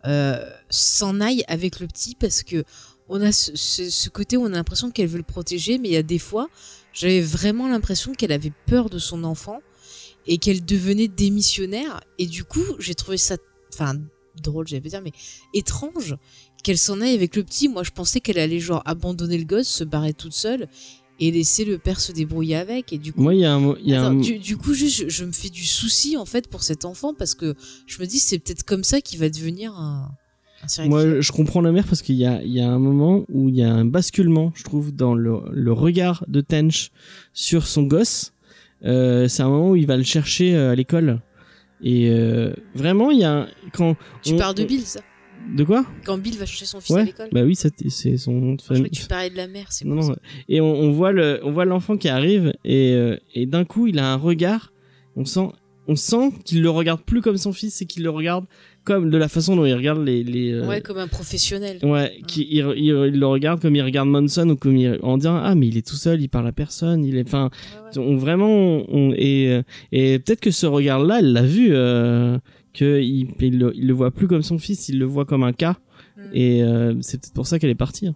euh, 0.06 0.38
s'en 0.70 1.22
aille 1.22 1.44
avec 1.48 1.80
le 1.80 1.88
petit 1.88 2.16
parce 2.16 2.44
que 2.44 2.64
on 3.10 3.22
a 3.22 3.32
ce, 3.32 3.52
ce, 3.56 3.90
ce 3.90 4.10
côté 4.10 4.38
où 4.38 4.44
on 4.44 4.48
a 4.48 4.50
l'impression 4.56 4.90
qu'elle 4.90 5.08
veut 5.08 5.18
le 5.18 5.24
protéger, 5.24 5.78
mais 5.78 5.90
il 5.90 5.94
y 5.94 5.98
a 5.98 6.04
des 6.04 6.20
fois 6.20 6.50
j'avais 6.94 7.22
vraiment 7.22 7.68
l'impression 7.68 8.14
qu'elle 8.14 8.32
avait 8.32 8.54
peur 8.68 8.90
de 8.90 9.00
son 9.00 9.24
enfant 9.24 9.60
et 10.28 10.38
qu'elle 10.38 10.64
devenait 10.64 11.08
démissionnaire. 11.08 12.02
Et 12.18 12.28
du 12.28 12.44
coup, 12.44 12.64
j'ai 12.80 12.96
trouvé 12.96 13.18
ça, 13.18 13.38
enfin, 13.74 13.96
drôle, 14.42 14.68
j'allais 14.68 14.82
dire, 14.82 15.02
mais 15.02 15.12
étrange 15.54 16.16
qu'elle 16.64 16.78
s'en 16.78 17.02
aille 17.02 17.14
avec 17.16 17.36
le 17.36 17.44
petit. 17.44 17.68
Moi, 17.68 17.84
je 17.84 17.92
pensais 17.92 18.22
qu'elle 18.22 18.40
allait 18.40 18.60
genre 18.60 18.82
abandonner 18.86 19.38
le 19.38 19.46
gosse, 19.46 19.68
se 19.68 19.84
barrer 19.84 20.14
toute 20.14 20.34
seule 20.34 20.70
et 21.20 21.32
laisser 21.32 21.66
le 21.66 21.78
père 21.78 22.00
se 22.00 22.12
débrouiller 22.12 22.56
avec. 22.56 22.94
Et 22.94 22.98
du 22.98 23.14
coup, 23.14 23.22
moi, 23.22 23.34
il 23.34 23.42
y 23.42 23.46
a 23.46 23.54
un, 23.54 23.76
y 23.80 23.94
a 23.94 24.06
un... 24.06 24.16
Du, 24.16 24.40
du, 24.40 24.58
coup, 24.58 24.74
juste, 24.74 25.10
je, 25.10 25.26
me 25.26 25.32
fais 25.32 25.50
du 25.50 25.66
souci 25.66 26.18
en 26.18 26.26
fait 26.26 26.48
pour 26.48 26.64
cet 26.64 26.86
enfant 26.86 27.14
parce 27.14 27.36
que 27.36 27.56
je 27.86 28.00
me 28.00 28.06
dis 28.06 28.20
c'est 28.20 28.40
peut-être 28.40 28.64
comme 28.64 28.84
ça 28.84 29.02
qu'il 29.02 29.20
va 29.20 29.30
devenir 29.30 29.74
un. 29.74 30.12
Moi, 30.86 31.20
je 31.22 31.32
comprends 31.32 31.62
la 31.62 31.72
mère 31.72 31.86
parce 31.86 32.02
qu'il 32.02 32.16
y 32.16 32.26
a, 32.26 32.42
il 32.44 32.52
y 32.52 32.62
a 32.62 32.70
un 32.70 32.80
moment 32.80 33.26
où 33.30 33.50
il 33.50 33.56
y 33.56 33.64
a 33.64 33.74
un 33.74 33.86
basculement, 33.86 34.52
je 34.56 34.64
trouve, 34.64 34.94
dans 34.94 35.16
le, 35.16 35.40
le 35.52 35.72
regard 35.72 36.26
de 36.28 36.42
Tench 36.42 36.92
sur 37.34 37.68
son 37.68 37.84
gosse. 37.84 38.34
Euh, 38.86 39.28
c'est 39.28 39.44
un 39.44 39.50
moment 39.50 39.72
où 39.72 39.76
il 39.76 39.88
va 39.88 39.98
le 39.98 40.04
chercher 40.04 40.56
euh, 40.56 40.72
à 40.72 40.76
l'école. 40.76 41.22
Et 41.82 42.10
euh, 42.10 42.54
vraiment, 42.76 43.12
il 43.12 43.20
y 43.20 43.24
a 43.24 43.42
un, 43.42 43.48
quand 43.74 43.96
tu 44.22 44.36
parles 44.36 44.56
de 44.56 44.64
Bill, 44.64 44.82
ça? 44.82 45.02
De 45.56 45.66
quoi? 45.66 45.86
Quand 46.06 46.18
Bill 46.18 46.38
va 46.38 46.46
chercher 46.46 46.66
son 46.66 46.80
fils 46.80 46.96
à 46.96 47.04
l'école. 47.04 47.28
Bah 47.34 47.44
oui, 47.44 47.56
c'est 47.56 48.18
son 48.18 48.32
nom 48.32 48.54
de 48.54 48.62
famille. 48.62 48.90
Je 48.94 49.02
tu 49.02 49.08
parlais 49.08 49.30
de 49.30 49.36
la 49.36 49.48
mère, 49.48 49.66
c'est 49.70 49.86
non, 49.86 49.96
non, 49.96 50.16
Et 50.48 50.62
on, 50.62 50.74
on, 50.74 50.92
voit 50.92 51.12
le, 51.12 51.42
on 51.44 51.52
voit 51.52 51.66
l'enfant 51.66 51.98
qui 51.98 52.08
arrive 52.08 52.54
et, 52.64 52.94
euh, 52.94 53.18
et 53.34 53.46
d'un 53.46 53.66
coup, 53.66 53.88
il 53.88 54.00
a 54.00 54.14
un 54.14 54.16
regard. 54.16 54.72
On 55.18 55.26
sent, 55.26 55.50
on 55.88 55.98
sent 55.98 56.32
qu'il 56.46 56.62
le 56.62 56.70
regarde 56.70 57.02
plus 57.02 57.22
comme 57.22 57.36
son 57.38 57.52
fils, 57.52 57.76
c'est 57.76 57.86
qu'il 57.86 58.04
le 58.04 58.10
regarde 58.10 58.46
comme 58.84 59.10
de 59.10 59.18
la 59.18 59.28
façon 59.28 59.56
dont 59.56 59.66
il 59.66 59.74
regarde 59.74 60.04
les, 60.04 60.24
les 60.24 60.52
euh, 60.52 60.68
ouais 60.68 60.82
comme 60.82 60.98
un 60.98 61.08
professionnel. 61.08 61.80
Ouais 61.84 62.20
qui 62.28 62.48
il, 62.50 62.66
il, 62.76 62.92
le 62.92 63.26
regarde 63.26 63.62
comme 63.62 63.76
il 63.76 63.82
regarde 63.82 64.10
Monson 64.10 64.50
ou 64.50 64.56
comme 64.56 64.76
il, 64.76 65.00
en 65.02 65.18
disant 65.18 65.38
ah 65.38 65.56
mais 65.56 65.68
il 65.68 65.78
est 65.78 65.88
tout 65.88 65.96
seul 65.96 66.22
il 66.22 66.28
parle 66.28 66.48
à 66.48 66.52
personne 66.52 67.06
il 67.06 67.18
est 67.18 67.26
enfin 67.26 67.50
on 67.96 68.16
vraiment 68.18 68.84
on, 68.90 69.14
et 69.16 69.50
euh, 69.50 69.64
et 69.92 70.20
peut-être 70.20 70.42
que 70.42 70.52
ce 70.52 70.66
regard 70.66 71.00
là 71.00 71.20
elle 71.20 71.34
l'a 71.34 71.44
vu 71.44 71.70
euh, 71.72 72.38
que 72.74 73.02
il, 73.02 73.30
il, 73.40 73.60
le, 73.60 73.72
il, 73.76 73.88
le, 73.88 73.94
voit 73.94 74.12
plus 74.12 74.28
comme 74.28 74.44
son 74.44 74.58
fils 74.58 74.90
il 74.90 75.00
le 75.00 75.06
voit 75.06 75.26
comme 75.26 75.44
un 75.44 75.54
cas 75.54 75.78
mm. 76.18 76.22
et 76.34 76.64
euh, 76.64 76.96
c'est 77.02 77.22
peut-être 77.22 77.34
pour 77.34 77.48
ça 77.48 77.60
qu'elle 77.60 77.70
est 77.70 77.76
partie 77.76 78.08
hein. 78.08 78.16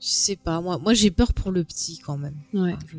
je 0.00 0.08
sais 0.08 0.36
pas 0.36 0.60
moi 0.60 0.78
moi 0.78 0.94
j'ai 0.94 1.10
peur 1.10 1.32
pour 1.32 1.50
le 1.50 1.64
petit 1.64 1.98
quand 1.98 2.18
même. 2.18 2.36
Ouais. 2.52 2.74
Je... 2.86 2.96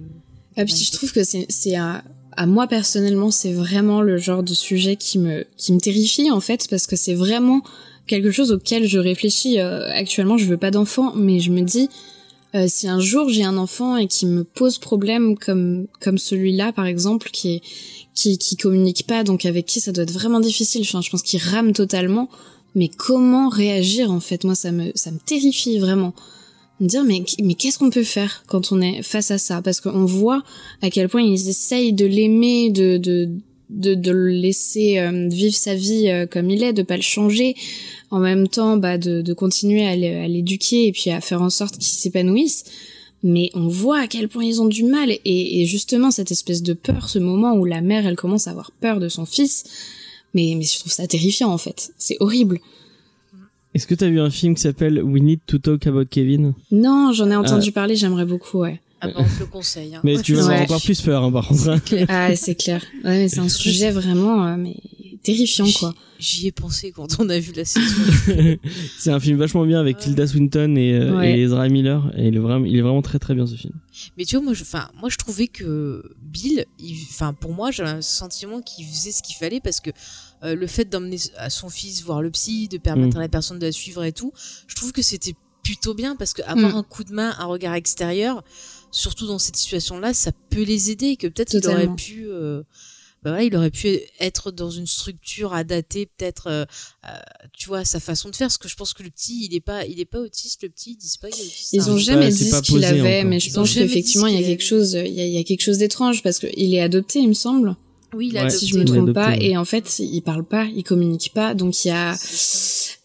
Ah, 0.58 0.66
puis 0.66 0.76
je 0.76 0.92
trouve 0.92 1.14
que 1.14 1.24
c'est 1.24 1.46
c'est 1.50 1.76
un 1.76 2.04
à 2.38 2.46
moi 2.46 2.68
personnellement, 2.68 3.32
c'est 3.32 3.52
vraiment 3.52 4.02
le 4.02 4.18
genre 4.18 4.44
de 4.44 4.54
sujet 4.54 4.96
qui 4.96 5.20
me 5.20 5.46
qui 5.58 5.74
me 5.74 5.80
terrifie 5.80 6.32
en 6.32 6.40
fait 6.40 6.68
parce 6.70 6.88
que 6.88 6.96
c'est 6.96 7.14
vraiment 7.14 7.62
quelque 8.08 8.32
chose 8.32 8.52
auquel 8.52 8.88
je 8.88 9.00
réfléchis 9.00 9.60
euh, 9.60 9.90
actuellement. 9.92 10.38
Je 10.38 10.46
veux 10.46 10.58
pas 10.58 10.72
d'enfant, 10.72 11.14
mais 11.16 11.40
je 11.40 11.52
me 11.52 11.62
dis 11.62 11.90
euh, 12.56 12.66
si 12.68 12.88
un 12.88 13.00
jour 13.00 13.30
j'ai 13.30 13.44
un 13.44 13.58
enfant 13.58 13.98
et 13.98 14.08
qui 14.08 14.26
me 14.26 14.44
pose 14.44 14.78
problème 14.78 15.38
comme 15.38 15.88
comme 16.00 16.18
celui-là 16.18 16.74
par 16.74 16.86
exemple 16.86 17.30
qui 17.32 17.56
est 17.56 17.62
qui 18.14 18.38
qui 18.38 18.58
communique 18.58 19.08
pas 19.08 19.24
donc 19.24 19.46
avec 19.46 19.66
qui 19.66 19.80
ça 19.80 19.92
doit 19.92 20.04
être 20.04 20.12
vraiment 20.12 20.40
difficile. 20.40 20.82
Enfin, 20.82 21.02
je 21.02 21.10
pense 21.10 21.22
qu'il 21.22 21.42
rame 21.42 21.74
totalement. 21.74 22.30
Mais 22.74 22.88
comment 22.88 23.50
réagir 23.50 24.12
en 24.12 24.22
fait? 24.22 24.46
Moi, 24.46 24.56
ça 24.56 24.72
me 24.72 24.92
ça 24.96 25.12
me 25.12 25.20
terrifie 25.20 25.80
vraiment 25.80 26.14
dire 26.88 27.04
mais 27.04 27.24
mais 27.42 27.54
qu'est-ce 27.54 27.78
qu'on 27.78 27.90
peut 27.90 28.04
faire 28.04 28.44
quand 28.48 28.72
on 28.72 28.82
est 28.82 29.02
face 29.04 29.32
à 29.32 29.38
ça? 29.38 29.62
Parce 29.62 29.82
qu'on 29.82 30.06
voit 30.06 30.44
à 30.82 30.90
quel 30.90 31.10
point 31.10 31.22
ils 31.22 31.50
essayent 31.50 31.94
de 31.94 32.06
l'aimer 32.06 32.72
de 32.72 32.98
de 32.98 33.30
de, 33.70 33.96
de 33.96 34.12
le 34.12 34.30
laisser 34.30 35.00
euh, 35.00 35.30
vivre 35.30 35.56
sa 35.56 35.76
vie 35.76 36.10
euh, 36.10 36.26
comme 36.26 36.50
il 36.50 36.62
est 36.62 36.74
de 36.74 36.84
pas 36.84 36.98
le 36.98 37.02
changer. 37.02 37.56
En 38.10 38.20
même 38.20 38.48
temps 38.48 38.78
bah 38.78 38.98
de, 38.98 39.22
de 39.22 39.34
continuer 39.34 39.88
à 39.88 39.96
l'éduquer 39.96 40.88
et 40.88 40.92
puis 40.92 41.12
à 41.12 41.22
faire 41.22 41.42
en 41.42 41.50
sorte 41.50 41.76
qu'il 41.76 41.84
s'épanouisse 41.84 42.66
mais 43.24 43.52
on 43.54 43.68
voit 43.68 44.00
à 44.00 44.08
quel 44.08 44.28
point 44.28 44.44
ils 44.44 44.64
ont 44.64 44.68
du 44.68 44.84
mal. 44.84 45.12
Et, 45.12 45.62
et, 45.62 45.66
justement 45.66 46.10
cette 46.12 46.32
espèce 46.32 46.64
de 46.64 46.74
peur 46.74 47.08
ce 47.08 47.20
moment 47.20 47.54
où 47.54 47.66
la 47.66 47.82
mère 47.82 48.06
elle 48.06 48.16
commence 48.16 48.48
à 48.48 48.52
avoir 48.52 48.72
peur 48.72 49.00
de 49.00 49.10
son 49.10 49.26
fils 49.26 49.64
mais 50.34 50.56
mais 50.58 50.64
je 50.64 50.80
trouve 50.80 50.92
ça 50.92 51.08
terrifiant 51.08 51.52
en 51.52 51.58
fait. 51.58 51.94
C'est 51.98 52.18
horrible 52.20 52.60
est-ce 53.74 53.88
que 53.88 53.96
tu 53.96 54.04
as 54.04 54.10
vu 54.10 54.20
un 54.20 54.30
film 54.30 54.56
qui 54.56 54.62
s'appelle 54.62 55.02
We 55.02 55.22
Need 55.22 55.42
to 55.48 55.58
Talk 55.58 55.88
About 55.88 56.06
Kevin? 56.06 56.54
Non, 56.72 57.12
j'en 57.14 57.30
ai 57.32 57.36
entendu 57.36 57.70
ah. 57.70 57.74
parler, 57.74 57.96
j'aimerais 57.96 58.26
beaucoup, 58.26 58.60
ouais. 58.60 58.82
Ah 59.04 59.08
bah 59.08 59.14
on 59.18 59.24
te 59.24 59.40
le 59.40 59.46
conseille. 59.48 59.96
Hein. 59.96 60.02
Mais 60.04 60.22
tu 60.22 60.36
vas 60.36 60.44
avoir 60.44 60.62
encore 60.62 60.82
plus 60.82 61.02
peur, 61.02 61.24
hein, 61.24 61.32
par 61.32 61.48
contre. 61.48 61.80
Ah, 62.08 62.36
c'est 62.36 62.54
clair. 62.54 62.84
Ouais, 63.04 63.28
c'est 63.30 63.40
un 63.40 63.50
sujet 63.50 63.90
vraiment, 63.90 64.46
euh, 64.46 64.58
mais 64.58 64.76
terrifiant, 65.24 65.66
quoi. 65.80 65.94
J'y 66.20 66.46
ai 66.46 66.52
pensé 66.52 66.92
quand 66.92 67.20
on 67.20 67.28
a 67.30 67.40
vu 67.40 67.52
la 67.56 67.66
saison. 67.66 68.04
c'est 69.00 69.10
un 69.10 69.20
film 69.20 69.40
vachement 69.40 69.66
bien 69.66 69.80
avec 69.80 69.98
Tilda 69.98 70.28
Swinton 70.28 70.76
et, 70.78 70.94
euh, 70.94 71.18
Ouais. 71.18 71.40
et 71.40 71.42
Ezra 71.42 71.68
Miller. 71.68 72.12
Et 72.16 72.28
il 72.28 72.36
est, 72.36 72.40
vraiment, 72.40 72.64
il 72.64 72.78
est 72.78 72.82
vraiment 72.82 73.02
très 73.02 73.18
très 73.18 73.34
bien 73.34 73.48
ce 73.48 73.56
film. 73.56 73.74
Mais 74.20 74.26
tu 74.26 74.36
vois, 74.36 74.46
moi, 74.46 74.54
je, 74.54 74.62
enfin, 74.62 74.90
moi, 75.00 75.10
je 75.10 75.18
trouvais 75.18 75.48
que 75.48 76.04
Bill, 76.22 76.66
il- 76.78 76.96
enfin, 77.10 77.34
pour 77.34 77.54
moi, 77.54 77.72
j'avais 77.72 77.90
un 77.90 78.02
sentiment 78.02 78.62
qu'il 78.62 78.86
faisait 78.86 79.12
ce 79.12 79.24
qu'il 79.24 79.36
fallait 79.36 79.62
parce 79.62 79.80
que 79.80 79.90
euh, 80.44 80.56
le 80.56 80.68
fait 80.68 80.86
d'emmener 80.86 81.18
à 81.38 81.50
son 81.50 81.70
fils 81.70 82.02
voir 82.04 82.22
le 82.22 82.32
psy, 82.32 82.68
de 82.68 82.78
permettre 82.78 83.16
Mm. 83.16 83.20
à 83.20 83.22
la 83.22 83.30
personne 83.30 83.60
de 83.60 83.66
la 83.66 83.72
suivre 83.72 84.04
et 84.04 84.12
tout, 84.14 84.32
je 84.68 84.76
trouve 84.76 84.92
que 84.92 85.02
c'était 85.02 85.36
plutôt 85.64 85.94
bien 85.94 86.16
parce 86.16 86.34
que 86.34 86.42
avoir 86.44 86.74
Mm. 86.74 86.78
un 86.78 86.84
coup 86.84 87.04
de 87.04 87.14
main, 87.14 87.36
un 87.38 87.46
regard 87.46 87.76
extérieur, 87.76 88.44
surtout 88.92 89.28
dans 89.28 89.40
cette 89.40 89.56
situation-là, 89.56 90.14
ça 90.14 90.32
peut 90.50 90.64
les 90.64 90.90
aider 90.92 91.08
et 91.08 91.16
que 91.18 91.28
peut-être 91.28 91.54
il 91.54 91.68
aurait 91.68 91.96
pu. 91.96 92.26
euh, 92.28 92.64
bah 93.24 93.30
voilà, 93.30 93.44
il 93.44 93.56
aurait 93.56 93.70
pu 93.70 94.00
être 94.20 94.50
dans 94.50 94.72
une 94.72 94.88
structure 94.88 95.54
adaptée, 95.54 96.08
peut-être, 96.08 96.48
euh, 96.48 96.66
euh, 97.06 97.10
tu 97.54 97.68
vois, 97.68 97.78
à 97.82 97.86
sa 97.86 98.00
façon 98.00 98.30
de 98.30 98.36
faire. 98.36 98.48
Parce 98.48 98.58
que 98.58 98.68
je 98.68 98.76
pense 98.76 98.94
que 98.94 99.04
le 99.04 99.12
petit, 99.12 99.46
il 99.46 99.54
est 99.54 99.60
pas, 99.62 99.86
il 99.86 100.00
est 100.00 100.06
pas 100.06 100.18
autiste. 100.20 100.64
Le 100.64 100.70
petit, 100.70 100.94
ils 100.94 100.98
disent 100.98 101.18
pas 101.18 101.30
qu'il 101.30 101.44
est 101.44 101.48
autiste. 101.48 101.70
Ils 101.74 101.82
hein. 101.82 101.94
ont 101.94 101.98
jamais 102.00 102.30
dit 102.30 102.50
ce 102.50 102.60
qu'il 102.64 102.84
avait, 102.84 103.20
encore. 103.20 103.30
mais 103.30 103.40
je 103.40 103.50
Ils 103.50 103.60
ont 103.60 103.62
pense 103.62 103.76
qu'effectivement, 103.76 104.26
il 104.26 104.40
y 104.42 104.44
a 104.44 104.48
quelque 104.48 104.64
chose, 104.64 104.94
il 104.94 105.14
y 105.14 105.22
a, 105.22 105.26
il 105.28 105.34
y 105.34 105.38
a 105.38 105.44
quelque 105.44 105.62
chose 105.62 105.78
d'étrange 105.78 106.24
parce 106.24 106.40
qu'il 106.40 106.74
est 106.74 106.82
adopté, 106.82 107.20
il 107.20 107.28
me 107.30 107.36
semble, 107.36 107.76
Oui, 108.14 108.28
il 108.32 108.38
a 108.38 108.42
Ouais, 108.42 108.48
adopté. 108.48 108.66
si 108.66 108.68
je 108.68 108.78
me 108.78 108.84
trompe 108.86 108.98
adopté, 109.10 109.14
pas, 109.14 109.30
ouais. 109.32 109.44
et 109.46 109.58
en 109.58 109.66
fait, 109.66 110.00
il 110.00 110.22
parle 110.22 110.44
pas, 110.44 110.66
il 110.76 110.84
communique 110.84 111.32
pas, 111.34 111.54
donc 111.54 111.86
il 111.86 111.90
y 111.90 111.92
a, 111.92 112.14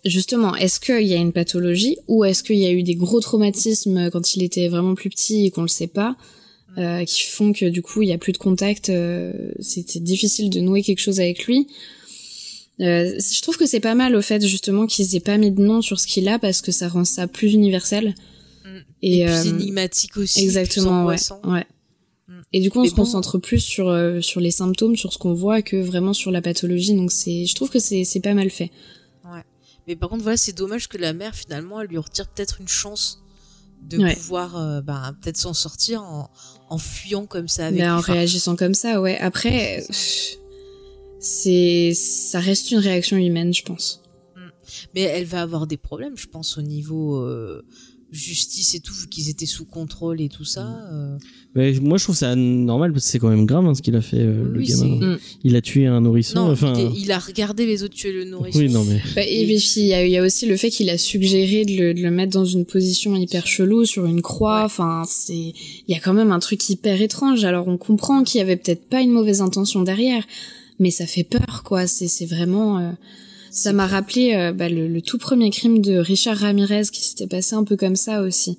justement, 0.04 0.54
est-ce 0.56 0.80
qu'il 0.80 1.06
y 1.06 1.14
a 1.14 1.16
une 1.16 1.32
pathologie 1.32 1.96
ou 2.08 2.24
est-ce 2.24 2.42
qu'il 2.42 2.56
y 2.58 2.66
a 2.66 2.72
eu 2.72 2.82
des 2.82 2.94
gros 2.96 3.20
traumatismes 3.20 4.10
quand 4.10 4.34
il 4.34 4.42
était 4.42 4.68
vraiment 4.68 4.94
plus 4.94 5.10
petit 5.10 5.46
et 5.46 5.50
qu'on 5.50 5.62
le 5.62 5.68
sait 5.68 5.86
pas, 5.86 6.16
euh, 6.78 7.04
qui 7.04 7.22
font 7.22 7.52
que 7.52 7.66
du 7.66 7.82
coup 7.82 8.02
il 8.02 8.08
y 8.08 8.12
a 8.12 8.18
plus 8.18 8.32
de 8.32 8.38
contact, 8.38 8.88
euh, 8.90 9.32
c'était 9.60 10.00
difficile 10.00 10.50
de 10.50 10.60
nouer 10.60 10.82
quelque 10.82 11.00
chose 11.00 11.20
avec 11.20 11.46
lui. 11.46 11.66
Euh, 12.80 13.18
je 13.18 13.40
trouve 13.40 13.56
que 13.56 13.64
c'est 13.64 13.80
pas 13.80 13.94
mal 13.94 14.14
au 14.16 14.20
fait 14.20 14.44
justement 14.46 14.86
qu'ils 14.86 15.16
aient 15.16 15.20
pas 15.20 15.38
mis 15.38 15.50
de 15.50 15.62
nom 15.62 15.80
sur 15.80 15.98
ce 15.98 16.06
qu'il 16.06 16.28
a 16.28 16.38
parce 16.38 16.60
que 16.60 16.72
ça 16.72 16.88
rend 16.88 17.04
ça 17.06 17.26
plus 17.26 17.54
universel. 17.54 18.14
Mm. 18.64 18.68
Et, 19.02 19.20
Et, 19.20 19.24
puis 19.24 19.32
euh, 19.32 19.44
énigmatique 19.44 20.16
aussi. 20.18 20.40
exactement, 20.42 21.06
plus 21.06 21.30
ouais, 21.44 21.52
ouais. 21.52 21.64
Mm. 22.28 22.40
Et 22.52 22.60
du 22.60 22.70
coup, 22.70 22.78
on 22.80 22.82
Mais 22.82 22.88
se 22.88 22.94
bon. 22.94 23.02
concentre 23.02 23.38
plus 23.38 23.60
sur 23.60 23.88
euh, 23.88 24.20
sur 24.20 24.40
les 24.40 24.50
symptômes, 24.50 24.96
sur 24.96 25.12
ce 25.12 25.18
qu'on 25.18 25.34
voit, 25.34 25.62
que 25.62 25.76
vraiment 25.76 26.12
sur 26.12 26.30
la 26.30 26.42
pathologie. 26.42 26.94
Donc 26.94 27.12
c'est, 27.12 27.46
je 27.46 27.54
trouve 27.54 27.70
que 27.70 27.78
c'est 27.78 28.04
c'est 28.04 28.20
pas 28.20 28.34
mal 28.34 28.50
fait. 28.50 28.70
Mais 29.88 29.94
par 29.94 30.08
contre, 30.08 30.24
voilà, 30.24 30.36
c'est 30.36 30.52
dommage 30.52 30.88
que 30.88 30.98
la 30.98 31.12
mère, 31.12 31.36
finalement, 31.36 31.80
elle 31.80 31.86
lui 31.86 31.98
retire 31.98 32.26
peut-être 32.26 32.60
une 32.60 32.66
chance 32.66 33.22
de 33.88 33.98
Ouais. 33.98 34.14
pouvoir 34.16 34.56
euh, 34.56 34.80
bah, 34.80 35.14
peut-être 35.22 35.36
s'en 35.36 35.54
sortir 35.54 36.02
en, 36.02 36.28
en 36.70 36.78
fuyant 36.78 37.26
comme 37.26 37.46
ça 37.46 37.66
avec 37.68 37.78
Ben, 37.78 37.94
en. 37.94 37.98
Enfin, 37.98 38.14
réagissant 38.14 38.56
comme 38.56 38.74
ça, 38.74 39.00
ouais. 39.00 39.16
Après, 39.18 39.84
C'est 41.20 41.92
ça 41.94 42.40
reste 42.40 42.70
une 42.72 42.78
réaction 42.78 43.16
humaine, 43.16 43.54
je 43.54 43.62
pense. 43.62 44.02
Mais 44.94 45.02
elle 45.02 45.24
va 45.24 45.42
avoir 45.42 45.66
des 45.66 45.76
problèmes, 45.76 46.16
je 46.18 46.26
pense, 46.26 46.58
au 46.58 46.62
niveau 46.62 47.16
euh, 47.22 47.64
justice 48.12 48.74
et 48.74 48.80
tout, 48.80 48.94
vu 48.94 49.08
qu'ils 49.08 49.28
étaient 49.28 49.46
sous 49.46 49.64
contrôle 49.64 50.20
et 50.20 50.28
tout 50.28 50.44
ça. 50.44 50.66
euh. 50.92 51.18
Mais 51.54 51.72
moi, 51.80 51.98
je 51.98 52.04
trouve 52.04 52.14
ça 52.16 52.36
normal 52.36 52.92
parce 52.92 53.04
que 53.04 53.10
c'est 53.10 53.18
quand 53.18 53.28
même 53.30 53.46
grave 53.46 53.66
hein, 53.66 53.74
ce 53.74 53.82
qu'il 53.82 53.96
a 53.96 54.00
fait, 54.00 54.18
euh, 54.20 54.44
le 54.44 54.62
gamin. 54.62 55.14
Mm. 55.14 55.18
Il 55.44 55.56
a 55.56 55.60
tué 55.60 55.86
un 55.86 56.00
nourrisson. 56.00 56.34
Non, 56.46 56.52
enfin, 56.52 56.72
il, 56.76 56.80
est- 56.86 57.00
il 57.02 57.12
a 57.12 57.18
regardé 57.18 57.66
les 57.66 57.82
autres 57.82 57.94
tuer 57.94 58.12
le 58.12 58.24
nourrisson. 58.24 58.58
oui, 58.58 58.70
non, 58.70 58.84
mais. 58.84 59.00
Bah, 59.16 59.22
et 59.26 59.44
puis, 59.44 59.62
il 59.76 59.86
y, 59.86 59.94
a, 59.94 60.04
il 60.06 60.12
y 60.12 60.16
a 60.16 60.22
aussi 60.22 60.46
le 60.46 60.56
fait 60.56 60.70
qu'il 60.70 60.88
a 60.90 60.98
suggéré 60.98 61.64
de 61.64 61.72
le, 61.76 61.94
de 61.94 62.00
le 62.02 62.10
mettre 62.10 62.32
dans 62.32 62.44
une 62.44 62.64
position 62.64 63.16
hyper 63.16 63.46
chelou 63.46 63.84
sur 63.84 64.06
une 64.06 64.22
croix. 64.22 64.58
Ouais. 64.60 64.64
Enfin, 64.66 65.02
c'est, 65.08 65.34
il 65.34 65.54
y 65.88 65.94
a 65.94 66.00
quand 66.00 66.14
même 66.14 66.30
un 66.30 66.38
truc 66.38 66.68
hyper 66.68 67.00
étrange. 67.02 67.44
Alors, 67.44 67.66
on 67.68 67.76
comprend 67.76 68.22
qu'il 68.22 68.38
y 68.38 68.42
avait 68.42 68.56
peut-être 68.56 68.88
pas 68.88 69.00
une 69.00 69.10
mauvaise 69.12 69.40
intention 69.40 69.82
derrière, 69.82 70.24
mais 70.78 70.90
ça 70.90 71.06
fait 71.06 71.24
peur, 71.24 71.62
quoi. 71.64 71.86
C'est, 71.86 72.08
c'est 72.08 72.26
vraiment. 72.26 72.78
euh, 72.78 72.90
ça 73.50 73.72
m'a 73.72 73.86
rappelé 73.86 74.34
euh, 74.34 74.52
bah, 74.52 74.68
le, 74.68 74.88
le 74.88 75.02
tout 75.02 75.18
premier 75.18 75.50
crime 75.50 75.80
de 75.80 75.96
Richard 75.96 76.36
Ramirez 76.36 76.84
qui 76.92 77.02
s'était 77.02 77.26
passé 77.26 77.54
un 77.54 77.64
peu 77.64 77.76
comme 77.76 77.96
ça 77.96 78.22
aussi. 78.22 78.58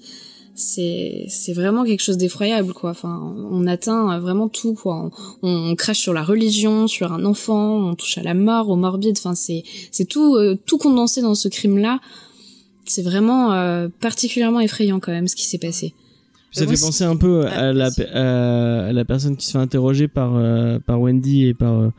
C'est, 0.59 1.25
c'est 1.29 1.53
vraiment 1.53 1.83
quelque 1.83 2.01
chose 2.01 2.17
d'effroyable, 2.17 2.73
quoi. 2.73 2.89
Enfin, 2.89 3.35
on 3.51 3.67
atteint 3.67 4.11
euh, 4.11 4.19
vraiment 4.19 4.49
tout, 4.49 4.73
quoi. 4.73 5.11
On, 5.43 5.49
on 5.49 5.75
crache 5.75 5.99
sur 5.99 6.13
la 6.13 6.23
religion, 6.23 6.87
sur 6.87 7.13
un 7.13 7.25
enfant, 7.25 7.89
on 7.89 7.93
touche 7.93 8.17
à 8.17 8.23
la 8.23 8.33
mort, 8.33 8.69
au 8.69 8.75
morbide. 8.75 9.15
Enfin, 9.19 9.35
c'est, 9.35 9.63
c'est 9.91 10.05
tout, 10.05 10.35
euh, 10.35 10.57
tout 10.65 10.79
condensé 10.79 11.21
dans 11.21 11.35
ce 11.35 11.47
crime-là. 11.47 11.99
C'est 12.85 13.03
vraiment 13.03 13.53
euh, 13.53 13.87
particulièrement 13.99 14.59
effrayant 14.59 14.99
quand 14.99 15.11
même 15.11 15.27
ce 15.27 15.35
qui 15.35 15.45
s'est 15.45 15.59
passé. 15.59 15.93
Ça 16.51 16.65
moi, 16.65 16.73
fait 16.73 16.81
penser 16.81 17.03
un 17.03 17.17
peu 17.17 17.45
à 17.45 17.71
la, 17.71 17.89
à, 18.13 18.87
à 18.87 18.93
la 18.93 19.05
personne 19.05 19.37
qui 19.37 19.45
se 19.45 19.51
fait 19.51 19.57
interroger 19.59 20.07
par, 20.07 20.35
euh, 20.37 20.79
par 20.79 20.99
Wendy 20.99 21.45
et 21.45 21.53
par 21.53 21.73
euh, 21.73 21.89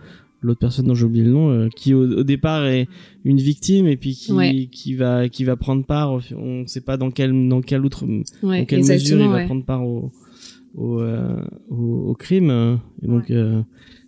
l'autre 0.40 0.60
personne 0.60 0.86
dont 0.86 0.94
j'ai 0.94 1.04
oublié 1.04 1.24
le 1.24 1.32
nom, 1.32 1.50
euh, 1.50 1.68
qui 1.74 1.94
au, 1.94 2.02
au 2.18 2.22
départ 2.22 2.64
est 2.66 2.86
une 3.24 3.38
victime 3.40 3.86
et 3.86 3.96
puis 3.96 4.14
qui, 4.14 4.32
Ouais. 4.32 4.68
qui, 4.70 4.94
va, 4.94 5.28
qui 5.28 5.44
va 5.44 5.56
prendre 5.56 5.84
part, 5.84 6.20
on 6.36 6.66
sait 6.66 6.80
pas 6.80 6.96
dans 6.96 7.10
quelle, 7.10 7.48
dans 7.48 7.60
quelle 7.60 7.84
outre, 7.84 8.04
Ouais, 8.42 8.60
dans 8.60 8.64
quelle 8.66 8.84
mesure 8.84 9.20
il 9.20 9.28
va 9.28 9.34
ouais. 9.36 9.46
prendre 9.46 9.64
part 9.64 9.84
au, 9.86 10.12
au, 10.74 11.00
euh, 11.00 11.40
au, 11.68 12.10
au 12.10 12.14
crime. 12.14 12.78
Et 13.02 13.06
donc, 13.08 13.30
euh, 13.30 13.62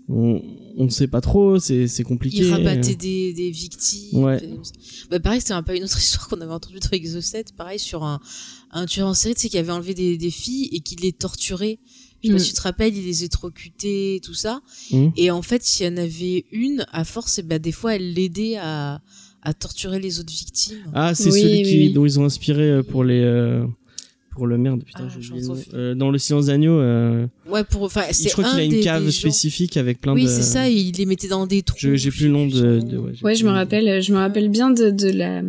on, 0.09 0.43
on 0.77 0.89
sait 0.89 1.07
pas 1.09 1.21
trop, 1.21 1.59
c'est, 1.59 1.87
c'est 1.89 2.03
compliqué. 2.05 2.39
Il 2.39 2.51
rabattait 2.53 2.95
des, 2.97 3.33
des 3.33 3.51
victimes. 3.51 4.23
Ouais. 4.25 4.41
des- 4.41 4.49
Bah, 5.11 5.21
pareil, 5.21 5.41
c'était 5.41 5.53
un 5.55 5.63
peu 5.63 5.77
une 5.77 5.85
autre 5.85 5.99
histoire 6.03 6.29
qu'on 6.29 6.41
avait 6.41 6.53
entendue 6.53 6.79
dans 6.81 6.91
Exocet. 6.91 7.45
Pareil, 7.57 7.79
sur 7.79 8.05
un, 8.05 8.21
un 8.71 8.87
tueur 8.87 9.09
en 9.09 9.15
série, 9.15 9.35
tu 9.35 9.43
sais, 9.43 9.49
qui 9.49 9.59
avait 9.59 9.73
enlevé 9.73 9.95
des, 9.95 10.17
des 10.17 10.31
filles 10.31 10.69
et 10.73 10.81
qui 10.81 10.97
les 10.97 11.13
torturait. 11.13 11.79
Je 12.23 12.29
sais 12.29 12.33
pas 12.35 12.39
Mm. 12.39 12.43
si 12.43 12.49
tu 12.51 12.55
te 12.55 12.63
rappelles, 12.63 12.97
il 12.97 13.05
les 13.07 13.21
électrocutait 13.23 14.17
et 14.17 14.21
tout 14.21 14.35
ça. 14.35 14.61
Mm. 14.91 15.09
Et 15.17 15.31
en 15.31 15.43
fait, 15.43 15.63
s'il 15.63 15.87
y 15.87 15.89
en 15.89 15.97
avait 15.97 16.45
une, 16.53 16.85
à 16.93 17.05
force, 17.05 17.39
et 17.39 17.43
bah, 17.43 17.59
des 17.59 17.73
fois, 17.73 17.95
elle 17.97 18.13
l'aidait 18.13 18.57
à, 18.61 19.01
à 19.43 19.55
torturer 19.55 19.99
les 20.01 20.21
autres 20.21 20.33
victimes. 20.33 20.79
Ah, 20.95 21.15
c'est 21.15 21.31
Oui, 21.33 21.41
celui 21.41 21.53
oui, 21.57 21.63
qui, 21.63 21.79
oui. 21.79 21.93
dont 21.93 22.05
ils 22.05 22.21
ont 22.21 22.25
inspiré 22.25 22.63
euh, 22.71 22.83
pour 22.83 23.05
les, 23.05 23.23
euh, 23.23 23.65
pour 24.33 24.47
le 24.47 24.59
merde, 24.59 24.83
putain, 24.85 25.09
Ah, 25.11 25.19
j'ai. 25.19 25.33
Euh, 25.75 25.95
dans 25.95 26.11
le 26.11 26.19
silence 26.19 26.47
d'agneau, 26.47 26.79
euh, 26.79 27.27
Ouais, 27.49 27.65
pour, 27.65 27.83
enfin, 27.85 28.03
je 28.09 28.15
c'est 28.15 28.31
crois 28.31 28.45
qu'il 28.45 28.61
a 28.61 28.65
une 28.65 28.71
des- 28.71 28.81
cave 28.81 29.05
des 29.05 29.11
gens- 29.11 29.19
spécifique 29.21 29.77
avec 29.79 30.01
plein 30.01 30.13
Oui, 30.13 30.25
de. 30.25 30.29
c'est 30.29 30.43
ça, 30.43 30.69
il 30.69 30.93
les 30.93 31.07
mettait 31.07 31.29
dans 31.29 31.47
des 31.47 31.63
trous. 31.63 31.77
Je- 31.79 31.97
j'ai 31.97 32.11
plus 32.11 32.27
le 32.27 32.33
nom 32.33 32.49
je 32.49 32.57
de. 32.59 32.81
de- 32.81 32.99
ouais, 33.23 33.35
je 33.35 33.45
me 33.45 33.51
rappelle, 33.51 34.03
je 34.03 34.13
me 34.13 34.19
rappelle 34.19 34.49
bien 34.51 34.71
de, 34.71 34.91
de 34.91 35.09
la 35.09 35.43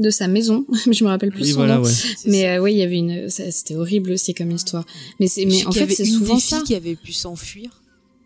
de 0.00 0.10
sa 0.10 0.26
maison, 0.28 0.64
mais 0.86 0.92
je 0.92 1.04
me 1.04 1.08
rappelle 1.10 1.30
plus 1.30 1.42
Oui, 1.42 1.50
son 1.50 1.56
voilà, 1.56 1.76
nom. 1.76 1.84
ouais. 1.84 1.92
Mais 2.26 2.48
euh, 2.48 2.62
oui, 2.62 2.72
il 2.72 2.78
y 2.78 2.82
avait 2.82 2.96
une, 2.98 3.28
c'était 3.30 3.76
horrible 3.76 4.12
aussi 4.12 4.34
comme 4.34 4.50
histoire. 4.50 4.84
Mais 5.20 5.28
c'est, 5.28 5.44
mais 5.44 5.64
en 5.66 5.72
fait, 5.72 5.88
c'est 5.90 6.04
une 6.04 6.14
souvent 6.18 6.34
des 6.34 6.40
ça. 6.40 6.56
filles 6.56 6.66
qui 6.66 6.74
avait 6.74 6.96
pu 6.96 7.12
s'enfuir 7.12 7.82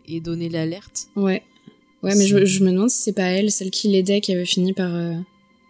et 0.07 0.19
donner 0.21 0.49
l'alerte. 0.49 1.07
Ouais. 1.15 1.43
Ouais, 2.03 2.15
mais 2.15 2.27
je, 2.27 2.45
je 2.45 2.63
me 2.63 2.71
demande 2.71 2.89
si 2.89 3.01
c'est 3.01 3.13
pas 3.13 3.23
elle, 3.23 3.51
celle 3.51 3.71
qui 3.71 3.87
l'aidait, 3.89 4.21
qui 4.21 4.31
avait 4.31 4.45
fini 4.45 4.73
par. 4.73 4.93
euh, 4.93 5.13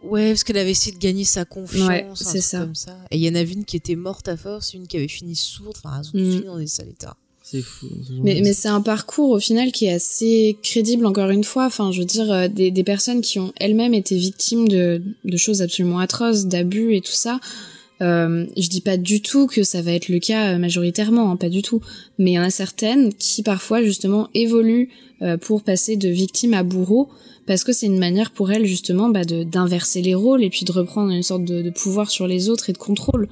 Ouais, 0.03 0.29
parce 0.29 0.43
qu'elle 0.43 0.57
avait 0.57 0.71
essayé 0.71 0.91
de 0.95 0.99
gagner 1.01 1.23
sa 1.23 1.45
confiance. 1.45 1.87
Ouais, 1.87 2.05
c'est 2.13 2.41
ça. 2.41 2.59
Comme 2.59 2.75
ça. 2.75 2.95
Et 3.09 3.17
il 3.17 3.23
y 3.23 3.29
en 3.29 3.33
avait 3.35 3.53
une 3.53 3.65
qui 3.65 3.75
était 3.77 3.95
morte 3.95 4.27
à 4.27 4.37
force, 4.37 4.73
une 4.75 4.85
qui 4.85 4.97
avait 4.97 5.07
fini 5.07 5.35
sourde. 5.35 5.75
Enfin, 5.83 5.99
elles 5.99 6.07
ont 6.09 6.31
fini 6.31 6.45
dans 6.45 6.57
des 6.59 6.67
sales 6.67 6.89
états. 6.89 7.17
C'est 7.47 7.61
fou. 7.61 7.85
Mais, 8.23 8.41
mais 8.43 8.53
c'est 8.53 8.69
un 8.69 8.81
parcours 8.81 9.29
au 9.29 9.39
final 9.39 9.71
qui 9.71 9.85
est 9.85 9.93
assez 9.93 10.57
crédible 10.63 11.05
encore 11.05 11.29
une 11.29 11.43
fois. 11.43 11.67
Enfin, 11.67 11.91
je 11.91 11.99
veux 11.99 12.05
dire, 12.05 12.31
euh, 12.31 12.47
des, 12.47 12.71
des 12.71 12.83
personnes 12.83 13.21
qui 13.21 13.37
ont 13.37 13.53
elles-mêmes 13.57 13.93
été 13.93 14.17
victimes 14.17 14.67
de, 14.67 15.03
de 15.23 15.37
choses 15.37 15.61
absolument 15.61 15.99
atroces, 15.99 16.47
d'abus 16.47 16.95
et 16.95 17.01
tout 17.01 17.11
ça. 17.11 17.39
Euh, 18.01 18.47
je 18.57 18.67
dis 18.67 18.81
pas 18.81 18.97
du 18.97 19.21
tout 19.21 19.45
que 19.45 19.63
ça 19.63 19.83
va 19.83 19.91
être 19.91 20.09
le 20.09 20.17
cas 20.19 20.55
euh, 20.55 20.57
majoritairement, 20.57 21.29
hein, 21.29 21.35
pas 21.35 21.49
du 21.49 21.61
tout. 21.61 21.81
Mais 22.17 22.31
il 22.31 22.33
y 22.33 22.39
en 22.39 22.43
a 22.43 22.49
certaines 22.49 23.13
qui 23.13 23.43
parfois 23.43 23.83
justement 23.83 24.27
évoluent 24.33 24.89
euh, 25.21 25.37
pour 25.37 25.61
passer 25.61 25.97
de 25.97 26.09
victime 26.09 26.55
à 26.55 26.63
bourreau 26.63 27.09
parce 27.45 27.63
que 27.63 27.73
c'est 27.73 27.85
une 27.85 27.99
manière 27.99 28.31
pour 28.31 28.51
elles 28.51 28.65
justement 28.65 29.09
bah, 29.09 29.23
de 29.23 29.43
d'inverser 29.43 30.01
les 30.01 30.15
rôles 30.15 30.43
et 30.43 30.49
puis 30.49 30.65
de 30.65 30.71
reprendre 30.71 31.11
une 31.11 31.21
sorte 31.21 31.45
de, 31.45 31.61
de 31.61 31.69
pouvoir 31.69 32.09
sur 32.09 32.25
les 32.25 32.49
autres 32.49 32.71
et 32.71 32.73
de 32.73 32.79
contrôle. 32.79 33.29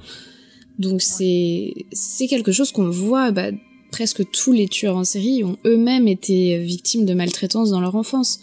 Donc 0.78 1.02
c'est 1.02 1.74
c'est 1.92 2.28
quelque 2.28 2.52
chose 2.52 2.72
qu'on 2.72 2.90
voit 2.90 3.32
bah, 3.32 3.50
presque 3.94 4.28
tous 4.32 4.50
les 4.50 4.66
tueurs 4.66 4.96
en 4.96 5.04
série 5.04 5.44
ont 5.44 5.56
eux-mêmes 5.64 6.08
été 6.08 6.58
victimes 6.58 7.06
de 7.06 7.14
maltraitance 7.14 7.70
dans 7.70 7.80
leur 7.80 7.94
enfance. 7.94 8.40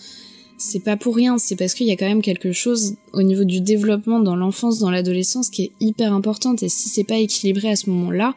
C'est 0.57 0.79
pas 0.79 0.95
pour 0.95 1.13
rien, 1.13 1.37
c'est 1.37 1.57
parce 1.57 1.73
qu'il 1.73 1.87
y 1.87 1.91
a 1.91 1.97
quand 1.97 2.07
même 2.07 2.21
quelque 2.21 2.53
chose 2.53 2.93
au 3.11 3.21
niveau 3.21 3.43
du 3.43 3.59
développement 3.59 4.21
dans 4.21 4.37
l'enfance, 4.37 4.79
dans 4.79 4.89
l'adolescence 4.89 5.49
qui 5.49 5.63
est 5.63 5.71
hyper 5.81 6.13
importante 6.13 6.63
et 6.63 6.69
si 6.69 6.87
c'est 6.87 7.03
pas 7.03 7.17
équilibré 7.17 7.69
à 7.69 7.75
ce 7.75 7.89
moment-là, 7.89 8.33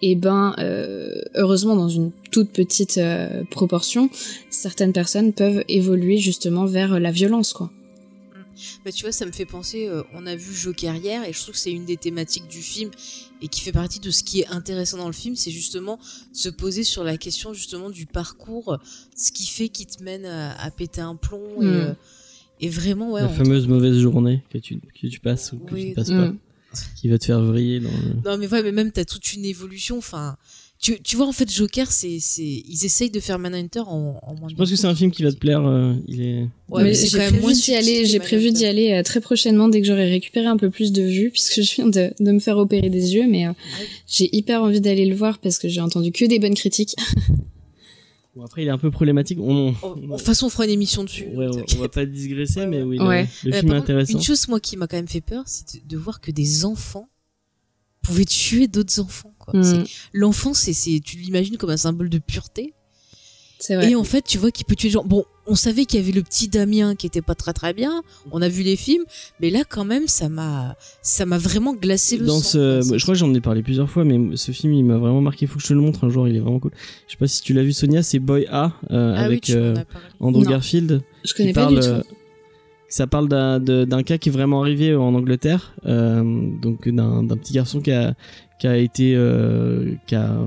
et 0.00 0.14
ben 0.14 0.54
euh, 0.60 1.22
heureusement 1.34 1.74
dans 1.74 1.88
une 1.88 2.12
toute 2.30 2.50
petite 2.50 2.98
euh, 2.98 3.42
proportion, 3.50 4.08
certaines 4.48 4.92
personnes 4.92 5.32
peuvent 5.32 5.64
évoluer 5.66 6.18
justement 6.18 6.66
vers 6.66 7.00
la 7.00 7.10
violence 7.10 7.52
quoi. 7.52 7.72
Bah, 8.84 8.92
tu 8.92 9.02
vois, 9.04 9.12
ça 9.12 9.26
me 9.26 9.32
fait 9.32 9.46
penser, 9.46 9.86
euh, 9.88 10.02
on 10.12 10.26
a 10.26 10.36
vu 10.36 10.54
Joker 10.54 10.94
hier, 10.96 11.24
et 11.28 11.32
je 11.32 11.40
trouve 11.40 11.54
que 11.54 11.60
c'est 11.60 11.72
une 11.72 11.84
des 11.84 11.96
thématiques 11.96 12.46
du 12.48 12.62
film, 12.62 12.90
et 13.42 13.48
qui 13.48 13.60
fait 13.60 13.72
partie 13.72 14.00
de 14.00 14.10
ce 14.10 14.22
qui 14.22 14.40
est 14.40 14.46
intéressant 14.48 14.96
dans 14.98 15.06
le 15.06 15.12
film, 15.12 15.36
c'est 15.36 15.50
justement 15.50 15.96
de 15.96 16.36
se 16.36 16.48
poser 16.48 16.84
sur 16.84 17.04
la 17.04 17.16
question 17.16 17.52
justement 17.54 17.90
du 17.90 18.06
parcours, 18.06 18.78
ce 19.16 19.32
qui 19.32 19.46
fait 19.46 19.68
qui 19.68 19.86
te 19.86 20.02
mène 20.02 20.24
à, 20.26 20.60
à 20.60 20.70
péter 20.70 21.00
un 21.00 21.16
plomb, 21.16 21.60
et, 21.62 21.64
Mm. 21.66 21.68
euh, 21.68 21.94
et 22.60 22.68
vraiment, 22.68 23.12
ouais. 23.12 23.22
la 23.22 23.28
fameuse 23.28 23.66
mauvaise 23.66 23.98
journée 23.98 24.42
que 24.50 24.58
tu, 24.58 24.78
que 24.80 25.06
tu 25.08 25.20
passes 25.20 25.52
ou 25.52 25.58
que 25.58 25.74
Oui. 25.74 25.82
tu 25.82 25.88
ne 25.90 25.94
passes 25.94 26.10
Mm. 26.10 26.32
pas, 26.32 26.78
qui 26.96 27.08
va 27.08 27.18
te 27.18 27.24
faire 27.24 27.40
vriller 27.40 27.80
dans 27.80 27.90
le... 27.90 28.14
Non, 28.24 28.36
mais 28.38 28.48
ouais, 28.48 28.62
mais 28.62 28.72
même 28.72 28.90
t'as 28.92 29.04
toute 29.04 29.32
une 29.32 29.44
évolution. 29.44 29.98
Enfin, 29.98 30.36
tu, 30.84 31.00
tu 31.00 31.16
vois 31.16 31.26
en 31.26 31.32
fait 31.32 31.50
Joker 31.50 31.90
c'est 31.90 32.18
c'est 32.20 32.42
ils 32.44 32.84
essayent 32.84 33.10
de 33.10 33.18
faire 33.18 33.38
Manhunter 33.38 33.80
en, 33.80 34.20
en 34.22 34.34
moins 34.38 34.50
Je 34.50 34.54
pense 34.54 34.68
que 34.68 34.76
c'est 34.76 34.86
un 34.86 34.94
film 34.94 35.10
qui 35.10 35.22
va 35.22 35.32
te 35.32 35.38
plaire. 35.38 35.64
euh, 35.66 35.94
il 36.06 36.20
est. 36.20 36.46
Ouais, 36.68 36.92
j'ai 36.92 37.08
quand 37.08 37.16
même 37.18 37.28
prévu 37.30 37.40
moins 37.40 37.52
d'y 37.54 37.74
aller, 37.74 38.04
j'ai 38.04 38.18
prévu 38.20 38.52
d'y 38.52 38.66
aller 38.66 38.92
euh, 38.92 39.02
très 39.02 39.22
prochainement 39.22 39.68
dès 39.70 39.80
que 39.80 39.86
j'aurai 39.86 40.10
récupéré 40.10 40.44
un 40.44 40.58
peu 40.58 40.68
plus 40.68 40.92
de 40.92 41.00
vues 41.02 41.30
puisque 41.32 41.62
je 41.62 41.74
viens 41.76 41.86
de, 41.86 42.12
de 42.20 42.32
me 42.32 42.38
faire 42.38 42.58
opérer 42.58 42.90
des 42.90 43.14
yeux 43.14 43.26
mais 43.26 43.46
euh, 43.46 43.52
j'ai 44.06 44.28
hyper 44.36 44.62
envie 44.62 44.82
d'aller 44.82 45.06
le 45.06 45.14
voir 45.14 45.38
parce 45.38 45.58
que 45.58 45.68
j'ai 45.68 45.80
entendu 45.80 46.12
que 46.12 46.26
des 46.26 46.38
bonnes 46.38 46.54
critiques. 46.54 46.94
Bon, 48.36 48.42
après, 48.42 48.62
il 48.62 48.66
est 48.66 48.72
un 48.72 48.78
peu 48.78 48.90
problématique. 48.90 49.38
On, 49.40 49.72
Oh, 49.82 49.94
De 49.94 50.08
toute 50.08 50.20
façon 50.22 50.46
on 50.46 50.48
fera 50.48 50.64
une 50.64 50.72
émission 50.72 51.04
dessus. 51.04 51.26
Ouais, 51.36 51.46
on, 51.46 51.64
on 51.76 51.80
va 51.80 51.88
pas 51.88 52.04
digresser, 52.04 52.66
mais 52.66 52.82
oui, 52.82 52.96
le, 52.98 53.04
Ouais. 53.06 53.28
le 53.44 53.52
film 53.52 53.70
est 53.72 53.76
intéressant. 53.76 54.12
Une 54.18 54.24
chose 54.24 54.48
moi 54.48 54.58
qui 54.58 54.76
m'a 54.76 54.88
quand 54.88 54.96
même 54.96 55.06
fait 55.06 55.20
peur 55.20 55.44
c'est 55.46 55.76
de, 55.76 55.88
de 55.88 55.96
voir 55.96 56.20
que 56.20 56.32
des 56.32 56.64
enfants 56.64 57.08
pouvaient 58.04 58.24
tuer 58.24 58.68
d'autres 58.68 59.00
enfants 59.00 59.34
quoi. 59.38 59.58
Mm, 59.58 59.62
C'est- 59.64 59.84
L'enfant 60.12 60.54
c'est 60.54 60.72
c'est 60.72 61.00
tu 61.04 61.16
l'imagines 61.16 61.56
comme 61.56 61.70
un 61.70 61.76
symbole 61.76 62.08
de 62.10 62.18
pureté 62.18 62.74
c'est 63.60 63.76
vrai. 63.76 63.92
Et 63.92 63.94
en 63.94 64.04
fait, 64.04 64.20
tu 64.22 64.36
vois 64.36 64.50
qu'il 64.50 64.66
peut 64.66 64.74
tuer 64.74 64.88
les 64.88 64.92
gens. 64.92 65.04
Bon, 65.04 65.24
on 65.46 65.54
savait 65.54 65.86
qu'il 65.86 65.98
y 65.98 66.02
avait 66.02 66.12
le 66.12 66.22
petit 66.22 66.48
Damien 66.48 66.96
qui 66.96 67.06
était 67.06 67.22
pas 67.22 67.34
très 67.34 67.54
très 67.54 67.72
bien. 67.72 68.02
On 68.30 68.42
a 68.42 68.48
vu 68.48 68.62
les 68.62 68.76
films, 68.76 69.04
mais 69.40 69.48
là 69.48 69.62
quand 69.66 69.86
même, 69.86 70.06
ça 70.06 70.28
m'a, 70.28 70.76
ça 71.00 71.24
m'a 71.24 71.38
vraiment 71.38 71.72
glacé 71.72 72.18
le 72.18 72.26
Dans 72.26 72.40
sang. 72.40 72.82
ce, 72.82 72.96
je 72.98 73.02
crois 73.02 73.14
que 73.14 73.18
j'en 73.20 73.32
ai 73.32 73.40
parlé 73.40 73.62
plusieurs 73.62 73.88
fois, 73.88 74.04
mais 74.04 74.36
ce 74.36 74.52
film, 74.52 74.74
il 74.74 74.84
m'a 74.84 74.98
vraiment 74.98 75.22
marqué. 75.22 75.46
Faut 75.46 75.56
que 75.56 75.62
je 75.62 75.68
te 75.68 75.72
le 75.72 75.80
montre 75.80 76.04
un 76.04 76.10
jour. 76.10 76.28
Il 76.28 76.36
est 76.36 76.40
vraiment 76.40 76.58
cool. 76.60 76.72
Je 77.06 77.12
sais 77.12 77.16
pas 77.18 77.26
si 77.28 77.40
tu 77.40 77.54
l'as 77.54 77.62
vu, 77.62 77.72
Sonia. 77.72 78.02
C'est 78.02 78.18
Boy 78.18 78.46
A 78.50 78.72
euh, 78.90 79.14
ah 79.16 79.22
avec 79.22 79.48
euh. 79.48 79.74
Andrew 80.20 80.42
Non. 80.42 80.50
Garfield. 80.50 81.00
je 81.24 81.32
connais 81.32 81.54
pas 81.54 81.62
parle, 81.62 81.80
du 81.80 81.80
tout. 81.80 82.13
Euh, 82.84 82.88
Ça 82.88 83.06
parle 83.06 83.28
d'un 83.28 84.02
cas 84.02 84.18
qui 84.18 84.28
est 84.28 84.32
vraiment 84.32 84.60
arrivé 84.60 84.94
en 84.94 85.14
Angleterre, 85.14 85.74
euh, 85.86 86.22
donc 86.60 86.88
d'un 86.88 87.26
petit 87.26 87.54
garçon 87.54 87.80
qui 87.80 87.92
a 87.92 88.14
qui 88.58 88.66
a 88.66 88.76
été 88.76 89.14
euh, 89.16 89.94
qui 90.06 90.14
a 90.14 90.38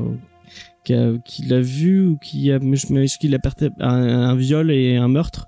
qui 0.84 0.94
qui 1.26 1.44
l'a 1.44 1.60
vu 1.60 2.08
ou 2.08 2.18
qui 2.18 2.52
a 2.52 2.60
qu'il 2.60 3.36
a 3.36 3.40
un, 3.80 4.30
un 4.30 4.36
viol 4.36 4.72
et 4.72 4.96
un 4.96 5.08
meurtre 5.10 5.48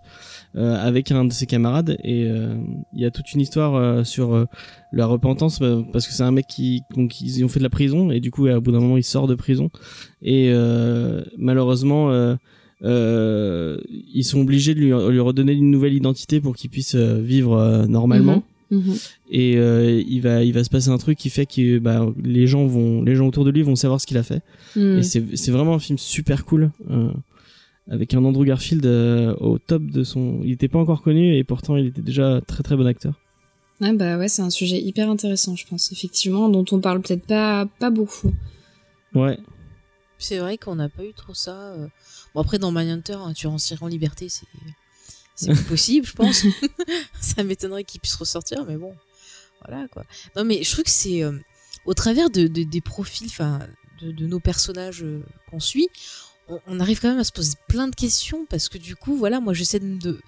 euh, 0.56 0.76
avec 0.76 1.12
un 1.12 1.26
de 1.26 1.34
ses 1.34 1.46
camarades. 1.46 1.98
Et 2.04 2.26
euh, 2.26 2.56
il 2.94 3.02
y 3.02 3.06
a 3.06 3.12
toute 3.12 3.34
une 3.34 3.42
histoire 3.42 3.76
euh, 3.76 4.04
sur 4.04 4.34
euh, 4.34 4.46
la 4.92 5.06
repentance 5.06 5.60
euh, 5.62 5.84
parce 5.94 6.08
que 6.08 6.14
c'est 6.14 6.24
un 6.24 6.32
mec 6.32 6.48
qui 6.48 6.84
donc 6.96 7.22
ils 7.22 7.44
ont 7.46 7.48
fait 7.48 7.60
de 7.60 7.64
la 7.64 7.70
prison. 7.70 8.12
Et 8.12 8.20
du 8.20 8.32
coup 8.32 8.48
au 8.48 8.62
bout 8.62 8.72
d'un 8.72 8.80
moment 8.80 8.98
il 8.98 9.04
sort 9.04 9.28
de 9.28 9.36
prison. 9.36 9.70
Et 10.22 10.50
euh, 10.52 11.24
malheureusement 11.38 12.10
euh, 12.10 12.14
euh, 12.20 12.36
ils 12.82 14.24
sont 14.24 14.40
obligés 14.42 14.74
de 14.74 14.80
lui, 14.80 14.88
lui 15.12 15.20
redonner 15.20 15.54
une 15.54 15.72
nouvelle 15.72 15.94
identité 15.94 16.40
pour 16.40 16.56
qu'il 16.56 16.70
puisse 16.70 16.96
euh, 16.96 17.20
vivre 17.22 17.54
euh, 17.58 17.86
normalement 17.88 18.44
Mhm. 18.72 18.94
et 19.32 19.58
euh, 19.58 20.00
il 20.08 20.22
va 20.22 20.44
il 20.44 20.54
va 20.54 20.64
se 20.64 20.70
passer 20.70 20.90
un 20.90 21.00
truc 21.00 21.18
qui 21.18 21.32
fait 21.32 21.48
que 21.48 21.80
bah, 21.80 22.06
les 22.24 22.46
gens 22.46 22.68
vont 22.68 23.02
les 23.02 23.16
gens 23.16 23.26
autour 23.28 23.44
de 23.44 23.50
lui 23.50 23.64
vont 23.64 23.76
savoir 23.76 24.00
ce 24.00 24.06
qu'il 24.06 24.18
a 24.18 24.22
fait 24.24 24.44
Mm. 24.76 25.00
et 25.00 25.04
c'est 25.04 25.50
vraiment 25.52 25.74
un 25.74 25.80
film 25.80 25.98
super 25.98 26.46
cool 26.46 26.70
euh, 26.92 27.10
avec 27.90 28.14
un 28.14 28.24
Andrew 28.24 28.46
Garfield 28.46 28.86
euh, 28.86 29.34
au 29.40 29.58
top 29.58 29.82
de 29.88 30.04
son 30.04 30.42
il 30.44 30.52
était 30.52 30.68
pas 30.68 30.78
encore 30.78 31.02
connu 31.02 31.36
et 31.36 31.44
pourtant 31.44 31.78
il 31.78 31.88
était 31.88 32.04
déjà 32.04 32.42
très 32.46 32.62
très 32.62 32.76
bon 32.76 32.86
acteur 32.86 33.16
Ah 33.82 33.92
bah 33.94 34.20
ouais, 34.20 34.28
c'est 34.28 34.44
un 34.44 34.52
sujet 34.52 34.80
hyper 34.80 35.10
intéressant, 35.10 35.56
je 35.56 35.66
pense, 35.66 35.92
effectivement, 35.92 36.48
dont 36.50 36.66
on 36.72 36.80
parle 36.80 37.02
peut-être 37.02 37.26
pas 37.26 37.66
pas 37.80 37.90
beaucoup. 37.90 38.32
ouais 39.16 39.40
C'est 40.20 40.38
vrai 40.38 40.60
qu'on 40.60 40.76
n'a 40.76 40.90
pas 40.90 41.04
eu 41.06 41.14
trop 41.14 41.34
ça. 41.34 41.74
Bon 42.36 42.42
après 42.42 42.60
dans 42.60 42.72
Mindhunter, 42.72 43.14
un 43.14 43.34
tueur 43.34 43.52
en 43.54 43.58
série 43.58 43.84
en 43.84 43.88
liberté, 43.88 44.28
c'est, 44.30 44.46
possible, 45.68 46.06
je 46.06 46.14
pense. 46.14 46.44
ça 47.22 47.44
m'étonnerait 47.44 47.84
qu'il 47.84 48.02
puisse 48.02 48.16
ressortir, 48.16 48.66
mais 48.66 48.78
bon, 48.78 48.96
voilà 49.66 49.88
quoi. 49.88 50.06
Non 50.36 50.44
mais 50.44 50.64
je 50.64 50.72
trouve 50.72 50.84
que 50.84 50.92
c'est 50.92 51.24
euh, 51.24 51.38
au 51.86 51.94
travers 51.94 52.30
de, 52.30 52.48
de- 52.48 52.64
des 52.64 52.82
profils, 52.82 53.28
enfin, 53.28 53.60
de, 54.02 54.12
de 54.12 54.28
nos 54.28 54.40
personnages 54.40 55.04
euh, 55.04 55.24
qu'on 55.50 55.60
suit, 55.60 55.88
on, 56.50 56.60
on 56.68 56.80
arrive 56.80 57.00
quand 57.00 57.10
même 57.10 57.20
à 57.20 57.24
se 57.24 57.32
poser 57.32 57.54
plein 57.68 57.88
de 57.88 57.96
questions 57.96 58.46
parce 58.50 58.70
que 58.70 58.78
du 58.78 58.96
coup, 58.96 59.16
voilà, 59.16 59.40
moi 59.40 59.54
j'essaie 59.54 59.80
de, 59.80 59.98
de- 59.98 60.22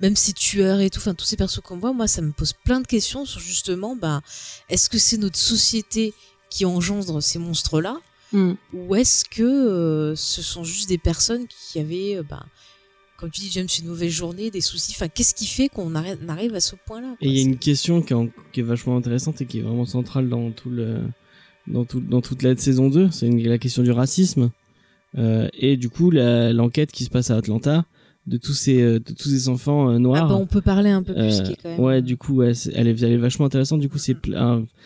même 0.00 0.16
ces 0.16 0.32
tueurs 0.32 0.80
et 0.80 0.88
tout, 0.90 0.98
enfin 0.98 1.14
tous 1.14 1.26
ces 1.26 1.36
persos 1.36 1.60
qu'on 1.62 1.78
voit, 1.78 1.92
moi 1.92 2.06
ça 2.08 2.22
me 2.22 2.32
pose 2.32 2.54
plein 2.64 2.80
de 2.80 2.86
questions 2.86 3.24
sur 3.26 3.40
justement, 3.40 3.96
bah, 3.96 4.20
est-ce 4.70 4.88
que 4.88 4.98
c'est 4.98 5.18
notre 5.18 5.38
société 5.38 6.14
qui 6.48 6.64
engendre 6.64 7.22
ces 7.22 7.38
monstres-là 7.38 7.98
Mm. 8.32 8.52
ou 8.74 8.94
est-ce 8.94 9.24
que 9.24 9.42
euh, 9.42 10.14
ce 10.14 10.40
sont 10.42 10.62
juste 10.64 10.88
des 10.88 10.98
personnes 10.98 11.46
qui 11.48 11.78
avaient, 11.80 12.16
euh, 12.18 12.22
bah, 12.22 12.44
comme 13.16 13.30
tu 13.30 13.40
dis, 13.40 13.50
James, 13.50 13.66
une 13.82 13.88
mauvaise 13.88 14.12
journée, 14.12 14.50
des 14.50 14.60
soucis 14.60 14.92
Enfin, 14.94 15.08
qu'est-ce 15.08 15.34
qui 15.34 15.46
fait 15.46 15.68
qu'on 15.68 15.94
arrive 15.94 16.54
à 16.54 16.60
ce 16.60 16.74
point-là 16.86 17.16
et 17.20 17.28
il 17.28 17.36
y 17.36 17.40
a 17.40 17.42
une 17.42 17.58
question 17.58 18.02
qui 18.02 18.12
est, 18.12 18.16
en- 18.16 18.28
qui 18.52 18.60
est 18.60 18.62
vachement 18.62 18.96
intéressante 18.96 19.40
et 19.40 19.46
qui 19.46 19.58
est 19.58 19.62
vraiment 19.62 19.84
centrale 19.84 20.28
dans 20.28 20.50
tout 20.52 20.70
le 20.70 21.00
dans 21.66 21.84
tout 21.84 22.00
dans 22.00 22.20
toute 22.22 22.42
la 22.42 22.56
saison 22.56 22.88
2 22.88 23.10
c'est 23.10 23.28
la 23.28 23.58
question 23.58 23.82
du 23.82 23.90
racisme. 23.90 24.50
Euh, 25.18 25.48
et 25.54 25.76
du 25.76 25.90
coup 25.90 26.10
l'enquête 26.10 26.92
qui 26.92 27.04
se 27.04 27.10
passe 27.10 27.30
à 27.30 27.36
Atlanta 27.36 27.84
de 28.30 28.36
tous 28.36 28.52
ces 28.54 28.80
euh, 28.80 29.00
de 29.00 29.12
tous 29.12 29.28
ces 29.28 29.48
enfants 29.48 29.90
euh, 29.90 29.96
Ah 29.96 29.98
noirs 29.98 30.28
bah, 30.28 30.36
on 30.36 30.46
peut 30.46 30.60
parler 30.60 30.90
un 30.90 31.02
peu 31.02 31.12
plus, 31.14 31.40
Euh, 31.40 31.42
qui 31.42 31.52
est 31.52 31.56
quand 31.62 31.68
même. 31.68 31.80
ouais 31.80 32.00
du 32.00 32.16
coup 32.16 32.36
ouais, 32.36 32.52
elle 32.74 32.86
est 32.86 33.02
elle 33.02 33.12
est 33.12 33.16
vachement 33.16 33.46
intéressante 33.46 33.80
du 33.80 33.88
coup 33.88 33.98
c'est 33.98 34.16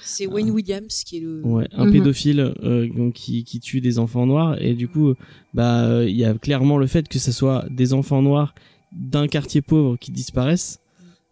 C'est 0.02 0.26
Wayne 0.26 0.50
Williams 0.50 1.04
qui 1.04 1.18
est 1.18 1.20
le. 1.20 1.42
ouais, 1.44 1.68
un 1.72 1.84
Mhm. 1.86 1.92
pédophile 1.92 2.40
euh, 2.62 2.88
donc, 2.88 3.12
qui, 3.14 3.44
qui 3.44 3.60
tue 3.60 3.80
des 3.80 3.98
enfants 3.98 4.26
noirs 4.26 4.60
et 4.62 4.74
du 4.74 4.88
coup 4.88 5.14
bah 5.52 5.84
euh, 5.84 6.08
il 6.08 6.16
y 6.16 6.24
a 6.24 6.32
clairement 6.34 6.78
le 6.78 6.86
fait 6.86 7.06
que 7.08 7.18
ce 7.18 7.32
soit 7.32 7.66
des 7.70 7.92
enfants 7.92 8.22
noirs 8.22 8.54
d'un 8.92 9.26
quartier 9.28 9.60
pauvre 9.60 9.96
qui 9.98 10.10
disparaissent 10.10 10.80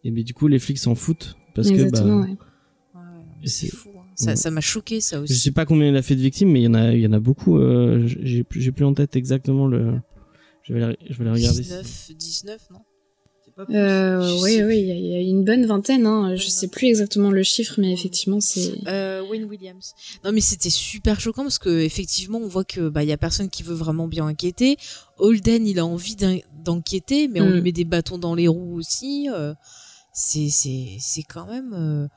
et 0.05 0.11
mais 0.11 0.23
du 0.23 0.35
coup 0.35 0.49
les 0.49 0.59
flics 0.59 0.79
s'en 0.79 0.95
foutent 0.95 1.37
parce 1.55 1.69
Exactement, 1.71 2.23
que 2.23 2.27
bah, 2.27 2.33
ouais. 2.33 2.37
C'est 3.45 3.69
fou. 3.75 3.89
hein. 3.97 4.37
Ça, 4.37 4.51
m'a 4.51 4.61
choqué, 4.61 5.01
ça 5.01 5.17
je 5.19 5.23
aussi. 5.23 5.35
sais 5.35 5.51
pas 5.51 5.65
combien 5.65 5.89
il 5.89 5.97
a 5.97 6.03
fait 6.03 6.15
de 6.15 6.21
victimes 6.21 6.51
mais 6.53 6.61
il 6.61 6.65
y 6.65 6.69
en 6.69 6.75
a 6.75 6.93
il 6.93 7.01
y 7.01 7.07
en 7.07 7.13
a 7.13 7.19
beaucoup 7.21 7.59
euh, 7.59 8.07
j'ai 8.07 8.45
plus 8.45 8.85
en 8.85 8.95
tête 8.95 9.17
exactement 9.17 9.67
le 9.67 9.95
je 10.63 10.75
vais 10.75 10.81
les, 10.81 10.97
je 11.11 11.19
vais 11.19 11.25
les 11.25 11.31
regarder 11.31 11.61
19, 11.63 12.11
19, 12.17 12.61
non? 12.71 12.79
Euh, 13.69 14.41
oui, 14.43 14.53
sais 14.53 14.65
oui, 14.65 14.79
il 14.81 14.87
y, 14.87 14.91
a- 14.93 14.95
il 14.95 15.07
y 15.07 15.15
a 15.15 15.21
une 15.21 15.45
bonne 15.45 15.67
vingtaine. 15.67 16.07
Hein. 16.07 16.35
Je 16.37 16.49
sais 16.49 16.69
plus 16.69 16.87
exactement 16.87 17.31
le 17.31 17.43
chiffre, 17.43 17.75
mais 17.79 17.93
effectivement, 17.93 18.41
c'est. 18.41 18.73
Euh, 18.87 19.23
Wayne 19.29 19.45
Williams. 19.45 19.93
Non 20.25 20.33
mais 20.33 20.41
c'était 20.41 20.71
super 20.71 21.21
choquant 21.21 21.43
parce 21.43 21.59
que 21.59 21.69
effectivement 21.81 22.39
on 22.39 22.49
voit 22.49 22.65
que 22.65 22.89
bah 22.89 23.03
il 23.03 23.11
y 23.11 23.13
a 23.13 23.19
personne 23.19 23.51
qui 23.51 23.63
veut 23.63 23.75
vraiment 23.75 24.09
bien 24.09 24.27
enquêter. 24.27 24.79
Holden 25.19 25.67
il 25.67 25.79
a 25.79 25.85
envie 25.87 26.17
d'en- 26.17 26.39
d'enquêter 26.65 27.29
mais 27.29 27.43
on 27.43 27.49
Mm. 27.51 27.53
lui 27.53 27.61
met 27.63 27.73
des 27.73 27.85
bâtons 27.85 28.17
dans 28.19 28.35
les 28.35 28.49
roues 28.49 28.75
aussi. 28.77 29.29
euh, 29.31 29.53
c'est 30.15 30.49
c'est 30.49 30.97
c'est 30.99 31.23
quand 31.23 31.47
même 31.47 31.73
euh, 31.75 32.09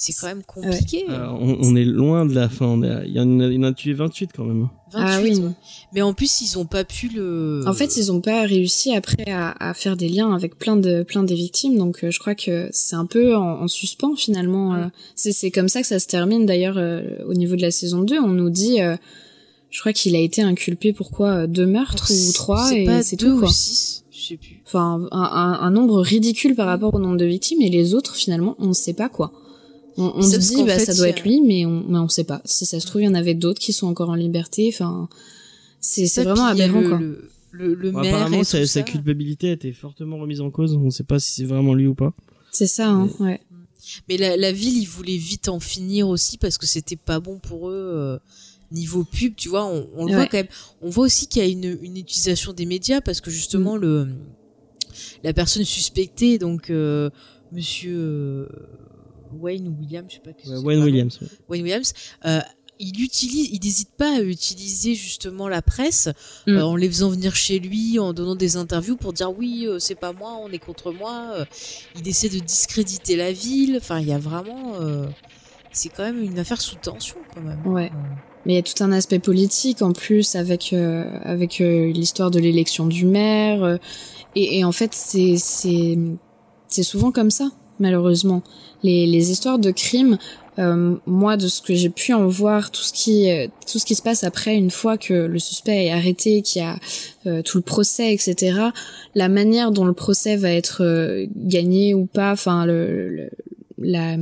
c'est 0.00 0.12
quand 0.12 0.28
même 0.28 0.44
compliqué. 0.44 1.04
Euh, 1.10 1.26
on, 1.40 1.58
on 1.60 1.74
est 1.74 1.84
loin 1.84 2.24
de 2.24 2.32
la 2.32 2.48
fin 2.48 2.80
il 3.04 3.12
y 3.12 3.18
en 3.20 3.40
a, 3.40 3.46
il 3.46 3.54
y 3.54 3.58
en 3.58 3.62
a 3.64 3.72
tué 3.72 3.94
28 3.94 4.30
quand 4.36 4.44
même 4.44 4.68
28, 4.92 5.04
Ah 5.04 5.20
oui. 5.20 5.34
ouais. 5.40 5.50
Mais 5.92 6.02
en 6.02 6.14
plus 6.14 6.40
ils 6.40 6.56
ont 6.56 6.66
pas 6.66 6.84
pu 6.84 7.08
le. 7.08 7.64
En 7.66 7.72
fait, 7.74 7.96
ils 7.96 8.12
ont 8.12 8.20
pas 8.20 8.42
réussi 8.42 8.94
après 8.94 9.28
à, 9.30 9.54
à 9.58 9.74
faire 9.74 9.96
des 9.96 10.08
liens 10.08 10.32
avec 10.32 10.56
plein 10.56 10.76
de 10.76 11.02
plein 11.02 11.24
des 11.24 11.34
victimes, 11.34 11.76
donc 11.76 12.04
euh, 12.04 12.10
je 12.12 12.18
crois 12.20 12.36
que 12.36 12.68
c'est 12.70 12.94
un 12.96 13.06
peu 13.06 13.34
en, 13.36 13.62
en 13.62 13.66
suspens 13.68 14.14
finalement. 14.16 14.74
euh. 14.76 14.86
C'est 15.16 15.32
c'est 15.32 15.50
comme 15.50 15.68
ça 15.68 15.80
que 15.82 15.86
ça 15.88 15.98
se 15.98 16.06
termine 16.06 16.46
d'ailleurs 16.46 16.78
euh, 16.78 17.02
au 17.26 17.34
niveau 17.34 17.56
de 17.56 17.62
la 17.62 17.70
saison 17.72 18.02
2. 18.02 18.18
On 18.20 18.28
nous 18.28 18.50
dit, 18.50 18.80
euh, 18.80 18.96
je 19.70 19.80
crois 19.80 19.92
qu'il 19.92 20.14
a 20.14 20.20
été 20.20 20.42
inculpé 20.42 20.92
pour 20.92 21.10
quoi 21.10 21.30
euh, 21.30 21.46
deux 21.48 21.66
meurtres 21.66 22.10
ou 22.12 22.32
trois 22.32 22.68
C'est 22.68 22.82
et 22.82 22.86
pas 22.86 23.02
c'est 23.02 23.16
deux 23.16 23.32
tout 23.32 23.38
quoi. 23.40 23.48
ou 23.48 23.52
six, 23.52 24.04
je 24.12 24.28
sais 24.28 24.36
plus. 24.36 24.62
Enfin, 24.64 25.02
un, 25.10 25.20
un- 25.22 25.58
un 25.60 25.70
nombre 25.72 26.00
ridicule 26.00 26.54
par 26.54 26.66
rapport 26.68 26.94
au 26.94 27.00
nombre 27.00 27.16
de 27.18 27.24
victimes 27.26 27.60
et 27.62 27.68
les 27.68 27.94
autres 27.94 28.14
finalement 28.14 28.54
on 28.60 28.68
ne 28.68 28.72
sait 28.74 28.94
pas 28.94 29.08
quoi. 29.08 29.32
On, 30.00 30.22
se 30.22 30.36
dit 30.36 30.62
bah 30.64 30.78
fait, 30.78 30.84
ça 30.86 30.94
doit 30.94 31.08
être 31.08 31.24
lui, 31.24 31.40
mais 31.40 31.66
on 31.66 31.84
mais 31.88 31.98
on 31.98 32.08
sait 32.08 32.24
pas. 32.24 32.40
Si 32.44 32.64
ça 32.66 32.78
se 32.78 32.86
trouve 32.86 33.02
il 33.02 33.06
y 33.06 33.08
en 33.08 33.14
avait 33.14 33.34
d'autres 33.34 33.60
qui 33.60 33.72
sont 33.72 33.86
encore 33.88 34.10
en 34.10 34.14
liberté. 34.14 34.70
Enfin, 34.72 35.08
c'est 35.80 36.06
vraiment 36.22 36.44
aberrant 36.46 36.80
le, 36.80 36.88
quoi. 36.88 36.98
Le, 36.98 37.30
le, 37.50 37.74
le 37.74 37.90
Bon, 37.90 38.00
maire 38.00 38.14
apparemment 38.14 38.40
et 38.40 38.44
sa, 38.44 38.60
tout 38.60 38.66
sa 38.66 38.80
ça. 38.80 38.82
culpabilité 38.82 39.50
a 39.50 39.52
été 39.52 39.72
fortement 39.72 40.18
remise 40.18 40.40
en 40.40 40.50
cause 40.50 40.74
on 40.74 40.90
sait 40.90 41.02
pas 41.04 41.18
si 41.18 41.32
c'est 41.32 41.44
vraiment 41.44 41.74
lui 41.74 41.86
ou 41.86 41.94
pas 41.94 42.12
C'est 42.52 42.66
ça, 42.66 42.88
hein, 42.88 43.08
ouais. 43.20 43.40
Mais 44.08 44.16
la, 44.18 44.36
la 44.36 44.52
ville, 44.52 44.76
ils 44.76 44.86
voulaient 44.88 45.16
vite 45.16 45.48
en 45.48 45.60
finir 45.60 46.08
aussi 46.08 46.36
parce 46.38 46.58
que 46.58 46.66
c'était 46.66 46.96
pas 46.96 47.20
bon 47.20 47.38
pour 47.38 47.70
eux 47.70 47.74
euh, 47.94 48.18
niveau 48.70 49.02
pub, 49.04 49.34
tu 49.34 49.48
vois. 49.48 49.64
On, 49.66 49.88
on 49.96 50.06
le 50.06 50.14
voit 50.14 50.26
quand 50.26 50.36
même. 50.38 50.48
On 50.82 50.90
voit 50.90 51.06
aussi 51.06 51.26
qu'il 51.26 51.42
y 51.42 51.44
a 51.44 51.48
une, 51.48 51.78
une 51.82 51.96
utilisation 51.96 52.52
des 52.52 52.66
médias 52.66 53.00
parce 53.00 53.20
que 53.20 53.30
justement 53.30 53.76
Mm. 53.76 53.80
le 53.80 54.08
la 55.22 55.32
personne 55.32 55.64
suspectée, 55.64 56.38
donc 56.38 56.70
euh, 56.70 57.08
Monsieur 57.52 57.96
euh, 57.96 58.46
Wayne 59.38 59.68
ou 59.68 59.76
Williams, 59.80 60.06
je 60.10 60.14
sais 60.16 60.20
pas. 60.22 60.32
que 60.32 60.48
Ouais, 60.48 60.56
c'est 60.56 60.64
Wayne. 60.64 60.82
Williams 60.82 61.18
ouais. 61.20 61.28
Wayne 61.48 61.62
Williams. 61.62 61.92
euh, 62.26 62.40
il 62.80 63.02
utilise, 63.02 63.48
il 63.52 63.58
n'hésite 63.64 63.90
pas 63.98 64.18
à 64.18 64.20
utiliser 64.20 64.94
justement 64.94 65.48
la 65.48 65.62
presse 65.62 66.08
Mm. 66.46 66.50
euh, 66.52 66.64
en 66.64 66.76
les 66.76 66.88
faisant 66.88 67.08
venir 67.10 67.34
chez 67.34 67.58
lui, 67.58 67.98
en 67.98 68.12
donnant 68.12 68.36
des 68.36 68.56
interviews 68.56 68.96
pour 68.96 69.12
dire 69.12 69.36
oui, 69.36 69.64
euh, 69.66 69.80
c'est 69.80 69.96
pas 69.96 70.12
moi, 70.12 70.38
on 70.40 70.48
est 70.52 70.60
contre 70.60 70.92
moi. 70.92 71.32
euh, 71.34 71.44
il 72.00 72.06
essaie 72.06 72.28
de 72.28 72.38
discréditer 72.38 73.16
la 73.16 73.32
ville. 73.32 73.76
Enfin, 73.78 73.98
il 73.98 74.06
y 74.08 74.12
a 74.12 74.18
vraiment, 74.18 74.74
euh, 74.80 75.08
c'est 75.72 75.88
quand 75.88 76.04
même 76.04 76.22
une 76.22 76.38
affaire 76.38 76.60
sous 76.60 76.76
tension 76.76 77.16
quand 77.34 77.40
même. 77.40 77.60
Ouais. 77.66 77.90
Mais 78.46 78.52
il 78.52 78.56
y 78.56 78.58
a 78.60 78.62
tout 78.62 78.82
un 78.84 78.92
aspect 78.92 79.18
politique 79.18 79.82
en 79.82 79.92
plus 79.92 80.36
avec 80.36 80.72
euh, 80.72 81.04
avec 81.24 81.60
euh, 81.60 81.90
l'histoire 81.92 82.30
de 82.30 82.38
l'élection 82.38 82.86
du 82.86 83.04
maire 83.04 83.62
euh, 83.64 83.76
et, 84.36 84.58
et 84.60 84.64
en 84.64 84.70
fait 84.72 84.94
c'est 84.94 85.36
c'est 85.36 85.98
c'est 86.68 86.84
souvent 86.84 87.10
comme 87.10 87.30
ça 87.32 87.50
malheureusement 87.80 88.42
les 88.82 89.06
les 89.06 89.30
histoires 89.30 89.58
de 89.58 89.70
crimes 89.70 90.18
Euh, 90.58 90.96
moi, 91.06 91.36
de 91.36 91.46
ce 91.46 91.62
que 91.62 91.74
j'ai 91.74 91.88
pu 91.88 92.12
en 92.12 92.26
voir, 92.26 92.70
tout 92.70 92.82
ce 92.82 92.92
qui 92.92 93.30
euh, 93.30 93.46
tout 93.70 93.78
ce 93.78 93.84
qui 93.86 93.94
se 93.94 94.02
passe 94.02 94.24
après, 94.24 94.56
une 94.56 94.70
fois 94.70 94.98
que 94.98 95.14
le 95.14 95.38
suspect 95.38 95.86
est 95.86 95.92
arrêté, 95.92 96.42
qu'il 96.42 96.62
y 96.62 96.64
a 96.64 96.76
euh, 97.26 97.42
tout 97.42 97.58
le 97.58 97.62
procès, 97.62 98.12
etc. 98.12 98.60
La 99.14 99.28
manière 99.28 99.70
dont 99.70 99.84
le 99.84 99.92
procès 99.92 100.36
va 100.36 100.50
être 100.50 101.26
gagné 101.36 101.94
ou 101.94 102.06
pas, 102.06 102.32
enfin 102.32 102.66
le, 102.66 103.08
le, 103.08 103.30
la 103.78 104.16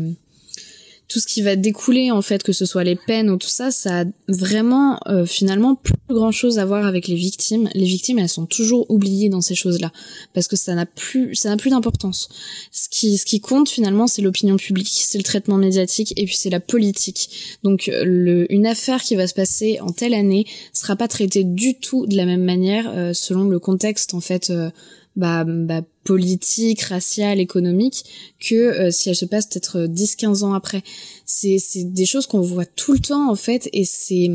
tout 1.08 1.20
ce 1.20 1.26
qui 1.26 1.42
va 1.42 1.56
découler 1.56 2.10
en 2.10 2.22
fait, 2.22 2.42
que 2.42 2.52
ce 2.52 2.64
soit 2.64 2.84
les 2.84 2.96
peines 2.96 3.30
ou 3.30 3.36
tout 3.36 3.48
ça, 3.48 3.70
ça 3.70 4.00
a 4.00 4.04
vraiment 4.28 4.98
euh, 5.06 5.24
finalement 5.24 5.76
plus 5.76 5.94
grand 6.08 6.32
chose 6.32 6.58
à 6.58 6.64
voir 6.64 6.84
avec 6.84 7.06
les 7.06 7.14
victimes. 7.14 7.68
Les 7.74 7.84
victimes, 7.84 8.18
elles 8.18 8.28
sont 8.28 8.46
toujours 8.46 8.90
oubliées 8.90 9.28
dans 9.28 9.40
ces 9.40 9.54
choses-là 9.54 9.92
parce 10.34 10.48
que 10.48 10.56
ça 10.56 10.74
n'a 10.74 10.86
plus, 10.86 11.34
ça 11.34 11.48
n'a 11.48 11.56
plus 11.56 11.70
d'importance. 11.70 12.28
Ce 12.72 12.88
qui, 12.88 13.40
compte 13.40 13.68
finalement, 13.68 14.06
c'est 14.06 14.22
l'opinion 14.22 14.56
publique, 14.56 14.90
c'est 14.90 15.18
le 15.18 15.24
traitement 15.24 15.56
médiatique 15.56 16.12
et 16.16 16.24
puis 16.24 16.36
c'est 16.36 16.50
la 16.50 16.60
politique. 16.60 17.58
Donc 17.62 17.90
le, 17.92 18.52
une 18.52 18.66
affaire 18.66 19.02
qui 19.02 19.14
va 19.14 19.26
se 19.26 19.34
passer 19.34 19.78
en 19.80 19.92
telle 19.92 20.14
année 20.14 20.46
sera 20.72 20.96
pas 20.96 21.06
traitée 21.06 21.44
du 21.44 21.78
tout 21.78 22.06
de 22.06 22.16
la 22.16 22.24
même 22.24 22.42
manière 22.42 22.88
euh, 22.88 23.12
selon 23.12 23.44
le 23.44 23.58
contexte 23.58 24.14
en 24.14 24.20
fait. 24.20 24.50
Euh, 24.50 24.70
bah, 25.16 25.44
bah, 25.46 25.82
politique, 26.04 26.82
raciale, 26.82 27.40
économique, 27.40 28.04
que 28.40 28.54
euh, 28.54 28.90
si 28.90 29.08
elle 29.08 29.16
se 29.16 29.24
passe 29.24 29.46
peut-être 29.46 29.86
10-15 29.86 30.44
ans 30.44 30.54
après. 30.54 30.82
C'est, 31.24 31.58
des 31.76 32.06
choses 32.06 32.26
qu'on 32.26 32.40
voit 32.40 32.66
tout 32.66 32.92
le 32.92 32.98
temps 33.00 33.30
en 33.30 33.36
fait, 33.36 33.68
et 33.72 33.84
c'est 33.84 34.30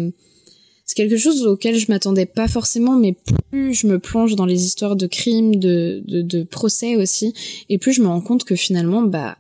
c'est 0.85 0.95
quelque 0.95 1.15
chose 1.15 1.47
auquel 1.47 1.77
je 1.77 1.85
m'attendais 1.87 2.25
pas 2.25 2.49
forcément, 2.49 2.97
mais 2.97 3.15
plus 3.49 3.73
je 3.73 3.87
me 3.87 3.97
plonge 3.97 4.35
dans 4.35 4.45
les 4.45 4.65
histoires 4.65 4.97
de 4.97 5.07
crimes, 5.07 5.55
de, 5.55 6.03
de, 6.05 6.21
de 6.21 6.43
procès 6.43 6.97
aussi, 6.97 7.33
et 7.69 7.77
plus 7.77 7.93
je 7.93 8.01
me 8.01 8.07
rends 8.07 8.19
compte 8.19 8.43
que 8.43 8.55
finalement, 8.55 9.01
bah 9.01 9.37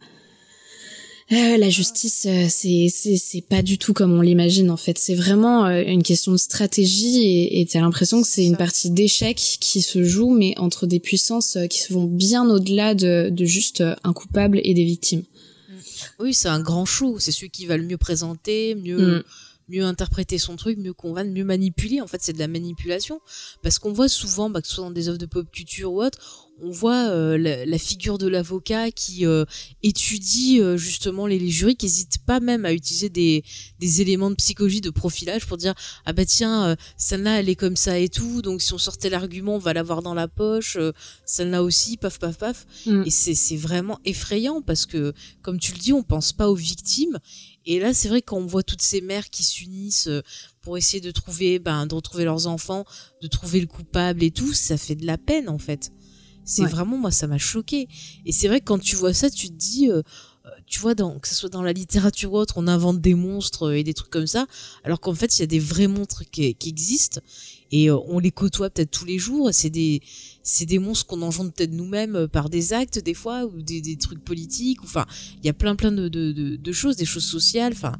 euh, 1.31 1.57
la 1.57 1.69
justice, 1.69 2.25
euh, 2.27 2.47
c'est 2.49 2.87
c'est 2.89 3.41
pas 3.41 3.61
du 3.61 3.77
tout 3.77 3.93
comme 3.93 4.13
on 4.13 4.21
l'imagine 4.21 4.69
en 4.69 4.77
fait. 4.77 4.97
C'est 4.97 5.15
vraiment 5.15 5.65
euh, 5.65 5.83
une 5.85 6.03
question 6.03 6.31
de 6.31 6.37
stratégie 6.37 7.47
et 7.51 7.65
t'as 7.65 7.81
l'impression 7.81 8.21
que 8.21 8.27
c'est 8.27 8.45
une 8.45 8.57
partie 8.57 8.89
d'échec 8.89 9.37
qui 9.37 9.81
se 9.81 10.03
joue, 10.03 10.31
mais 10.31 10.53
entre 10.57 10.87
des 10.87 10.99
puissances 10.99 11.57
qui 11.69 11.91
vont 11.91 12.05
bien 12.05 12.49
au-delà 12.49 12.95
de, 12.95 13.29
de 13.31 13.45
juste 13.45 13.83
un 14.03 14.13
coupable 14.13 14.59
et 14.63 14.73
des 14.73 14.85
victimes. 14.85 15.23
Oui, 16.19 16.33
c'est 16.33 16.49
un 16.49 16.59
grand 16.59 16.85
show. 16.85 17.17
C'est 17.19 17.31
celui 17.31 17.49
qui 17.49 17.65
va 17.65 17.77
le 17.77 17.83
mieux 17.83 17.97
présenter, 17.97 18.75
mieux. 18.75 19.19
Mm 19.19 19.23
mieux 19.71 19.83
interpréter 19.83 20.37
son 20.37 20.55
truc, 20.55 20.77
mieux 20.77 20.93
convaincre, 20.93 21.31
mieux 21.31 21.43
manipuler. 21.43 22.01
En 22.01 22.07
fait, 22.07 22.21
c'est 22.21 22.33
de 22.33 22.39
la 22.39 22.47
manipulation. 22.47 23.21
Parce 23.63 23.79
qu'on 23.79 23.93
voit 23.93 24.09
souvent, 24.09 24.49
bah, 24.49 24.61
que 24.61 24.67
ce 24.67 24.75
soit 24.75 24.83
dans 24.83 24.91
des 24.91 25.07
œuvres 25.07 25.17
de 25.17 25.25
pop 25.25 25.49
culture 25.51 25.93
ou 25.93 26.03
autre, 26.03 26.49
on 26.61 26.69
voit 26.69 27.09
euh, 27.09 27.37
la, 27.37 27.77
figure 27.77 28.17
de 28.17 28.27
l'avocat 28.27 28.91
qui 28.91 29.25
euh, 29.25 29.45
étudie 29.83 30.61
euh, 30.61 30.77
justement 30.77 31.25
les, 31.25 31.39
les, 31.39 31.49
jurys, 31.49 31.75
qui 31.75 31.87
n'hésite 31.87 32.19
pas 32.19 32.39
même 32.39 32.65
à 32.65 32.73
utiliser 32.73 33.09
des, 33.09 33.43
des, 33.79 34.01
éléments 34.01 34.29
de 34.29 34.35
psychologie, 34.35 34.81
de 34.81 34.89
profilage 34.89 35.47
pour 35.47 35.57
dire 35.57 35.73
ah 36.05 36.13
bah 36.13 36.25
tiens 36.25 36.75
celle-là 36.97 37.39
elle 37.39 37.49
est 37.49 37.55
comme 37.55 37.75
ça 37.75 37.97
et 37.97 38.09
tout, 38.09 38.41
donc 38.41 38.61
si 38.61 38.73
on 38.73 38.77
sortait 38.77 39.09
l'argument 39.09 39.55
on 39.55 39.59
va 39.59 39.73
l'avoir 39.73 40.01
dans 40.01 40.13
la 40.13 40.27
poche, 40.27 40.77
celle-là 41.25 41.63
aussi 41.63 41.97
paf 41.97 42.19
paf 42.19 42.37
paf. 42.37 42.65
Mm. 42.85 43.03
Et 43.05 43.09
c'est 43.09 43.57
vraiment 43.57 43.99
effrayant 44.05 44.61
parce 44.61 44.85
que 44.85 45.13
comme 45.41 45.59
tu 45.59 45.73
le 45.73 45.79
dis 45.79 45.93
on 45.93 46.03
pense 46.03 46.31
pas 46.31 46.49
aux 46.49 46.55
victimes 46.55 47.19
et 47.65 47.79
là, 47.79 47.93
c'est 47.93 48.09
vrai 48.09 48.21
qu'on 48.21 48.45
voit 48.45 48.63
toutes 48.63 48.81
ces 48.81 49.01
mères 49.01 49.29
qui 49.29 49.43
s'unissent 49.43 50.07
euh, 50.07 50.21
pour 50.61 50.77
essayer 50.77 51.01
de 51.01 51.11
trouver, 51.11 51.59
ben, 51.59 51.85
de 51.85 51.95
retrouver 51.95 52.23
leurs 52.23 52.47
enfants, 52.47 52.85
de 53.21 53.27
trouver 53.27 53.59
le 53.59 53.67
coupable 53.67 54.23
et 54.23 54.31
tout, 54.31 54.53
ça 54.53 54.77
fait 54.77 54.95
de 54.95 55.05
la 55.05 55.17
peine 55.17 55.49
en 55.49 55.57
fait. 55.57 55.91
C'est 56.43 56.65
vraiment 56.65 56.97
moi, 56.97 57.11
ça 57.11 57.27
m'a 57.27 57.37
choqué. 57.37 57.87
Et 58.25 58.31
c'est 58.31 58.47
vrai 58.47 58.59
que 58.59 58.65
quand 58.65 58.79
tu 58.79 58.95
vois 58.95 59.13
ça, 59.13 59.29
tu 59.29 59.47
te 59.47 59.53
dis, 59.53 59.89
euh, 59.89 60.01
euh, 60.45 60.49
tu 60.65 60.79
vois, 60.79 60.95
dans, 60.95 61.19
que 61.19 61.27
ce 61.27 61.35
soit 61.35 61.49
dans 61.49 61.61
la 61.61 61.71
littérature 61.71 62.33
ou 62.33 62.37
autre, 62.37 62.55
on 62.57 62.67
invente 62.67 62.99
des 62.99 63.13
monstres 63.13 63.73
et 63.73 63.83
des 63.83 63.93
trucs 63.93 64.09
comme 64.09 64.27
ça, 64.27 64.47
alors 64.83 64.99
qu'en 64.99 65.13
fait, 65.13 65.37
il 65.37 65.41
y 65.41 65.43
a 65.43 65.47
des 65.47 65.59
vrais 65.59 65.87
monstres 65.87 66.23
qui, 66.29 66.53
qui 66.55 66.69
existent 66.69 67.21
et 67.71 67.89
euh, 67.89 67.97
on 68.07 68.19
les 68.19 68.31
côtoie 68.31 68.69
peut-être 68.69 68.91
tous 68.91 69.05
les 69.05 69.17
jours. 69.17 69.49
C'est 69.51 69.69
des 69.69 70.01
c'est 70.43 70.65
des 70.65 70.79
monstres 70.79 71.05
qu'on 71.05 71.21
engendre 71.21 71.51
peut-être 71.51 71.71
nous-mêmes 71.71 72.15
euh, 72.15 72.27
par 72.27 72.49
des 72.49 72.73
actes 72.73 72.99
des 72.99 73.13
fois 73.13 73.45
ou 73.45 73.61
des, 73.61 73.81
des 73.81 73.95
trucs 73.95 74.23
politiques. 74.23 74.79
Enfin, 74.83 75.05
il 75.37 75.45
y 75.45 75.49
a 75.49 75.53
plein 75.53 75.75
plein 75.75 75.91
de, 75.91 76.07
de, 76.07 76.31
de, 76.55 76.71
choses, 76.71 76.95
des 76.95 77.05
choses 77.05 77.23
sociales. 77.23 77.73
Enfin, 77.73 77.93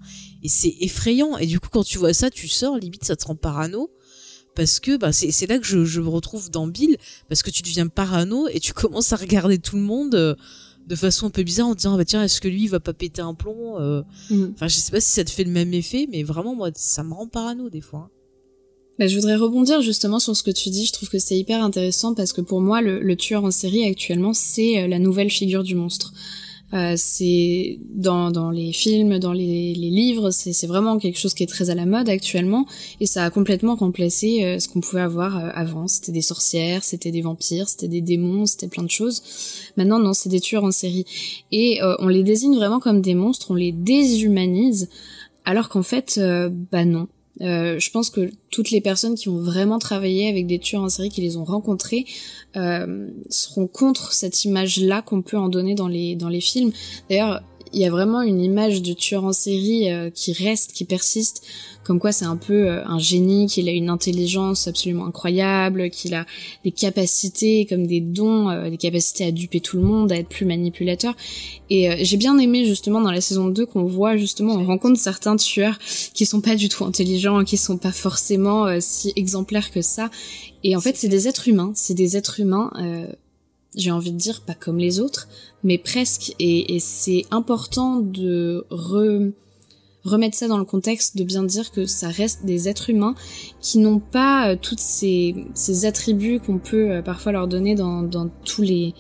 et 0.44 0.50
c'est 0.50 0.76
effrayant. 0.82 1.38
Et 1.38 1.46
du 1.46 1.60
coup, 1.60 1.70
quand 1.72 1.84
tu 1.84 1.98
vois 1.98 2.14
ça, 2.14 2.30
tu 2.30 2.48
sors, 2.48 2.78
limite, 2.78 3.04
ça 3.06 3.16
te 3.16 3.26
rend 3.26 3.36
parano. 3.36 3.90
Parce 4.54 4.82
que 4.82 4.98
bah, 4.98 5.14
c'est 5.14 5.48
là 5.48 5.60
que 5.60 5.66
je, 5.66 5.86
je 5.86 6.02
me 6.02 6.10
retrouve 6.10 6.52
dans 6.52 6.68
Bill, 6.68 6.98
parce 7.30 7.42
que 7.42 7.50
tu 7.50 7.62
deviens 7.62 7.88
parano 7.88 8.50
et 8.50 8.60
tu 8.60 8.74
commences 8.74 9.14
à 9.14 9.16
regarder 9.16 9.60
tout 9.60 9.78
le 9.78 9.82
monde 9.82 10.14
euh, 10.14 10.36
de 10.88 10.96
façon 10.96 11.28
un 11.28 11.30
peu 11.30 11.44
bizarre 11.44 11.68
en 11.68 11.76
disant 11.76 11.94
ah 11.94 11.98
bah 11.98 12.04
tiens 12.04 12.22
est-ce 12.22 12.42
que 12.42 12.50
lui 12.50 12.64
il 12.64 12.68
va 12.68 12.82
pas 12.82 12.92
péter 12.92 13.22
un 13.22 13.36
plomb 13.36 13.80
mm. 13.80 14.54
enfin 14.56 14.68
je 14.68 14.76
sais 14.76 14.92
pas 14.92 15.00
si 15.00 15.12
ça 15.12 15.24
te 15.24 15.30
fait 15.30 15.44
le 15.44 15.52
même 15.52 15.74
effet 15.76 16.08
mais 16.12 16.24
vraiment 16.24 16.56
moi 16.56 16.72
ça 16.74 17.04
me 17.04 17.14
rend 17.14 17.28
parano 17.28 17.70
des 17.70 17.82
fois 17.82 18.10
hein. 18.12 18.21
Bah, 19.02 19.08
je 19.08 19.16
voudrais 19.16 19.36
rebondir 19.36 19.82
justement 19.82 20.20
sur 20.20 20.38
ce 20.38 20.44
que 20.44 20.52
tu 20.52 20.70
dis. 20.70 20.86
Je 20.86 20.94
trouve 20.94 21.10
que 21.10 21.18
c'est 21.18 21.36
hyper 21.36 21.64
intéressant 21.64 22.14
parce 22.14 22.34
que 22.34 22.42
pour 22.42 22.62
moi, 22.62 22.82
le, 22.84 23.16
tueur 23.16 23.44
en 23.44 23.50
série 23.50 23.84
actuellement, 23.84 24.32
c'est 24.32 24.84
euh, 24.84 24.88
la 24.88 25.00
nouvelle 25.00 25.32
figure 25.32 25.64
du 25.64 25.74
monstre. 25.74 26.14
Euh, 26.76 26.94
c'est 26.98 27.80
dans, 27.90 28.30
dans 28.30 28.52
les 28.52 28.72
films, 28.74 29.18
dans 29.18 29.34
les, 29.34 29.74
les 29.74 29.90
livres, 29.90 30.30
c'est 30.30 30.68
vraiment 30.68 31.00
quelque 31.00 31.18
chose 31.18 31.34
qui 31.34 31.42
est 31.42 31.48
très 31.48 31.72
à 31.72 31.76
la 31.76 31.88
mode 31.88 32.10
actuellement 32.10 32.68
et 33.00 33.08
ça 33.08 33.26
a 33.26 33.32
complètement 33.32 33.74
remplacé 33.74 34.44
euh, 34.44 34.60
ce 34.60 34.70
qu'on 34.70 34.82
pouvait 34.82 35.02
avoir 35.02 35.36
euh, 35.36 35.50
avant. 35.56 35.88
C'était 35.88 36.12
des 36.12 36.22
sorcières, 36.22 36.84
c'était 36.84 37.10
des 37.10 37.22
vampires, 37.22 37.70
c'était 37.70 37.88
des 37.88 38.02
démons, 38.02 38.46
c'était 38.46 38.68
plein 38.68 38.84
de 38.84 38.92
choses. 38.92 39.24
Maintenant, 39.78 39.98
non, 39.98 40.14
c'est 40.14 40.30
des 40.30 40.42
tueurs 40.42 40.64
en 40.64 40.72
série 40.72 41.06
et 41.52 41.80
on 41.98 42.08
les 42.08 42.22
désigne 42.22 42.56
vraiment 42.56 42.80
comme 42.80 43.02
des 43.02 43.16
monstres, 43.16 43.50
on 43.50 43.56
les 43.56 43.72
déshumanise 43.72 44.90
alors 45.44 45.70
qu'en 45.70 45.82
fait, 45.82 46.22
bah 46.72 46.86
non. 46.86 47.08
Euh, 47.40 47.80
je 47.80 47.90
pense 47.92 48.10
que 48.10 48.30
toutes 48.50 48.72
les 48.72 48.82
personnes 48.82 49.16
qui 49.16 49.30
ont 49.30 49.40
vraiment 49.40 49.80
travaillé 49.80 50.28
avec 50.28 50.48
des 50.48 50.60
tueurs 50.60 50.84
en 50.84 50.90
série, 50.90 51.10
qui 51.10 51.22
les 51.22 51.38
ont 51.38 51.46
rencontrés, 51.46 52.06
euh, 52.58 53.08
seront 53.30 53.68
contre 53.68 54.12
cette 54.12 54.44
image-là 54.44 55.02
qu'on 55.02 55.22
peut 55.22 55.38
en 55.38 55.48
donner 55.48 55.74
dans 55.74 55.88
les 55.88 56.16
dans 56.16 56.30
les 56.30 56.42
films. 56.42 56.72
D'ailleurs, 57.10 57.42
il 57.74 57.80
y 57.80 57.86
a 57.86 57.90
vraiment 57.90 58.22
une 58.22 58.42
image 58.42 58.82
de 58.82 58.94
tueur 58.94 59.24
en 59.24 59.34
série 59.34 59.92
euh, 59.92 60.10
qui 60.10 60.34
reste, 60.34 60.74
qui 60.74 60.84
persiste, 60.84 61.42
comme 61.84 62.00
quoi 62.00 62.12
c'est 62.12 62.26
un 62.26 62.36
peu 62.36 62.70
euh, 62.70 62.86
un 62.86 63.00
génie, 63.00 63.48
qu'il 63.48 63.70
a 63.70 63.72
une 63.72 63.90
intelligence 63.90 64.68
absolument 64.68 65.06
incroyable, 65.06 65.90
qu'il 65.90 66.14
a 66.14 66.26
des 66.64 66.72
capacités 66.72 67.66
comme 67.66 67.88
des 67.88 68.02
dons, 68.02 68.50
euh, 68.50 68.70
des 68.70 68.78
capacités 68.78 69.26
à 69.26 69.32
duper 69.32 69.62
tout 69.62 69.78
le 69.78 69.84
monde, 69.84 70.12
à 70.12 70.18
être 70.18 70.28
plus 70.28 70.46
manipulateur. 70.46 71.16
Et 71.70 72.04
j'ai 72.04 72.18
bien 72.18 72.38
aimé 72.38 72.66
justement 72.66 73.00
dans 73.00 73.12
la 73.12 73.22
saison 73.22 73.48
2 73.48 73.66
qu'on 73.66 73.86
voit 73.86 74.18
justement, 74.18 74.56
on 74.56 74.66
rencontre 74.66 75.00
certains 75.00 75.38
tueurs 75.38 75.80
qui 76.14 76.26
sont 76.26 76.42
pas 76.42 76.56
du 76.56 76.68
tout 76.68 76.84
intelligents, 76.84 77.46
qui 77.46 77.56
sont 77.56 77.78
pas 77.78 77.94
forcément 77.94 78.68
si 78.82 79.14
exemplaires 79.16 79.72
que 79.72 79.82
ça. 79.82 80.10
Et 80.66 80.76
en 80.76 80.82
fait, 80.82 80.98
c'est 80.98 81.08
des 81.08 81.30
êtres 81.30 81.48
humains, 81.48 81.72
c'est 81.74 81.94
des 81.94 82.18
êtres 82.18 82.42
humains 82.42 82.72
j'ai 83.76 83.92
envie 83.92 84.12
de 84.12 84.18
dire 84.18 84.42
pas 84.42 84.54
comme 84.54 84.78
les 84.78 85.00
autres, 85.00 85.28
mais 85.64 85.78
presque. 85.78 86.34
Et, 86.40 86.80
c'est 86.80 87.26
important 87.32 87.98
de 87.98 88.66
remettre 90.04 90.36
ça 90.36 90.48
dans 90.48 90.58
le 90.58 90.66
contexte, 90.66 91.18
de 91.18 91.24
bien 91.24 91.44
dire 91.44 91.72
que 91.72 91.86
ça 91.86 92.10
reste 92.10 92.46
des 92.46 92.68
êtres 92.68 92.90
humains 92.90 93.16
qui 93.62 93.78
n'ont 93.78 94.00
pas 94.00 94.50
euh, 94.50 94.56
toutes 94.60 94.80
ces, 94.80 95.36
attributs 95.86 96.40
qu'on 96.40 96.58
peut 96.58 96.92
euh, 96.92 97.02
parfois 97.02 97.32
leur 97.32 97.48
donner 97.48 97.76
dans, 97.76 98.10
tous 98.44 98.62
les 98.62 98.94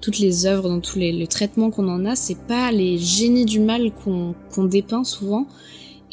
toutes 0.00 0.18
les 0.18 0.44
œuvres, 0.44 0.68
dans 0.68 0.80
tous 0.80 0.98
les, 0.98 1.26
traitements 1.26 1.70
qu'on 1.70 1.88
en 1.88 2.04
a, 2.04 2.14
c'est 2.14 2.38
pas 2.46 2.70
les 2.72 2.98
génies 2.98 3.46
du 3.46 3.58
mal 3.58 3.90
qu'on 3.92 4.34
qu'on 4.54 4.64
dépeint 4.64 5.04
souvent. 5.04 5.46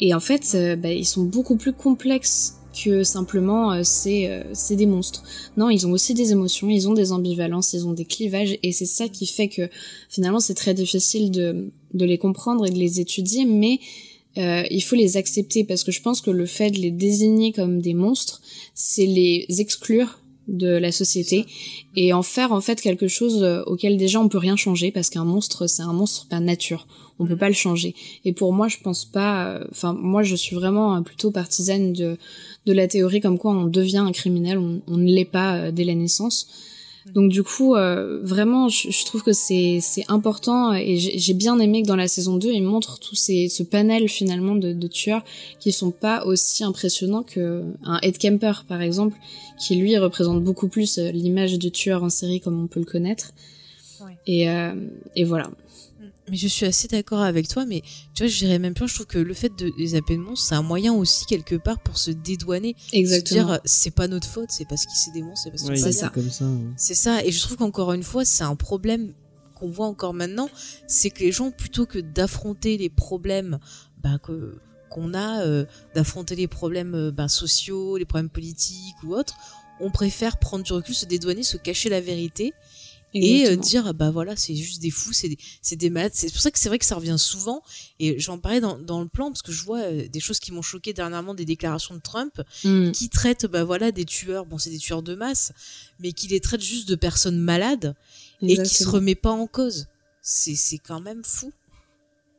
Et 0.00 0.14
en 0.14 0.20
fait, 0.20 0.52
euh, 0.54 0.76
bah, 0.76 0.90
ils 0.90 1.06
sont 1.06 1.22
beaucoup 1.22 1.56
plus 1.56 1.72
complexes 1.72 2.56
que 2.72 3.04
simplement 3.04 3.72
euh, 3.72 3.80
c'est 3.84 4.28
euh, 4.28 4.42
c'est 4.52 4.76
des 4.76 4.86
monstres. 4.86 5.22
Non, 5.56 5.70
ils 5.70 5.86
ont 5.86 5.92
aussi 5.92 6.14
des 6.14 6.32
émotions, 6.32 6.68
ils 6.68 6.88
ont 6.88 6.94
des 6.94 7.12
ambivalences, 7.12 7.72
ils 7.72 7.86
ont 7.86 7.92
des 7.92 8.04
clivages 8.04 8.58
et 8.62 8.72
c'est 8.72 8.86
ça 8.86 9.08
qui 9.08 9.26
fait 9.26 9.48
que 9.48 9.68
finalement 10.08 10.40
c'est 10.40 10.54
très 10.54 10.74
difficile 10.74 11.30
de 11.30 11.70
de 11.94 12.04
les 12.04 12.18
comprendre 12.18 12.66
et 12.66 12.70
de 12.70 12.78
les 12.78 13.00
étudier, 13.00 13.44
mais 13.44 13.80
euh, 14.38 14.62
il 14.70 14.80
faut 14.80 14.96
les 14.96 15.16
accepter 15.16 15.64
parce 15.64 15.84
que 15.84 15.92
je 15.92 16.00
pense 16.00 16.20
que 16.20 16.30
le 16.30 16.46
fait 16.46 16.70
de 16.70 16.78
les 16.78 16.90
désigner 16.90 17.52
comme 17.52 17.80
des 17.80 17.94
monstres, 17.94 18.40
c'est 18.74 19.06
les 19.06 19.46
exclure 19.58 20.21
de 20.52 20.68
la 20.68 20.92
société 20.92 21.46
et 21.96 22.12
en 22.12 22.22
faire 22.22 22.52
en 22.52 22.60
fait 22.60 22.80
quelque 22.80 23.08
chose 23.08 23.42
auquel 23.66 23.96
déjà 23.96 24.20
on 24.20 24.28
peut 24.28 24.38
rien 24.38 24.56
changer 24.56 24.92
parce 24.92 25.10
qu'un 25.10 25.24
monstre 25.24 25.66
c'est 25.66 25.82
un 25.82 25.92
monstre 25.92 26.26
par 26.28 26.40
nature. 26.40 26.86
On 27.18 27.26
peut 27.26 27.36
pas 27.36 27.48
le 27.48 27.54
changer. 27.54 27.94
Et 28.24 28.32
pour 28.32 28.52
moi 28.52 28.68
je 28.68 28.78
pense 28.82 29.04
pas 29.04 29.60
enfin 29.70 29.92
moi 29.92 30.22
je 30.22 30.36
suis 30.36 30.54
vraiment 30.54 31.02
plutôt 31.02 31.30
partisane 31.30 31.92
de 31.92 32.16
de 32.66 32.72
la 32.72 32.86
théorie 32.86 33.20
comme 33.20 33.38
quoi 33.38 33.52
on 33.52 33.66
devient 33.66 33.98
un 33.98 34.12
criminel, 34.12 34.58
on, 34.58 34.96
ne 34.96 35.12
l'est 35.12 35.24
pas 35.24 35.56
euh, 35.56 35.72
dès 35.72 35.84
la 35.84 35.94
naissance. 35.94 36.46
Mm. 37.06 37.12
Donc 37.12 37.30
du 37.30 37.42
coup, 37.42 37.74
euh, 37.74 38.20
vraiment, 38.22 38.68
je, 38.68 39.04
trouve 39.04 39.22
que 39.22 39.32
c'est 39.32 39.78
c'est 39.80 40.04
important 40.08 40.72
et 40.72 40.96
j'ai 40.96 41.34
bien 41.34 41.58
aimé 41.58 41.82
que 41.82 41.88
dans 41.88 41.96
la 41.96 42.08
saison 42.08 42.36
2, 42.36 42.52
ils 42.52 42.62
montrent 42.62 42.98
tout 42.98 43.14
ces, 43.14 43.48
ce 43.48 43.62
panel 43.62 44.08
finalement 44.08 44.54
de, 44.54 44.72
de 44.72 44.86
tueurs 44.86 45.24
qui 45.60 45.72
sont 45.72 45.90
pas 45.90 46.24
aussi 46.24 46.64
impressionnants 46.64 47.22
que 47.22 47.62
un 47.84 47.98
Ed 48.02 48.18
Kemper 48.18 48.64
par 48.66 48.82
exemple, 48.82 49.16
qui 49.58 49.76
lui 49.76 49.96
représente 49.98 50.42
beaucoup 50.42 50.68
plus 50.68 50.98
euh, 50.98 51.10
l'image 51.10 51.58
du 51.58 51.70
tueur 51.70 52.02
en 52.02 52.10
série 52.10 52.40
comme 52.40 52.62
on 52.62 52.66
peut 52.66 52.80
le 52.80 52.86
connaître. 52.86 53.32
Et, 54.26 54.46
et 55.16 55.24
voilà. 55.24 55.50
Mais 56.32 56.38
je 56.38 56.48
suis 56.48 56.64
assez 56.64 56.88
d'accord 56.88 57.20
avec 57.20 57.46
toi, 57.46 57.66
mais 57.66 57.82
tu 58.14 58.22
vois, 58.22 58.26
je 58.26 58.38
dirais 58.38 58.58
même 58.58 58.72
plus, 58.72 58.88
je 58.88 58.94
trouve 58.94 59.06
que 59.06 59.18
le 59.18 59.34
fait 59.34 59.54
de 59.54 59.70
les 59.76 59.94
appeler 59.96 60.16
de 60.16 60.22
monstres, 60.22 60.46
c'est 60.48 60.54
un 60.54 60.62
moyen 60.62 60.94
aussi, 60.94 61.26
quelque 61.26 61.56
part, 61.56 61.78
pour 61.82 61.98
se 61.98 62.10
dédouaner. 62.10 62.74
Exactement. 62.94 63.40
Se 63.42 63.46
dire, 63.52 63.60
c'est 63.66 63.90
pas 63.94 64.08
notre 64.08 64.26
faute, 64.26 64.48
c'est 64.50 64.64
parce 64.66 64.86
qu'il 64.86 64.96
c'est 64.96 65.10
des 65.12 65.20
monstres, 65.20 65.42
c'est 65.44 65.50
parce 65.50 65.62
Ouais, 65.64 65.74
qu'ils 65.74 65.82
c'est 65.84 65.92
sont 65.92 66.00
ça. 66.00 66.08
Comme 66.08 66.30
ça. 66.30 66.46
ouais. 66.46 66.70
C'est 66.78 66.94
ça, 66.94 67.22
et 67.22 67.30
je 67.30 67.38
trouve 67.42 67.58
qu'encore 67.58 67.92
une 67.92 68.02
fois, 68.02 68.24
c'est 68.24 68.44
un 68.44 68.56
problème 68.56 69.12
qu'on 69.54 69.68
voit 69.68 69.86
encore 69.86 70.14
maintenant, 70.14 70.48
c'est 70.86 71.10
que 71.10 71.20
les 71.20 71.32
gens, 71.32 71.50
plutôt 71.50 71.84
que 71.84 71.98
d'affronter 71.98 72.78
les 72.78 72.88
problèmes 72.88 73.58
bah, 74.02 74.18
que 74.22 74.58
qu'on 74.88 75.12
a, 75.14 75.42
euh, 75.44 75.66
d'affronter 75.94 76.34
les 76.34 76.48
problèmes 76.48 76.94
euh, 76.94 77.10
bah, 77.10 77.28
sociaux, 77.28 77.98
les 77.98 78.04
problèmes 78.06 78.30
politiques 78.30 78.96
ou 79.04 79.14
autres, 79.14 79.34
on 79.80 79.90
préfère 79.90 80.38
prendre 80.38 80.64
du 80.64 80.72
recul, 80.72 80.94
se 80.94 81.04
dédouaner, 81.06 81.42
se 81.42 81.56
cacher 81.58 81.88
la 81.90 82.00
vérité 82.00 82.52
et 83.14 83.46
euh, 83.46 83.56
dire 83.56 83.92
bah 83.94 84.10
voilà 84.10 84.36
c'est 84.36 84.54
juste 84.54 84.80
des 84.80 84.90
fous 84.90 85.12
c'est 85.12 85.28
des 85.28 85.38
c'est 85.60 85.76
des 85.76 85.90
maths. 85.90 86.12
C'est 86.14 86.32
pour 86.32 86.40
ça 86.40 86.50
que 86.50 86.58
c'est 86.58 86.68
vrai 86.68 86.78
que 86.78 86.84
ça 86.84 86.96
revient 86.96 87.16
souvent. 87.18 87.62
Et 88.00 88.18
j'en 88.18 88.38
parlais 88.38 88.60
dans, 88.60 88.78
dans 88.78 89.00
le 89.02 89.08
plan 89.08 89.28
parce 89.30 89.42
que 89.42 89.52
je 89.52 89.62
vois 89.64 89.80
euh, 89.80 90.08
des 90.08 90.20
choses 90.20 90.40
qui 90.40 90.52
m'ont 90.52 90.62
choqué 90.62 90.92
dernièrement 90.92 91.34
des 91.34 91.44
déclarations 91.44 91.94
de 91.94 92.00
Trump 92.00 92.40
Mm. 92.64 92.92
qui 92.92 93.08
traitent 93.08 93.46
bah 93.46 93.64
voilà 93.64 93.92
des 93.92 94.04
tueurs. 94.04 94.46
Bon 94.46 94.58
c'est 94.58 94.70
des 94.70 94.78
tueurs 94.78 95.02
de 95.02 95.14
masse 95.14 95.52
mais 96.00 96.12
qui 96.12 96.28
les 96.28 96.40
traitent 96.40 96.62
juste 96.62 96.88
de 96.88 96.94
personnes 96.94 97.38
malades 97.38 97.94
et 98.40 98.56
qui 98.56 98.74
se 98.74 98.88
remet 98.88 99.14
pas 99.14 99.30
en 99.30 99.46
cause. 99.46 99.86
C'est 100.22 100.54
c'est 100.54 100.78
quand 100.78 101.00
même 101.00 101.22
fou. 101.24 101.52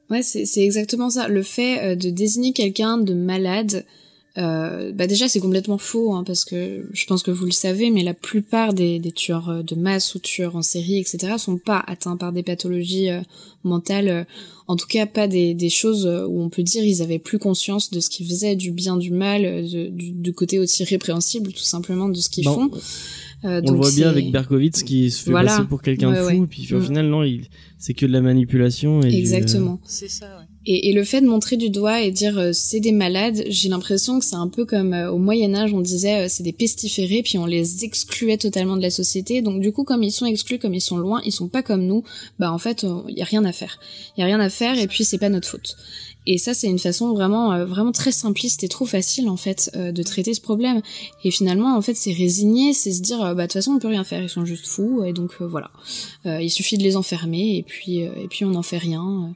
Ouais, 0.10 0.22
c'est 0.22 0.46
c'est 0.46 0.64
exactement 0.64 1.10
ça. 1.10 1.28
Le 1.28 1.44
fait 1.44 1.84
euh, 1.84 1.96
de 1.96 2.10
désigner 2.10 2.54
quelqu'un 2.54 2.98
de 2.98 3.14
malade, 3.14 3.86
euh, 4.38 4.92
bah 4.94 5.06
déjà 5.06 5.28
c'est 5.28 5.40
complètement 5.40 5.78
faux, 5.78 6.14
hein, 6.16 6.24
parce 6.26 6.44
que 6.44 6.90
je 6.92 7.06
pense 7.06 7.22
que 7.22 7.30
vous 7.32 7.46
le 7.46 7.52
savez, 7.52 7.92
mais 7.92 8.02
la 8.04 8.16
plupart 8.16 8.74
des, 8.74 8.98
des 9.00 9.12
tueurs 9.12 9.50
euh, 9.50 9.62
de 9.64 9.76
masse 9.76 10.16
ou 10.16 10.20
tueurs 10.20 10.56
en 10.56 10.62
série, 10.64 10.98
etc., 10.98 11.34
sont 11.38 11.58
pas 11.58 11.84
atteints 11.86 12.18
par 12.18 12.32
des 12.34 12.42
pathologies 12.44 13.10
euh, 13.12 13.22
mentales. 13.64 14.10
euh, 14.10 14.24
en 14.68 14.76
tout 14.78 14.88
cas, 14.88 15.06
pas 15.06 15.28
des, 15.28 15.54
des 15.54 15.70
choses 15.70 16.08
euh, 16.08 16.26
où 16.26 16.42
on 16.42 16.50
peut 16.50 16.64
dire 16.64 16.84
ils 16.84 17.02
avaient 17.02 17.20
plus 17.20 17.38
conscience 17.38 17.92
de 17.92 18.00
ce 18.00 18.10
qu'ils 18.10 18.26
faisaient, 18.28 18.56
du 18.56 18.72
bien, 18.72 18.98
du 18.98 19.12
mal, 19.12 19.44
euh, 19.46 19.62
de- 19.62 19.90
du, 19.90 20.12
du 20.12 20.34
côté 20.34 20.58
aussi 20.58 20.84
répréhensible, 20.84 21.52
tout 21.54 21.60
simplement, 21.64 22.08
de 22.10 22.16
ce 22.18 22.30
qu'ils 22.30 22.46
Bon, 22.46 22.70
font. 22.70 22.72
Euh, 23.46 23.60
On 23.60 23.62
donc 23.62 23.72
le 23.72 23.78
voit 23.78 23.92
bien 23.92 24.08
avec 24.10 24.32
Berkowitz 24.32 24.84
qui 24.84 25.12
se 25.12 25.24
fait 25.26 25.32
Voilà. 25.32 25.58
passer 25.58 25.68
pour 25.68 25.82
quelqu'un 25.82 26.12
de 26.12 26.16
Ouais, 26.16 26.22
fou, 26.34 26.40
ouais. 26.40 26.44
et 26.46 26.48
puis 26.48 26.74
au 26.74 26.80
Mm. 26.80 26.86
final, 26.86 27.08
non, 27.08 27.24
il... 27.24 27.48
c'est 27.78 27.94
que 27.94 28.06
de 28.06 28.12
la 28.14 28.22
manipulation. 28.22 29.02
Et 29.04 29.10
du- 29.10 29.18
Exactement. 29.18 29.80
c'est 29.86 30.10
ça 30.10 30.26
ouais 30.40 30.46
Et, 30.66 30.90
et 30.90 30.94
le 30.94 31.04
fait 31.04 31.22
de 31.22 31.28
montrer 31.28 31.58
du 31.58 31.70
doigt 31.70 32.02
et 32.02 32.12
dire 32.12 32.38
euh, 32.38 32.52
c'est 32.54 32.80
des 32.80 32.92
malades, 32.92 33.44
j'ai 33.48 33.70
l'impression 33.70 34.20
que 34.20 34.26
c'est 34.26 34.36
un 34.36 34.48
peu 34.48 34.66
comme 34.66 34.94
euh, 34.94 35.12
au 35.12 35.18
Moyen 35.18 35.54
Âge, 35.56 35.74
on 35.74 35.82
disait 35.82 36.26
euh, 36.26 36.28
c'est 36.30 36.44
des 36.44 36.54
pestiférés, 36.54 37.22
puis 37.24 37.38
on 37.38 37.46
les 37.46 37.84
excluait 37.84 38.38
totalement 38.38 38.78
de 38.78 38.82
la 38.82 38.90
société. 38.90 39.42
Donc 39.42 39.62
du 39.62 39.72
coup, 39.72 39.84
comme 39.84 40.04
ils 40.04 40.12
sont 40.12 40.26
exclus, 40.26 40.60
comme 40.60 40.74
ils 40.74 40.82
sont 40.82 40.98
loin, 40.98 41.22
ils 41.26 41.32
sont 41.32 41.48
pas 41.48 41.64
comme 41.64 41.86
nous, 41.86 42.04
bah 42.40 42.52
en 42.52 42.60
fait, 42.60 42.86
il 43.10 43.18
y 43.18 43.22
a 43.22 43.26
rien 43.26 43.44
à 43.46 43.52
faire. 43.52 43.80
Il 44.18 44.22
y 44.22 44.24
a 44.24 44.26
rien 44.26 44.40
à 44.40 44.50
faire, 44.50 44.78
et 44.78 44.88
puis 44.88 45.04
c'est 45.06 45.18
pas 45.18 45.30
notre 45.30 45.48
faute. 45.48 45.76
Et 46.26 46.38
ça, 46.38 46.54
c'est 46.54 46.68
une 46.68 46.80
façon 46.80 47.14
vraiment, 47.14 47.54
euh, 47.54 47.66
vraiment 47.66 47.92
très 47.92 48.12
simpliste 48.12 48.64
et 48.64 48.68
trop 48.68 48.86
facile 48.86 49.28
en 49.30 49.36
fait 49.36 49.70
euh, 49.76 49.92
de 49.92 50.04
traiter 50.04 50.34
ce 50.34 50.42
problème. 50.42 50.82
Et 51.24 51.32
finalement, 51.32 51.76
en 51.76 51.82
fait, 51.82 51.96
c'est 51.96 52.14
résigner, 52.14 52.74
c'est 52.74 52.94
se 52.94 53.02
dire 53.02 53.22
euh, 53.22 53.34
bah 53.34 53.44
de 53.44 53.48
toute 53.48 53.54
façon, 53.54 53.72
on 53.72 53.80
peut 53.80 53.90
rien 53.90 54.04
faire, 54.04 54.22
ils 54.22 54.30
sont 54.30 54.46
juste 54.46 54.68
fous, 54.68 55.04
et 55.04 55.14
donc 55.14 55.42
voilà. 55.42 55.72
Il 56.26 56.50
suffit 56.50 56.78
de 56.78 56.84
les 56.84 56.96
enfermer, 56.96 57.58
et 57.58 57.64
puis 57.64 58.00
et 58.00 58.28
puis 58.30 58.46
on 58.46 58.52
n'en 58.52 58.64
fait 58.64 58.78
rien. 58.78 59.36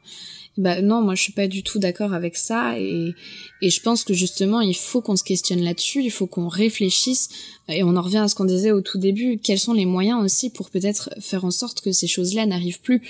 Euh. 0.57 0.61
Bah 0.61 0.81
non, 0.81 1.01
moi 1.01 1.15
je 1.15 1.21
suis 1.21 1.33
pas 1.33 1.47
du 1.47 1.63
tout 1.63 1.79
d'accord 1.79 2.13
avec 2.13 2.37
ça 2.37 2.79
et 2.79 3.13
et 3.61 3.69
je 3.69 3.81
pense 3.81 4.03
que 4.03 4.13
justement 4.13 4.61
il 4.61 4.75
faut 4.75 5.01
qu'on 5.01 5.15
se 5.15 5.23
questionne 5.23 5.61
là-dessus, 5.61 6.03
il 6.03 6.11
faut 6.11 6.27
qu'on 6.27 6.47
réfléchisse 6.47 7.29
et 7.69 7.83
on 7.83 7.95
en 7.95 8.01
revient 8.01 8.17
à 8.17 8.27
ce 8.27 8.35
qu'on 8.35 8.45
disait 8.45 8.71
au 8.71 8.81
tout 8.81 8.97
début, 8.97 9.39
quels 9.41 9.59
sont 9.59 9.73
les 9.73 9.85
moyens 9.85 10.23
aussi 10.23 10.49
pour 10.49 10.69
peut-être 10.69 11.09
faire 11.19 11.45
en 11.45 11.51
sorte 11.51 11.81
que 11.81 11.91
ces 11.91 12.07
choses-là 12.07 12.45
n'arrivent 12.45 12.81
plus. 12.81 13.01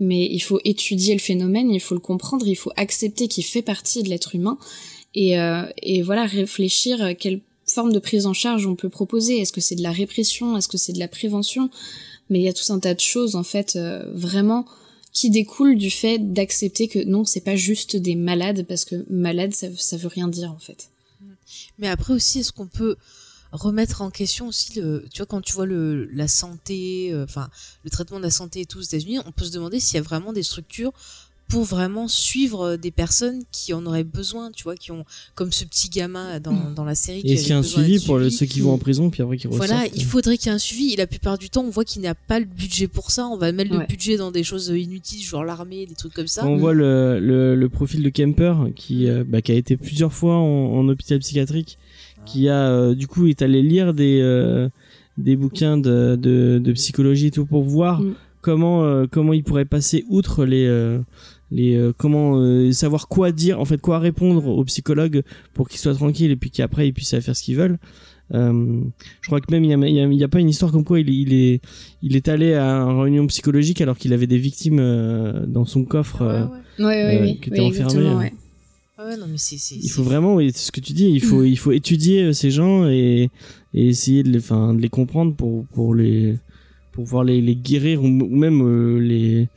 Mais 0.00 0.26
il 0.26 0.40
faut 0.40 0.60
étudier 0.64 1.14
le 1.14 1.20
phénomène, 1.20 1.70
il 1.70 1.80
faut 1.80 1.94
le 1.94 2.00
comprendre, 2.00 2.46
il 2.48 2.56
faut 2.56 2.72
accepter 2.76 3.28
qu'il 3.28 3.44
fait 3.44 3.62
partie 3.62 4.02
de 4.02 4.08
l'être 4.08 4.34
humain 4.34 4.58
et 5.14 5.38
euh, 5.38 5.64
et 5.82 6.02
voilà 6.02 6.26
réfléchir 6.26 7.02
à 7.02 7.14
quelle 7.14 7.40
forme 7.66 7.92
de 7.92 7.98
prise 7.98 8.26
en 8.26 8.32
charge 8.32 8.66
on 8.66 8.74
peut 8.74 8.88
proposer. 8.88 9.38
Est-ce 9.38 9.52
que 9.52 9.60
c'est 9.60 9.76
de 9.76 9.82
la 9.82 9.92
répression, 9.92 10.56
est-ce 10.56 10.68
que 10.68 10.78
c'est 10.78 10.92
de 10.92 10.98
la 10.98 11.08
prévention? 11.08 11.70
Mais 12.30 12.40
il 12.40 12.42
y 12.42 12.48
a 12.48 12.52
tout 12.52 12.72
un 12.72 12.78
tas 12.78 12.94
de 12.94 13.00
choses 13.00 13.36
en 13.36 13.42
fait 13.42 13.76
euh, 13.76 14.04
vraiment 14.14 14.66
qui 15.12 15.30
découle 15.30 15.76
du 15.76 15.90
fait 15.90 16.18
d'accepter 16.18 16.88
que 16.88 16.98
non, 17.04 17.24
c'est 17.24 17.40
pas 17.40 17.56
juste 17.56 17.96
des 17.96 18.14
malades 18.14 18.66
parce 18.66 18.84
que 18.84 19.04
malade 19.10 19.54
ça, 19.54 19.66
ça 19.76 19.96
veut 19.96 20.08
rien 20.08 20.28
dire 20.28 20.50
en 20.50 20.58
fait. 20.58 20.90
Mais 21.78 21.88
après 21.88 22.14
aussi, 22.14 22.40
est-ce 22.40 22.52
qu'on 22.52 22.66
peut 22.66 22.96
remettre 23.52 24.00
en 24.00 24.10
question 24.10 24.48
aussi 24.48 24.80
le, 24.80 25.04
tu 25.10 25.18
vois, 25.18 25.26
quand 25.26 25.42
tu 25.42 25.52
vois 25.52 25.66
le, 25.66 26.06
la 26.06 26.26
santé, 26.26 27.12
euh, 27.12 27.24
enfin, 27.24 27.50
le 27.84 27.90
traitement 27.90 28.18
de 28.18 28.24
la 28.24 28.30
santé 28.30 28.60
et 28.60 28.66
tout 28.66 28.78
aux 28.78 28.82
États-Unis, 28.82 29.18
on 29.26 29.32
peut 29.32 29.44
se 29.44 29.52
demander 29.52 29.78
s'il 29.78 29.96
y 29.96 29.98
a 29.98 30.02
vraiment 30.02 30.32
des 30.32 30.42
structures 30.42 30.92
pour 31.52 31.64
vraiment 31.64 32.08
suivre 32.08 32.62
euh, 32.62 32.76
des 32.76 32.90
personnes 32.90 33.42
qui 33.52 33.74
en 33.74 33.84
auraient 33.84 34.04
besoin, 34.04 34.50
tu 34.50 34.62
vois, 34.64 34.74
qui 34.74 34.90
ont, 34.90 35.04
comme 35.34 35.52
ce 35.52 35.64
petit 35.64 35.88
gamin 35.90 36.40
dans, 36.40 36.70
dans 36.74 36.84
la 36.84 36.94
série. 36.94 37.20
qui 37.22 37.28
Et 37.28 37.32
est-ce 37.34 37.42
qu'il 37.42 37.50
y 37.50 37.54
a 37.54 37.58
un 37.58 37.62
suivi 37.62 38.04
pour 38.04 38.16
suivi. 38.18 38.32
ceux 38.32 38.46
qui 38.46 38.60
vont 38.60 38.72
en 38.72 38.78
prison, 38.78 39.10
puis 39.10 39.22
après 39.22 39.36
qui 39.36 39.46
ressortent 39.48 39.66
Voilà, 39.68 39.84
euh. 39.84 39.88
il 39.94 40.04
faudrait 40.04 40.38
qu'il 40.38 40.46
y 40.46 40.48
ait 40.50 40.54
un 40.54 40.58
suivi. 40.58 40.92
Et 40.94 40.96
la 40.96 41.06
plupart 41.06 41.36
du 41.38 41.50
temps, 41.50 41.62
on 41.62 41.70
voit 41.70 41.84
qu'il 41.84 42.00
n'y 42.00 42.08
a 42.08 42.14
pas 42.14 42.40
le 42.40 42.46
budget 42.46 42.88
pour 42.88 43.10
ça. 43.10 43.26
On 43.28 43.36
va 43.36 43.52
mettre 43.52 43.70
Ouais. 43.72 43.78
le 43.80 43.86
budget 43.86 44.16
dans 44.16 44.30
des 44.30 44.44
choses 44.44 44.68
inutiles, 44.68 45.22
genre 45.22 45.44
l'armée, 45.44 45.86
des 45.86 45.94
trucs 45.94 46.14
comme 46.14 46.26
ça. 46.26 46.46
On 46.46 46.56
voit 46.56 46.72
le, 46.74 47.20
le, 47.20 47.54
le 47.54 47.68
profil 47.68 48.02
de 48.02 48.08
Kemper 48.08 48.54
qui, 48.74 49.08
euh, 49.08 49.22
bah, 49.26 49.42
qui 49.42 49.52
a 49.52 49.54
été 49.54 49.76
plusieurs 49.76 50.12
fois 50.12 50.36
en, 50.36 50.74
en 50.78 50.88
hôpital 50.88 51.18
psychiatrique, 51.18 51.76
qui 52.24 52.48
a 52.48 52.66
euh, 52.68 52.94
du 52.94 53.06
coup 53.06 53.26
est 53.26 53.42
allé 53.42 53.60
lire 53.62 53.92
des 53.94 54.20
euh, 54.22 54.68
des 55.18 55.36
bouquins 55.36 55.76
de, 55.76 56.16
de, 56.18 56.58
de 56.64 56.72
psychologie 56.72 57.26
et 57.26 57.30
tout 57.30 57.44
pour 57.44 57.62
voir 57.62 58.00
Mm. 58.00 58.14
comment 58.40 58.84
euh, 58.84 59.06
comment 59.10 59.32
il 59.34 59.44
pourrait 59.44 59.64
passer 59.66 60.04
outre 60.08 60.44
les 60.44 60.66
euh, 60.66 60.98
les 61.52 61.74
euh, 61.76 61.92
comment 61.96 62.38
euh, 62.40 62.72
savoir 62.72 63.06
quoi 63.08 63.30
dire 63.30 63.60
en 63.60 63.64
fait 63.64 63.80
quoi 63.80 63.98
répondre 63.98 64.46
aux 64.46 64.64
psychologues 64.64 65.22
pour 65.54 65.68
qu'ils 65.68 65.78
soient 65.80 65.94
tranquilles 65.94 66.30
et 66.30 66.36
puis 66.36 66.50
qu'après 66.50 66.88
ils 66.88 66.92
puissent 66.92 67.18
faire 67.20 67.36
ce 67.36 67.42
qu'ils 67.42 67.56
veulent. 67.56 67.78
Euh, 68.34 68.80
je 69.20 69.26
crois 69.26 69.40
que 69.42 69.50
même 69.52 69.62
il 69.64 69.70
y 69.70 69.74
a, 69.74 69.76
il 69.88 69.94
y 69.94 70.00
a, 70.00 70.06
il 70.06 70.14
y 70.18 70.24
a 70.24 70.28
pas 70.28 70.40
une 70.40 70.48
histoire 70.48 70.72
comme 70.72 70.84
quoi 70.84 70.98
il, 71.00 71.08
est- 71.10 71.12
il 71.14 71.32
est 71.34 71.60
il 72.02 72.16
est 72.16 72.28
allé 72.28 72.54
à 72.54 72.64
une 72.78 72.98
réunion 73.00 73.26
psychologique 73.26 73.80
alors 73.82 73.98
qu'il 73.98 74.12
avait 74.14 74.26
des 74.26 74.38
victimes 74.38 74.78
euh, 74.80 75.44
dans 75.46 75.66
son 75.66 75.84
coffre. 75.84 76.22
ouais, 76.78 76.86
ouais. 77.20 77.38
Ouais, 78.00 78.14
ouais. 78.16 78.32
Ah 78.96 79.06
ouais, 79.06 79.16
non, 79.18 79.26
mais 79.28 79.36
c'est, 79.36 79.58
c'est, 79.58 79.74
il 79.74 79.88
faut 79.90 80.02
vraiment 80.02 80.36
oui, 80.36 80.50
c'est 80.54 80.66
ce 80.66 80.72
que 80.72 80.80
tu 80.80 80.92
dis 80.94 81.08
il 81.10 81.20
faut 81.22 81.42
il 81.54 81.56
faut 81.58 81.72
étudier 81.72 82.32
ces 82.32 82.50
gens 82.50 82.86
et, 82.88 83.28
et 83.74 83.88
essayer 83.88 84.22
de 84.22 84.30
les 84.30 84.38
enfin 84.38 84.72
de 84.72 84.80
les 84.80 84.88
comprendre 84.88 85.34
pour 85.34 85.66
pour 85.74 85.94
les 85.94 86.36
pour 86.92 87.04
pouvoir 87.04 87.24
les, 87.24 87.40
les 87.40 87.56
guérir 87.56 88.02
ou, 88.02 88.06
ou 88.06 88.36
même 88.36 88.62
euh, 88.62 88.98
les 88.98 89.48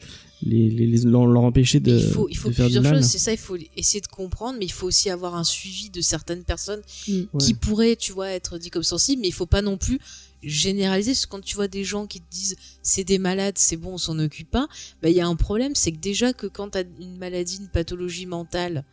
les, 0.45 0.69
les, 0.69 0.85
les- 0.88 1.01
leur, 1.03 1.26
leur 1.26 1.43
empêcher 1.43 1.80
de, 1.80 1.97
il 1.97 2.07
faut, 2.11 2.27
il 2.30 2.38
faut 2.38 2.51
plusieurs 2.51 2.84
choses, 2.84 3.05
c'est 3.05 3.17
ça, 3.19 3.31
il 3.31 3.38
faut 3.38 3.57
essayer 3.76 4.01
de 4.01 4.07
comprendre, 4.07 4.57
mais 4.59 4.65
il 4.65 4.72
faut 4.72 4.88
aussi 4.88 5.09
avoir 5.09 5.35
un 5.35 5.43
suivi 5.43 5.89
de 5.89 6.01
certaines 6.01 6.43
personnes 6.43 6.81
Mm. 7.07 7.23
qui 7.39 7.53
Ouais. 7.53 7.59
pourraient, 7.59 7.95
tu 7.95 8.11
vois, 8.13 8.30
être 8.30 8.57
dit 8.57 8.69
comme 8.69 8.84
sensibles, 8.84 9.22
mais 9.22 9.27
il 9.30 9.34
faut 9.34 9.45
pas 9.47 9.61
non 9.61 9.77
plus 9.77 9.99
généraliser, 10.43 11.11
parce 11.11 11.26
que 11.26 11.31
quand 11.31 11.41
tu 11.43 11.55
vois 11.55 11.67
des 11.67 11.84
gens 11.84 12.05
qui 12.05 12.19
te 12.22 12.30
disent 12.30 12.55
c'est 12.84 13.03
des 13.03 13.17
malades, 13.17 13.57
c'est 13.57 13.77
bon, 13.77 13.93
on 13.93 13.97
s'en 13.97 14.19
occupe 14.19 14.51
pas, 14.51 14.67
bah 15.01 15.09
il 15.09 15.15
y 15.15 15.22
a 15.22 15.27
un 15.27 15.35
problème, 15.35 15.73
c'est 15.73 15.91
que 15.91 15.97
déjà 15.97 16.34
que 16.34 16.45
quand 16.47 16.69
tu 16.72 16.77
as 16.77 16.84
une 16.99 17.17
maladie, 17.17 17.57
une 17.57 17.67
pathologie 17.69 18.27
mentale, 18.27 18.84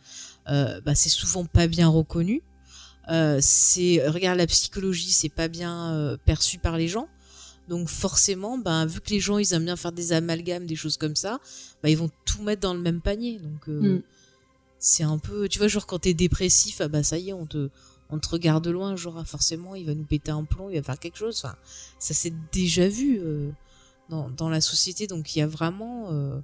euh, 0.49 0.81
bah 0.81 0.95
c'est 0.95 1.09
souvent 1.09 1.45
pas 1.45 1.67
bien 1.67 1.87
reconnu. 1.87 2.41
Euh, 3.11 3.37
c'est 3.41 4.01
regarde 4.07 4.37
la 4.37 4.47
psychologie, 4.47 5.11
c'est 5.11 5.29
pas 5.29 5.47
bien 5.49 5.93
euh, 5.93 6.17
perçu 6.25 6.57
par 6.57 6.77
les 6.77 6.87
gens. 6.87 7.07
Donc 7.69 7.87
forcément, 7.87 8.57
ben, 8.57 8.85
vu 8.85 8.99
que 8.99 9.09
les 9.09 9.19
gens 9.21 9.37
ils 9.37 9.53
aiment 9.53 9.65
bien 9.65 9.75
faire 9.77 9.93
des 9.93 10.11
amalgames, 10.11 10.65
des 10.65 10.75
choses 10.75 10.97
comme 10.97 11.15
ça, 11.15 11.39
bah, 11.81 11.89
ils 11.89 11.97
vont 11.97 12.09
tout 12.25 12.41
mettre 12.41 12.61
dans 12.61 12.73
le 12.73 12.81
même 12.81 12.99
panier. 13.01 13.39
Donc 13.39 13.69
euh, 13.69 13.97
Mm. 13.97 14.01
c'est 14.79 15.03
un 15.03 15.17
peu, 15.17 15.47
tu 15.47 15.59
vois, 15.59 15.67
genre 15.69 15.85
quand 15.85 15.99
t'es 15.99 16.13
dépressif, 16.13 16.81
ah 16.81 16.87
bah 16.89 17.03
ça 17.03 17.17
y 17.17 17.29
est, 17.29 17.33
on 17.33 17.45
te, 17.45 17.69
on 18.09 18.19
te 18.19 18.27
regarde 18.29 18.63
de 18.65 18.69
loin, 18.71 18.95
genre 18.97 19.17
ah, 19.17 19.25
forcément 19.25 19.75
il 19.75 19.85
va 19.85 19.95
nous 19.95 20.03
péter 20.03 20.31
un 20.31 20.43
plomb, 20.43 20.69
il 20.69 20.75
va 20.75 20.83
faire 20.83 20.99
quelque 20.99 21.17
chose. 21.17 21.41
Enfin, 21.43 21.55
ça 21.99 22.13
s'est 22.13 22.33
déjà 22.51 22.87
vu 22.89 23.19
euh, 23.21 23.49
dans, 24.09 24.29
dans 24.29 24.49
la 24.49 24.59
société. 24.61 25.07
Donc 25.07 25.35
il 25.35 25.39
y 25.39 25.41
a 25.41 25.47
vraiment, 25.47 26.09
euh, 26.11 26.37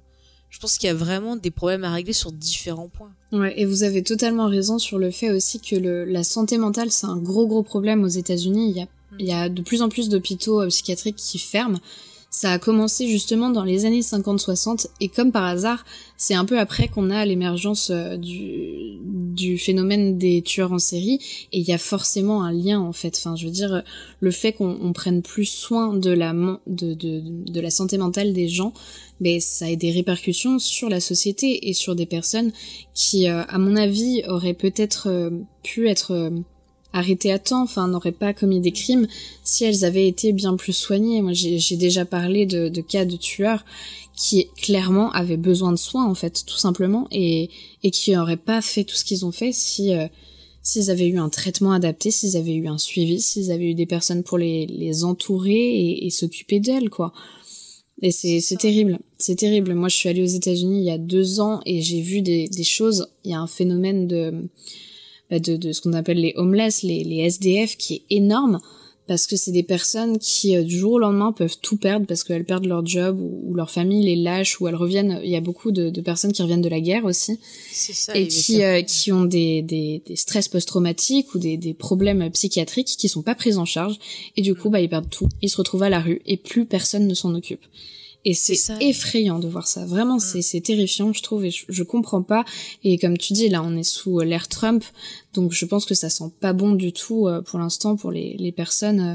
je 0.48 0.58
pense 0.58 0.78
qu'il 0.78 0.86
y 0.86 0.90
a 0.90 0.94
vraiment 0.94 1.36
des 1.36 1.50
problèmes 1.50 1.84
à 1.84 1.92
régler 1.92 2.14
sur 2.14 2.32
différents 2.32 2.88
points. 2.88 3.12
Ouais, 3.30 3.60
et 3.60 3.66
vous 3.66 3.82
avez 3.82 4.02
totalement 4.02 4.48
raison 4.48 4.78
sur 4.78 4.98
le 4.98 5.10
fait 5.10 5.30
aussi 5.30 5.60
que 5.60 5.76
le, 5.76 6.06
la 6.06 6.24
santé 6.24 6.56
mentale, 6.56 6.90
c'est 6.90 7.06
un 7.06 7.18
gros 7.18 7.46
gros 7.46 7.62
problème 7.62 8.02
aux 8.04 8.08
États-Unis. 8.08 8.70
Il 8.70 8.76
y 8.78 8.80
a, 8.80 8.86
il 9.18 9.26
y 9.26 9.32
a 9.32 9.48
de 9.48 9.62
plus 9.62 9.82
en 9.82 9.88
plus 9.88 10.08
d'hôpitaux 10.08 10.62
euh, 10.62 10.68
psychiatriques 10.68 11.16
qui 11.16 11.38
ferment. 11.38 11.78
Ça 12.32 12.52
a 12.52 12.58
commencé 12.60 13.08
justement 13.08 13.50
dans 13.50 13.64
les 13.64 13.86
années 13.86 14.02
50-60 14.02 14.86
et 15.00 15.08
comme 15.08 15.32
par 15.32 15.44
hasard, 15.44 15.84
c'est 16.16 16.34
un 16.34 16.44
peu 16.44 16.60
après 16.60 16.86
qu'on 16.86 17.10
a 17.10 17.24
l'émergence 17.24 17.90
euh, 17.90 18.16
du, 18.16 19.58
phénomène 19.58 20.16
des 20.18 20.42
tueurs 20.42 20.72
en 20.72 20.78
série 20.78 21.18
et 21.50 21.58
il 21.58 21.66
y 21.66 21.72
a 21.72 21.78
forcément 21.78 22.44
un 22.44 22.52
lien 22.52 22.78
en 22.78 22.92
fait. 22.92 23.16
Enfin, 23.16 23.34
je 23.34 23.46
veux 23.46 23.50
dire, 23.50 23.82
le 24.20 24.30
fait 24.30 24.52
qu'on 24.52 24.78
on 24.80 24.92
prenne 24.92 25.22
plus 25.22 25.46
soin 25.46 25.94
de 25.94 26.10
la, 26.10 26.32
de, 26.66 27.60
la 27.60 27.70
santé 27.70 27.98
mentale 27.98 28.32
des 28.32 28.48
gens, 28.48 28.74
mais 29.20 29.38
ça 29.40 29.66
a 29.66 29.76
des 29.76 29.92
répercussions 29.92 30.58
sur 30.58 30.88
la 30.88 31.00
société 31.00 31.68
et 31.68 31.74
sur 31.74 31.94
des 31.94 32.06
personnes 32.06 32.52
qui, 32.94 33.28
euh, 33.28 33.42
à 33.48 33.58
mon 33.58 33.76
avis, 33.76 34.22
auraient 34.26 34.54
peut-être 34.54 35.08
euh, 35.08 35.30
pu 35.62 35.88
être 35.88 36.12
euh, 36.12 36.30
arrêtées 36.92 37.32
à 37.32 37.38
temps, 37.38 37.62
enfin 37.62 37.88
n'auraient 37.88 38.12
pas 38.12 38.34
commis 38.34 38.60
des 38.60 38.72
crimes 38.72 39.06
si 39.44 39.64
elles 39.64 39.84
avaient 39.84 40.08
été 40.08 40.32
bien 40.32 40.56
plus 40.56 40.72
soignées. 40.72 41.22
Moi, 41.22 41.32
j'ai 41.32 41.76
déjà 41.76 42.04
parlé 42.04 42.46
de, 42.46 42.68
de, 42.68 42.80
cas 42.80 43.04
de 43.04 43.16
tueurs 43.16 43.64
qui 44.16 44.48
clairement 44.56 45.10
avaient 45.12 45.36
besoin 45.36 45.72
de 45.72 45.78
soins 45.78 46.06
en 46.06 46.14
fait, 46.14 46.44
tout 46.46 46.58
simplement, 46.58 47.06
et 47.10 47.50
et 47.82 47.90
qui 47.90 48.12
n'auraient 48.12 48.36
pas 48.36 48.60
fait 48.60 48.84
tout 48.84 48.96
ce 48.96 49.04
qu'ils 49.04 49.24
ont 49.24 49.32
fait 49.32 49.52
si 49.52 49.94
euh, 49.94 50.06
s'ils 50.62 50.90
avaient 50.90 51.08
eu 51.08 51.18
un 51.18 51.30
traitement 51.30 51.72
adapté, 51.72 52.10
s'ils 52.10 52.36
avaient 52.36 52.54
eu 52.54 52.68
un 52.68 52.78
suivi, 52.78 53.20
s'ils 53.20 53.50
avaient 53.50 53.70
eu 53.70 53.74
des 53.74 53.86
personnes 53.86 54.22
pour 54.22 54.38
les, 54.38 54.66
les 54.66 55.04
entourer 55.04 55.52
et, 55.52 56.06
et 56.06 56.10
s'occuper 56.10 56.60
d'elles, 56.60 56.90
quoi. 56.90 57.12
Et 58.02 58.12
c'est, 58.12 58.40
c'est 58.40 58.56
terrible, 58.56 58.98
c'est 59.18 59.36
terrible. 59.36 59.74
Moi, 59.74 59.88
je 59.88 59.96
suis 59.96 60.08
allée 60.08 60.22
aux 60.22 60.26
États-Unis 60.26 60.78
il 60.78 60.84
y 60.84 60.90
a 60.90 60.98
deux 60.98 61.40
ans 61.40 61.60
et 61.66 61.82
j'ai 61.82 62.00
vu 62.00 62.22
des, 62.22 62.48
des 62.48 62.64
choses. 62.64 63.08
Il 63.24 63.30
y 63.30 63.34
a 63.34 63.40
un 63.40 63.46
phénomène 63.46 64.06
de, 64.06 64.48
bah, 65.30 65.38
de, 65.38 65.56
de 65.56 65.72
ce 65.72 65.80
qu'on 65.80 65.92
appelle 65.92 66.18
les 66.18 66.32
homeless, 66.36 66.82
les, 66.82 67.04
les 67.04 67.18
SDF, 67.18 67.76
qui 67.76 67.94
est 67.94 68.16
énorme 68.16 68.60
parce 69.10 69.26
que 69.26 69.34
c'est 69.34 69.50
des 69.50 69.64
personnes 69.64 70.20
qui 70.20 70.56
euh, 70.56 70.62
du 70.62 70.78
jour 70.78 70.92
au 70.92 70.98
lendemain 71.00 71.32
peuvent 71.32 71.56
tout 71.60 71.76
perdre 71.76 72.06
parce 72.06 72.22
qu'elles 72.22 72.44
perdent 72.44 72.66
leur 72.66 72.86
job 72.86 73.18
ou, 73.20 73.52
leur 73.56 73.68
famille 73.68 74.04
les 74.04 74.14
lâche 74.14 74.60
ou 74.60 74.68
elles 74.68 74.76
reviennent. 74.76 75.20
Il 75.24 75.30
y 75.30 75.34
a 75.34 75.40
beaucoup 75.40 75.72
de, 75.72 75.90
de 75.90 76.00
personnes 76.00 76.30
qui 76.30 76.42
reviennent 76.42 76.62
de 76.62 76.68
la 76.68 76.78
guerre 76.78 77.04
aussi 77.04 77.40
ça, 77.72 78.16
et 78.16 78.28
qui 78.28 78.62
euh, 78.62 78.82
qui 78.82 79.10
ont 79.10 79.24
des, 79.24 79.62
des, 79.62 80.00
des 80.06 80.14
stress 80.14 80.46
post-traumatiques 80.46 81.34
ou 81.34 81.40
des, 81.40 81.56
des 81.56 81.74
problèmes 81.74 82.30
psychiatriques 82.30 82.86
qui 82.86 83.08
sont 83.08 83.22
pas 83.22 83.34
pris 83.34 83.56
en 83.56 83.64
charge 83.64 83.98
et 84.36 84.42
du 84.42 84.54
coup 84.54 84.70
bah 84.70 84.80
ils 84.80 84.88
perdent 84.88 85.10
tout. 85.10 85.28
Ils 85.42 85.50
se 85.50 85.56
retrouvent 85.56 85.82
à 85.82 85.90
la 85.90 85.98
rue 85.98 86.22
et 86.24 86.36
plus 86.36 86.64
personne 86.64 87.08
ne 87.08 87.14
s'en 87.14 87.34
occupe. 87.34 87.64
Et 88.24 88.34
c'est 88.34 88.58
effrayant 88.80 89.38
de 89.38 89.48
voir 89.48 89.66
ça. 89.66 89.86
Vraiment, 89.86 90.16
mm. 90.16 90.42
c'est 90.42 90.60
terrifiant, 90.60 91.12
je 91.12 91.22
trouve, 91.22 91.44
et 91.44 91.50
je, 91.50 91.64
je, 91.68 91.82
comprends 91.82 92.22
pas. 92.22 92.44
Et 92.84 92.98
comme 92.98 93.16
tu 93.16 93.32
dis, 93.32 93.48
là, 93.48 93.62
on 93.62 93.76
est 93.76 93.82
sous 93.82 94.20
euh, 94.20 94.24
l'ère 94.24 94.48
Trump, 94.48 94.84
donc 95.32 95.52
je 95.52 95.64
pense 95.64 95.86
que 95.86 95.94
ça 95.94 96.10
sent 96.10 96.32
pas 96.40 96.52
bon 96.52 96.72
du 96.72 96.92
tout 96.92 97.28
euh, 97.28 97.40
pour 97.40 97.58
l'instant 97.58 97.96
pour 97.96 98.10
les, 98.10 98.36
les 98.38 98.52
personnes 98.52 99.00
euh, 99.00 99.14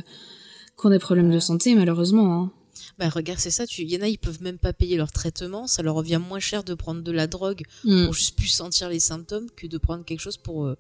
qui 0.80 0.88
ont 0.88 0.90
des 0.90 1.00
problèmes 1.00 1.32
de 1.32 1.40
santé, 1.40 1.76
malheureusement. 1.76 2.34
Hein. 2.34 2.52
Bah 2.98 3.10
regarde, 3.10 3.40
c'est 3.40 3.52
ça, 3.52 3.68
tu 3.68 3.84
y 3.84 3.98
en 3.98 4.02
a 4.02 4.08
ils 4.08 4.18
peuvent 4.18 4.42
même 4.42 4.58
pas 4.58 4.72
payer 4.72 4.96
leur 4.96 5.12
traitement, 5.12 5.68
ça 5.68 5.84
leur 5.84 5.96
revient 5.96 6.20
moins 6.26 6.40
cher 6.40 6.64
de 6.64 6.74
prendre 6.74 7.02
de 7.02 7.12
la 7.12 7.28
drogue 7.28 7.64
mm. 7.84 8.06
pour 8.06 8.14
juste 8.14 8.38
plus 8.38 8.48
sentir 8.48 8.88
les 8.88 9.02
symptômes 9.02 9.48
que 9.56 9.68
de 9.68 9.78
prendre 9.78 10.06
quelque 10.06 10.22
chose 10.22 10.38
pour, 10.38 10.74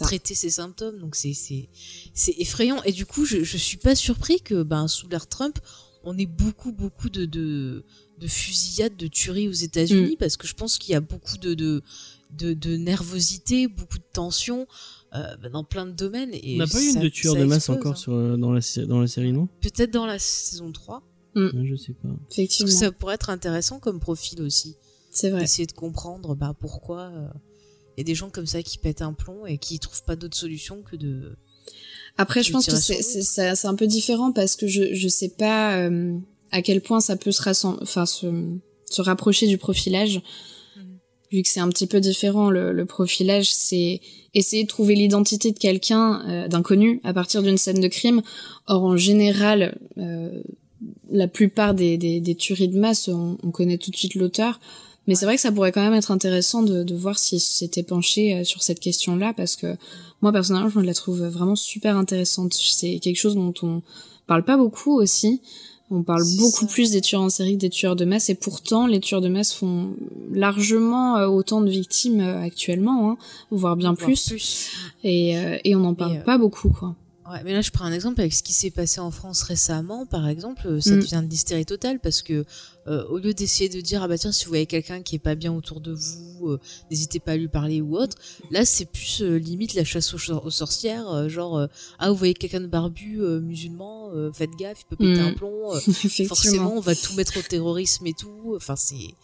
traiter 0.00 0.34
ces 0.34 0.50
symptômes. 0.50 0.98
Donc 0.98 1.14
c'est 1.14 1.68
effrayant 2.38 2.82
et 2.82 2.92
du 2.92 3.06
coup, 3.06 3.24
je 3.24 3.44
je 3.44 3.56
suis 3.56 3.76
pas 3.76 3.94
surpris 3.94 4.40
que 4.40 4.64
ben 4.64 4.88
sous 4.88 5.08
l'ère 5.08 5.28
Trump, 5.28 5.60
on 6.04 6.16
est 6.18 6.26
beaucoup, 6.26 6.72
beaucoup 6.72 7.08
de, 7.08 7.24
de, 7.24 7.84
de 8.18 8.26
fusillades, 8.26 8.96
de 8.96 9.06
tueries 9.06 9.48
aux 9.48 9.52
États-Unis, 9.52 10.14
mm. 10.14 10.18
parce 10.18 10.36
que 10.36 10.46
je 10.46 10.54
pense 10.54 10.78
qu'il 10.78 10.92
y 10.92 10.94
a 10.94 11.00
beaucoup 11.00 11.38
de, 11.38 11.54
de, 11.54 11.82
de, 12.30 12.76
nervosité, 12.76 13.66
beaucoup 13.68 13.98
de 13.98 14.04
tension 14.12 14.66
euh, 15.14 15.36
bah, 15.36 15.48
dans 15.48 15.64
plein 15.64 15.86
de 15.86 15.92
domaines. 15.92 16.30
Et 16.34 16.54
on 16.54 16.58
n'a 16.58 16.66
pas 16.66 16.82
eu 16.82 16.90
une 16.90 17.00
de 17.00 17.08
tueurs 17.08 17.36
de 17.36 17.44
masse 17.44 17.68
encore 17.68 17.92
hein. 17.92 17.96
sur, 17.96 18.12
euh, 18.12 18.36
dans, 18.36 18.52
la, 18.52 18.60
dans 18.86 19.00
la 19.00 19.06
série, 19.06 19.32
non? 19.32 19.48
Peut-être 19.60 19.90
dans 19.90 20.06
la 20.06 20.18
saison 20.18 20.70
3. 20.70 21.02
Mm. 21.34 21.64
je 21.64 21.74
sais 21.76 21.94
pas. 21.94 22.08
Effectivement. 22.30 22.70
ça 22.70 22.92
pourrait 22.92 23.14
être 23.14 23.30
intéressant 23.30 23.80
comme 23.80 24.00
profil 24.00 24.42
aussi. 24.42 24.76
C'est 25.10 25.30
vrai. 25.30 25.44
Essayer 25.44 25.66
de 25.66 25.72
comprendre 25.72 26.34
bah, 26.34 26.54
pourquoi 26.58 27.10
il 27.12 27.18
euh, 27.18 27.28
y 27.98 28.00
a 28.00 28.04
des 28.04 28.14
gens 28.14 28.30
comme 28.30 28.46
ça 28.46 28.62
qui 28.62 28.78
pètent 28.78 29.02
un 29.02 29.12
plomb 29.12 29.46
et 29.46 29.58
qui 29.58 29.78
trouvent 29.78 30.04
pas 30.04 30.16
d'autre 30.16 30.36
solution 30.36 30.82
que 30.82 30.96
de 30.96 31.36
après, 32.16 32.42
je 32.42 32.52
pense 32.52 32.66
que 32.66 32.76
c'est 32.76 33.02
c'est 33.02 33.66
un 33.66 33.74
peu 33.74 33.86
différent 33.86 34.32
parce 34.32 34.54
que 34.54 34.66
je 34.66 34.94
je 34.94 35.08
sais 35.08 35.30
pas 35.30 35.76
euh, 35.78 36.16
à 36.52 36.62
quel 36.62 36.80
point 36.80 37.00
ça 37.00 37.16
peut 37.16 37.32
se 37.32 37.66
enfin 37.82 38.06
se 38.06 38.26
se 38.88 39.02
rapprocher 39.02 39.48
du 39.48 39.58
profilage. 39.58 40.20
Mhm. 40.76 40.98
Vu 41.32 41.42
que 41.42 41.48
c'est 41.48 41.60
un 41.60 41.68
petit 41.68 41.88
peu 41.88 42.00
différent, 42.00 42.50
le, 42.50 42.72
le 42.72 42.84
profilage, 42.84 43.52
c'est 43.52 44.00
essayer 44.34 44.62
de 44.62 44.68
trouver 44.68 44.94
l'identité 44.94 45.50
de 45.50 45.58
quelqu'un 45.58 46.22
euh, 46.28 46.48
d'inconnu 46.48 47.00
à 47.02 47.12
partir 47.12 47.42
d'une 47.42 47.58
scène 47.58 47.80
de 47.80 47.88
crime. 47.88 48.22
Or, 48.68 48.84
en 48.84 48.96
général, 48.96 49.76
euh, 49.98 50.42
la 51.10 51.26
plupart 51.26 51.74
des, 51.74 51.96
des, 51.98 52.20
des, 52.20 52.34
tueries 52.36 52.68
de 52.68 52.78
masse, 52.78 53.08
on, 53.08 53.38
on 53.42 53.50
connaît 53.50 53.78
tout 53.78 53.90
de 53.90 53.96
suite 53.96 54.14
l'auteur. 54.14 54.60
Mais 55.06 55.14
c'est 55.14 55.26
vrai 55.26 55.36
que 55.36 55.40
ça 55.42 55.52
pourrait 55.52 55.72
quand 55.72 55.82
même 55.82 55.94
être 55.94 56.10
intéressant 56.10 56.62
de, 56.62 56.82
de 56.82 56.94
voir 56.94 57.18
si 57.18 57.38
c'était 57.40 57.82
penché 57.82 58.34
euh, 58.34 58.44
sur 58.44 58.62
cette 58.62 58.80
question-là, 58.80 59.34
parce 59.36 59.56
que 59.56 59.76
moi 60.22 60.32
personnellement, 60.32 60.70
je 60.70 60.80
la 60.80 60.94
trouve 60.94 61.22
vraiment 61.24 61.56
super 61.56 61.96
intéressante. 61.96 62.54
C'est 62.54 62.98
quelque 62.98 63.16
chose 63.16 63.34
dont 63.34 63.54
on 63.62 63.82
parle 64.26 64.44
pas 64.44 64.56
beaucoup 64.56 64.98
aussi. 64.98 65.40
On 65.90 66.02
parle 66.02 66.24
beaucoup 66.38 66.66
plus 66.66 66.90
des 66.90 67.02
tueurs 67.02 67.20
en 67.20 67.28
série 67.28 67.54
que 67.56 67.60
des 67.60 67.70
tueurs 67.70 67.94
de 67.94 68.06
masse, 68.06 68.30
et 68.30 68.34
pourtant 68.34 68.86
les 68.86 69.00
tueurs 69.00 69.20
de 69.20 69.28
masse 69.28 69.52
font 69.52 69.90
largement 70.32 71.18
euh, 71.18 71.26
autant 71.26 71.60
de 71.60 71.70
victimes 71.70 72.20
euh, 72.20 72.42
actuellement, 72.42 73.10
hein, 73.10 73.16
voire 73.50 73.76
bien 73.76 73.94
plus. 73.94 74.32
Et, 75.04 75.34
et 75.64 75.76
on 75.76 75.80
n'en 75.80 75.94
parle 75.94 76.24
pas 76.24 76.38
beaucoup, 76.38 76.70
quoi. 76.70 76.94
Ouais, 77.30 77.40
mais 77.42 77.54
là, 77.54 77.62
je 77.62 77.70
prends 77.70 77.86
un 77.86 77.92
exemple 77.92 78.20
avec 78.20 78.34
ce 78.34 78.42
qui 78.42 78.52
s'est 78.52 78.70
passé 78.70 79.00
en 79.00 79.10
France 79.10 79.42
récemment, 79.42 80.04
par 80.04 80.28
exemple, 80.28 80.66
euh, 80.66 80.80
ça 80.80 80.90
mm. 80.90 81.00
devient 81.00 81.22
de 81.24 81.30
l'hystérie 81.30 81.64
totale 81.64 81.98
parce 81.98 82.20
que 82.20 82.44
euh, 82.86 83.06
au 83.06 83.16
lieu 83.16 83.32
d'essayer 83.32 83.70
de 83.70 83.80
dire 83.80 84.02
ah 84.02 84.08
bah 84.08 84.18
tiens 84.18 84.30
si 84.30 84.44
vous 84.44 84.50
voyez 84.50 84.66
quelqu'un 84.66 85.00
qui 85.00 85.16
est 85.16 85.20
pas 85.20 85.34
bien 85.34 85.50
autour 85.50 85.80
de 85.80 85.92
vous, 85.92 86.48
euh, 86.48 86.60
n'hésitez 86.90 87.20
pas 87.20 87.32
à 87.32 87.36
lui 87.36 87.48
parler 87.48 87.80
ou 87.80 87.96
autre. 87.96 88.18
Là, 88.50 88.66
c'est 88.66 88.84
plus 88.84 89.22
limite 89.22 89.72
la 89.72 89.84
chasse 89.84 90.12
aux, 90.12 90.50
sorcières, 90.50 91.30
genre 91.30 91.66
ah 91.98 92.10
vous 92.10 92.16
voyez 92.16 92.34
quelqu'un 92.34 92.60
de 92.60 92.66
barbu 92.66 93.20
musulman, 93.40 94.10
faites 94.34 94.54
gaffe, 94.58 94.82
il 94.82 94.84
peut 94.84 94.96
péter 94.96 95.22
mm. 95.22 95.24
un 95.24 95.32
plomb. 95.32 95.72
forcément, 96.28 96.76
on 96.76 96.80
va 96.80 96.94
tout 96.94 97.14
mettre 97.14 97.38
au 97.38 97.42
terrorisme 97.42 98.06
et 98.06 98.12
tout. 98.12 98.52
Enfin, 98.54 98.76
c'est 98.76 99.14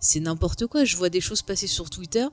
c'est 0.00 0.20
n'importe 0.20 0.66
quoi. 0.66 0.84
Je 0.84 0.96
vois 0.96 1.10
des 1.10 1.20
choses 1.20 1.42
passer 1.42 1.66
sur 1.66 1.90
Twitter 1.90 2.26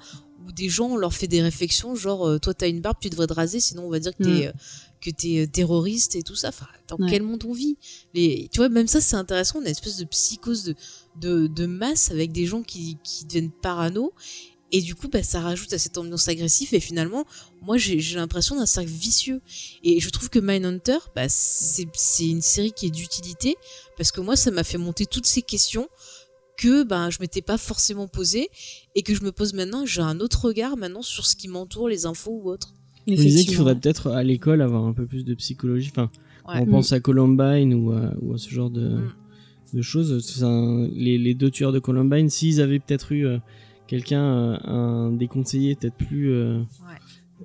où 0.48 0.52
des 0.54 0.70
gens 0.70 0.88
on 0.88 0.98
leur 0.98 1.14
fait 1.14 1.28
des 1.28 1.42
réflexions 1.42 1.94
genre 1.94 2.40
toi 2.40 2.54
t'as 2.54 2.70
une 2.70 2.80
barbe, 2.80 2.98
tu 3.02 3.10
devrais 3.10 3.28
te 3.28 3.34
raser, 3.34 3.60
sinon 3.60 3.84
on 3.86 3.90
va 3.90 4.00
dire 4.00 4.16
que 4.16 4.24
t'es 4.24 4.48
mm 4.48 4.54
que 5.02 5.10
t'es 5.10 5.44
euh, 5.44 5.48
terroriste 5.48 6.16
et 6.16 6.24
tout 6.24 6.36
ça. 6.36 6.50
Enfin, 6.50 6.68
dans 6.88 6.98
quel 6.98 7.24
monde 7.24 7.44
on 7.46 7.54
vit? 7.54 7.78
Les, 8.14 8.50
tu 8.52 8.58
vois, 8.58 8.70
même 8.70 8.88
ça, 8.88 9.02
c'est 9.02 9.16
intéressant. 9.16 9.60
On 9.60 9.62
a 9.62 9.66
une 9.66 9.72
espèce 9.72 9.98
de 9.98 10.06
psychose 10.06 10.64
de, 10.64 10.76
de, 11.20 11.48
de 11.48 11.66
masse 11.66 12.12
avec 12.12 12.32
des 12.32 12.46
gens 12.46 12.64
qui, 12.64 12.98
qui 13.04 13.26
deviennent 13.26 13.52
parano. 13.52 14.14
Et 14.72 14.82
du 14.82 14.94
coup, 14.94 15.08
bah, 15.08 15.24
ça 15.24 15.40
rajoute 15.42 15.74
à 15.74 15.80
cette 15.80 15.98
ambiance 15.98 16.28
agressive. 16.28 16.74
Et 16.74 16.80
finalement, 16.80 17.26
moi, 17.62 17.78
j'ai 17.78 18.00
l'impression 18.16 18.56
d'un 18.56 18.66
cercle 18.66 18.92
vicieux. 18.92 19.42
Et 19.84 20.00
je 20.00 20.10
trouve 20.10 20.30
que 20.30 20.40
Mindhunter, 20.40 21.00
bah, 21.16 21.28
c'est 21.28 21.88
une 22.20 22.42
série 22.42 22.72
qui 22.72 22.88
est 22.88 22.92
d'utilité. 22.92 23.56
Parce 23.98 24.12
que 24.12 24.22
moi, 24.22 24.36
ça 24.36 24.52
m'a 24.52 24.64
fait 24.64 24.78
monter 24.78 25.06
toutes 25.06 25.26
ces 25.26 25.42
questions 25.42 25.88
que 26.58 26.84
bah, 26.84 27.10
je 27.10 27.18
m'étais 27.20 27.42
pas 27.42 27.58
forcément 27.58 28.08
posées. 28.08 28.50
Et 28.94 29.02
que 29.02 29.16
je 29.16 29.24
me 29.24 29.32
pose 29.32 29.54
maintenant. 29.54 29.86
J'ai 29.86 30.02
un 30.02 30.20
autre 30.20 30.46
regard 30.46 30.78
maintenant 30.78 31.02
sur 31.02 31.26
ce 31.26 31.36
qui 31.36 31.48
m'entoure, 31.48 31.90
les 31.90 32.06
infos 32.06 32.32
ou 32.32 32.52
autres. 32.52 32.74
Je 33.08 33.16
disais 33.16 33.44
qu'il 33.44 33.56
faudrait 33.56 33.76
peut-être 33.76 34.12
à 34.12 34.24
l'école 34.24 34.62
avoir 34.62 34.86
un 34.86 34.94
peu 34.94 35.06
plus 35.06 35.26
de 35.26 35.34
psychologie. 35.34 35.90
Enfin, 35.92 36.10
on 36.46 36.66
pense 36.66 36.94
à 36.94 37.00
Columbine 37.00 37.74
ou 37.74 37.92
à, 37.92 38.14
ou 38.22 38.34
à 38.34 38.38
ce 38.38 38.50
genre 38.50 38.70
de, 38.70 38.90
mm. 38.90 39.12
de 39.76 39.82
choses. 39.82 40.42
les, 40.94 41.18
les, 41.18 41.34
deux 41.34 41.50
tueurs 41.50 41.72
de 41.72 41.80
Columbine, 41.80 42.30
s'ils 42.30 42.62
avaient 42.62 42.80
peut-être 42.80 43.12
eu 43.12 43.26
euh, 43.26 43.38
quelqu'un, 43.88 44.24
euh, 44.24 44.58
un 44.66 45.12
des 45.12 45.28
conseillers 45.28 45.76
peut-être 45.76 45.96
plus 45.96 46.32
euh, 46.32 46.62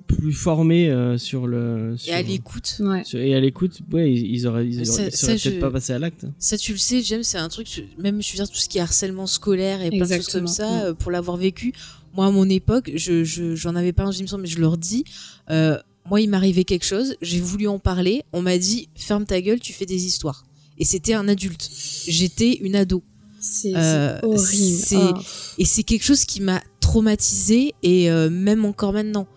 plus 0.07 0.33
formé 0.33 0.93
sur 1.17 1.47
le 1.47 1.95
et 2.05 2.11
à 2.11 2.21
l'écoute 2.21 2.81
et 3.13 3.33
à 3.33 3.39
l'écoute 3.39 3.79
ouais 3.93 4.13
ils, 4.13 4.45
auraient 4.45 4.67
ils, 4.67 4.91
auraient, 4.91 5.09
peut-être 5.09 5.59
pas 5.61 5.71
passé 5.71 5.93
à 5.93 5.99
l'acte 5.99 6.25
ça 6.37 6.57
tu 6.57 6.73
le 6.73 6.77
sais 6.77 7.01
James 7.01 7.23
c'est 7.23 7.37
un 7.37 7.47
truc 7.47 7.85
même 7.97 8.21
je 8.21 8.33
veux 8.33 8.35
dire 8.35 8.49
tout 8.49 8.57
ce 8.57 8.67
qui 8.67 8.77
est 8.77 8.81
harcèlement 8.81 9.25
scolaire 9.25 9.81
et 9.81 9.97
pas 9.97 10.05
de 10.05 10.13
choses 10.15 10.27
comme 10.27 10.47
ça 10.47 10.91
mm. 10.91 10.95
pour 10.95 11.11
l'avoir 11.11 11.37
vécu 11.37 11.71
moi, 12.15 12.27
à 12.27 12.31
mon 12.31 12.49
époque, 12.49 12.91
je, 12.95 13.23
j'en 13.55 13.75
avais 13.75 13.93
pas 13.93 14.03
une 14.03 14.13
émission, 14.13 14.37
mais 14.37 14.47
je 14.47 14.59
leur 14.59 14.77
dis, 14.77 15.03
euh, 15.49 15.77
moi, 16.09 16.21
il 16.21 16.29
m'arrivait 16.29 16.63
quelque 16.63 16.85
chose, 16.85 17.15
j'ai 17.21 17.39
voulu 17.39 17.67
en 17.67 17.79
parler, 17.79 18.23
on 18.31 18.41
m'a 18.41 18.57
dit, 18.57 18.89
ferme 18.95 19.25
ta 19.25 19.41
gueule, 19.41 19.59
tu 19.59 19.73
fais 19.73 19.85
des 19.85 20.05
histoires. 20.05 20.45
Et 20.77 20.85
c'était 20.85 21.13
un 21.13 21.27
adulte. 21.27 21.69
J'étais 22.07 22.53
une 22.61 22.75
ado. 22.75 23.03
C'est 23.39 23.73
euh, 23.75 24.19
horrible. 24.23 24.83
Oh. 24.93 25.19
Et 25.57 25.65
c'est 25.65 25.83
quelque 25.83 26.03
chose 26.03 26.25
qui 26.25 26.41
m'a 26.41 26.61
traumatisée, 26.79 27.73
et 27.83 28.09
euh, 28.09 28.29
même 28.29 28.65
encore 28.65 28.93
maintenant. 28.93 29.27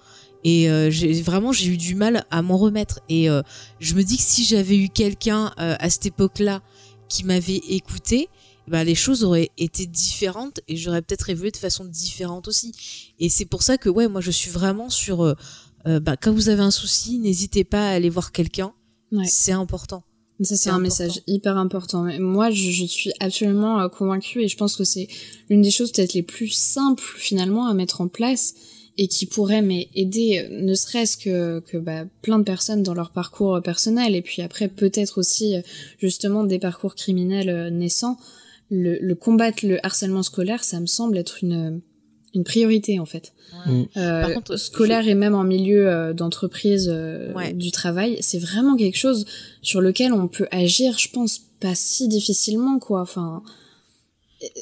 Et 0.44 0.70
euh, 0.70 0.90
vraiment 1.22 1.52
j'ai 1.52 1.66
eu 1.66 1.76
du 1.76 1.94
mal 1.94 2.24
à 2.30 2.42
m'en 2.42 2.56
remettre. 2.56 3.00
Et 3.08 3.28
je 3.80 3.94
me 3.94 4.02
dis 4.02 4.16
que 4.16 4.22
si 4.22 4.44
j'avais 4.44 4.78
eu 4.78 4.88
quelqu'un 4.88 5.52
à 5.56 5.90
cette 5.90 6.06
époque-là 6.06 6.62
qui 7.08 7.24
m'avait 7.24 7.60
écouté, 7.68 8.28
bah, 8.68 8.84
les 8.84 8.94
choses 8.94 9.24
auraient 9.24 9.50
été 9.58 9.86
différentes 9.86 10.60
et 10.68 10.76
j'aurais 10.76 11.02
peut-être 11.02 11.30
évolué 11.30 11.50
de 11.50 11.56
façon 11.56 11.84
différente 11.84 12.48
aussi. 12.48 12.72
Et 13.18 13.28
c'est 13.28 13.44
pour 13.44 13.62
ça 13.62 13.78
que 13.78 13.88
ouais, 13.88 14.08
moi 14.08 14.20
je 14.20 14.30
suis 14.30 14.50
vraiment 14.50 14.90
sur 14.90 15.22
euh, 15.22 15.34
euh 15.86 16.00
bah, 16.00 16.16
quand 16.16 16.32
vous 16.32 16.48
avez 16.48 16.62
un 16.62 16.70
souci, 16.70 17.18
n'hésitez 17.18 17.64
pas 17.64 17.88
à 17.88 17.92
aller 17.92 18.10
voir 18.10 18.32
quelqu'un. 18.32 18.72
C'est 19.24 19.52
important. 19.52 20.02
Ça 20.42 20.56
c'est 20.56 20.70
un 20.70 20.78
message 20.78 21.20
hyper 21.26 21.56
important. 21.56 22.04
Moi 22.20 22.50
je, 22.50 22.70
je 22.70 22.84
suis 22.84 23.12
absolument 23.18 23.80
euh, 23.80 23.88
convaincue 23.88 24.42
et 24.42 24.48
je 24.48 24.56
pense 24.56 24.76
que 24.76 24.84
c'est 24.84 25.08
l'une 25.50 25.62
des 25.62 25.70
choses 25.70 25.90
peut-être 25.90 26.14
les 26.14 26.22
plus 26.22 26.48
simples 26.48 27.02
finalement 27.16 27.66
à 27.66 27.74
mettre 27.74 28.00
en 28.00 28.08
place 28.08 28.54
et 28.98 29.08
qui 29.08 29.26
pourrait 29.26 29.62
m'aider 29.62 30.46
euh, 30.48 30.62
ne 30.62 30.74
serait-ce 30.74 31.16
que, 31.16 31.60
que 31.60 31.76
bah, 31.76 32.04
plein 32.22 32.38
de 32.38 32.44
personnes 32.44 32.84
dans 32.84 32.94
leur 32.94 33.10
parcours 33.10 33.60
personnel 33.62 34.14
et 34.14 34.22
puis 34.22 34.42
après 34.42 34.68
peut-être 34.68 35.18
aussi 35.18 35.56
justement 35.98 36.44
des 36.44 36.60
parcours 36.60 36.94
criminels 36.94 37.74
naissants 37.74 38.16
le, 38.70 38.98
le 39.00 39.14
combattre 39.14 39.66
le 39.66 39.84
harcèlement 39.84 40.22
scolaire, 40.22 40.64
ça 40.64 40.80
me 40.80 40.86
semble 40.86 41.16
être 41.18 41.42
une 41.42 41.80
une 42.34 42.44
priorité 42.44 43.00
en 43.00 43.06
fait. 43.06 43.32
Mm. 43.66 43.82
Euh, 43.96 44.20
Par 44.22 44.32
contre, 44.34 44.56
scolaire 44.58 45.08
et 45.08 45.14
même 45.14 45.34
en 45.34 45.44
milieu 45.44 45.88
euh, 45.88 46.12
d'entreprise 46.12 46.88
euh, 46.92 47.32
Ouais. 47.32 47.52
du 47.54 47.70
travail, 47.70 48.18
c'est 48.20 48.38
vraiment 48.38 48.76
quelque 48.76 48.98
chose 48.98 49.24
sur 49.62 49.80
lequel 49.80 50.12
on 50.12 50.28
peut 50.28 50.46
agir, 50.50 50.98
je 50.98 51.08
pense, 51.08 51.40
pas 51.58 51.74
si 51.74 52.06
difficilement 52.06 52.78
quoi. 52.78 53.00
Enfin, 53.00 53.42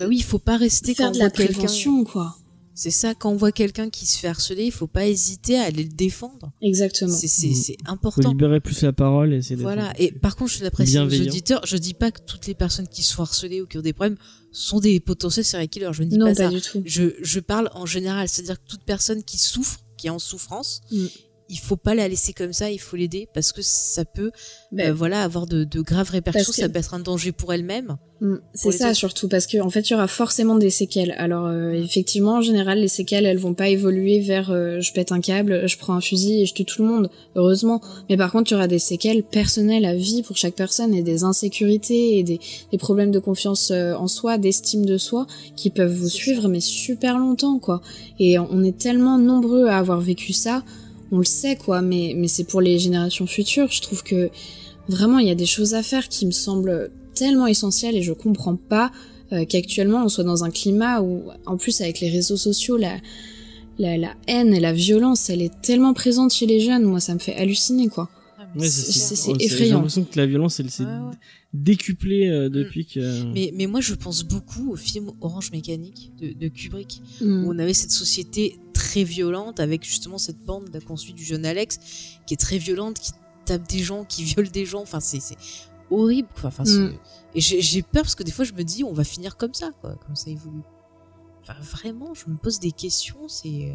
Bah 0.00 0.06
oui, 0.08 0.18
il 0.18 0.22
faut 0.22 0.38
pas 0.38 0.56
rester 0.56 0.94
faire 0.94 1.08
quand 1.08 1.14
de 1.14 1.18
la 1.18 1.30
prévention 1.30 2.04
quoi. 2.04 2.36
C'est 2.78 2.90
ça, 2.90 3.14
quand 3.14 3.30
on 3.32 3.36
voit 3.36 3.52
quelqu'un 3.52 3.88
qui 3.88 4.04
se 4.04 4.18
fait 4.18 4.28
harceler, 4.28 4.64
il 4.66 4.70
faut 4.70 4.86
pas 4.86 5.06
hésiter 5.06 5.58
à 5.58 5.62
aller 5.62 5.82
le 5.84 5.88
défendre. 5.88 6.52
Exactement. 6.60 7.10
C'est 7.10 7.26
c'est 7.26 7.48
Faut 7.48 7.90
important. 7.90 8.28
libérer 8.28 8.60
plus 8.60 8.82
la 8.82 8.92
parole 8.92 9.32
et 9.32 9.40
c'est 9.40 9.54
Voilà. 9.54 9.94
Et 9.98 10.12
par 10.12 10.36
contre, 10.36 10.52
je 10.52 10.62
l'apprécie 10.62 10.98
aux 10.98 11.06
auditeurs. 11.06 11.62
Je 11.64 11.78
dis 11.78 11.94
pas 11.94 12.10
que 12.10 12.20
toutes 12.20 12.46
les 12.46 12.54
personnes 12.54 12.86
qui 12.86 13.02
sont 13.02 13.22
harcelées 13.22 13.62
ou 13.62 13.66
qui 13.66 13.78
ont 13.78 13.82
des 13.82 13.94
problèmes 13.94 14.18
sont 14.52 14.78
des 14.78 15.00
potentiels 15.00 15.44
serial 15.46 15.68
killers. 15.70 15.90
Je 15.92 16.02
ne 16.02 16.08
dis 16.10 16.18
Non, 16.18 16.26
pas, 16.26 16.34
pas 16.34 16.42
ça. 16.44 16.48
du 16.50 16.60
tout. 16.60 16.82
Je, 16.84 17.14
je 17.22 17.40
parle 17.40 17.70
en 17.74 17.86
général, 17.86 18.28
c'est-à-dire 18.28 18.62
que 18.62 18.68
toute 18.68 18.82
personne 18.84 19.24
qui 19.24 19.38
souffre, 19.38 19.80
qui 19.96 20.08
est 20.08 20.10
en 20.10 20.18
souffrance, 20.18 20.82
Mm. 20.92 21.06
Il 21.48 21.58
faut 21.58 21.76
pas 21.76 21.94
la 21.94 22.08
laisser 22.08 22.32
comme 22.32 22.52
ça, 22.52 22.70
il 22.70 22.78
faut 22.80 22.96
l'aider 22.96 23.28
parce 23.32 23.52
que 23.52 23.60
ça 23.62 24.04
peut, 24.04 24.32
Ben, 24.72 24.90
euh, 24.90 24.94
voilà, 24.94 25.22
avoir 25.22 25.46
de, 25.46 25.64
de 25.64 25.80
graves 25.80 26.10
répercussions. 26.10 26.52
Que- 26.52 26.60
Ça 26.60 26.68
peut 26.68 26.78
être 26.78 26.94
un 26.94 26.98
danger 27.00 27.30
pour 27.32 27.52
elle-même. 27.52 27.96
Mm, 28.20 28.36
C'est 28.54 28.72
ça 28.72 28.86
autres. 28.88 28.96
surtout 28.96 29.28
parce 29.28 29.46
que 29.46 29.58
en 29.60 29.68
fait 29.68 29.88
il 29.88 29.92
y 29.92 29.94
aura 29.94 30.08
forcément 30.08 30.56
des 30.56 30.70
séquelles. 30.70 31.14
Alors 31.18 31.46
euh, 31.46 31.72
effectivement 31.72 32.36
en 32.36 32.40
général 32.40 32.78
les 32.80 32.88
séquelles 32.88 33.26
elles 33.26 33.36
vont 33.38 33.52
pas 33.52 33.68
évoluer 33.68 34.20
vers 34.20 34.50
euh, 34.50 34.80
je 34.80 34.90
pète 34.94 35.12
un 35.12 35.20
câble, 35.20 35.68
je 35.68 35.76
prends 35.76 35.92
un 35.94 36.00
fusil 36.00 36.40
et 36.40 36.46
je 36.46 36.54
tue 36.54 36.64
tout 36.64 36.82
le 36.82 36.88
monde 36.88 37.10
heureusement. 37.34 37.82
Mais 38.08 38.16
par 38.16 38.32
contre 38.32 38.50
il 38.50 38.54
y 38.54 38.56
aura 38.56 38.68
des 38.68 38.78
séquelles 38.78 39.22
personnelles 39.22 39.84
à 39.84 39.94
vie 39.94 40.22
pour 40.22 40.38
chaque 40.38 40.54
personne 40.54 40.94
et 40.94 41.02
des 41.02 41.24
insécurités 41.24 42.18
et 42.18 42.22
des, 42.22 42.40
des 42.72 42.78
problèmes 42.78 43.10
de 43.10 43.18
confiance 43.18 43.70
euh, 43.70 43.92
en 43.94 44.08
soi, 44.08 44.38
d'estime 44.38 44.86
de 44.86 44.96
soi 44.98 45.26
qui 45.54 45.68
peuvent 45.70 45.92
vous 45.92 46.08
suivre 46.08 46.48
mais 46.48 46.60
super 46.60 47.18
longtemps 47.18 47.58
quoi. 47.58 47.82
Et 48.18 48.38
on 48.38 48.64
est 48.64 48.78
tellement 48.78 49.18
nombreux 49.18 49.66
à 49.66 49.76
avoir 49.76 50.00
vécu 50.00 50.32
ça, 50.32 50.64
on 51.16 51.18
le 51.18 51.24
sait 51.24 51.56
quoi. 51.56 51.82
Mais 51.82 52.14
mais 52.16 52.28
c'est 52.28 52.44
pour 52.44 52.60
les 52.60 52.78
générations 52.78 53.26
futures. 53.26 53.70
Je 53.70 53.80
trouve 53.82 54.02
que 54.02 54.30
vraiment 54.88 55.18
il 55.18 55.26
y 55.28 55.30
a 55.30 55.34
des 55.34 55.46
choses 55.56 55.74
à 55.74 55.82
faire 55.82 56.08
qui 56.08 56.24
me 56.26 56.30
semblent 56.30 56.90
tellement 57.14 57.46
essentielles 57.46 57.96
et 57.96 58.02
je 58.02 58.12
comprends 58.12 58.56
pas 58.56 58.92
euh, 59.32 59.44
qu'actuellement 59.44 60.04
on 60.04 60.08
soit 60.08 60.24
dans 60.24 60.44
un 60.44 60.50
climat 60.50 61.00
où 61.00 61.24
en 61.46 61.56
plus 61.56 61.80
avec 61.80 62.00
les 62.00 62.10
réseaux 62.10 62.36
sociaux 62.36 62.76
la, 62.76 62.96
la 63.78 63.96
la 63.96 64.12
haine 64.28 64.52
et 64.54 64.60
la 64.60 64.72
violence 64.72 65.28
elle 65.30 65.42
est 65.42 65.54
tellement 65.62 65.94
présente 65.94 66.32
chez 66.32 66.46
les 66.46 66.60
jeunes 66.60 66.84
moi 66.84 67.00
ça 67.00 67.12
me 67.14 67.18
fait 67.18 67.34
halluciner 67.34 67.88
quoi 67.88 68.08
Ouais, 68.54 68.68
C'est- 68.68 69.28
Ouais, 69.28 69.34
J'ai 69.40 69.46
effrayant. 69.46 69.74
l'impression 69.76 70.04
que 70.04 70.16
la 70.18 70.24
violence, 70.24 70.60
elle 70.60 70.70
s'est 70.70 70.84
Ouais, 70.84 70.88
ouais. 70.90 71.16
décuplée 71.52 72.26
euh, 72.28 72.48
depuis 72.48 72.86
que. 72.86 73.00
Mais, 73.34 73.52
mais 73.54 73.66
moi, 73.66 73.80
je 73.82 73.92
pense 73.94 74.22
beaucoup 74.24 74.72
au 74.72 74.76
film 74.76 75.10
Orange 75.20 75.50
Mécanique 75.52 76.12
de, 76.20 76.32
de 76.32 76.48
Kubrick, 76.48 77.02
Mm. 77.20 77.44
où 77.44 77.50
on 77.52 77.58
avait 77.58 77.74
cette 77.74 77.90
société 77.90 78.56
très 78.96 79.04
violente 79.04 79.60
avec 79.60 79.84
justement 79.84 80.16
cette 80.18 80.38
bande 80.44 80.70
de 80.70 80.78
construit 80.80 81.12
du 81.12 81.22
jeune 81.24 81.44
Alex 81.44 81.78
qui 82.26 82.32
est 82.34 82.38
très 82.38 82.56
violente, 82.58 82.98
qui 82.98 83.12
tape 83.44 83.68
des 83.68 83.80
gens, 83.80 84.04
qui 84.04 84.24
viole 84.34 84.48
des 84.50 84.64
gens. 84.64 84.80
Enfin, 84.82 85.00
c'est 85.00 85.20
horrible. 85.90 86.28
Quoi. 86.40 86.48
Enfin, 86.48 86.64
c'est- 86.64 86.78
Mm. 86.78 86.98
Et 87.34 87.40
j'ai 87.40 87.82
peur 87.82 88.02
parce 88.04 88.14
que 88.14 88.22
des 88.22 88.32
fois, 88.32 88.46
je 88.46 88.54
me 88.54 88.62
dis, 88.62 88.82
on 88.82 88.94
va 88.94 89.04
finir 89.04 89.36
comme 89.36 89.52
ça, 89.52 89.70
quoi, 89.82 89.94
comme 90.06 90.16
ça 90.16 90.30
évolue. 90.30 90.62
Enfin, 91.42 91.52
vraiment, 91.60 92.14
je 92.14 92.30
me 92.30 92.36
pose 92.38 92.58
des 92.58 92.72
questions. 92.72 93.28
C'est 93.28 93.70
euh, 93.72 93.74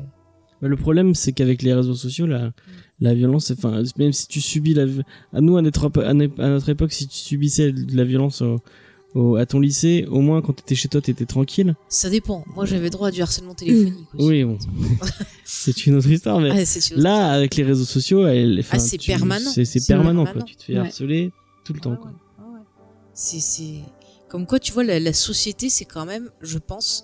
Bah, 0.64 0.68
le 0.68 0.76
problème, 0.76 1.14
c'est 1.14 1.32
qu'avec 1.32 1.62
les 1.62 1.74
réseaux 1.76 1.94
sociaux, 1.94 2.26
la, 2.26 2.52
la 3.00 3.14
violence, 3.14 3.52
enfin, 3.52 3.84
même 4.00 4.14
si 4.14 4.28
tu 4.28 4.42
subis 4.42 4.74
la, 4.74 4.86
à 5.34 5.42
nous, 5.42 5.58
à 5.58 5.62
notre, 5.62 5.88
épo- 5.90 6.02
à 6.04 6.14
notre 6.16 6.42
à 6.42 6.50
notre 6.50 6.70
époque, 6.70 6.92
si 6.92 7.08
tu 7.08 7.18
subissais 7.18 7.72
de 7.72 7.96
la 7.96 8.04
violence 8.04 8.42
au, 8.42 8.60
au- 9.14 9.36
à 9.36 9.46
ton 9.46 9.60
lycée, 9.60 10.06
au 10.10 10.22
moins 10.22 10.42
quand 10.42 10.54
t'étais 10.54 10.76
chez 10.76 10.88
toi, 10.88 11.02
t'étais 11.02 11.26
tranquille. 11.26 11.76
ça 11.90 12.10
dépend. 12.10 12.44
Moi, 12.56 12.66
j'avais 12.66 12.90
droit 12.90 13.10
à 13.10 13.12
du 13.12 13.22
harcèlement 13.22 13.54
téléphonique 13.54 14.08
aussi. 14.16 14.26
Oui, 14.28 14.44
bon. 14.44 14.58
c'est 15.46 15.86
une 15.86 15.96
autre 15.96 16.10
histoire, 16.10 16.40
mais 16.40 16.50
Ah, 16.52 16.66
c'est 16.66 16.90
une 16.90 16.98
autre 16.98 17.04
là, 17.04 17.32
avec 17.32 17.56
les 17.56 17.64
réseaux 17.64 17.86
sociaux, 17.86 18.26
elle, 18.28 18.64
Ah, 18.72 18.80
c'est 18.80 18.98
permanent. 18.98 19.50
C'est 19.52 19.66
c'est 19.66 19.80
C'est 19.80 19.88
permanent, 19.94 20.24
permanent. 20.24 20.46
quoi. 20.46 20.50
Tu 20.50 20.56
te 20.56 20.64
fais 20.64 20.74
Ouais. 20.74 20.80
harceler 20.80 21.32
tout 21.66 21.74
le 21.74 21.80
temps, 21.80 21.92
Ouais, 21.92 21.98
quoi. 21.98 22.12
ouais. 22.12 22.60
C'est, 23.14 23.40
c'est... 23.40 23.80
Comme 24.30 24.46
quoi, 24.48 24.60
tu 24.60 24.72
vois, 24.72 24.84
la, 24.86 25.00
la 25.00 25.14
société, 25.14 25.68
c'est 25.70 25.84
quand 25.86 26.06
même, 26.06 26.30
je 26.42 26.58
pense, 26.58 27.04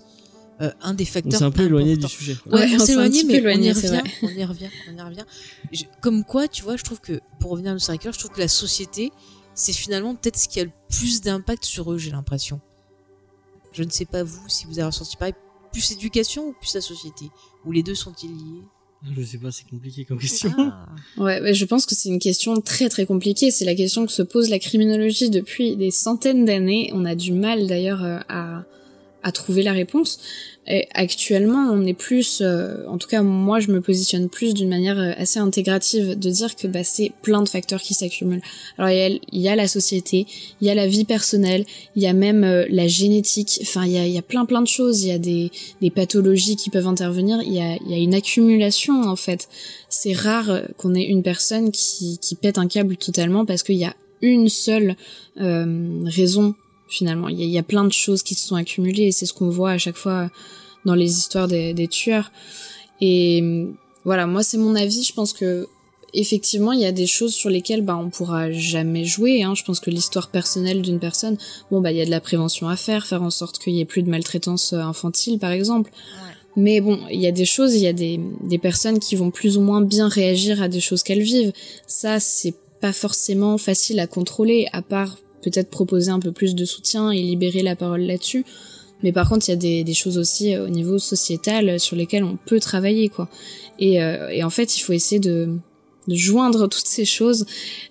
euh, 0.62 0.70
un 0.80 0.94
des 0.94 1.04
On 1.04 1.06
facteurs 1.06 1.38
s'est 1.38 1.44
un 1.44 1.50
peu 1.50 1.64
éloigné 1.64 1.96
du 1.98 2.08
sujet. 2.08 2.36
Ouais, 2.46 2.60
Ouais, 2.60 2.68
on 2.74 2.78
s'est 2.84 2.92
éloigné, 2.92 3.22
mais 3.24 3.34
éloigné, 3.34 3.70
on 3.70 3.74
y 3.74 3.74
c'est 3.74 3.88
revient, 3.88 4.02
on 4.22 4.28
y 4.28 4.44
revient, 4.44 4.68
on 4.90 4.98
y 4.98 5.02
revient. 5.02 5.24
Je- 5.70 5.84
comme 6.00 6.24
quoi, 6.24 6.48
tu 6.48 6.62
vois, 6.62 6.76
je 6.78 6.82
trouve 6.84 7.00
que, 7.00 7.20
pour 7.38 7.50
revenir 7.50 7.72
à 7.72 7.74
nos 7.74 7.78
je 7.80 8.18
trouve 8.18 8.30
que 8.30 8.40
la 8.40 8.48
société, 8.48 9.12
c'est 9.58 9.72
finalement 9.72 10.14
peut-être 10.14 10.36
ce 10.36 10.48
qui 10.48 10.60
a 10.60 10.64
le 10.64 10.70
plus 10.88 11.20
d'impact 11.20 11.64
sur 11.64 11.92
eux, 11.92 11.98
j'ai 11.98 12.12
l'impression. 12.12 12.60
Je 13.72 13.82
ne 13.82 13.90
sais 13.90 14.04
pas 14.04 14.22
vous, 14.22 14.48
si 14.48 14.66
vous 14.66 14.78
avez 14.78 14.86
ressenti 14.86 15.16
pareil, 15.16 15.34
plus 15.72 15.90
l'éducation 15.90 16.48
ou 16.48 16.52
plus 16.52 16.74
la 16.74 16.80
société? 16.80 17.26
Ou 17.66 17.72
les 17.72 17.82
deux 17.82 17.96
sont-ils 17.96 18.30
liés? 18.30 18.62
Je 19.16 19.22
sais 19.22 19.38
pas, 19.38 19.50
c'est 19.50 19.68
compliqué 19.68 20.04
comme 20.04 20.18
question. 20.18 20.52
Ah. 20.56 20.86
Ouais, 21.16 21.40
ouais, 21.40 21.54
je 21.54 21.64
pense 21.64 21.86
que 21.86 21.94
c'est 21.94 22.08
une 22.08 22.20
question 22.20 22.60
très 22.60 22.88
très 22.88 23.04
compliquée. 23.04 23.50
C'est 23.50 23.64
la 23.64 23.74
question 23.74 24.06
que 24.06 24.12
se 24.12 24.22
pose 24.22 24.48
la 24.48 24.60
criminologie 24.60 25.28
depuis 25.28 25.76
des 25.76 25.90
centaines 25.90 26.44
d'années. 26.44 26.90
On 26.94 27.04
a 27.04 27.16
du 27.16 27.32
mal 27.32 27.66
d'ailleurs 27.66 28.04
euh, 28.04 28.18
à, 28.28 28.64
à 29.22 29.32
trouver 29.32 29.62
la 29.62 29.72
réponse. 29.72 30.18
Et 30.70 30.86
actuellement, 30.92 31.70
on 31.72 31.86
est 31.86 31.94
plus, 31.94 32.42
euh, 32.42 32.86
en 32.88 32.98
tout 32.98 33.08
cas 33.08 33.22
moi, 33.22 33.58
je 33.58 33.68
me 33.68 33.80
positionne 33.80 34.28
plus 34.28 34.52
d'une 34.52 34.68
manière 34.68 34.98
euh, 34.98 35.12
assez 35.16 35.38
intégrative 35.38 36.18
de 36.18 36.30
dire 36.30 36.54
que 36.56 36.66
bah, 36.66 36.84
c'est 36.84 37.12
plein 37.22 37.42
de 37.42 37.48
facteurs 37.48 37.80
qui 37.80 37.94
s'accumulent. 37.94 38.42
Alors 38.76 38.90
il 38.90 39.18
y, 39.32 39.48
a, 39.48 39.56
la 39.56 39.66
société, 39.66 40.26
il 40.60 40.66
y 40.66 40.70
a 40.70 40.74
la 40.74 40.86
vie 40.86 41.04
personnelle, 41.04 41.64
il 41.96 42.02
y 42.02 42.06
a 42.06 42.12
même 42.12 42.44
euh, 42.44 42.66
la 42.68 42.86
génétique. 42.86 43.60
Enfin, 43.62 43.86
il 43.86 43.92
y 43.92 44.18
a, 44.18 44.22
plein 44.22 44.44
plein 44.44 44.60
de 44.60 44.66
choses. 44.66 45.02
Il 45.02 45.08
y 45.08 45.12
a 45.12 45.18
des, 45.18 45.50
pathologies 45.90 46.56
qui 46.56 46.68
peuvent 46.68 46.86
intervenir. 46.86 47.40
Il 47.42 47.54
y 47.54 47.60
a, 47.60 47.76
il 47.76 47.90
y 47.90 47.94
a 47.94 47.98
une 47.98 48.14
accumulation 48.14 49.02
en 49.02 49.16
fait 49.16 49.48
c'est 49.88 50.12
rare 50.12 50.50
euh, 50.50 50.62
qu'on 50.76 50.94
ait 50.94 51.04
une 51.04 51.22
personne 51.22 51.70
qui, 51.70 52.18
qui 52.18 52.34
pète 52.34 52.58
un 52.58 52.68
câble 52.68 52.96
totalement 52.96 53.44
parce 53.44 53.62
qu'il 53.62 53.76
y 53.76 53.84
a 53.84 53.94
une 54.20 54.48
seule 54.48 54.96
euh, 55.40 56.02
raison 56.04 56.54
finalement. 56.88 57.28
Il 57.28 57.38
y, 57.38 57.42
a, 57.42 57.46
il 57.46 57.50
y 57.50 57.58
a 57.58 57.62
plein 57.62 57.84
de 57.84 57.92
choses 57.92 58.22
qui 58.22 58.34
se 58.34 58.46
sont 58.46 58.56
accumulées 58.56 59.04
et 59.04 59.12
c'est 59.12 59.26
ce 59.26 59.32
qu'on 59.32 59.50
voit 59.50 59.72
à 59.72 59.78
chaque 59.78 59.96
fois 59.96 60.30
dans 60.84 60.94
les 60.94 61.18
histoires 61.18 61.48
des, 61.48 61.74
des 61.74 61.88
tueurs. 61.88 62.30
Et 63.00 63.66
voilà, 64.04 64.26
moi 64.26 64.42
c'est 64.42 64.58
mon 64.58 64.74
avis. 64.74 65.02
Je 65.02 65.12
pense 65.12 65.32
que 65.32 65.68
effectivement 66.14 66.72
il 66.72 66.80
y 66.80 66.86
a 66.86 66.92
des 66.92 67.06
choses 67.06 67.34
sur 67.34 67.50
lesquelles 67.50 67.82
bah 67.82 67.96
on 67.96 68.10
pourra 68.10 68.50
jamais 68.52 69.04
jouer. 69.04 69.42
Hein. 69.42 69.54
Je 69.54 69.64
pense 69.64 69.80
que 69.80 69.90
l'histoire 69.90 70.30
personnelle 70.30 70.82
d'une 70.82 70.98
personne, 70.98 71.36
bon 71.70 71.80
bah 71.80 71.92
il 71.92 71.98
y 71.98 72.02
a 72.02 72.06
de 72.06 72.10
la 72.10 72.20
prévention 72.20 72.68
à 72.68 72.76
faire, 72.76 73.06
faire 73.06 73.22
en 73.22 73.30
sorte 73.30 73.58
qu'il 73.58 73.74
y 73.74 73.80
ait 73.80 73.84
plus 73.84 74.02
de 74.02 74.10
maltraitance 74.10 74.72
euh, 74.72 74.78
infantile 74.78 75.38
par 75.38 75.52
exemple. 75.52 75.90
Mais 76.56 76.80
bon, 76.80 76.98
il 77.10 77.20
y 77.20 77.26
a 77.28 77.32
des 77.32 77.44
choses, 77.44 77.76
il 77.76 77.82
y 77.82 77.86
a 77.86 77.92
des, 77.92 78.18
des 78.42 78.58
personnes 78.58 78.98
qui 78.98 79.14
vont 79.14 79.30
plus 79.30 79.56
ou 79.56 79.60
moins 79.60 79.80
bien 79.80 80.08
réagir 80.08 80.60
à 80.60 80.68
des 80.68 80.80
choses 80.80 81.04
qu'elles 81.04 81.22
vivent. 81.22 81.52
Ça, 81.86 82.18
c'est 82.18 82.54
pas 82.80 82.92
forcément 82.92 83.58
facile 83.58 84.00
à 84.00 84.08
contrôler, 84.08 84.66
à 84.72 84.82
part 84.82 85.18
peut-être 85.50 85.70
proposer 85.70 86.10
un 86.10 86.20
peu 86.20 86.32
plus 86.32 86.54
de 86.54 86.64
soutien 86.64 87.10
et 87.10 87.22
libérer 87.22 87.62
la 87.62 87.76
parole 87.76 88.02
là-dessus. 88.02 88.44
Mais 89.02 89.12
par 89.12 89.28
contre, 89.28 89.48
il 89.48 89.52
y 89.52 89.54
a 89.54 89.84
des, 89.84 89.94
choses 89.94 90.18
aussi 90.18 90.54
euh, 90.54 90.66
au 90.66 90.68
niveau 90.68 90.98
sociétal 90.98 91.68
euh, 91.68 91.78
sur 91.78 91.96
lesquelles 91.96 92.24
on 92.24 92.36
peut 92.36 92.60
travailler, 92.60 93.08
quoi. 93.08 93.28
Et, 93.78 94.02
euh, 94.02 94.44
en 94.44 94.50
fait, 94.50 94.76
il 94.76 94.80
faut 94.80 94.92
essayer 94.92 95.20
de, 95.20 95.56
joindre 96.08 96.68
toutes 96.68 96.86
ces 96.86 97.04
choses, 97.04 97.44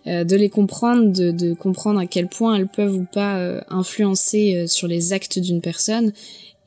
de 0.06 0.36
les 0.36 0.50
comprendre, 0.50 1.12
de, 1.12 1.54
comprendre 1.54 2.00
à 2.00 2.08
quel 2.08 2.28
point 2.28 2.56
elles 2.56 2.68
peuvent 2.68 2.96
ou 2.96 3.06
pas 3.06 3.64
influencer 3.70 4.66
sur 4.68 4.88
les 4.88 5.14
actes 5.14 5.38
d'une 5.40 5.62
personne. 5.62 6.12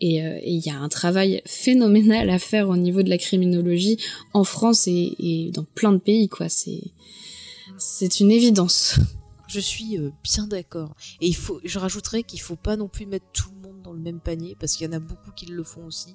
Et 0.00 0.22
il 0.46 0.64
y 0.64 0.70
a 0.70 0.76
un 0.76 0.88
travail 0.88 1.42
phénoménal 1.44 2.30
à 2.30 2.38
faire 2.38 2.68
au 2.68 2.76
niveau 2.76 3.02
de 3.02 3.10
la 3.10 3.18
criminologie 3.18 3.98
en 4.32 4.44
France 4.44 4.86
et, 4.86 5.50
dans 5.52 5.66
plein 5.74 5.92
de 5.92 5.98
pays, 5.98 6.28
quoi. 6.28 6.46
C'est 6.48 8.20
une 8.20 8.30
évidence. 8.30 9.00
Je 9.50 9.60
suis 9.60 9.98
euh, 9.98 10.10
bien 10.22 10.46
d'accord. 10.46 10.94
Et 11.20 11.26
il 11.26 11.36
faut, 11.36 11.60
je 11.64 11.78
rajouterais 11.78 12.22
qu'il 12.22 12.40
faut 12.40 12.56
pas 12.56 12.76
non 12.76 12.88
plus 12.88 13.06
mettre 13.06 13.26
tout 13.32 13.50
le 13.50 13.68
monde 13.68 13.82
dans 13.82 13.92
le 13.92 13.98
même 13.98 14.20
panier 14.20 14.56
parce 14.58 14.76
qu'il 14.76 14.86
y 14.86 14.90
en 14.90 14.92
a 14.92 15.00
beaucoup 15.00 15.32
qui 15.32 15.46
le 15.46 15.62
font 15.64 15.84
aussi. 15.86 16.14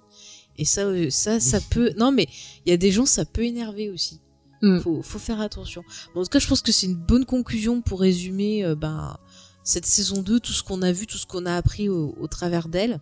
Et 0.57 0.65
ça, 0.65 0.81
euh, 0.85 1.09
ça, 1.09 1.39
ça 1.39 1.59
peut. 1.59 1.93
Non, 1.97 2.11
mais 2.11 2.27
il 2.65 2.69
y 2.69 2.73
a 2.73 2.77
des 2.77 2.91
gens, 2.91 3.05
ça 3.05 3.25
peut 3.25 3.43
énerver 3.43 3.89
aussi. 3.89 4.21
Mm. 4.61 4.79
Faut, 4.79 5.01
faut 5.01 5.19
faire 5.19 5.41
attention. 5.41 5.83
Bon, 6.13 6.21
en 6.21 6.23
tout 6.23 6.29
cas, 6.29 6.39
je 6.39 6.47
pense 6.47 6.61
que 6.61 6.71
c'est 6.71 6.87
une 6.87 6.95
bonne 6.95 7.25
conclusion 7.25 7.81
pour 7.81 7.99
résumer 7.99 8.63
euh, 8.63 8.75
ben, 8.75 9.17
cette 9.63 9.85
saison 9.85 10.21
2, 10.21 10.39
tout 10.39 10.53
ce 10.53 10.63
qu'on 10.63 10.81
a 10.81 10.91
vu, 10.91 11.07
tout 11.07 11.17
ce 11.17 11.25
qu'on 11.25 11.45
a 11.45 11.55
appris 11.55 11.89
au, 11.89 12.15
au 12.19 12.27
travers 12.27 12.69
d'elle. 12.69 13.01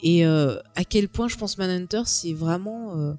Et 0.00 0.26
euh, 0.26 0.58
à 0.74 0.84
quel 0.84 1.08
point 1.08 1.28
je 1.28 1.36
pense 1.36 1.58
Manhunter, 1.58 2.02
c'est 2.06 2.32
vraiment 2.32 2.96
euh, 2.96 3.14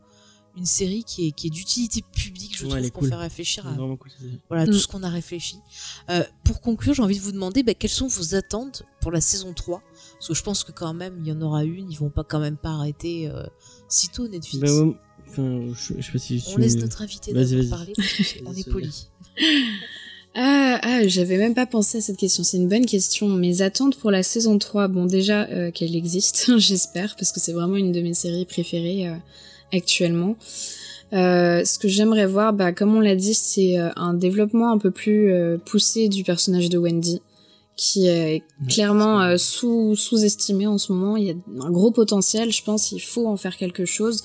une 0.58 0.66
série 0.66 1.04
qui 1.04 1.28
est, 1.28 1.32
qui 1.32 1.48
est 1.48 1.50
d'utilité 1.52 2.02
publique, 2.14 2.58
je 2.58 2.66
Ouais, 2.66 2.80
trouve, 2.80 2.92
pour 2.92 3.00
cool. 3.02 3.10
faire 3.10 3.20
réfléchir 3.20 3.68
à, 3.68 3.74
cool, 3.74 3.98
voilà 4.50 4.66
Mm. 4.66 4.70
tout 4.72 4.80
ce 4.80 4.88
qu'on 4.88 5.04
a 5.04 5.10
réfléchi. 5.10 5.58
Euh, 6.10 6.24
pour 6.44 6.62
conclure, 6.62 6.94
j'ai 6.96 7.04
envie 7.04 7.18
de 7.18 7.22
vous 7.22 7.32
demander 7.32 7.64
bah, 7.64 7.74
quelles 7.74 7.90
sont 7.92 8.08
vos 8.08 8.34
attentes 8.36 8.84
pour 9.02 9.12
la 9.12 9.22
saison 9.22 9.54
3 9.54 9.82
Parce 10.14 10.28
que 10.30 10.34
je 10.34 10.44
pense 10.44 10.64
que 10.64 10.72
quand 10.72 10.94
même, 10.94 11.20
il 11.22 11.28
y 11.28 11.32
en 11.32 11.42
aura 11.42 11.64
une, 11.64 11.92
ils 11.92 11.98
vont 11.98 12.10
pas 12.10 12.24
quand 12.24 12.40
même 12.40 12.58
pas 12.58 12.72
arrêter 12.72 13.28
euh, 13.30 13.44
sitôt 13.88 14.28
Netflix. 14.28 14.64
Bah, 14.66 14.84
ouais, 14.86 14.96
enfin, 15.30 15.62
je, 15.74 15.94
je 16.00 16.06
sais 16.06 16.12
pas 16.12 16.18
si 16.20 16.40
je 16.40 16.46
On 16.50 16.58
laisse 16.58 16.76
notre 16.78 17.02
invité 17.04 17.34
vas-y. 17.34 17.70
parler 17.70 17.94
parce 17.96 18.34
on 18.46 18.54
est 18.54 18.70
poli. 18.70 19.08
Ah, 20.36 20.80
ah 20.82 20.98
Ah, 21.00 21.08
j'avais 21.08 21.38
même 21.38 21.54
pas 21.54 21.66
pensé 21.68 22.00
à 22.00 22.02
cette 22.02 22.18
question. 22.18 22.44
C'est 22.44 22.58
une 22.58 22.68
bonne 22.70 22.86
question. 22.86 23.28
Mes 23.28 23.62
attentes 23.62 23.98
pour 23.98 24.10
la 24.12 24.24
saison 24.24 24.58
3, 24.58 24.88
bon 24.88 25.06
déjà 25.06 25.44
euh, 25.50 25.70
qu'elle 25.72 25.96
existe, 25.96 26.58
j'espère, 26.58 27.16
parce 27.16 27.32
que 27.32 27.40
c'est 27.40 27.54
vraiment 27.54 27.76
une 27.76 27.92
de 27.92 28.02
mes 28.02 28.14
séries 28.16 28.46
préférées 28.46 29.08
euh, 29.08 29.16
actuellement. 29.74 30.36
Euh, 31.14 31.64
ce 31.64 31.80
que 31.80 31.88
j'aimerais 31.88 32.26
voir, 32.26 32.54
bah, 32.54 32.74
comme 32.74 32.96
on 32.96 33.00
l'a 33.00 33.16
dit, 33.16 33.34
c'est 33.34 33.78
un 33.96 34.14
développement 34.14 34.72
un 34.72 34.78
peu 34.78 34.92
plus 34.92 35.32
poussé 35.66 36.10
du 36.10 36.24
personnage 36.24 36.70
de 36.70 36.78
Wendy, 36.78 37.22
qui 37.76 38.08
est 38.08 38.44
clairement 38.68 39.38
sous 39.38 39.96
sous-estimé 39.96 40.68
en 40.68 40.78
ce 40.78 40.92
moment. 40.92 41.16
Il 41.16 41.24
y 41.24 41.32
a 41.32 41.36
un 41.62 41.72
gros 41.72 41.92
potentiel, 41.92 42.52
je 42.52 42.64
pense. 42.64 42.92
Il 42.92 43.00
faut 43.00 43.28
en 43.28 43.38
faire 43.38 43.56
quelque 43.56 43.86
chose. 43.86 44.22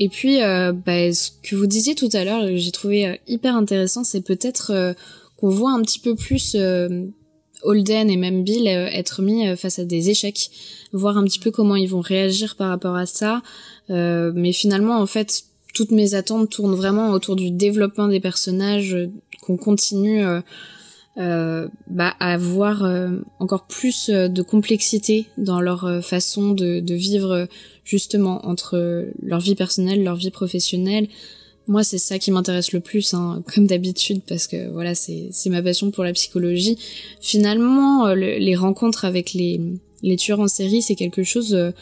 Et 0.00 0.08
puis, 0.08 0.38
bah, 0.40 1.12
ce 1.12 1.30
que 1.42 1.54
vous 1.54 1.66
disiez 1.66 1.94
tout 1.94 2.10
à 2.12 2.24
l'heure, 2.24 2.48
j'ai 2.56 2.72
trouvé 2.72 3.20
hyper 3.28 3.54
intéressant, 3.54 4.02
c'est 4.02 4.22
peut-être 4.22 4.94
qu'on 5.36 5.50
voit 5.50 5.72
un 5.72 5.82
petit 5.82 5.98
peu 5.98 6.14
plus 6.14 6.54
euh, 6.54 7.06
Holden 7.62 8.10
et 8.10 8.16
même 8.16 8.42
Bill 8.42 8.66
euh, 8.68 8.86
être 8.86 9.22
mis 9.22 9.46
euh, 9.46 9.56
face 9.56 9.78
à 9.78 9.84
des 9.84 10.10
échecs, 10.10 10.50
voir 10.92 11.18
un 11.18 11.24
petit 11.24 11.38
peu 11.38 11.50
comment 11.50 11.76
ils 11.76 11.88
vont 11.88 12.00
réagir 12.00 12.56
par 12.56 12.68
rapport 12.68 12.96
à 12.96 13.06
ça. 13.06 13.42
Mais 13.88 14.52
finalement, 14.52 14.98
en 14.98 15.06
fait, 15.06 15.44
toutes 15.74 15.90
mes 15.90 16.14
attentes 16.14 16.50
tournent 16.50 16.74
vraiment 16.74 17.10
autour 17.10 17.36
du 17.36 17.50
développement 17.50 18.08
des 18.08 18.20
personnages, 18.20 18.96
qu'on 19.42 19.56
continue 19.56 20.24
bah, 21.16 22.14
à 22.18 22.32
avoir 22.32 22.84
encore 23.38 23.66
plus 23.66 24.10
de 24.10 24.42
complexité 24.42 25.26
dans 25.38 25.60
leur 25.60 26.04
façon 26.04 26.52
de, 26.52 26.80
de, 26.80 26.94
vivre 26.94 27.46
justement 27.84 28.46
entre 28.46 29.06
leur 29.22 29.40
vie 29.40 29.54
personnelle, 29.54 30.02
leur 30.02 30.16
vie 30.16 30.30
professionnelle, 30.30 31.08
moi, 31.68 31.82
c'est 31.82 31.98
ça 31.98 32.18
qui 32.18 32.30
m'intéresse 32.30 32.72
le 32.72 32.80
plus, 32.80 33.14
hein, 33.14 33.42
comme 33.54 33.66
d'habitude, 33.66 34.22
parce 34.26 34.46
que 34.46 34.68
voilà, 34.70 34.94
c'est 34.94 35.30
ma 35.46 35.62
passion 35.62 35.90
pour 35.90 36.04
la 36.04 36.12
psychologie. 36.12 36.78
Finalement, 37.20 38.06
euh, 38.06 38.14
les 38.14 38.56
rencontres 38.56 39.04
avec 39.04 39.32
les, 39.32 39.60
les 40.02 40.16
tueurs 40.16 40.40
en 40.40 40.48
série, 40.48 40.82
c'est 40.82 40.94
quelque 40.94 41.24
chose 41.24 41.54
euh, 41.54 41.72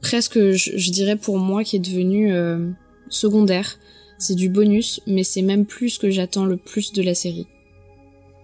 presque, 0.00 0.38
je, 0.52 0.90
dirais 0.90 1.16
pour 1.16 1.38
moi, 1.38 1.64
qui 1.64 1.76
est 1.76 1.80
devenu 1.80 2.32
euh, 2.32 2.70
secondaire. 3.08 3.78
C'est 4.18 4.34
du 4.34 4.48
bonus, 4.48 5.00
mais 5.06 5.24
c'est 5.24 5.42
même 5.42 5.64
plus 5.64 5.90
ce 5.90 5.98
que 5.98 6.10
j'attends 6.10 6.44
le 6.44 6.56
plus 6.56 6.92
de 6.92 7.02
la 7.02 7.14
série. 7.14 7.46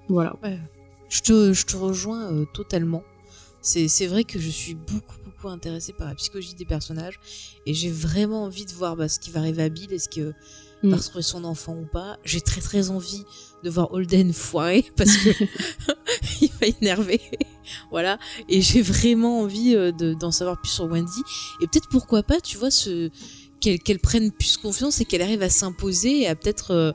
Voilà. 0.09 0.37
Je 1.11 1.21
te, 1.21 1.53
je 1.53 1.67
te 1.67 1.77
rejoins 1.77 2.47
totalement. 2.55 3.03
C'est 3.61 4.07
vrai 4.07 4.25
que 4.25 4.39
je 4.39 4.49
suis 4.49 4.75
beaucoup 4.75 5.49
intéressé 5.49 5.93
par 5.93 6.07
la 6.07 6.15
psychologie 6.15 6.55
des 6.55 6.65
personnages 6.65 7.19
et 7.67 7.75
j'ai 7.75 7.91
vraiment 7.91 8.45
envie 8.45 8.65
de 8.65 8.73
voir 8.73 8.97
bah, 8.97 9.09
ce 9.09 9.19
qui 9.19 9.31
va 9.31 9.41
arriver 9.41 9.65
à 9.65 9.69
Bill. 9.69 9.93
Est-ce 9.93 10.09
que 10.09 10.33
mm. 10.83 10.91
va 10.91 10.97
retrouver 10.97 11.23
son 11.23 11.45
enfant 11.45 11.75
ou 11.75 11.87
pas 11.87 12.19
J'ai 12.25 12.41
très 12.41 12.61
très 12.61 12.91
envie 12.91 13.25
de 13.63 13.71
voir 13.71 13.93
Holden 13.93 14.33
foirer 14.33 14.85
parce 14.97 15.17
que 15.17 15.31
il 16.41 16.51
va 16.61 16.67
énerver. 16.81 17.21
voilà. 17.91 18.19
Et 18.49 18.61
j'ai 18.61 18.83
vraiment 18.83 19.41
envie 19.41 19.75
euh, 19.75 19.93
d'en 19.93 20.31
savoir 20.31 20.61
plus 20.61 20.71
sur 20.71 20.85
Wendy. 20.85 21.23
Et 21.61 21.67
peut-être 21.67 21.89
pourquoi 21.89 22.23
pas, 22.23 22.41
tu 22.41 22.57
vois, 22.57 22.71
ce 22.71 23.11
qu'elle 23.61 23.99
prenne 23.99 24.31
plus 24.31 24.57
confiance 24.59 25.01
et 25.01 25.05
qu'elle 25.05 25.23
arrive 25.23 25.43
à 25.43 25.49
s'imposer 25.49 26.21
et 26.21 26.29
à 26.29 26.37
peut-être 26.37 26.71
euh, 26.73 26.93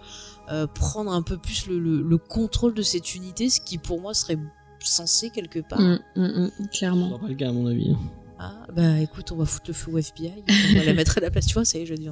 euh, 0.52 0.68
prendre 0.68 1.12
un 1.12 1.22
peu 1.22 1.38
plus 1.38 1.68
le, 1.68 1.80
le, 1.80 2.18
contrôle 2.18 2.74
de 2.74 2.82
cette 2.82 3.16
unité, 3.16 3.49
ce 3.49 3.60
qui 3.60 3.78
pour 3.78 3.99
moi 3.99 4.14
serait 4.14 4.38
censé 4.80 5.32
quelque 5.32 5.60
part. 5.60 5.80
Mm, 5.80 5.99
mm, 6.16 6.52
clairement. 6.72 7.20
pas 7.20 7.28
le 7.28 7.36
cas 7.36 7.49
à 7.49 7.52
mon 7.52 7.68
avis. 7.68 7.95
Ah, 8.44 8.66
bah 8.76 9.00
écoute, 9.00 9.32
on 9.32 9.36
va 9.36 9.46
foutre 9.46 9.66
le 9.68 9.74
feu 9.76 9.92
au 9.92 9.98
FBI, 10.00 10.32
on 10.72 10.80
va 10.80 10.84
la 10.84 10.94
mettre 10.96 11.20
à 11.20 11.22
la 11.22 11.30
place, 11.30 11.46
tu 11.46 11.54
vois, 11.54 11.64
ça 11.64 11.78
y 11.78 11.84
est, 11.84 11.86
je 11.86 11.94
dis. 11.94 12.10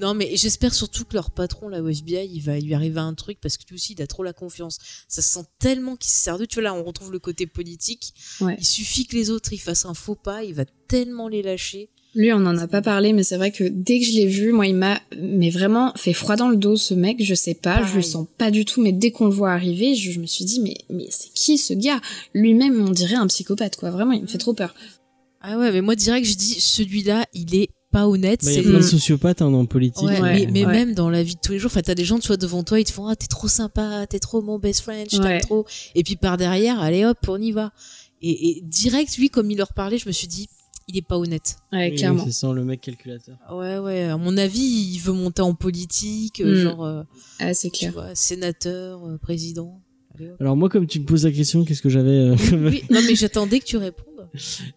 Non, 0.00 0.12
mais 0.12 0.32
j'espère 0.34 0.74
surtout 0.74 1.04
que 1.04 1.14
leur 1.14 1.30
patron, 1.30 1.68
là, 1.68 1.80
au 1.80 1.86
FBI, 1.86 2.28
il 2.34 2.40
va 2.40 2.58
lui 2.58 2.74
arriver 2.74 2.98
un 2.98 3.14
truc 3.14 3.38
parce 3.40 3.56
que 3.56 3.62
lui 3.68 3.76
aussi, 3.76 3.92
il 3.92 4.02
a 4.02 4.08
trop 4.08 4.24
la 4.24 4.32
confiance. 4.32 4.78
Ça 5.06 5.22
se 5.22 5.28
sent 5.28 5.46
tellement 5.60 5.94
qu'il 5.94 6.10
se 6.10 6.16
sert 6.16 6.36
de, 6.36 6.46
tu 6.46 6.56
vois, 6.56 6.64
là, 6.64 6.74
on 6.74 6.82
retrouve 6.82 7.12
le 7.12 7.20
côté 7.20 7.46
politique. 7.46 8.12
Il 8.40 8.64
suffit 8.64 9.06
que 9.06 9.14
les 9.14 9.30
autres, 9.30 9.52
ils 9.52 9.60
fassent 9.60 9.84
un 9.84 9.94
faux 9.94 10.16
pas, 10.16 10.42
il 10.42 10.52
va 10.52 10.64
tellement 10.88 11.28
les 11.28 11.42
lâcher. 11.42 11.90
Lui, 12.16 12.32
on 12.32 12.38
en 12.38 12.58
a 12.58 12.66
pas 12.66 12.82
parlé, 12.82 13.12
mais 13.12 13.22
c'est 13.22 13.36
vrai 13.36 13.52
que 13.52 13.62
dès 13.62 14.00
que 14.00 14.04
je 14.04 14.12
l'ai 14.14 14.26
vu, 14.26 14.50
moi, 14.50 14.66
il 14.66 14.74
m'a, 14.74 15.00
mais 15.16 15.50
vraiment 15.50 15.92
fait 15.94 16.12
froid 16.12 16.34
dans 16.34 16.48
le 16.48 16.56
dos, 16.56 16.76
ce 16.76 16.94
mec. 16.94 17.22
Je 17.22 17.34
sais 17.36 17.54
pas, 17.54 17.84
je 17.84 17.94
le 17.94 18.02
sens 18.02 18.26
pas 18.36 18.50
du 18.50 18.64
tout, 18.64 18.82
mais 18.82 18.90
dès 18.90 19.12
qu'on 19.12 19.26
le 19.26 19.30
voit 19.30 19.52
arriver, 19.52 19.94
je, 19.94 20.18
me 20.18 20.26
suis 20.26 20.44
dit, 20.44 20.58
mais, 20.60 20.74
mais 20.90 21.06
c'est 21.10 21.32
qui 21.34 21.56
ce 21.56 21.74
gars? 21.74 22.00
Lui-même, 22.34 22.84
on 22.84 22.90
dirait 22.90 23.14
un 23.14 23.28
psychopathe, 23.28 23.76
quoi. 23.76 23.90
Vraiment, 23.90 24.12
il 24.12 24.22
me 24.22 24.26
fait 24.26 24.38
trop 24.38 24.54
peur. 24.54 24.74
Ah 25.40 25.58
ouais, 25.58 25.72
mais 25.72 25.80
moi 25.80 25.94
direct 25.94 26.26
je 26.26 26.36
dis 26.36 26.60
celui-là, 26.60 27.26
il 27.32 27.54
est 27.54 27.70
pas 27.90 28.06
honnête. 28.08 28.40
Bah, 28.44 28.52
il 28.52 28.56
y 28.56 28.60
a 28.60 28.62
plein 28.62 28.78
de 28.78 28.82
sociopathes 28.82 29.42
hein, 29.42 29.50
dans 29.50 29.62
le 29.62 29.66
politique. 29.66 30.08
mais, 30.20 30.66
même 30.66 30.94
dans 30.94 31.10
la 31.10 31.22
vie 31.22 31.34
de 31.34 31.40
tous 31.40 31.52
les 31.52 31.58
jours, 31.58 31.70
enfin 31.70 31.82
t'as 31.82 31.94
des 31.94 32.04
gens 32.04 32.18
tu 32.18 32.28
vois 32.28 32.36
devant 32.36 32.62
toi, 32.64 32.80
ils 32.80 32.84
te 32.84 32.92
font 32.92 33.06
ah 33.06 33.16
t'es 33.16 33.26
trop 33.26 33.48
sympa, 33.48 34.06
t'es 34.06 34.18
trop 34.18 34.42
mon 34.42 34.58
best 34.58 34.80
friend, 34.80 35.08
je 35.10 35.18
t'aime 35.18 35.40
trop. 35.40 35.66
Et 35.94 36.02
puis 36.02 36.16
par 36.16 36.36
derrière, 36.36 36.80
allez 36.80 37.04
hop, 37.04 37.18
on 37.28 37.40
y 37.40 37.52
va. 37.52 37.72
Et, 38.20 38.62
direct 38.64 39.16
lui 39.16 39.30
comme 39.30 39.50
il 39.50 39.58
leur 39.58 39.72
parlait, 39.72 39.98
je 39.98 40.08
me 40.08 40.12
suis 40.12 40.28
dit 40.28 40.48
il 40.88 40.96
est 40.96 41.06
pas 41.06 41.18
honnête. 41.18 41.56
Ouais, 41.70 41.94
clairement. 41.94 42.24
C'est 42.24 42.32
sans 42.32 42.54
le 42.54 42.64
mec 42.64 42.80
calculateur. 42.80 43.36
Ouais, 43.52 43.76
ouais. 43.78 44.04
À 44.04 44.16
mon 44.16 44.38
avis, 44.38 44.58
il 44.94 44.98
veut 44.98 45.12
monter 45.12 45.42
en 45.42 45.54
politique, 45.54 46.40
euh, 46.40 46.54
hmm. 46.54 46.62
genre. 46.62 46.84
Euh, 46.84 47.02
ah, 47.40 47.52
c'est 47.52 47.68
clair. 47.68 47.90
Tu 47.90 47.94
vois, 47.94 48.14
sénateur, 48.14 49.06
euh, 49.06 49.18
président. 49.18 49.82
Alors 50.40 50.56
moi, 50.56 50.68
comme 50.68 50.86
tu 50.86 50.98
me 50.98 51.04
poses 51.04 51.26
la 51.26 51.30
question, 51.30 51.64
qu'est-ce 51.64 51.82
que 51.82 51.90
j'avais 51.90 52.30
oui, 52.52 52.82
Non, 52.90 53.00
mais 53.06 53.14
j'attendais 53.14 53.60
que 53.60 53.66
tu 53.66 53.76
répondes. 53.76 54.07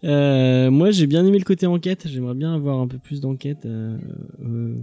Euh, 0.04 0.70
moi, 0.70 0.90
j'ai 0.90 1.06
bien 1.06 1.24
aimé 1.24 1.38
le 1.38 1.44
côté 1.44 1.66
enquête. 1.66 2.06
J'aimerais 2.06 2.34
bien 2.34 2.54
avoir 2.54 2.78
un 2.80 2.88
peu 2.88 2.98
plus 2.98 3.20
d'enquête. 3.20 3.64
Euh, 3.66 3.98
euh, 4.44 4.80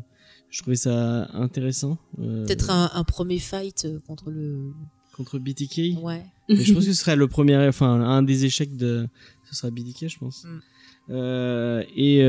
je 0.49 0.61
trouvais 0.61 0.75
ça 0.75 1.29
intéressant. 1.33 1.97
Peut-être 2.17 2.71
un, 2.71 3.03
premier 3.03 3.39
fight 3.39 3.87
contre 4.07 4.31
le 4.31 4.71
contre 5.15 5.37
BTK. 5.37 6.01
Ouais. 6.01 6.23
Mais 6.47 6.55
je 6.55 6.73
pense 6.73 6.85
que 6.85 6.93
ce 6.93 6.99
serait 6.99 7.15
le 7.15 7.27
premier, 7.27 7.57
enfin 7.67 8.01
un 8.01 8.23
des 8.23 8.45
échecs 8.45 8.77
de, 8.77 9.07
ce 9.49 9.55
sera 9.55 9.69
BTK, 9.69 10.07
je 10.07 10.17
pense. 10.17 10.45
Mm. 10.45 11.83
et 11.95 12.23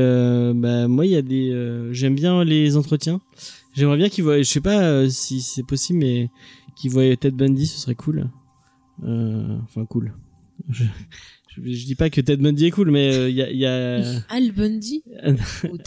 bah 0.55 0.87
moi, 0.87 1.05
il 1.05 1.11
y 1.11 1.15
a 1.15 1.21
des, 1.21 1.89
j'aime 1.93 2.15
bien 2.15 2.43
les 2.43 2.77
entretiens. 2.77 3.21
J'aimerais 3.73 3.97
bien 3.97 4.09
qu'ils 4.09 4.25
voient, 4.25 4.37
je 4.37 4.43
sais 4.43 4.61
pas 4.61 5.09
si 5.09 5.41
c'est 5.41 5.63
possible, 5.65 5.99
mais 5.99 6.29
qu'ils 6.75 6.91
voient 6.91 7.15
Ted 7.15 7.31
Bundy, 7.31 7.65
ce 7.65 7.79
serait 7.79 7.95
cool. 7.95 8.29
enfin 9.01 9.85
cool. 9.85 10.13
Je, 10.69 10.83
dis 11.59 11.95
pas 11.95 12.09
que 12.09 12.21
Ted 12.21 12.41
Bundy 12.41 12.67
est 12.67 12.71
cool, 12.71 12.91
mais 12.91 13.31
il 13.31 13.41
euh, 13.41 13.51
y, 13.51 13.65
a, 13.65 14.01
Al 14.29 14.51
Bundy 14.51 15.03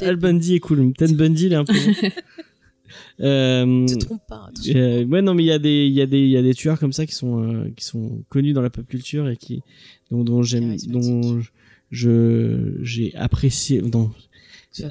Al 0.01 0.17
Bundy 0.17 0.57
est 0.57 0.61
cool. 0.61 0.93
Ted 0.93 1.15
Bundy, 1.15 1.47
il 1.47 1.53
est 1.53 1.57
un 1.57 1.65
peu. 1.65 1.75
euh, 3.21 3.87
te 3.87 3.95
trompe 3.95 4.23
pas. 4.29 4.51
Euh, 4.69 5.05
ouais, 5.05 5.23
non, 5.23 5.35
mais 5.35 5.45
il 5.45 5.47
y 5.47 5.53
a 5.53 5.59
des, 5.59 5.87
il 5.87 5.93
y 5.93 6.01
a 6.01 6.07
des, 6.07 6.21
il 6.21 6.31
y 6.31 6.37
a 6.37 6.43
des 6.43 6.55
tueurs 6.55 6.79
comme 6.79 6.93
ça 6.93 7.07
qui 7.07 7.15
sont, 7.15 7.43
euh, 7.43 7.71
qui 7.77 7.85
sont 7.85 8.23
connus 8.29 8.53
dans 8.53 8.63
la 8.63 8.71
pop 8.71 8.87
culture 8.87 9.29
et 9.29 9.37
qui, 9.37 9.63
dont, 10.11 10.25
dont 10.25 10.43
j'aime, 10.43 10.77
dont 10.89 11.41
je, 11.91 12.79
j'ai 12.83 13.15
apprécié. 13.15 13.83
Non. 13.83 14.11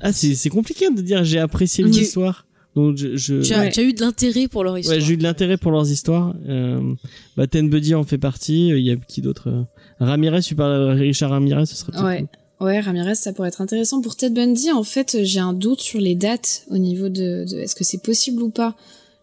Ah, 0.02 0.14
c'est, 0.14 0.36
c'est 0.36 0.50
compliqué 0.50 0.90
de 0.90 1.02
dire 1.02 1.24
j'ai 1.24 1.40
apprécié 1.40 1.84
l'histoire. 1.84 2.48
Donc 2.76 2.98
je, 2.98 3.16
je... 3.16 3.42
Tu, 3.42 3.54
as, 3.54 3.70
tu, 3.70 3.80
as, 3.80 3.84
eu 3.84 3.94
de 3.94 4.02
l'intérêt 4.02 4.48
pour 4.48 4.64
leur 4.64 4.78
histoire. 4.78 4.98
Ouais, 4.98 5.04
j'ai 5.04 5.14
eu 5.14 5.18
de 5.18 5.24
l'intérêt 5.24 5.58
pour 5.58 5.72
leurs 5.72 5.90
histoires. 5.92 6.34
Euh, 6.48 6.94
bah, 7.38 7.48
Ten 7.48 7.70
Buddy 7.70 7.96
en 7.96 8.04
fait 8.04 8.18
partie. 8.18 8.70
Il 8.70 8.80
y 8.80 8.92
a 8.92 8.96
qui 8.96 9.22
d'autre 9.22 9.66
Ramirez, 10.00 10.42
tu 10.42 10.56
parles 10.56 10.92
Richard 10.92 11.32
Ramirez, 11.32 11.66
ce 11.66 11.76
serait 11.76 12.02
Ouais. 12.02 12.26
Ouais, 12.62 12.80
Ramirez, 12.80 13.16
ça 13.16 13.34
pourrait 13.34 13.50
être 13.50 13.62
intéressant. 13.62 14.02
Pour 14.02 14.16
Ted 14.16 14.34
Bundy, 14.34 14.72
en 14.72 14.84
fait, 14.84 15.18
j'ai 15.24 15.40
un 15.40 15.52
doute 15.52 15.82
sur 15.82 16.00
les 16.00 16.16
dates 16.16 16.64
au 16.70 16.78
niveau 16.78 17.10
de, 17.10 17.46
de 17.50 17.60
est-ce 17.60 17.76
que 17.76 17.84
c'est 17.84 18.02
possible 18.02 18.42
ou 18.42 18.50
pas? 18.50 18.76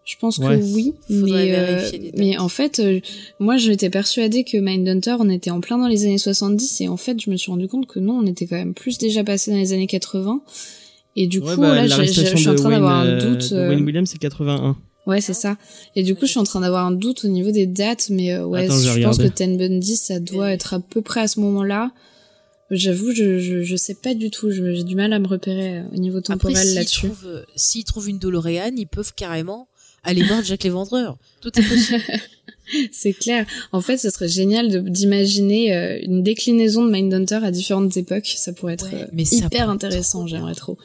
Je 0.05 0.17
pense 0.17 0.39
que 0.39 0.63
oui, 0.75 0.95
mais, 1.09 1.55
euh, 1.57 1.89
mais 2.17 2.37
en 2.37 2.49
fait, 2.49 2.81
euh, 2.81 3.01
moi, 3.39 3.59
j'étais 3.59 3.91
persuadée 3.91 4.45
que 4.45 4.57
Mindhunter, 4.57 5.17
on 5.21 5.29
était 5.29 5.51
en 5.51 5.61
plein 5.61 5.79
dans 5.79 5.87
les 5.87 6.05
années 6.05 6.19
70, 6.19 6.81
et 6.81 6.89
en 6.89 6.97
fait, 6.97 7.21
je 7.21 7.31
me 7.31 7.37
suis 7.37 7.51
rendu 7.51 7.69
compte 7.69 7.87
que 7.87 8.01
non, 8.01 8.15
on 8.15 8.27
était 8.27 8.47
quand 8.47 8.57
même 8.57 8.75
plus 8.75 8.99
déjà 8.99 9.23
passé 9.23 9.53
dans 9.53 9.59
les 9.59 9.73
années 9.73 9.87
80. 9.87 10.43
Et 11.17 11.27
du 11.27 11.41
coup, 11.41 11.57
bah, 11.57 11.87
là, 11.87 11.87
je 11.87 12.37
suis 12.37 12.49
en 12.49 12.55
train 12.55 12.71
d'avoir 12.71 13.01
un 13.01 13.07
euh, 13.07 13.21
doute. 13.21 13.51
Wayne 13.53 13.85
Williams, 13.85 14.09
c'est 14.11 14.19
81. 14.19 14.77
Ouais, 15.07 15.21
c'est 15.21 15.35
ça. 15.35 15.57
Et 15.97 16.03
du 16.03 16.15
coup, 16.15 16.27
je 16.27 16.31
suis 16.31 16.39
en 16.39 16.45
train 16.45 16.61
d'avoir 16.61 16.87
un 16.87 16.93
doute 16.93 17.25
au 17.25 17.29
niveau 17.29 17.51
des 17.51 17.67
dates, 17.67 18.11
mais 18.11 18.33
euh, 18.33 18.45
ouais, 18.45 18.69
je, 18.69 19.03
pense 19.03 19.19
que 19.19 19.29
Ten 19.29 19.57
Bundy, 19.57 19.97
ça 19.97 20.21
doit 20.21 20.53
être 20.53 20.75
à 20.75 20.81
peu 20.81 21.01
près 21.03 21.21
à 21.21 21.29
ce 21.29 21.41
moment-là. 21.41 21.91
J'avoue, 22.71 23.13
je, 23.13 23.41
je, 23.41 23.63
je 23.63 23.77
sais 23.77 23.95
pas 23.95 24.15
du 24.15 24.31
tout. 24.31 24.51
J'ai 24.51 24.85
du 24.85 24.95
mal 24.95 25.13
à 25.13 25.19
me 25.19 25.27
repérer 25.27 25.79
euh, 25.79 25.83
au 25.93 25.97
niveau 25.97 26.21
temporel 26.21 26.75
là-dessus. 26.75 27.11
Euh, 27.25 27.43
s'ils 27.57 27.85
trouvent 27.85 28.09
une 28.09 28.19
DeLorean, 28.19 28.73
ils 28.77 28.87
peuvent 28.87 29.13
carrément 29.15 29.69
aller 30.05 30.23
voir 30.23 30.45
Jack 30.45 30.63
l'Éventreur. 30.63 31.19
Tout 31.41 31.51
est 31.59 31.69
possible. 31.69 32.03
c'est 32.93 33.13
clair. 33.13 33.47
En 33.73 33.81
fait, 33.81 33.97
ce 33.99 34.11
serait 34.11 34.29
génial 34.29 34.85
d'imaginer 34.85 36.05
une 36.05 36.23
déclinaison 36.23 36.85
de 36.85 36.91
Mindhunter 36.91 37.41
à 37.43 37.51
différentes 37.51 37.97
époques. 37.97 38.33
Ça 38.37 38.53
pourrait 38.53 38.75
être 38.75 38.89
hyper 39.13 39.69
intéressant. 39.69 40.27
J'aimerais 40.29 40.55
trop. 40.55 40.79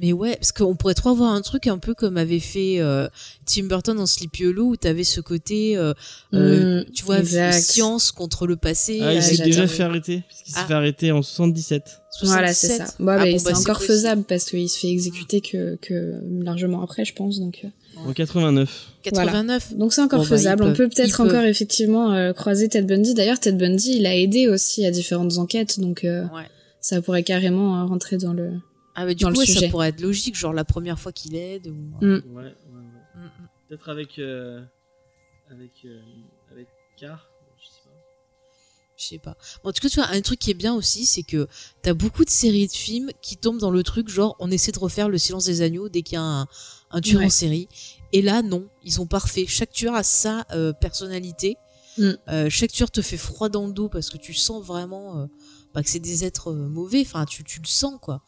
Mais 0.00 0.12
ouais, 0.12 0.36
parce 0.36 0.52
qu'on 0.52 0.74
pourrait 0.74 0.94
trop 0.94 1.10
avoir 1.10 1.32
un 1.32 1.40
truc 1.40 1.66
un 1.66 1.78
peu 1.78 1.94
comme 1.94 2.16
avait 2.16 2.40
fait 2.40 2.80
euh, 2.80 3.08
Tim 3.46 3.64
Burton 3.64 3.96
dans 3.96 4.06
Sleepy 4.06 4.46
Hollow, 4.46 4.70
où 4.70 4.76
t'avais 4.76 5.04
ce 5.04 5.20
côté, 5.20 5.76
euh, 5.76 5.94
euh 6.32 6.82
mm, 6.82 6.90
tu 6.92 7.04
vois, 7.04 7.22
science 7.52 8.10
contre 8.10 8.46
le 8.46 8.56
passé. 8.56 9.00
Ah, 9.02 9.14
il 9.14 9.22
s'est 9.22 9.42
déjà 9.42 9.66
fait 9.66 9.82
arrêter, 9.82 10.22
puisqu'il 10.28 10.52
s'est 10.52 10.60
ah. 10.62 10.66
fait 10.66 10.74
arrêter 10.74 11.12
en 11.12 11.22
77. 11.22 12.00
Voilà, 12.22 12.54
c'est 12.54 12.68
ça. 12.68 12.84
Bon, 12.98 13.12
ah, 13.12 13.24
bah, 13.24 13.38
c'est 13.38 13.54
encore 13.54 13.82
faisable 13.82 14.24
parce 14.24 14.44
qu'il 14.44 14.68
se 14.68 14.78
fait 14.78 14.90
exécuter 14.90 15.40
que, 15.40 15.76
que 15.76 16.14
largement 16.42 16.82
après, 16.82 17.04
je 17.04 17.14
pense. 17.14 17.38
Donc. 17.40 17.60
Euh. 17.64 17.68
En 18.06 18.12
89. 18.12 18.92
89. 19.02 19.74
Donc 19.76 19.92
c'est 19.92 20.00
encore 20.00 20.20
Bon, 20.20 20.24
bah, 20.24 20.36
faisable. 20.36 20.64
On 20.64 20.72
peut 20.72 20.88
peut-être 20.88 21.20
encore 21.20 21.44
effectivement 21.44 22.12
euh, 22.12 22.32
croiser 22.32 22.68
Ted 22.68 22.86
Bundy. 22.86 23.14
D'ailleurs, 23.14 23.38
Ted 23.38 23.56
Bundy, 23.56 23.96
il 23.96 24.06
a 24.06 24.16
aidé 24.16 24.48
aussi 24.48 24.84
à 24.84 24.90
différentes 24.90 25.38
enquêtes, 25.38 25.80
donc 25.80 26.04
euh, 26.04 26.22
Ouais. 26.34 26.48
ça 26.80 27.00
pourrait 27.00 27.22
carrément 27.22 27.80
euh, 27.80 27.84
rentrer 27.84 28.16
dans 28.16 28.32
le. 28.32 28.52
Ah, 28.94 29.04
mais 29.06 29.14
du 29.14 29.24
Dans 29.24 29.30
coup, 29.32 29.40
le 29.40 29.40
ouais, 29.40 29.46
ça 29.46 29.68
pourrait 29.68 29.88
être 29.88 30.00
logique, 30.00 30.36
genre 30.36 30.52
la 30.52 30.64
première 30.64 30.98
fois 31.00 31.12
qu'il 31.12 31.34
aide. 31.36 31.66
Ou... 31.66 31.74
Mm. 32.00 32.00
Ouais, 32.00 32.20
ouais, 32.32 32.42
ouais. 32.44 32.52
Mm, 33.16 33.24
mm. 33.24 33.48
Peut-être 33.68 33.88
avec. 33.88 34.18
euh, 34.18 34.62
avec. 35.50 35.70
euh, 35.84 36.00
avec 36.52 36.68
Car. 36.96 37.28
Je 37.58 37.66
sais 37.66 37.80
pas. 37.84 37.90
Je 38.96 39.04
sais 39.04 39.18
pas. 39.18 39.36
Bon, 39.62 39.70
en 39.70 39.72
tout 39.72 39.80
cas, 39.82 39.88
tu 39.88 39.96
vois, 40.00 40.08
un 40.10 40.20
truc 40.20 40.38
qui 40.38 40.50
est 40.52 40.54
bien 40.54 40.74
aussi, 40.74 41.06
c'est 41.06 41.24
que 41.24 41.48
t'as 41.82 41.94
beaucoup 41.94 42.24
de 42.24 42.30
séries 42.30 42.68
de 42.68 42.72
films 42.72 43.10
qui 43.20 43.36
tombent 43.36 43.58
dans 43.58 43.72
le 43.72 43.82
truc, 43.82 44.08
genre, 44.08 44.36
on 44.38 44.50
essaie 44.50 44.70
de 44.70 44.78
refaire 44.78 45.08
le 45.08 45.18
silence 45.18 45.46
des 45.46 45.62
agneaux 45.62 45.88
dès 45.88 46.02
qu'il 46.02 46.14
y 46.14 46.18
a 46.18 46.22
un, 46.22 46.46
un 46.92 47.00
tueur 47.00 47.20
Ouais. 47.20 47.26
en 47.26 47.30
série. 47.30 47.68
Et 48.12 48.22
là, 48.22 48.42
non, 48.42 48.68
ils 48.84 48.92
sont 48.92 49.06
parfaits. 49.06 49.48
Chaque 49.48 49.72
tueur 49.72 49.94
a 49.96 50.04
sa 50.04 50.46
euh, 50.52 50.72
personnalité. 50.72 51.56
Mm. 51.98 52.10
Euh, 52.28 52.48
chaque 52.50 52.70
tueur 52.70 52.90
te 52.92 53.02
fait 53.02 53.16
froid 53.16 53.48
dans 53.48 53.66
le 53.66 53.72
dos 53.72 53.88
parce 53.88 54.08
que 54.08 54.18
tu 54.18 54.34
sens 54.34 54.62
vraiment 54.64 55.18
euh, 55.22 55.26
bah, 55.74 55.82
que 55.82 55.90
c'est 55.90 55.98
des 55.98 56.24
êtres 56.24 56.52
euh, 56.52 56.68
mauvais. 56.68 57.00
Enfin, 57.00 57.24
tu, 57.24 57.42
tu 57.42 57.60
le 57.60 57.66
sens, 57.66 57.98
quoi. 58.00 58.22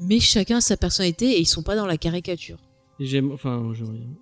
Mais 0.00 0.20
chacun 0.20 0.58
a 0.58 0.60
sa 0.60 0.76
personnalité 0.76 1.26
et 1.32 1.40
ils 1.40 1.46
sont 1.46 1.62
pas 1.62 1.76
dans 1.76 1.86
la 1.86 1.96
caricature. 1.96 2.58
J'aime. 3.00 3.30
Enfin. 3.30 3.72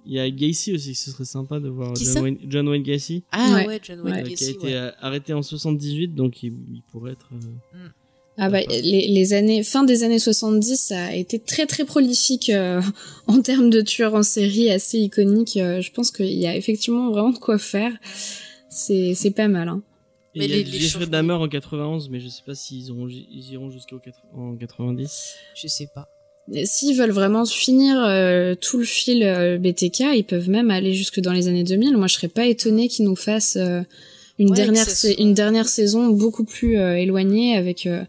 Il 0.04 0.12
y 0.12 0.20
a 0.20 0.28
Gacy 0.30 0.74
aussi, 0.74 0.94
ce 0.94 1.10
serait 1.10 1.24
sympa 1.24 1.60
de 1.60 1.68
voir 1.68 1.94
John 1.96 2.22
Wayne, 2.22 2.38
John 2.46 2.68
Wayne 2.68 2.82
Gacy. 2.82 3.22
Ah 3.32 3.54
ouais, 3.56 3.66
Ouais. 3.66 3.80
John 3.82 4.00
Wayne 4.00 4.14
Ouais. 4.16 4.20
euh, 4.20 4.24
qui 4.24 4.32
a 4.32 4.36
Gacy, 4.36 4.50
été 4.50 4.66
ouais. 4.66 4.74
euh, 4.74 4.90
arrêté 5.00 5.32
en 5.32 5.42
78, 5.42 6.14
donc 6.14 6.42
il, 6.42 6.52
il 6.74 6.82
pourrait 6.92 7.12
être. 7.12 7.28
euh, 7.32 7.88
Ah 8.36 8.50
bah, 8.50 8.60
les, 8.68 9.08
les 9.08 9.32
années, 9.32 9.62
fin 9.62 9.82
des 9.84 10.02
années 10.02 10.18
70, 10.18 10.76
ça 10.76 11.06
a 11.06 11.14
été 11.14 11.38
très 11.38 11.64
très 11.64 11.86
prolifique 11.86 12.50
euh, 12.50 12.82
en 13.26 13.40
termes 13.40 13.70
de 13.70 13.80
tueurs 13.80 14.14
en 14.14 14.22
série 14.22 14.70
assez 14.70 14.98
iconiques. 14.98 15.56
Euh, 15.56 15.80
je 15.80 15.90
pense 15.90 16.10
qu'il 16.10 16.26
y 16.26 16.46
a 16.46 16.54
effectivement 16.54 17.10
vraiment 17.10 17.30
de 17.30 17.38
quoi 17.38 17.56
faire. 17.56 17.92
C'est 18.68 19.14
c'est 19.14 19.30
pas 19.30 19.48
mal. 19.48 19.68
Hein. 19.68 19.82
Et 20.36 20.38
Mais 20.40 20.44
il 20.44 20.50
y 20.50 20.54
a 20.54 20.56
les- 20.58 20.64
les 20.64 20.70
Jeffrey 20.78 20.88
changements- 21.00 21.10
Dahmer 21.10 21.32
en 21.32 21.48
91, 21.48 22.08
mais 22.10 22.20
je 22.20 22.28
sais 22.28 22.42
pas 22.44 22.54
s'ils 22.54 22.84
ils 22.88 23.50
iront 23.52 23.70
jusqu'en 23.70 23.98
90. 24.60 25.34
Je 25.54 25.66
sais 25.66 25.88
pas. 25.94 26.08
S'ils 26.64 26.96
veulent 26.96 27.10
vraiment 27.10 27.44
finir 27.44 27.96
euh, 28.04 28.54
tout 28.54 28.78
le 28.78 28.84
fil 28.84 29.24
euh, 29.24 29.58
BTK, 29.58 30.00
ils 30.14 30.24
peuvent 30.24 30.48
même 30.48 30.70
aller 30.70 30.94
jusque 30.94 31.18
dans 31.20 31.32
les 31.32 31.48
années 31.48 31.64
2000. 31.64 31.96
Moi, 31.96 32.06
je 32.06 32.14
serais 32.14 32.28
pas 32.28 32.46
étonnée 32.46 32.86
qu'ils 32.88 33.04
nous 33.06 33.16
fassent 33.16 33.56
euh, 33.56 33.80
une 34.38 34.50
Ouais, 34.50 34.56
dernière 34.56 34.86
une 35.18 35.34
dernière 35.34 35.68
saison 35.68 36.08
beaucoup 36.08 36.44
plus 36.44 36.76
euh, 36.78 36.94
éloignée 36.96 37.56
avec 37.56 37.86
euh, 37.86 38.04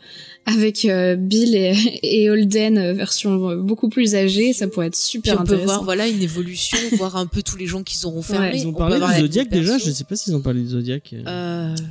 avec 0.45 0.85
euh, 0.85 1.15
Bill 1.15 1.55
et, 1.55 1.73
et 2.03 2.29
Holden 2.29 2.77
euh, 2.77 2.93
version 2.93 3.49
euh, 3.49 3.55
beaucoup 3.57 3.89
plus 3.89 4.15
âgée. 4.15 4.53
Ça 4.53 4.67
pourrait 4.67 4.87
être 4.87 4.93
Puis 4.93 5.01
super 5.03 5.39
on 5.41 5.43
peut 5.45 5.55
voir 5.55 5.83
voilà 5.83 6.07
une 6.07 6.21
évolution, 6.21 6.77
voir 6.97 7.15
un 7.15 7.27
peu 7.27 7.41
tous 7.43 7.57
les 7.57 7.65
gens 7.65 7.83
qu'ils 7.83 8.05
auront 8.05 8.21
fermés. 8.21 8.51
Ils 8.55 8.67
ont 8.67 8.73
parlé 8.73 8.99
du 8.99 9.21
Zodiac 9.21 9.49
déjà, 9.49 9.77
je 9.77 9.89
sais 9.91 10.03
pas 10.03 10.15
s'ils 10.15 10.35
ont 10.35 10.41
parlé 10.41 10.61
du 10.61 10.69
Zodiac. 10.69 11.13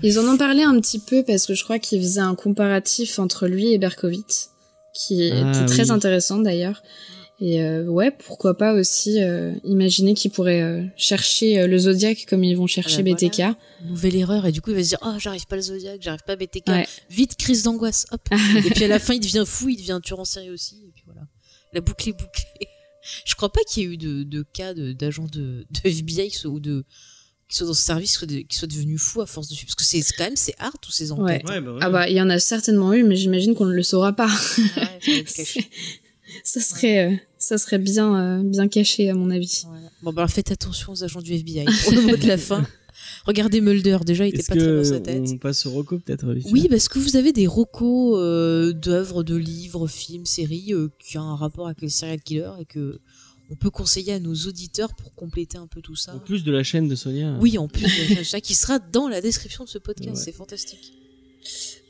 Ils 0.03 0.19
en 0.19 0.25
ont 0.27 0.37
parlé 0.37 0.63
un 0.63 0.79
petit 0.81 0.99
peu 0.99 1.23
parce 1.23 1.47
que 1.47 1.55
je 1.55 1.65
crois 1.65 1.79
qu'ils 1.79 2.01
faisaient 2.01 2.21
un 2.21 2.35
comparatif 2.35 3.19
entre 3.19 3.47
lui 3.47 3.73
et 3.73 3.79
Berkowitz, 3.79 4.51
qui 4.95 5.31
Ah, 5.33 5.51
était 5.51 5.67
très 5.67 5.85
oui. 5.85 5.91
intéressant 5.91 6.39
d'ailleurs. 6.39 6.83
Et 7.39 7.61
euh, 7.63 7.85
ouais, 7.85 8.11
pourquoi 8.11 8.57
pas 8.57 8.73
aussi 8.73 9.21
euh, 9.23 9.53
imaginer 9.65 10.15
qu'ils 10.15 10.31
pourraient 10.31 10.63
euh, 10.63 10.83
chercher 10.97 11.61
euh, 11.61 11.67
le 11.67 11.77
Zodiac 11.77 12.25
comme 12.27 12.43
ils 12.43 12.57
vont 12.57 12.67
chercher 12.67 13.01
Ah 13.01 13.03
bah 13.03 13.13
BTK. 13.13 13.43
nouvelle 13.91 14.17
erreur 14.17 14.47
et 14.47 14.53
du 14.53 14.63
coup 14.63 14.71
il 14.71 14.77
va 14.77 14.83
se 14.83 14.89
dire 14.89 14.99
oh 15.05 15.13
j'arrive 15.19 15.47
pas 15.47 15.57
le 15.57 15.61
Zodiac, 15.63 16.01
j'arrive 16.01 16.23
pas 16.27 16.33
à 16.33 16.37
BTK. 16.37 16.67
Ouais. 16.69 16.87
Vite 17.11 17.37
crise 17.37 17.63
d'angoisse, 17.63 18.07
hop. 18.11 18.23
et 18.67 18.71
puis 18.71 18.85
à 18.85 18.89
la 18.89 18.99
fin 18.99 19.13
il 19.13 19.21
devient 19.21 19.45
fou, 19.47 19.69
il 19.69 19.77
devient 19.77 19.93
un 19.93 20.01
tueur 20.01 20.19
en 20.19 20.25
série 20.25 20.49
aussi 20.51 20.77
et 20.89 20.93
puis 20.95 21.03
voilà. 21.05 21.23
La 21.75 21.83
boucle 21.83 22.09
est 22.09 22.13
bouclée. 22.13 22.69
Je 23.27 23.35
crois 23.35 23.53
pas 23.53 23.61
qu'il 23.69 23.83
y 23.83 23.87
ait 23.87 23.89
eu 23.91 23.97
de, 23.99 24.23
de 24.23 24.43
cas 24.43 24.73
de- 24.73 24.93
d'agents 24.93 25.29
de, 25.31 25.67
de 25.71 25.81
FBI 25.91 26.31
qui 26.31 26.37
soient- 26.39 26.51
ou 26.51 26.59
de 26.59 26.85
qui 27.51 27.57
soient 27.59 27.67
dans 27.67 27.75
ce 27.75 27.83
service 27.83 28.17
qui 28.17 28.57
soient, 28.57 28.67
de- 28.67 28.73
devenus 28.75 29.01
fous 29.01 29.21
à 29.21 29.27
force 29.27 29.49
de 29.49 29.55
parce 29.57 29.75
que 29.75 29.85
c'est 29.85 30.01
quand 30.17 30.25
même 30.25 30.37
c'est 30.37 30.55
hard 30.59 30.77
tous 30.81 30.91
ces 30.91 31.13
enquêtes. 31.13 31.47
Ouais, 31.49 31.61
bah 31.61 31.73
ouais. 31.73 31.79
Ah 31.83 31.91
bah 31.91 32.09
il 32.09 32.17
y 32.17 32.21
en 32.23 32.31
a 32.31 32.39
certainement 32.39 32.95
eu, 32.95 33.05
mais 33.05 33.15
j'imagine 33.15 33.55
qu'on 33.55 33.67
ne 33.67 33.75
le 33.75 33.83
saura 33.83 34.15
pas. 34.15 34.31
Ça 36.45 36.61
serait 36.61 37.13
euh, 37.13 37.17
ça 37.39 37.59
serait 37.59 37.79
bien 37.79 38.17
euh, 38.41 38.43
bien 38.43 38.69
caché 38.69 39.11
à 39.11 39.15
mon 39.15 39.31
avis. 39.31 39.65
Bon 40.03 40.13
bah 40.13 40.23
alors 40.23 40.31
faites 40.31 40.51
attention 40.51 40.93
aux 40.93 41.05
agents 41.05 41.21
du 41.23 41.33
FBI 41.35 41.65
pour 41.85 41.93
le 41.95 42.03
mot 42.03 42.17
de 42.17 42.27
la 42.27 42.39
fin. 42.39 42.67
Regardez 43.27 43.61
Mulder 43.61 43.99
déjà 44.07 44.27
il 44.27 44.35
était 44.35 44.43
pas 44.43 44.57
très 44.57 44.77
dans 44.77 44.85
sa 44.85 45.01
tête. 45.01 45.23
on 45.29 45.39
passe 45.39 45.67
au 45.67 45.71
Rocco 45.71 45.99
peut-être 45.99 46.27
Oui, 46.51 46.67
parce 46.69 46.89
que 46.89 46.99
vous 46.99 47.17
avez 47.17 47.33
des 47.33 47.47
recos 47.47 48.19
euh, 48.19 48.73
d'œuvres, 48.73 49.23
de 49.23 49.37
livres, 49.37 49.87
films, 49.87 50.25
séries 50.27 50.73
euh, 50.73 50.89
qui 50.99 51.19
ont 51.19 51.23
un 51.23 51.37
rapport 51.37 51.67
avec 51.67 51.83
les 51.83 51.89
serial 51.91 52.21
killers 52.21 52.53
et 52.61 52.65
que 52.65 52.99
on 53.51 53.55
peut 53.55 53.71
conseiller 53.71 54.15
à 54.15 54.19
nos 54.19 54.35
auditeurs 54.35 54.95
pour 54.97 55.15
compléter 55.15 55.57
un 55.57 55.69
peu 55.69 55.81
tout 55.81 55.95
ça. 55.95 56.15
En 56.17 56.19
plus 56.19 56.43
de 56.43 56.51
la 56.51 56.65
chaîne 56.65 56.89
de 56.89 56.97
Sonia. 56.97 57.37
Oui, 57.41 57.59
en 57.59 57.69
plus 57.69 57.85
de 58.17 58.25
ça, 58.25 58.41
qui 58.41 58.57
sera 58.57 58.81
dans 58.81 59.09
la 59.09 59.21
description 59.21 59.63
de 59.63 59.69
ce 59.69 59.79
podcast, 59.79 60.17
Ouais. 60.17 60.23
c'est 60.25 60.33
fantastique. 60.33 60.93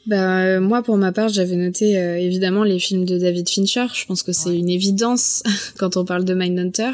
Bah 0.07 0.41
euh, 0.45 0.61
moi 0.61 0.83
pour 0.83 0.97
ma 0.97 1.11
part 1.13 1.29
j'avais 1.29 1.57
noté 1.57 1.99
euh, 1.99 2.17
évidemment 2.19 2.63
les 2.63 2.79
films 2.79 3.05
de 3.05 3.19
David 3.19 3.49
Fincher. 3.49 3.87
Je 3.95 4.05
pense 4.07 4.23
que 4.23 4.33
c'est 4.33 4.51
Ouais. 4.51 4.57
une 4.59 4.71
évidence 4.71 5.43
quand 5.79 5.97
on 5.97 6.05
parle 6.05 6.25
de 6.25 6.35
Mindhunter. 6.35 6.93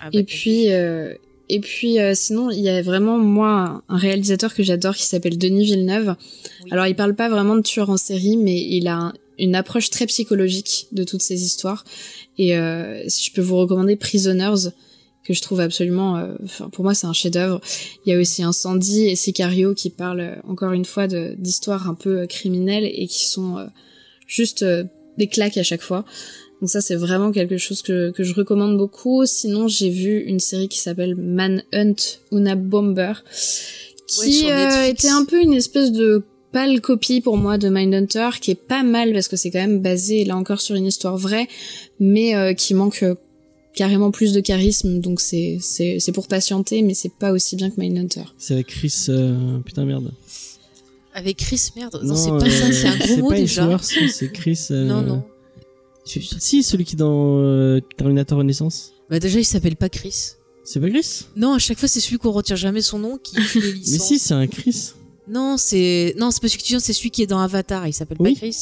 Ah 0.00 0.04
bah, 0.04 0.08
Et 0.12 0.22
puis, 0.24 0.72
euh, 0.72 1.12
et 1.48 1.60
puis 1.60 2.00
euh, 2.00 2.12
sinon, 2.14 2.50
il 2.50 2.60
y 2.60 2.68
a 2.68 2.82
vraiment, 2.82 3.18
moi, 3.18 3.82
un 3.88 3.96
réalisateur 3.98 4.52
que 4.54 4.62
j'adore 4.62 4.96
qui 4.96 5.04
s'appelle 5.04 5.38
Denis 5.38 5.64
Villeneuve. 5.66 6.16
Oui. 6.64 6.70
Alors, 6.72 6.86
il 6.88 6.96
parle 6.96 7.14
pas 7.14 7.28
vraiment 7.28 7.54
de 7.56 7.60
tueur 7.62 7.88
en 7.90 7.96
série, 7.96 8.36
mais 8.36 8.58
il 8.60 8.88
a 8.88 8.96
un- 8.96 9.12
une 9.38 9.54
approche 9.54 9.90
très 9.90 10.06
psychologique 10.06 10.86
de 10.92 11.04
toutes 11.04 11.22
ces 11.22 11.44
histoires. 11.44 11.84
Et 12.38 12.56
euh, 12.56 13.02
si 13.08 13.26
je 13.26 13.32
peux 13.32 13.42
vous 13.42 13.58
recommander 13.58 13.94
Prisoners, 13.94 14.70
que 15.26 15.34
je 15.34 15.42
trouve 15.42 15.60
absolument, 15.60 16.16
euh, 16.16 16.34
pour 16.72 16.84
moi, 16.84 16.94
c'est 16.94 17.06
un 17.06 17.12
chef-d'œuvre. 17.12 17.60
Il 18.04 18.12
y 18.12 18.14
a 18.14 18.18
aussi 18.18 18.42
Incendie 18.42 19.08
et 19.08 19.16
Sicario 19.16 19.74
qui 19.74 19.90
parlent 19.90 20.20
euh, 20.20 20.36
encore 20.46 20.72
une 20.72 20.84
fois 20.84 21.06
d'histoires 21.08 21.88
un 21.88 21.94
peu 21.94 22.20
euh, 22.20 22.26
criminelles 22.26 22.84
et 22.84 23.06
qui 23.06 23.24
sont 23.24 23.58
euh, 23.58 23.64
juste 24.26 24.62
euh, 24.62 24.84
des 25.18 25.26
claques 25.26 25.56
à 25.56 25.62
chaque 25.62 25.82
fois. 25.82 26.04
Donc 26.60 26.70
ça, 26.70 26.80
c'est 26.80 26.94
vraiment 26.94 27.32
quelque 27.32 27.58
chose 27.58 27.82
que, 27.82 28.12
que 28.12 28.22
je 28.22 28.34
recommande 28.34 28.78
beaucoup. 28.78 29.26
Sinon, 29.26 29.68
j'ai 29.68 29.90
vu 29.90 30.20
une 30.20 30.40
série 30.40 30.68
qui 30.68 30.78
s'appelle 30.78 31.16
Manhunt 31.16 31.96
Una 32.32 32.54
Bomber, 32.54 33.12
qui 34.08 34.46
était 34.88 35.08
un 35.08 35.24
peu 35.24 35.42
une 35.42 35.52
espèce 35.52 35.92
de 35.92 36.24
pâle 36.52 36.80
copie 36.80 37.20
pour 37.20 37.36
moi 37.36 37.58
de 37.58 37.68
Mindhunter, 37.68 38.30
qui 38.40 38.52
est 38.52 38.54
pas 38.54 38.82
mal 38.82 39.12
parce 39.12 39.28
que 39.28 39.36
c'est 39.36 39.50
quand 39.50 39.58
même 39.58 39.80
basé 39.80 40.24
là 40.24 40.34
encore 40.36 40.62
sur 40.62 40.76
une 40.76 40.86
histoire 40.86 41.18
vraie, 41.18 41.46
mais 42.00 42.54
qui 42.54 42.72
manque 42.72 43.04
carrément 43.76 44.10
plus 44.10 44.32
de 44.32 44.40
charisme. 44.40 44.98
Donc 45.00 45.20
c'est 45.20 45.58
c'est 45.60 46.00
c'est 46.00 46.10
pour 46.12 46.26
patienter, 46.26 46.82
mais 46.82 46.94
c'est 46.94 47.12
pas 47.12 47.30
aussi 47.30 47.54
bien 47.54 47.70
que 47.70 47.80
Mindhunter. 47.80 48.24
C'est 48.38 48.54
avec 48.54 48.66
Chris. 48.66 49.06
euh, 49.10 49.58
Putain 49.64 49.84
merde. 49.84 50.10
Avec 51.14 51.36
Chris, 51.38 51.70
merde. 51.76 52.00
Non, 52.02 52.14
c'est 52.16 52.30
pas 52.30 52.44
euh, 52.44 52.50
ça, 52.50 52.72
c'est 52.72 52.86
un 52.88 52.96
gros 52.98 53.16
mot 53.22 53.28
pas 53.30 53.36
déjà. 53.36 53.78
C'est 53.80 54.32
Chris. 54.32 54.66
euh, 54.70 54.84
Non, 54.84 55.00
non. 55.02 55.22
c'est- 56.04 56.20
Si, 56.40 56.62
celui 56.62 56.84
qui 56.84 56.94
est 56.94 56.98
dans 56.98 57.38
euh, 57.40 57.80
Terminator 57.96 58.38
Renaissance. 58.38 58.92
Bah 59.08 59.18
déjà, 59.18 59.38
il 59.38 59.44
s'appelle 59.44 59.76
pas 59.76 59.88
Chris. 59.88 60.32
C'est 60.64 60.80
pas 60.80 60.90
Chris? 60.90 61.26
Non, 61.36 61.54
à 61.54 61.58
chaque 61.58 61.78
fois, 61.78 61.88
c'est 61.88 62.00
celui 62.00 62.18
qu'on 62.18 62.32
retient 62.32 62.56
jamais 62.56 62.82
son 62.82 62.98
nom 62.98 63.18
qui 63.22 63.36
fait 63.40 63.60
les 63.60 63.72
Mais 63.72 63.78
licences. 63.78 64.08
si, 64.08 64.18
c'est 64.18 64.34
un 64.34 64.46
Chris. 64.46 64.90
Non, 65.28 65.56
c'est 65.56 66.14
non, 66.18 66.30
c'est 66.30 66.40
pas 66.42 66.48
celui 66.48 66.58
que 66.62 66.66
tu 66.66 66.74
dis, 66.76 66.80
c'est 66.80 66.92
celui 66.92 67.10
qui 67.10 67.22
est 67.22 67.26
dans 67.26 67.38
Avatar. 67.38 67.86
Il 67.86 67.92
s'appelle 67.94 68.18
Oui. 68.20 68.34
pas 68.34 68.40
Chris. 68.40 68.56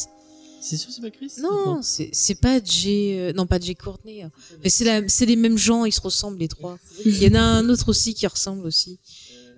C'est 0.66 0.76
sûr, 0.78 0.90
c'est 0.90 1.02
pas 1.02 1.10
Chris 1.10 1.30
Non, 1.40 1.82
c'est 1.82 2.08
c'est 2.12 2.36
pas 2.36 2.58
Jay, 2.64 3.18
euh, 3.18 3.32
non 3.34 3.46
pas 3.46 3.60
Jay 3.60 3.74
Courtney. 3.74 4.22
hein. 4.22 4.30
Mais 4.62 4.70
c'est 4.70 4.84
la, 4.84 5.06
c'est 5.08 5.26
les 5.26 5.36
mêmes 5.36 5.58
gens, 5.58 5.84
ils 5.84 5.92
se 5.92 6.00
ressemblent 6.00 6.38
les 6.38 6.48
trois. 6.48 6.78
Il 7.04 7.22
y 7.22 7.26
en 7.28 7.34
a 7.34 7.40
un 7.42 7.68
autre 7.68 7.88
aussi 7.90 8.14
qui 8.14 8.26
ressemble 8.26 8.66
aussi. 8.66 8.98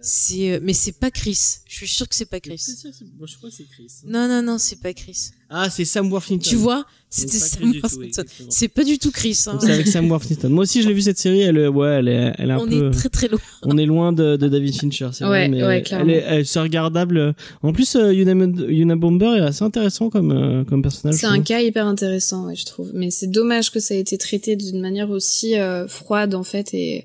C'est, 0.08 0.52
euh, 0.52 0.60
mais 0.62 0.72
c'est 0.72 0.92
pas 0.92 1.10
Chris. 1.10 1.36
Je 1.66 1.74
suis 1.74 1.88
sûr 1.88 2.08
que 2.08 2.14
c'est 2.14 2.26
pas 2.30 2.38
Chris. 2.38 2.58
Sûr, 2.58 2.90
bon, 3.18 3.26
je 3.26 3.36
crois 3.36 3.50
que 3.50 3.56
c'est 3.56 3.64
Chris. 3.68 3.88
Non 4.06 4.28
non 4.28 4.40
non, 4.40 4.56
c'est 4.56 4.80
pas 4.80 4.92
Chris. 4.94 5.30
Ah, 5.50 5.68
c'est 5.68 5.84
Sam 5.84 6.10
Worthington. 6.12 6.48
Tu 6.48 6.54
vois, 6.54 6.84
c'était 7.10 7.38
Sam 7.38 7.72
Worthington. 7.82 8.22
C'est 8.48 8.68
pas 8.68 8.84
du 8.84 8.98
tout 9.00 9.10
Chris. 9.10 9.36
hein. 9.48 9.58
C'est 9.60 9.72
avec 9.72 9.88
Sam 9.88 10.08
Worthington. 10.08 10.48
Moi 10.48 10.62
aussi, 10.62 10.80
je 10.82 10.86
l'ai 10.88 10.94
vu 10.94 11.02
cette 11.02 11.18
série. 11.18 11.40
Elle, 11.40 11.58
est- 11.58 11.66
ouais, 11.66 11.88
elle 11.88 12.06
est, 12.08 12.32
elle 12.38 12.50
est 12.50 12.52
un 12.52 12.58
On 12.58 12.68
peu. 12.68 12.86
est 12.88 12.90
très 12.92 13.08
très 13.08 13.26
loin. 13.26 13.40
On 13.64 13.76
est 13.78 13.86
loin 13.86 14.12
de, 14.12 14.36
de 14.36 14.48
David 14.48 14.76
Fincher, 14.78 15.08
c'est 15.12 15.24
Ouais, 15.24 15.30
vrai, 15.30 15.48
mais 15.48 15.64
ouais, 15.64 15.78
elle 15.78 15.82
clairement. 15.82 16.08
est, 16.12 16.24
elle, 16.24 16.46
c'est 16.46 16.60
regardable. 16.60 17.34
En 17.62 17.72
plus, 17.72 17.96
euh, 17.96 18.12
Yuna, 18.14 18.32
Yuna 18.68 18.94
Bomber 18.94 19.38
est 19.38 19.40
assez 19.40 19.64
intéressant 19.64 20.08
comme, 20.08 20.30
euh, 20.30 20.62
comme 20.64 20.82
personnage. 20.82 21.16
C'est 21.18 21.26
un 21.26 21.32
trouve. 21.34 21.44
cas 21.44 21.60
hyper 21.62 21.86
intéressant, 21.86 22.46
ouais, 22.46 22.54
je 22.54 22.64
trouve. 22.64 22.92
Mais 22.94 23.10
c'est 23.10 23.26
dommage 23.28 23.72
que 23.72 23.80
ça 23.80 23.94
ait 23.96 24.00
été 24.00 24.16
traité 24.18 24.54
d'une 24.54 24.80
manière 24.80 25.10
aussi 25.10 25.56
euh, 25.58 25.88
froide, 25.88 26.34
en 26.36 26.44
fait, 26.44 26.74
et 26.74 27.04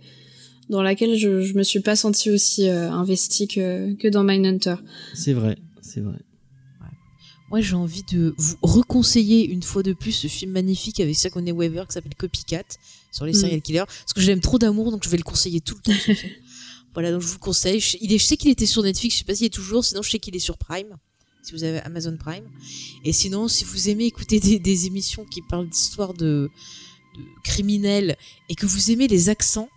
dans 0.71 0.81
laquelle 0.81 1.15
je, 1.17 1.41
je 1.41 1.53
me 1.53 1.63
suis 1.63 1.81
pas 1.81 1.95
sentie 1.95 2.31
aussi 2.31 2.67
euh, 2.67 2.89
investie 2.91 3.47
que, 3.47 3.93
que 3.93 4.07
dans 4.07 4.23
Mindhunter. 4.23 4.75
C'est 5.13 5.33
vrai, 5.33 5.57
c'est 5.81 6.01
vrai. 6.01 6.17
Moi, 7.49 7.59
j'ai 7.59 7.75
envie 7.75 8.03
de 8.03 8.33
vous 8.37 8.55
reconseiller 8.61 9.45
une 9.45 9.61
fois 9.61 9.83
de 9.83 9.91
plus 9.91 10.13
ce 10.13 10.27
film 10.27 10.53
magnifique 10.53 11.01
avec 11.01 11.13
Sigourney 11.17 11.51
Weaver 11.51 11.83
qui 11.85 11.93
s'appelle 11.93 12.15
Copycat 12.15 12.63
sur 13.11 13.25
les 13.25 13.33
Mm. 13.33 13.35
serial 13.35 13.61
killers. 13.61 13.83
Parce 13.85 14.13
que 14.15 14.21
j'aime 14.21 14.39
trop 14.39 14.57
d'amour, 14.57 14.89
donc 14.89 15.03
je 15.03 15.09
vais 15.09 15.17
le 15.17 15.23
conseiller 15.23 15.59
tout 15.59 15.75
le 15.75 15.81
temps. 15.81 15.99
ce 15.99 16.13
film. 16.13 16.31
voilà, 16.93 17.11
donc 17.11 17.21
je 17.21 17.27
vous 17.27 17.33
le 17.33 17.39
conseille. 17.39 17.81
Je, 17.81 17.97
il 17.99 18.13
est, 18.13 18.17
je 18.19 18.23
sais 18.23 18.37
qu'il 18.37 18.49
était 18.51 18.65
sur 18.65 18.83
Netflix, 18.83 19.15
je 19.15 19.19
sais 19.19 19.25
pas 19.25 19.35
s'il 19.35 19.47
est 19.47 19.53
toujours, 19.53 19.83
sinon 19.83 20.01
je 20.01 20.09
sais 20.09 20.19
qu'il 20.19 20.33
est 20.33 20.39
sur 20.39 20.57
Prime, 20.57 20.95
si 21.43 21.51
vous 21.51 21.65
avez 21.65 21.79
Amazon 21.79 22.15
Prime. 22.15 22.45
Et 23.03 23.11
sinon, 23.11 23.49
si 23.49 23.65
vous 23.65 23.89
aimez 23.89 24.05
écouter 24.05 24.39
des, 24.39 24.57
des 24.57 24.85
émissions 24.85 25.25
qui 25.25 25.41
parlent 25.41 25.67
d'histoires 25.67 26.13
de, 26.13 26.49
de 27.17 27.21
criminels 27.43 28.15
et 28.47 28.55
que 28.55 28.65
vous 28.65 28.91
aimez 28.91 29.09
les 29.09 29.27
accents, 29.27 29.67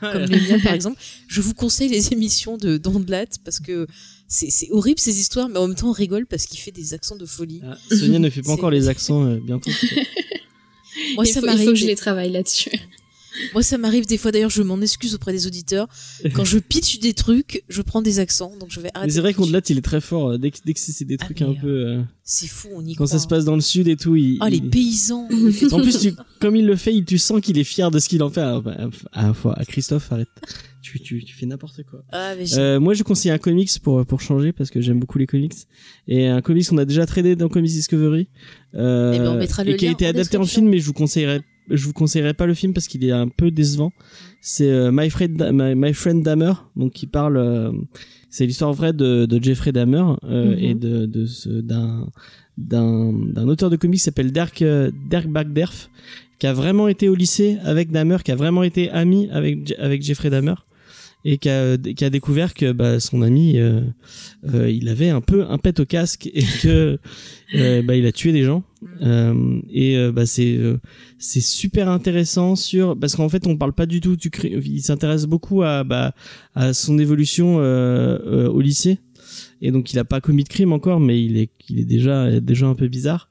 comme 0.00 0.24
les 0.24 0.40
miennes 0.40 0.62
par 0.62 0.74
exemple, 0.74 1.00
je 1.28 1.40
vous 1.40 1.54
conseille 1.54 1.88
les 1.88 2.12
émissions 2.12 2.56
de 2.56 2.76
Dondlat 2.76 3.26
parce 3.44 3.60
que 3.60 3.86
c'est 4.28 4.68
horrible 4.70 5.00
ces 5.00 5.18
histoires, 5.20 5.48
mais 5.48 5.58
en 5.58 5.68
même 5.68 5.76
temps 5.76 5.88
on 5.88 5.92
rigole 5.92 6.26
parce 6.26 6.46
qu'il 6.46 6.60
fait 6.60 6.70
des 6.70 6.94
accents 6.94 7.16
de 7.16 7.26
folie. 7.26 7.62
Ah, 7.64 7.76
Sonia 7.90 8.18
ne 8.18 8.30
fait 8.30 8.42
pas 8.42 8.52
encore 8.52 8.70
les 8.70 8.88
accents 8.88 9.26
euh, 9.26 9.38
bientôt. 9.38 9.70
Moi 11.14 11.24
il, 11.24 11.32
ça 11.32 11.40
faut, 11.40 11.46
il 11.48 11.58
faut 11.58 11.70
que 11.70 11.74
je 11.74 11.86
les 11.86 11.96
travaille 11.96 12.30
là-dessus. 12.30 12.70
Moi, 13.54 13.62
ça 13.62 13.78
m'arrive 13.78 14.06
des 14.06 14.18
fois. 14.18 14.30
D'ailleurs, 14.32 14.50
je 14.50 14.62
m'en 14.62 14.80
excuse 14.80 15.14
auprès 15.14 15.32
des 15.32 15.46
auditeurs. 15.46 15.88
Quand 16.34 16.44
je 16.44 16.58
pitch 16.58 16.98
des 17.00 17.14
trucs, 17.14 17.64
je 17.68 17.82
prends 17.82 18.02
des 18.02 18.18
accents. 18.18 18.52
Donc, 18.58 18.70
je 18.70 18.80
vais 18.80 18.90
arrêter. 18.94 19.06
Mais 19.08 19.12
c'est 19.14 19.20
vrai 19.20 19.34
qu'on 19.34 19.46
il 19.46 19.78
est 19.78 19.82
très 19.82 20.00
fort 20.00 20.30
euh, 20.30 20.38
dès 20.38 20.50
que, 20.50 20.58
dès 20.64 20.74
que 20.74 20.80
c'est 20.80 21.04
des 21.04 21.16
Ah, 21.20 21.24
trucs 21.24 21.42
un 21.42 21.50
euh, 21.50 21.54
peu 21.60 21.68
euh, 21.68 22.02
C'est 22.24 22.46
fou, 22.48 22.68
on 22.74 22.84
y 22.84 22.94
quand 22.94 23.06
ça 23.06 23.18
se 23.18 23.26
passe 23.26 23.44
dans 23.44 23.54
le 23.54 23.60
sud 23.60 23.88
et 23.88 23.96
tout. 23.96 24.16
Il. 24.16 24.38
Ah, 24.40 24.50
les 24.50 24.60
paysans. 24.60 25.28
En 25.72 25.80
plus, 25.80 25.98
tu, 25.98 26.12
comme 26.40 26.56
il 26.56 26.66
le 26.66 26.76
fait, 26.76 26.94
il- 26.94 27.04
tu 27.04 27.18
sens 27.18 27.40
qu'il 27.40 27.58
est 27.58 27.64
fier 27.64 27.90
de 27.90 27.98
ce 27.98 28.08
qu'il 28.08 28.22
en 28.22 28.30
fait. 28.30 28.40
Ah, 28.40 28.60
bah, 28.60 28.76
ah, 29.12 29.32
faut- 29.34 29.52
ah, 29.54 29.64
Christophe, 29.64 30.10
arrête. 30.12 30.28
Tu, 30.82 30.98
tu, 30.98 31.22
tu 31.24 31.34
fais 31.34 31.44
n'importe 31.46 31.82
quoi. 31.84 32.02
ah, 32.10 32.32
mais 32.36 32.46
j'ai- 32.46 32.56
Euh, 32.58 32.80
moi, 32.80 32.94
je 32.94 33.02
conseille 33.02 33.30
un 33.30 33.38
comics 33.38 33.70
pour 33.82 34.04
pour 34.06 34.20
changer 34.22 34.52
parce 34.52 34.70
que 34.70 34.80
j'aime 34.80 34.98
beaucoup 34.98 35.18
les 35.18 35.26
comics 35.26 35.52
et 36.08 36.26
un 36.26 36.40
comics 36.40 36.66
qu'on 36.68 36.78
a 36.78 36.84
déjà 36.86 37.04
tradé 37.06 37.36
dans 37.36 37.48
Comics 37.48 37.70
Discovery 37.70 38.28
euh, 38.74 39.12
Eh 39.14 39.18
ben, 39.18 39.28
on 39.32 39.36
mettra 39.36 39.62
le 39.62 39.72
et 39.72 39.76
qui 39.76 39.86
a 39.86 39.90
été 39.90 40.06
en 40.06 40.10
adapté 40.10 40.36
en 40.38 40.46
film, 40.46 40.68
mais 40.68 40.78
je 40.78 40.86
vous 40.86 40.92
conseillerais 40.94 41.42
je 41.68 41.84
vous 41.84 41.92
conseillerais 41.92 42.34
pas 42.34 42.46
le 42.46 42.54
film 42.54 42.72
parce 42.72 42.88
qu'il 42.88 43.04
est 43.04 43.12
un 43.12 43.28
peu 43.28 43.50
décevant. 43.50 43.92
C'est 44.40 44.70
euh, 44.70 44.90
My 44.92 45.10
Friend 45.10 45.50
My, 45.52 45.74
My 45.74 45.92
Friend 45.92 46.22
Dahmer, 46.22 46.52
donc 46.76 46.92
qui 46.92 47.06
parle 47.06 47.36
euh, 47.36 47.72
c'est 48.30 48.46
l'histoire 48.46 48.72
vraie 48.72 48.92
de, 48.92 49.26
de 49.26 49.42
Jeffrey 49.42 49.72
Dahmer 49.72 50.04
euh, 50.24 50.52
Mhm. 50.52 50.58
et 50.58 50.74
de 50.74 51.06
de 51.06 51.26
ce 51.26 51.48
d'un 51.48 52.08
d'un 52.58 53.12
d'un 53.12 53.48
auteur 53.48 53.70
de 53.70 53.76
comics 53.76 53.98
qui 53.98 54.04
s'appelle 54.04 54.32
Dirk 54.32 54.64
Dirk 55.08 55.26
Bagderf 55.28 55.90
qui 56.38 56.46
a 56.46 56.52
vraiment 56.54 56.88
été 56.88 57.08
au 57.08 57.14
lycée 57.14 57.58
avec 57.64 57.90
Dahmer, 57.90 58.16
qui 58.24 58.32
a 58.32 58.36
vraiment 58.36 58.62
été 58.62 58.88
ami 58.90 59.28
avec 59.30 59.74
avec 59.78 60.02
Jeffrey 60.02 60.30
Dahmer 60.30 60.54
et 61.24 61.38
qui 61.38 61.48
a, 61.48 61.76
qui 61.76 62.04
a 62.04 62.10
découvert 62.10 62.54
que 62.54 62.72
bah, 62.72 62.98
son 63.00 63.22
ami 63.22 63.58
euh, 63.58 63.80
euh, 64.54 64.70
il 64.70 64.88
avait 64.88 65.10
un 65.10 65.20
peu 65.20 65.44
un 65.48 65.58
pet 65.58 65.78
au 65.80 65.84
casque 65.86 66.28
et 66.32 66.42
que 66.62 66.98
euh, 67.54 67.82
bah, 67.82 67.96
il 67.96 68.06
a 68.06 68.12
tué 68.12 68.32
des 68.32 68.42
gens. 68.44 68.62
Euh, 69.02 69.60
et 69.70 69.96
euh, 69.98 70.12
bah, 70.12 70.24
c'est 70.26 70.56
euh, 70.56 70.78
c'est 71.18 71.42
super 71.42 71.88
intéressant 71.88 72.56
sur 72.56 72.98
parce 72.98 73.14
qu'en 73.16 73.28
fait 73.28 73.46
on 73.46 73.56
parle 73.56 73.74
pas 73.74 73.86
du 73.86 74.00
tout 74.00 74.16
du 74.16 74.30
cri- 74.30 74.58
il 74.64 74.80
s'intéresse 74.82 75.26
beaucoup 75.26 75.62
à 75.62 75.84
bah, 75.84 76.14
à 76.54 76.72
son 76.72 76.98
évolution 76.98 77.58
euh, 77.60 78.18
euh, 78.24 78.48
au 78.48 78.60
lycée. 78.60 78.98
Et 79.62 79.70
donc 79.70 79.92
il 79.92 79.98
a 79.98 80.04
pas 80.04 80.20
commis 80.20 80.44
de 80.44 80.48
crime 80.48 80.72
encore 80.72 81.00
mais 81.00 81.22
il 81.22 81.36
est 81.36 81.50
il 81.68 81.78
est 81.80 81.84
déjà 81.84 82.40
déjà 82.40 82.66
un 82.66 82.74
peu 82.74 82.88
bizarre 82.88 83.29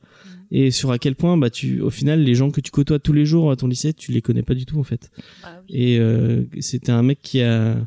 et 0.51 0.71
sur 0.71 0.91
à 0.91 0.97
quel 0.99 1.15
point 1.15 1.37
bah 1.37 1.49
tu 1.49 1.81
au 1.81 1.89
final 1.89 2.21
les 2.23 2.35
gens 2.35 2.51
que 2.51 2.61
tu 2.61 2.71
côtoies 2.71 2.99
tous 2.99 3.13
les 3.13 3.25
jours 3.25 3.51
à 3.51 3.55
ton 3.55 3.67
lycée 3.67 3.93
tu 3.93 4.11
les 4.11 4.21
connais 4.21 4.43
pas 4.43 4.55
du 4.55 4.65
tout 4.65 4.79
en 4.79 4.83
fait. 4.83 5.11
Ah 5.43 5.61
oui. 5.69 5.75
et 5.75 5.99
euh, 5.99 6.43
c'était 6.59 6.91
un 6.91 7.03
mec 7.03 7.19
qui 7.21 7.41
a 7.41 7.77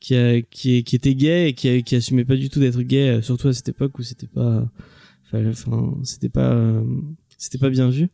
qui 0.00 0.14
a 0.14 0.40
qui, 0.42 0.84
qui 0.84 0.96
était 0.96 1.14
gay 1.14 1.48
et 1.48 1.52
qui 1.52 1.68
a, 1.68 1.80
qui 1.82 1.96
assumait 1.96 2.24
pas 2.24 2.36
du 2.36 2.48
tout 2.48 2.60
d'être 2.60 2.80
gay 2.82 3.08
euh, 3.08 3.22
surtout 3.22 3.48
à 3.48 3.52
cette 3.52 3.68
époque 3.68 3.98
où 3.98 4.02
c'était 4.02 4.28
pas 4.28 4.68
enfin 5.32 5.94
c'était 6.04 6.28
pas 6.28 6.52
euh, 6.52 6.82
c'était 7.38 7.58
pas 7.58 7.70
bien 7.70 7.88
vu. 7.88 8.08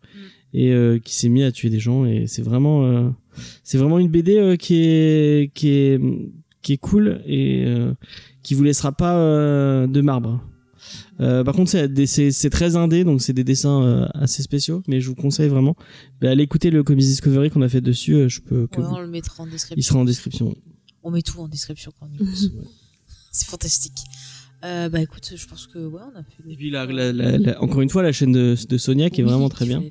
Et 0.55 0.73
euh, 0.73 0.99
qui 0.99 1.15
s'est 1.15 1.31
mis 1.31 1.43
à 1.45 1.51
tuer 1.53 1.71
des 1.71 1.79
gens. 1.81 2.05
Et 2.05 2.27
c'est 2.27 2.43
vraiment 2.43 2.85
euh, 2.85 3.09
c'est 3.65 3.79
vraiment 3.79 3.99
une 3.99 4.09
BD 4.09 4.57
qui 4.59 4.85
est 4.85 5.51
qui 5.55 5.69
est 5.71 6.01
qui 6.61 6.75
est 6.75 6.79
cool 6.79 7.23
et 7.27 7.65
euh, 7.67 7.95
qui 8.43 8.55
vous 8.55 8.63
laissera 8.63 8.93
pas 8.93 9.17
euh, 9.17 9.87
de 9.87 10.01
marbre 10.01 10.45
euh, 11.23 11.45
par 11.45 11.55
contre, 11.55 11.71
c'est 11.71 12.51
très 12.51 12.77
indé, 12.77 13.05
donc 13.05 13.23
c'est 13.23 13.33
des 13.33 13.45
dessins 13.45 13.83
euh, 13.83 14.07
assez 14.15 14.43
spéciaux, 14.43 14.83
mais 14.89 15.01
je 15.01 15.09
vous 15.09 15.15
conseille 15.15 15.49
vraiment. 15.49 15.77
Bah, 16.21 16.31
allez 16.31 16.43
écouter 16.43 16.71
le 16.71 16.83
Comics 16.83 17.05
Discovery 17.07 17.49
qu'on 17.51 17.63
a 17.63 17.69
fait 17.69 17.81
dessus. 17.81 18.15
euh, 18.15 18.29
je 18.29 18.41
peux 18.41 18.67
que 18.67 18.81
Ouais, 18.81 18.87
vous- 18.87 18.95
on 18.95 19.01
le 19.01 19.07
mettra 19.09 19.43
en 19.43 19.47
description. 19.47 19.75
il 19.77 19.83
sera 19.83 19.99
en 20.01 20.05
description. 20.05 20.55
On 21.03 21.11
met 21.11 21.23
tout 21.23 21.39
en 21.41 21.49
description 21.49 21.93
quand 21.99 22.07
on 22.11 22.15
y 22.15 22.19
pense. 22.19 22.49
C'est 23.33 23.47
fantastique. 23.49 23.99
Euh, 24.65 24.89
bah 24.89 25.01
écoute, 25.01 25.33
je 25.35 25.47
pense 25.49 25.67
que 25.67 25.79
ouais, 25.81 26.01
on 26.15 26.19
a 26.19 26.23
fait. 26.23 26.53
Et 26.53 26.55
puis 26.57 26.71
la, 26.71 26.87
tour. 26.87 26.95
la- 26.95 27.13
la- 27.13 27.37
la- 27.39 27.61
encore 27.63 27.81
une 27.81 27.89
fois, 27.89 28.05
la 28.05 28.13
chaîne 28.13 28.31
de, 28.31 28.55
de 28.69 28.79
Sonia 28.79 29.11
qui 29.11 29.21
est 29.21 29.25
vraiment 29.25 29.49
très 29.49 29.67
bien. 29.67 29.83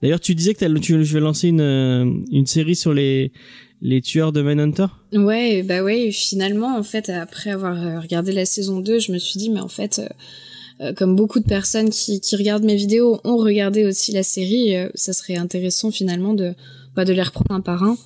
D'ailleurs, 0.00 0.20
tu 0.20 0.34
disais 0.34 0.54
que 0.54 0.78
tu, 0.78 1.04
je 1.04 1.12
vais 1.14 1.20
lancer 1.20 1.48
une, 1.48 2.24
une 2.32 2.46
série 2.46 2.76
sur 2.76 2.94
les, 2.94 3.30
les 3.82 4.00
tueurs 4.00 4.32
de 4.32 4.40
Manhunter. 4.40 4.86
Ouais, 5.12 5.62
bah 5.62 5.82
ouais, 5.82 6.10
finalement, 6.12 6.78
en 6.78 6.82
fait, 6.82 7.10
après 7.10 7.50
avoir 7.50 8.00
regardé 8.00 8.32
la 8.32 8.46
saison 8.46 8.80
2, 8.80 9.00
je 9.00 9.12
me 9.12 9.18
suis 9.18 9.38
dit, 9.38 9.50
mais 9.50 9.60
en 9.60 9.68
fait, 9.68 9.98
euh, 9.98 10.08
comme 10.94 11.16
beaucoup 11.16 11.40
de 11.40 11.46
personnes 11.46 11.90
qui, 11.90 12.20
qui 12.20 12.36
regardent 12.36 12.64
mes 12.64 12.76
vidéos 12.76 13.20
ont 13.24 13.36
regardé 13.36 13.84
aussi 13.84 14.12
la 14.12 14.22
série, 14.22 14.76
euh, 14.76 14.88
ça 14.94 15.12
serait 15.12 15.36
intéressant 15.36 15.90
finalement 15.90 16.34
de, 16.34 16.54
bah, 16.94 17.04
de 17.04 17.12
les 17.12 17.22
reprendre 17.22 17.52
un 17.52 17.60
par 17.60 17.82
un 17.82 17.96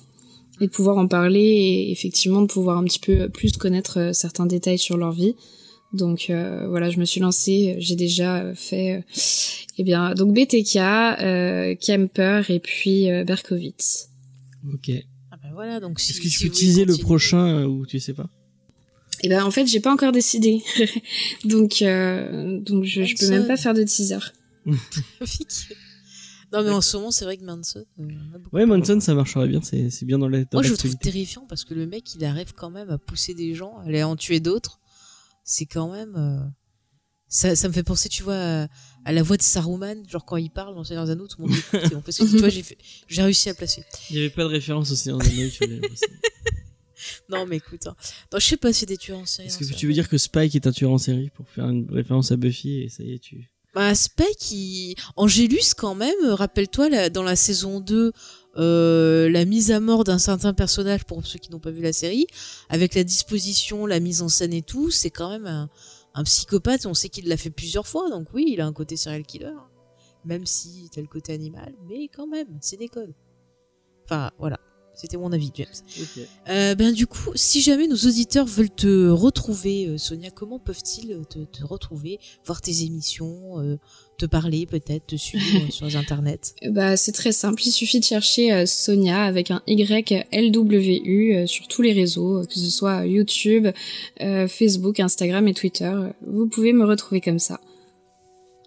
et 0.61 0.67
de 0.67 0.71
pouvoir 0.71 0.97
en 0.97 1.07
parler 1.07 1.41
et 1.41 1.91
effectivement 1.91 2.41
de 2.41 2.47
pouvoir 2.47 2.77
un 2.77 2.83
petit 2.83 2.99
peu 2.99 3.29
plus 3.29 3.57
connaître 3.57 3.99
euh, 3.99 4.13
certains 4.13 4.45
détails 4.45 4.77
sur 4.77 4.97
leur 4.97 5.11
vie. 5.11 5.35
Donc 5.93 6.27
euh, 6.29 6.67
voilà, 6.69 6.89
je 6.89 6.99
me 6.99 7.05
suis 7.05 7.19
lancée, 7.19 7.75
j'ai 7.79 7.95
déjà 7.95 8.37
euh, 8.37 8.55
fait, 8.55 8.93
euh, 8.93 9.01
eh 9.77 9.83
bien, 9.83 10.13
donc 10.13 10.33
BTK, 10.33 10.77
euh, 10.77 11.75
Kemper 11.75 12.43
et 12.49 12.59
puis 12.59 13.11
euh, 13.11 13.25
Berkowitz. 13.25 14.09
Ok. 14.73 14.89
Est-ce 14.89 15.03
Ah 15.31 15.37
bah 15.43 15.49
voilà, 15.53 15.79
donc 15.81 15.99
si, 15.99 16.13
que 16.13 16.21
tu 16.21 16.29
si 16.29 16.75
peux 16.79 16.85
le 16.85 16.97
prochain 16.97 17.63
euh, 17.63 17.65
ou 17.65 17.85
tu 17.85 17.99
sais 17.99 18.13
pas? 18.13 18.29
Eh 19.23 19.29
ben 19.29 19.43
en 19.43 19.51
fait 19.51 19.67
j'ai 19.67 19.79
pas 19.79 19.91
encore 19.93 20.11
décidé, 20.11 20.63
donc 21.45 21.81
euh, 21.81 22.59
donc 22.59 22.83
je, 22.85 23.03
je 23.03 23.15
peux 23.15 23.29
même 23.29 23.47
pas 23.47 23.57
faire 23.57 23.73
de 23.73 23.83
teaser. 23.83 24.17
Non 26.53 26.63
mais 26.63 26.69
en 26.71 26.81
ce 26.81 26.97
moment, 26.97 27.11
c'est 27.11 27.23
vrai 27.23 27.37
que 27.37 27.45
Manson. 27.45 27.85
euh, 27.99 28.03
Ouais. 28.51 28.65
Manson, 28.65 28.99
ça 28.99 29.13
marcherait 29.13 29.47
bien. 29.47 29.61
C'est 29.61 29.89
c'est 29.89 30.05
bien 30.05 30.19
dans 30.19 30.27
la. 30.27 30.39
dans 30.39 30.47
Moi, 30.57 30.63
je 30.63 30.71
le 30.71 30.77
trouve 30.77 30.97
terrifiant 30.97 31.45
parce 31.47 31.63
que 31.63 31.73
le 31.73 31.85
mec, 31.87 32.13
il 32.13 32.25
arrive 32.25 32.53
quand 32.53 32.69
même 32.69 32.89
à 32.89 32.97
pousser 32.97 33.33
des 33.33 33.53
gens, 33.55 33.77
à 33.79 33.83
aller 33.87 34.03
en 34.03 34.17
tuer 34.17 34.41
d'autres. 34.41 34.81
C'est 35.45 35.65
quand 35.65 35.89
même. 35.93 36.13
euh, 36.17 36.39
Ça, 37.29 37.55
ça 37.55 37.69
me 37.69 37.73
fait 37.73 37.83
penser, 37.83 38.09
tu 38.09 38.21
vois, 38.23 38.35
à, 38.35 38.67
à 39.05 39.13
la 39.13 39.23
voix 39.23 39.37
de 39.37 39.41
Saruman, 39.41 40.03
genre 40.09 40.25
quand 40.25 40.35
il 40.35 40.49
parle 40.49 40.75
dans 40.75 40.83
Seigneur 40.83 41.05
des 41.05 41.11
Anneaux, 41.11 41.27
tout 41.27 41.41
le 41.41 41.47
monde 41.47 41.57
écoute. 41.57 41.89
Et 41.89 41.95
on 41.95 42.01
peut 42.01 42.11
se- 42.11 42.23
tu 42.25 42.37
vois, 42.39 42.49
j'ai 42.49 42.63
fait- 42.63 42.77
j'ai 43.07 43.21
réussi 43.21 43.47
à 43.49 43.53
placer. 43.53 43.85
Il 44.09 44.17
y 44.17 44.19
avait 44.19 44.29
pas 44.29 44.43
de 44.43 44.49
référence 44.49 44.91
aussi 44.91 45.07
dans 45.07 45.19
un 45.21 45.25
œil. 45.25 45.49
tu 45.57 45.65
vois, 45.65 45.77
Non, 47.29 47.45
mais 47.45 47.57
écoute, 47.57 47.87
hein. 47.87 47.95
non, 48.31 48.39
je 48.39 48.45
sais 48.45 48.57
pas 48.57 48.73
si 48.73 48.85
des 48.85 48.97
tueurs 48.97 49.19
en 49.19 49.25
série. 49.25 49.47
Est-ce 49.47 49.63
hein, 49.63 49.67
que 49.69 49.73
tu 49.73 49.87
veux 49.87 49.93
dire 49.93 50.09
que 50.09 50.17
Spike 50.17 50.55
est 50.55 50.67
un 50.67 50.71
tueur 50.71 50.91
en 50.91 50.97
série 50.97 51.29
pour 51.29 51.47
faire 51.47 51.69
une 51.69 51.89
référence 51.91 52.31
à 52.31 52.37
Buffy 52.37 52.81
et 52.81 52.89
ça 52.89 53.03
y 53.03 53.13
est, 53.13 53.19
tu. 53.19 53.49
Bah, 53.73 53.95
Spike, 53.95 54.51
il... 54.51 54.95
Angélus, 55.15 55.73
quand 55.77 55.95
même, 55.95 56.13
rappelle-toi, 56.25 56.89
la- 56.89 57.09
dans 57.09 57.23
la 57.23 57.37
saison 57.37 57.79
2, 57.79 58.11
euh, 58.57 59.29
la 59.29 59.45
mise 59.45 59.71
à 59.71 59.79
mort 59.79 60.03
d'un 60.03 60.19
certain 60.19 60.53
personnage, 60.53 61.05
pour 61.05 61.25
ceux 61.25 61.39
qui 61.39 61.51
n'ont 61.51 61.59
pas 61.59 61.71
vu 61.71 61.81
la 61.81 61.93
série, 61.93 62.27
avec 62.67 62.95
la 62.95 63.05
disposition, 63.05 63.85
la 63.85 64.01
mise 64.01 64.21
en 64.21 64.27
scène 64.29 64.53
et 64.53 64.61
tout, 64.61 64.91
c'est 64.91 65.09
quand 65.09 65.29
même 65.29 65.47
un, 65.47 65.69
un 66.13 66.23
psychopathe, 66.23 66.85
on 66.85 66.93
sait 66.93 67.07
qu'il 67.07 67.29
l'a 67.29 67.37
fait 67.37 67.49
plusieurs 67.49 67.87
fois, 67.87 68.09
donc 68.09 68.27
oui, 68.33 68.45
il 68.49 68.59
a 68.59 68.65
un 68.65 68.73
côté 68.73 68.97
serial 68.97 69.23
killer, 69.23 69.45
hein. 69.45 69.67
même 70.25 70.45
si 70.45 70.89
t'as 70.93 70.99
le 70.99 71.07
côté 71.07 71.31
animal, 71.33 71.73
mais 71.87 72.09
quand 72.09 72.27
même, 72.27 72.57
c'est 72.59 72.77
des 72.77 72.89
codes. 72.89 73.13
Enfin, 74.03 74.31
voilà. 74.37 74.59
C'était 74.93 75.17
mon 75.17 75.31
avis, 75.31 75.51
James. 75.55 75.67
Euh, 76.49 76.75
ben 76.75 76.93
du 76.93 77.07
coup, 77.07 77.31
si 77.33 77.61
jamais 77.61 77.87
nos 77.87 77.95
auditeurs 77.95 78.45
veulent 78.45 78.69
te 78.69 79.09
retrouver, 79.09 79.87
euh, 79.87 79.97
Sonia, 79.97 80.29
comment 80.29 80.59
peuvent-ils 80.59 81.13
euh, 81.13 81.23
te, 81.23 81.39
te 81.39 81.63
retrouver, 81.63 82.19
voir 82.45 82.61
tes 82.61 82.83
émissions, 82.83 83.59
euh, 83.59 83.77
te 84.19 84.25
parler 84.27 84.67
peut-être, 84.67 85.07
te 85.07 85.15
suivre 85.15 85.43
euh, 85.65 85.69
sur 85.71 85.85
les 85.87 85.95
internets? 85.95 86.53
Bah 86.69 86.97
c'est 86.97 87.13
très 87.13 87.31
simple, 87.31 87.63
il 87.65 87.71
suffit 87.71 87.99
de 87.99 88.05
chercher 88.05 88.51
euh, 88.53 88.65
Sonia 88.67 89.23
avec 89.23 89.49
un 89.49 89.63
Y 89.65 90.27
L 90.31 90.51
W 90.51 91.01
U 91.03 91.35
euh, 91.35 91.47
sur 91.47 91.67
tous 91.67 91.81
les 91.81 91.93
réseaux, 91.93 92.45
que 92.45 92.53
ce 92.53 92.69
soit 92.69 93.05
YouTube, 93.07 93.67
euh, 94.19 94.47
Facebook, 94.47 94.99
Instagram 94.99 95.47
et 95.47 95.53
Twitter. 95.53 95.91
Vous 96.27 96.47
pouvez 96.47 96.73
me 96.73 96.85
retrouver 96.85 97.21
comme 97.21 97.39
ça. 97.39 97.59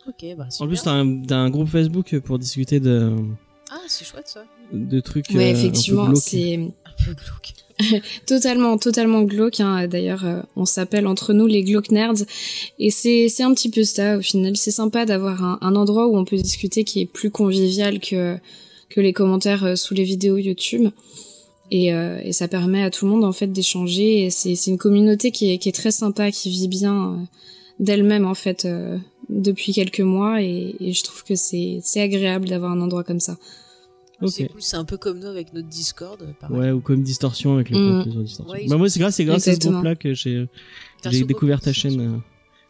Ok, 0.08 0.24
bah 0.36 0.50
super. 0.50 0.64
En 0.64 0.68
plus, 0.68 0.82
t'as 0.82 0.92
un, 0.92 1.22
t'as 1.22 1.36
un 1.36 1.50
groupe 1.50 1.68
Facebook 1.68 2.18
pour 2.20 2.38
discuter 2.38 2.80
de, 2.80 3.14
Ah, 3.70 3.78
c'est 3.86 4.04
chouette 4.04 4.28
ça. 4.28 4.44
De 4.74 5.00
trucs. 5.00 5.28
Ouais, 5.30 5.52
euh, 5.52 5.56
effectivement, 5.56 6.06
glauques. 6.06 6.16
c'est 6.18 6.54
Un 6.54 7.04
peu 7.04 7.14
glauque. 7.14 8.02
totalement, 8.26 8.78
totalement 8.78 9.22
glauque. 9.22 9.60
Hein. 9.60 9.88
D'ailleurs, 9.88 10.24
euh, 10.24 10.40
on 10.56 10.64
s'appelle 10.64 11.06
entre 11.06 11.32
nous 11.32 11.46
les 11.46 11.62
glauques 11.62 11.90
nerds, 11.90 12.24
et 12.78 12.90
c'est 12.90 13.28
c'est 13.28 13.42
un 13.42 13.52
petit 13.54 13.70
peu 13.70 13.84
ça. 13.84 14.18
Au 14.18 14.20
final, 14.20 14.56
c'est 14.56 14.70
sympa 14.70 15.06
d'avoir 15.06 15.42
un, 15.44 15.58
un 15.60 15.74
endroit 15.74 16.06
où 16.08 16.16
on 16.16 16.24
peut 16.24 16.36
discuter 16.36 16.84
qui 16.84 17.00
est 17.00 17.06
plus 17.06 17.30
convivial 17.30 18.00
que 18.00 18.36
que 18.90 19.00
les 19.00 19.12
commentaires 19.12 19.64
euh, 19.64 19.76
sous 19.76 19.94
les 19.94 20.04
vidéos 20.04 20.36
YouTube. 20.36 20.90
Et, 21.70 21.92
euh, 21.94 22.20
et 22.22 22.32
ça 22.32 22.46
permet 22.46 22.82
à 22.82 22.90
tout 22.90 23.06
le 23.06 23.10
monde 23.10 23.24
en 23.24 23.32
fait 23.32 23.48
d'échanger. 23.48 24.24
Et 24.24 24.30
c'est 24.30 24.54
c'est 24.54 24.70
une 24.70 24.78
communauté 24.78 25.30
qui 25.30 25.52
est 25.52 25.58
qui 25.58 25.68
est 25.68 25.72
très 25.72 25.90
sympa, 25.90 26.30
qui 26.30 26.50
vit 26.50 26.68
bien 26.68 27.12
euh, 27.12 27.16
d'elle-même 27.80 28.26
en 28.26 28.34
fait 28.34 28.64
euh, 28.64 28.98
depuis 29.28 29.72
quelques 29.72 30.00
mois. 30.00 30.42
Et, 30.42 30.76
et 30.80 30.92
je 30.92 31.02
trouve 31.02 31.24
que 31.24 31.34
c'est 31.34 31.80
c'est 31.82 32.00
agréable 32.00 32.48
d'avoir 32.48 32.72
un 32.72 32.80
endroit 32.80 33.04
comme 33.04 33.20
ça. 33.20 33.36
C'est 34.30 34.48
cool, 34.48 34.62
c'est 34.62 34.76
un 34.76 34.84
peu 34.84 34.96
comme 34.96 35.18
nous 35.18 35.26
avec 35.26 35.52
notre 35.52 35.68
Discord. 35.68 36.20
euh, 36.22 36.32
pareil. 36.38 36.56
Ouais, 36.56 36.70
ou 36.70 36.80
comme 36.80 37.02
Distorsion 37.02 37.54
avec 37.54 37.70
les 37.70 37.78
Mm. 37.78 37.96
conclusions 37.98 38.22
Distorsion. 38.22 38.52
Ouais, 38.54 38.66
bah, 38.68 38.76
moi, 38.76 38.88
c'est 38.88 38.98
grâce, 39.00 39.18
à 39.48 39.54
ce 39.54 39.58
groupe-là 39.68 39.94
que 39.96 40.14
j'ai 40.14 40.48
découvert 41.24 41.60
ta 41.60 41.72
chaîne. 41.72 42.00
euh, 42.00 42.18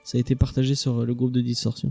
Ça 0.05 0.19
a 0.19 0.21
été 0.21 0.35
partagé 0.35 0.75
sur 0.75 1.01
euh, 1.01 1.05
le 1.07 1.15
groupe 1.15 1.33
de 1.33 1.41
Distorsion. 1.41 1.91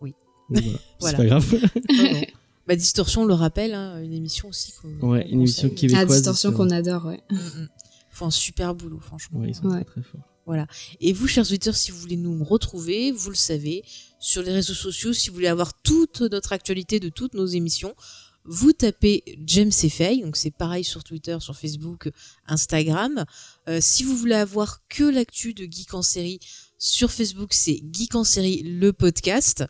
Oui. 0.00 0.14
Donc, 0.50 0.64
voilà. 0.64 0.78
Voilà. 1.00 1.10
C'est 1.10 1.16
pas 1.16 1.24
grave. 1.26 1.70
Non, 1.92 2.12
non. 2.20 2.20
Bah, 2.66 2.76
Distorsion, 2.76 3.22
on 3.22 3.26
le 3.26 3.34
rappelle, 3.34 3.74
hein, 3.74 4.02
une 4.02 4.14
émission 4.14 4.48
aussi. 4.48 4.72
qu'on- 4.80 5.10
Ouais, 5.10 5.26
une 5.28 5.40
émission 5.40 5.68
québécoise. 5.68 6.02
Ah, 6.10 6.14
distorsion 6.14 6.50
qu'on 6.52 6.70
adore, 6.70 7.04
ouais. 7.04 7.20
Mm, 7.30 7.34
mm. 7.36 7.68
Ils 8.10 8.16
font 8.16 8.26
un 8.26 8.30
super 8.30 8.74
boulot, 8.74 9.00
franchement. 9.00 9.40
Ouais, 9.40 9.48
ils 9.50 9.54
sont 9.54 9.66
Ouais. 9.66 9.84
très, 9.84 10.00
très 10.00 10.02
forts. 10.02 10.20
Et 11.00 11.12
vous, 11.12 11.26
chers 11.26 11.44
auditeurs, 11.44 11.74
si 11.76 11.90
vous 11.90 11.98
voulez 11.98 12.16
nous 12.16 12.42
retrouver, 12.42 13.12
vous 13.12 13.28
le 13.28 13.36
savez, 13.36 13.82
sur 14.24 14.42
les 14.42 14.52
réseaux 14.52 14.74
sociaux, 14.74 15.12
si 15.12 15.28
vous 15.28 15.34
voulez 15.34 15.48
avoir 15.48 15.74
toute 15.82 16.22
notre 16.22 16.52
actualité 16.52 16.98
de 17.00 17.08
toutes 17.08 17.34
nos 17.34 17.46
émissions, 17.46 17.94
vous 18.46 18.72
tapez 18.72 19.22
James 19.46 19.70
et 19.82 19.88
Faye, 19.88 20.22
donc 20.22 20.36
c'est 20.36 20.50
pareil 20.50 20.84
sur 20.84 21.02
Twitter, 21.02 21.36
sur 21.40 21.56
Facebook, 21.56 22.10
Instagram. 22.46 23.24
Euh, 23.68 23.78
si 23.80 24.02
vous 24.02 24.16
voulez 24.16 24.34
avoir 24.34 24.86
que 24.88 25.04
l'actu 25.04 25.54
de 25.54 25.64
Geek 25.64 25.94
en 25.94 26.02
série, 26.02 26.40
sur 26.78 27.10
Facebook, 27.10 27.54
c'est 27.54 27.80
Geek 27.92 28.14
en 28.14 28.24
série, 28.24 28.62
le 28.62 28.92
podcast. 28.92 29.64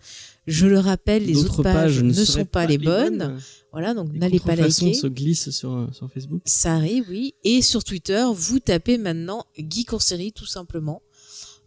Je 0.47 0.67
le 0.67 0.79
rappelle, 0.79 1.25
les 1.25 1.39
autres 1.39 1.63
pages, 1.63 2.03
ne 2.03 2.13
sont 2.13 2.45
pas, 2.45 2.67
les 2.67 2.79
bonnes. 2.79 3.39
Voilà, 3.71 3.95
donc 3.95 4.13
n'allez 4.13 4.41
pas 4.41 4.57
liker. 4.57 4.95
se 4.95 5.07
glissent 5.07 5.51
sur, 5.51 5.73
euh, 5.73 5.87
sur 5.93 6.11
Facebook. 6.11 6.43
Ça 6.45 6.75
arrive, 6.75 7.07
oui. 7.09 7.35
Et 7.45 7.63
sur 7.63 7.85
Twitter, 7.85 8.25
vous 8.35 8.59
tapez 8.59 8.99
maintenant 8.99 9.47
Geek 9.57 9.93
en 9.93 9.99
série, 10.01 10.33
tout 10.33 10.47
simplement. 10.47 11.03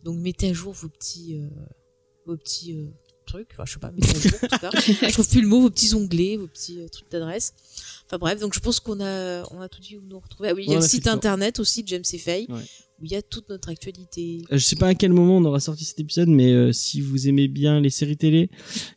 Donc 0.03 0.17
mettez 0.19 0.49
à 0.49 0.53
jour 0.53 0.73
vos 0.73 0.89
petits, 0.89 1.37
euh, 1.37 1.47
vos 2.27 2.37
petits 2.37 2.73
euh, 2.73 2.85
trucs. 3.25 3.49
Enfin, 3.53 3.65
je 3.65 3.73
sais 3.73 3.79
pas, 3.79 3.91
jour 3.97 4.39
en 4.43 4.47
tout 4.47 4.59
cas. 4.59 4.69
je 5.09 5.13
trouve 5.13 5.27
plus 5.27 5.41
le 5.41 5.47
mot, 5.47 5.61
vos 5.61 5.69
petits 5.69 5.93
onglets, 5.95 6.37
vos 6.37 6.47
petits 6.47 6.79
euh, 6.81 6.87
trucs 6.87 7.09
d'adresse. 7.09 7.53
Enfin 8.05 8.17
bref, 8.17 8.39
donc 8.39 8.53
je 8.53 8.59
pense 8.59 8.79
qu'on 8.79 8.99
a, 9.01 9.43
on 9.51 9.61
a 9.61 9.67
tout 9.69 9.81
dit 9.81 9.97
où 9.97 10.01
nous 10.01 10.19
retrouver. 10.19 10.49
Ah 10.49 10.53
oui, 10.53 10.63
il 10.65 10.69
y 10.69 10.73
a 10.73 10.77
Ouais, 10.77 10.83
le 10.83 10.87
site 10.87 11.07
internet 11.07 11.59
aussi, 11.59 11.83
James 11.87 12.03
et 12.11 12.17
Faye, 12.17 12.45
Ouais. 12.49 12.61
Où 12.99 13.05
il 13.05 13.11
y 13.11 13.15
a 13.15 13.21
toute 13.21 13.49
notre 13.49 13.69
actualité. 13.69 14.41
Euh, 14.51 14.57
Je 14.57 14.63
sais 14.63 14.75
pas 14.75 14.87
à 14.87 14.95
quel 14.95 15.13
moment 15.13 15.37
on 15.37 15.45
aura 15.45 15.59
sorti 15.59 15.85
cet 15.85 15.99
épisode, 15.99 16.29
mais 16.29 16.51
euh, 16.51 16.71
si 16.71 16.99
vous 17.01 17.27
aimez 17.27 17.47
bien 17.47 17.79
les 17.79 17.89
séries 17.89 18.17
télé 18.17 18.49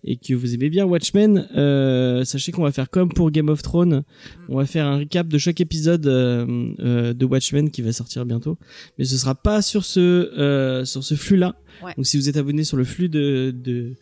et 0.05 0.17
que 0.17 0.33
vous 0.35 0.55
aimez 0.55 0.71
bien 0.71 0.87
Watchmen, 0.87 1.47
euh, 1.57 2.25
sachez 2.25 2.53
qu'on 2.53 2.63
va 2.63 2.73
faire 2.73 2.89
comme 2.91 3.11
pour 3.13 3.31
Game 3.31 3.49
of 3.49 3.63
Thrones. 3.63 4.03
On 4.49 4.57
va 4.57 4.67
faire 4.67 4.87
un 4.87 4.99
recap 4.99 5.29
de 5.29 5.39
chaque 5.39 5.61
épisode 5.61 6.07
euh, 6.07 6.73
euh, 6.81 7.13
de 7.13 7.25
Watchmen 7.27 7.71
qui 7.71 7.83
va 7.83 7.93
sortir 7.93 8.25
bientôt, 8.25 8.57
mais 8.99 9.05
ce 9.05 9.17
sera 9.19 9.35
pas 9.35 9.61
sur 9.63 9.85
ce 9.85 10.01
euh, 10.01 10.85
sur 10.85 11.05
ce 11.05 11.15
flux-là. 11.15 11.57
Ouais. 11.85 11.93
Donc 11.97 12.07
si 12.07 12.17
vous 12.17 12.29
êtes 12.29 12.37
abonné 12.37 12.65
sur 12.65 12.77
le 12.77 12.85
flux 12.85 13.09
de 13.09 13.55
de 13.57 13.93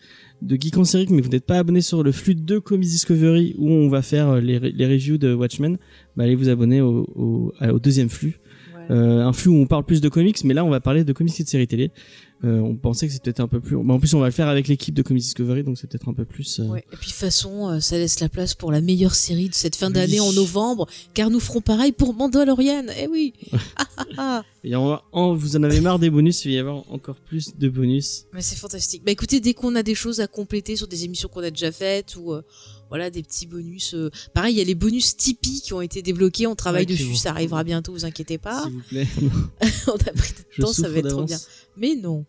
de 0.40 0.56
Geek 0.60 0.76
en 0.78 0.84
série, 0.84 1.06
mais 1.10 1.20
vous 1.20 1.30
n'êtes 1.30 1.46
pas 1.46 1.58
abonné 1.58 1.80
sur 1.80 2.04
le 2.04 2.12
flux 2.12 2.36
de 2.36 2.58
Comics 2.60 2.88
Discovery 2.88 3.56
où 3.58 3.68
on 3.70 3.88
va 3.88 4.02
faire 4.02 4.36
les, 4.40 4.60
les 4.60 4.86
reviews 4.86 5.18
de 5.18 5.34
Watchmen, 5.34 5.78
bah 6.16 6.22
allez 6.24 6.36
vous 6.36 6.48
abonner 6.48 6.80
au, 6.80 7.04
au, 7.16 7.52
au 7.60 7.78
deuxième 7.80 8.08
flux. 8.08 8.38
Euh, 8.90 9.22
un 9.22 9.32
flux 9.32 9.50
où 9.50 9.56
on 9.56 9.66
parle 9.66 9.84
plus 9.84 10.00
de 10.00 10.08
comics, 10.08 10.42
mais 10.44 10.54
là 10.54 10.64
on 10.64 10.70
va 10.70 10.80
parler 10.80 11.04
de 11.04 11.12
comics 11.12 11.38
et 11.38 11.44
de 11.44 11.48
séries 11.48 11.66
télé. 11.66 11.90
Euh, 12.44 12.60
on 12.60 12.76
pensait 12.76 13.06
que 13.08 13.12
c'était 13.12 13.24
peut-être 13.32 13.40
un 13.40 13.48
peu 13.48 13.58
plus. 13.60 13.76
Bah, 13.82 13.94
en 13.94 13.98
plus, 13.98 14.14
on 14.14 14.20
va 14.20 14.26
le 14.26 14.32
faire 14.32 14.46
avec 14.46 14.68
l'équipe 14.68 14.94
de 14.94 15.02
Comics 15.02 15.24
Discovery, 15.24 15.64
donc 15.64 15.76
c'est 15.76 15.88
peut-être 15.90 16.08
un 16.08 16.14
peu 16.14 16.24
plus. 16.24 16.60
euh, 16.60 16.66
Ouais. 16.68 16.84
Et 16.92 16.96
puis 16.96 17.06
de 17.08 17.12
toute 17.12 17.14
façon, 17.14 17.68
euh, 17.68 17.80
ça 17.80 17.98
laisse 17.98 18.20
la 18.20 18.28
place 18.28 18.54
pour 18.54 18.70
la 18.70 18.80
meilleure 18.80 19.16
série 19.16 19.48
de 19.48 19.54
cette 19.54 19.74
fin 19.74 19.88
Oui. 19.88 19.94
d'année 19.94 20.20
en 20.20 20.32
novembre, 20.32 20.86
car 21.14 21.30
nous 21.30 21.40
ferons 21.40 21.60
pareil 21.60 21.90
pour 21.90 22.14
Mandalorian. 22.14 22.84
Eh 22.96 23.08
oui. 23.08 23.34
Et 24.64 24.74
on 24.74 24.88
va- 24.88 25.04
en- 25.12 25.34
vous 25.34 25.56
en 25.56 25.62
avez 25.62 25.80
marre 25.80 25.98
des 25.98 26.10
bonus, 26.10 26.44
il 26.44 26.48
va 26.48 26.54
y 26.54 26.58
avoir 26.58 26.84
encore 26.92 27.14
plus 27.16 27.56
de 27.56 27.68
bonus. 27.68 28.24
Mais 28.32 28.42
c'est 28.42 28.56
fantastique. 28.56 29.02
Bah 29.04 29.12
écoutez, 29.12 29.38
dès 29.40 29.54
qu'on 29.54 29.74
a 29.76 29.82
des 29.84 29.94
choses 29.94 30.18
à 30.20 30.26
compléter 30.26 30.74
sur 30.76 30.88
des 30.88 31.04
émissions 31.04 31.28
qu'on 31.28 31.42
a 31.44 31.50
déjà 31.50 31.70
faites 31.70 32.16
ou 32.16 32.32
euh, 32.32 32.42
voilà 32.88 33.08
des 33.10 33.22
petits 33.22 33.46
bonus. 33.46 33.94
euh, 33.94 34.10
Pareil, 34.34 34.54
il 34.54 34.58
y 34.58 34.60
a 34.60 34.64
les 34.64 34.74
bonus 34.74 35.16
Tipeee 35.16 35.60
qui 35.60 35.72
ont 35.74 35.80
été 35.80 36.02
débloqués. 36.02 36.46
On 36.48 36.56
travaille 36.56 36.82
Ouais, 36.82 36.86
dessus, 36.86 37.14
ça 37.14 37.30
arrivera 37.30 37.62
bientôt. 37.62 37.92
Vous 37.92 38.04
inquiétez 38.04 38.38
pas. 38.38 38.62
S'il 38.64 38.72
vous 38.72 38.82
plaît. 38.88 39.06
on 39.86 39.92
a 39.92 40.12
pris 40.12 40.32
de 40.32 40.38
Je 40.50 40.62
temps, 40.62 40.72
ça 40.72 40.88
va 40.88 40.98
être 40.98 41.08
trop 41.08 41.24
bien. 41.24 41.38
Mais 41.76 41.94
non. 41.94 42.24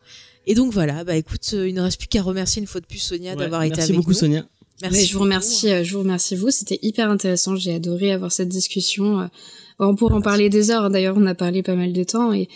Et 0.46 0.54
donc 0.54 0.72
voilà. 0.72 1.04
Bah 1.04 1.16
écoute, 1.16 1.50
euh, 1.54 1.68
il 1.68 1.74
ne 1.74 1.82
reste 1.82 1.98
plus 1.98 2.08
qu'à 2.08 2.22
remercier 2.22 2.62
une 2.62 2.68
fois 2.68 2.80
de 2.82 2.86
plus 2.86 3.00
Sonia 3.00 3.32
Ouais, 3.34 3.38
d'avoir 3.40 3.64
été 3.64 3.78
Merci 3.78 3.92
avec 3.92 3.96
beaucoup, 3.98 4.12
nous. 4.12 4.18
Sonia. 4.18 4.46
Merci. 4.82 4.98
Ouais, 4.98 5.04
je 5.06 5.08
vous 5.08 5.14
beaucoup. 5.18 5.24
remercie, 5.26 5.70
euh, 5.72 5.84
je 5.84 5.94
vous 5.94 6.00
remercie 6.00 6.36
vous. 6.36 6.52
C'était 6.52 6.80
hyper 6.84 7.10
intéressant. 7.10 7.56
J'ai 7.56 7.74
adoré 7.74 8.12
avoir 8.12 8.32
cette 8.32 8.50
discussion. 8.50 9.30
On 9.80 9.96
pourrait 9.96 10.16
en 10.16 10.22
parler 10.22 10.50
des 10.50 10.72
heures. 10.72 10.90
D'ailleurs, 10.90 11.16
on 11.18 11.26
a 11.26 11.36
parlé 11.36 11.64
pas 11.64 11.76
mal 11.76 11.94
de 11.94 12.04
temps 12.04 12.34
et 12.34 12.50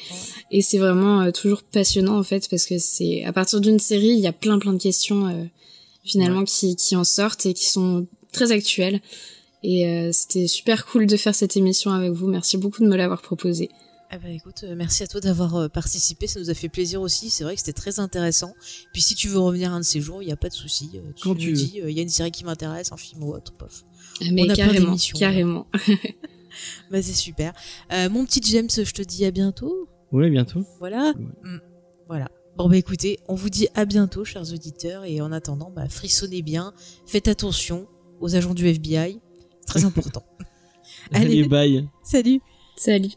et 0.52 0.62
c'est 0.62 0.78
vraiment 0.78 1.22
euh, 1.22 1.32
toujours 1.32 1.64
passionnant 1.64 2.18
en 2.18 2.24
fait 2.24 2.50
parce 2.50 2.66
que 2.66 2.78
c'est 2.78 3.24
à 3.24 3.32
partir 3.32 3.62
d'une 3.62 3.80
série, 3.80 4.10
il 4.10 4.20
y 4.20 4.28
a 4.28 4.34
plein 4.34 4.60
plein 4.60 4.74
de 4.74 4.82
questions 4.82 5.28
euh, 5.28 5.44
finalement 6.04 6.44
qui 6.44 6.76
qui 6.76 6.95
en 6.95 7.06
sortent 7.06 7.45
et 7.45 7.54
qui 7.54 7.66
sont 7.66 8.08
très 8.32 8.52
actuelles. 8.52 9.02
Et 9.64 9.88
euh, 9.88 10.10
c'était 10.12 10.48
super 10.48 10.86
cool 10.86 11.08
de 11.08 11.16
faire 11.16 11.34
cette 11.34 11.56
émission 11.56 11.91
avec 11.91 12.12
vous. 12.12 12.28
Merci 12.28 12.58
beaucoup 12.58 12.82
de 12.82 12.88
me 12.88 12.98
l'avoir 12.98 13.22
proposé. 13.22 13.70
Ah 14.10 14.18
bah 14.20 14.30
écoute, 14.30 14.66
euh, 14.66 14.76
merci 14.76 15.02
à 15.02 15.08
toi 15.08 15.22
d'avoir 15.22 15.70
participé, 15.72 16.28
ça 16.28 16.40
nous 16.40 16.50
a 16.50 16.54
fait 16.54 16.70
plaisir 16.70 17.02
aussi. 17.02 17.30
C'est 17.30 17.45
vrai 17.45 17.56
que 17.56 17.62
c'était 17.62 17.74
très 17.74 18.00
intéressant. 18.02 18.54
Puis 18.91 19.02
si 19.02 19.16
tu 19.16 19.30
veux 19.30 19.40
revenir 19.40 19.72
un 19.72 19.80
de 19.80 19.86
ces 19.86 20.02
jours, 20.02 20.22
il 20.22 20.26
n'y 20.26 20.34
a 20.34 20.36
pas 20.36 20.50
de 20.50 20.54
souci. 20.54 20.90
Tu 21.16 21.24
Quand 21.24 21.36
tu 21.36 21.54
dis, 21.54 21.80
il 21.82 21.91
y 21.91 22.00
a 22.00 22.04
une 22.04 22.10
série 22.10 22.32
qui 22.32 22.44
m'intéresse, 22.44 22.91
un 22.91 22.98
film 22.98 23.24
ou 23.24 23.34
autre, 23.34 23.54
pof. 23.54 23.86
Ah, 24.22 24.26
Mais 24.34 24.41
On 24.41 24.50
a 24.50 24.54
plein 24.54 24.66
carrément, 24.66 24.98
carrément. 25.18 25.68
Bah 26.92 27.02
c'est 27.02 27.14
super. 27.14 27.54
Euh, 27.92 28.10
mon 28.10 28.26
petit 28.26 28.42
James, 28.44 28.70
je 28.70 28.92
te 28.92 29.02
dis 29.02 29.26
à 29.26 29.32
bientôt. 29.32 29.88
Ouais, 30.12 30.30
bientôt. 30.30 30.64
Voilà. 30.80 31.14
Mm. 31.14 31.60
Voilà. 32.08 32.30
Bon 32.58 32.70
bah 32.70 32.78
écoutez, 32.78 33.20
on 33.28 33.34
vous 33.34 33.50
dit 33.50 33.68
à 33.74 33.86
bientôt, 33.86 34.24
chers 34.26 34.54
auditeurs, 34.54 35.06
et 35.06 35.22
en 35.22 35.32
attendant, 35.32 35.72
bah, 35.72 35.90
frissonnez 35.90 36.44
bien, 36.44 36.74
faites 37.08 37.28
attention 37.28 37.88
aux 38.22 38.36
agents 38.36 38.54
du 38.54 38.68
FBI, 38.68 39.20
très 39.66 39.86
important. 39.86 40.24
Allez, 41.12 41.40
Allez. 41.40 41.48
bye. 41.48 41.90
Salut 42.04 42.42
Salut. 42.76 43.10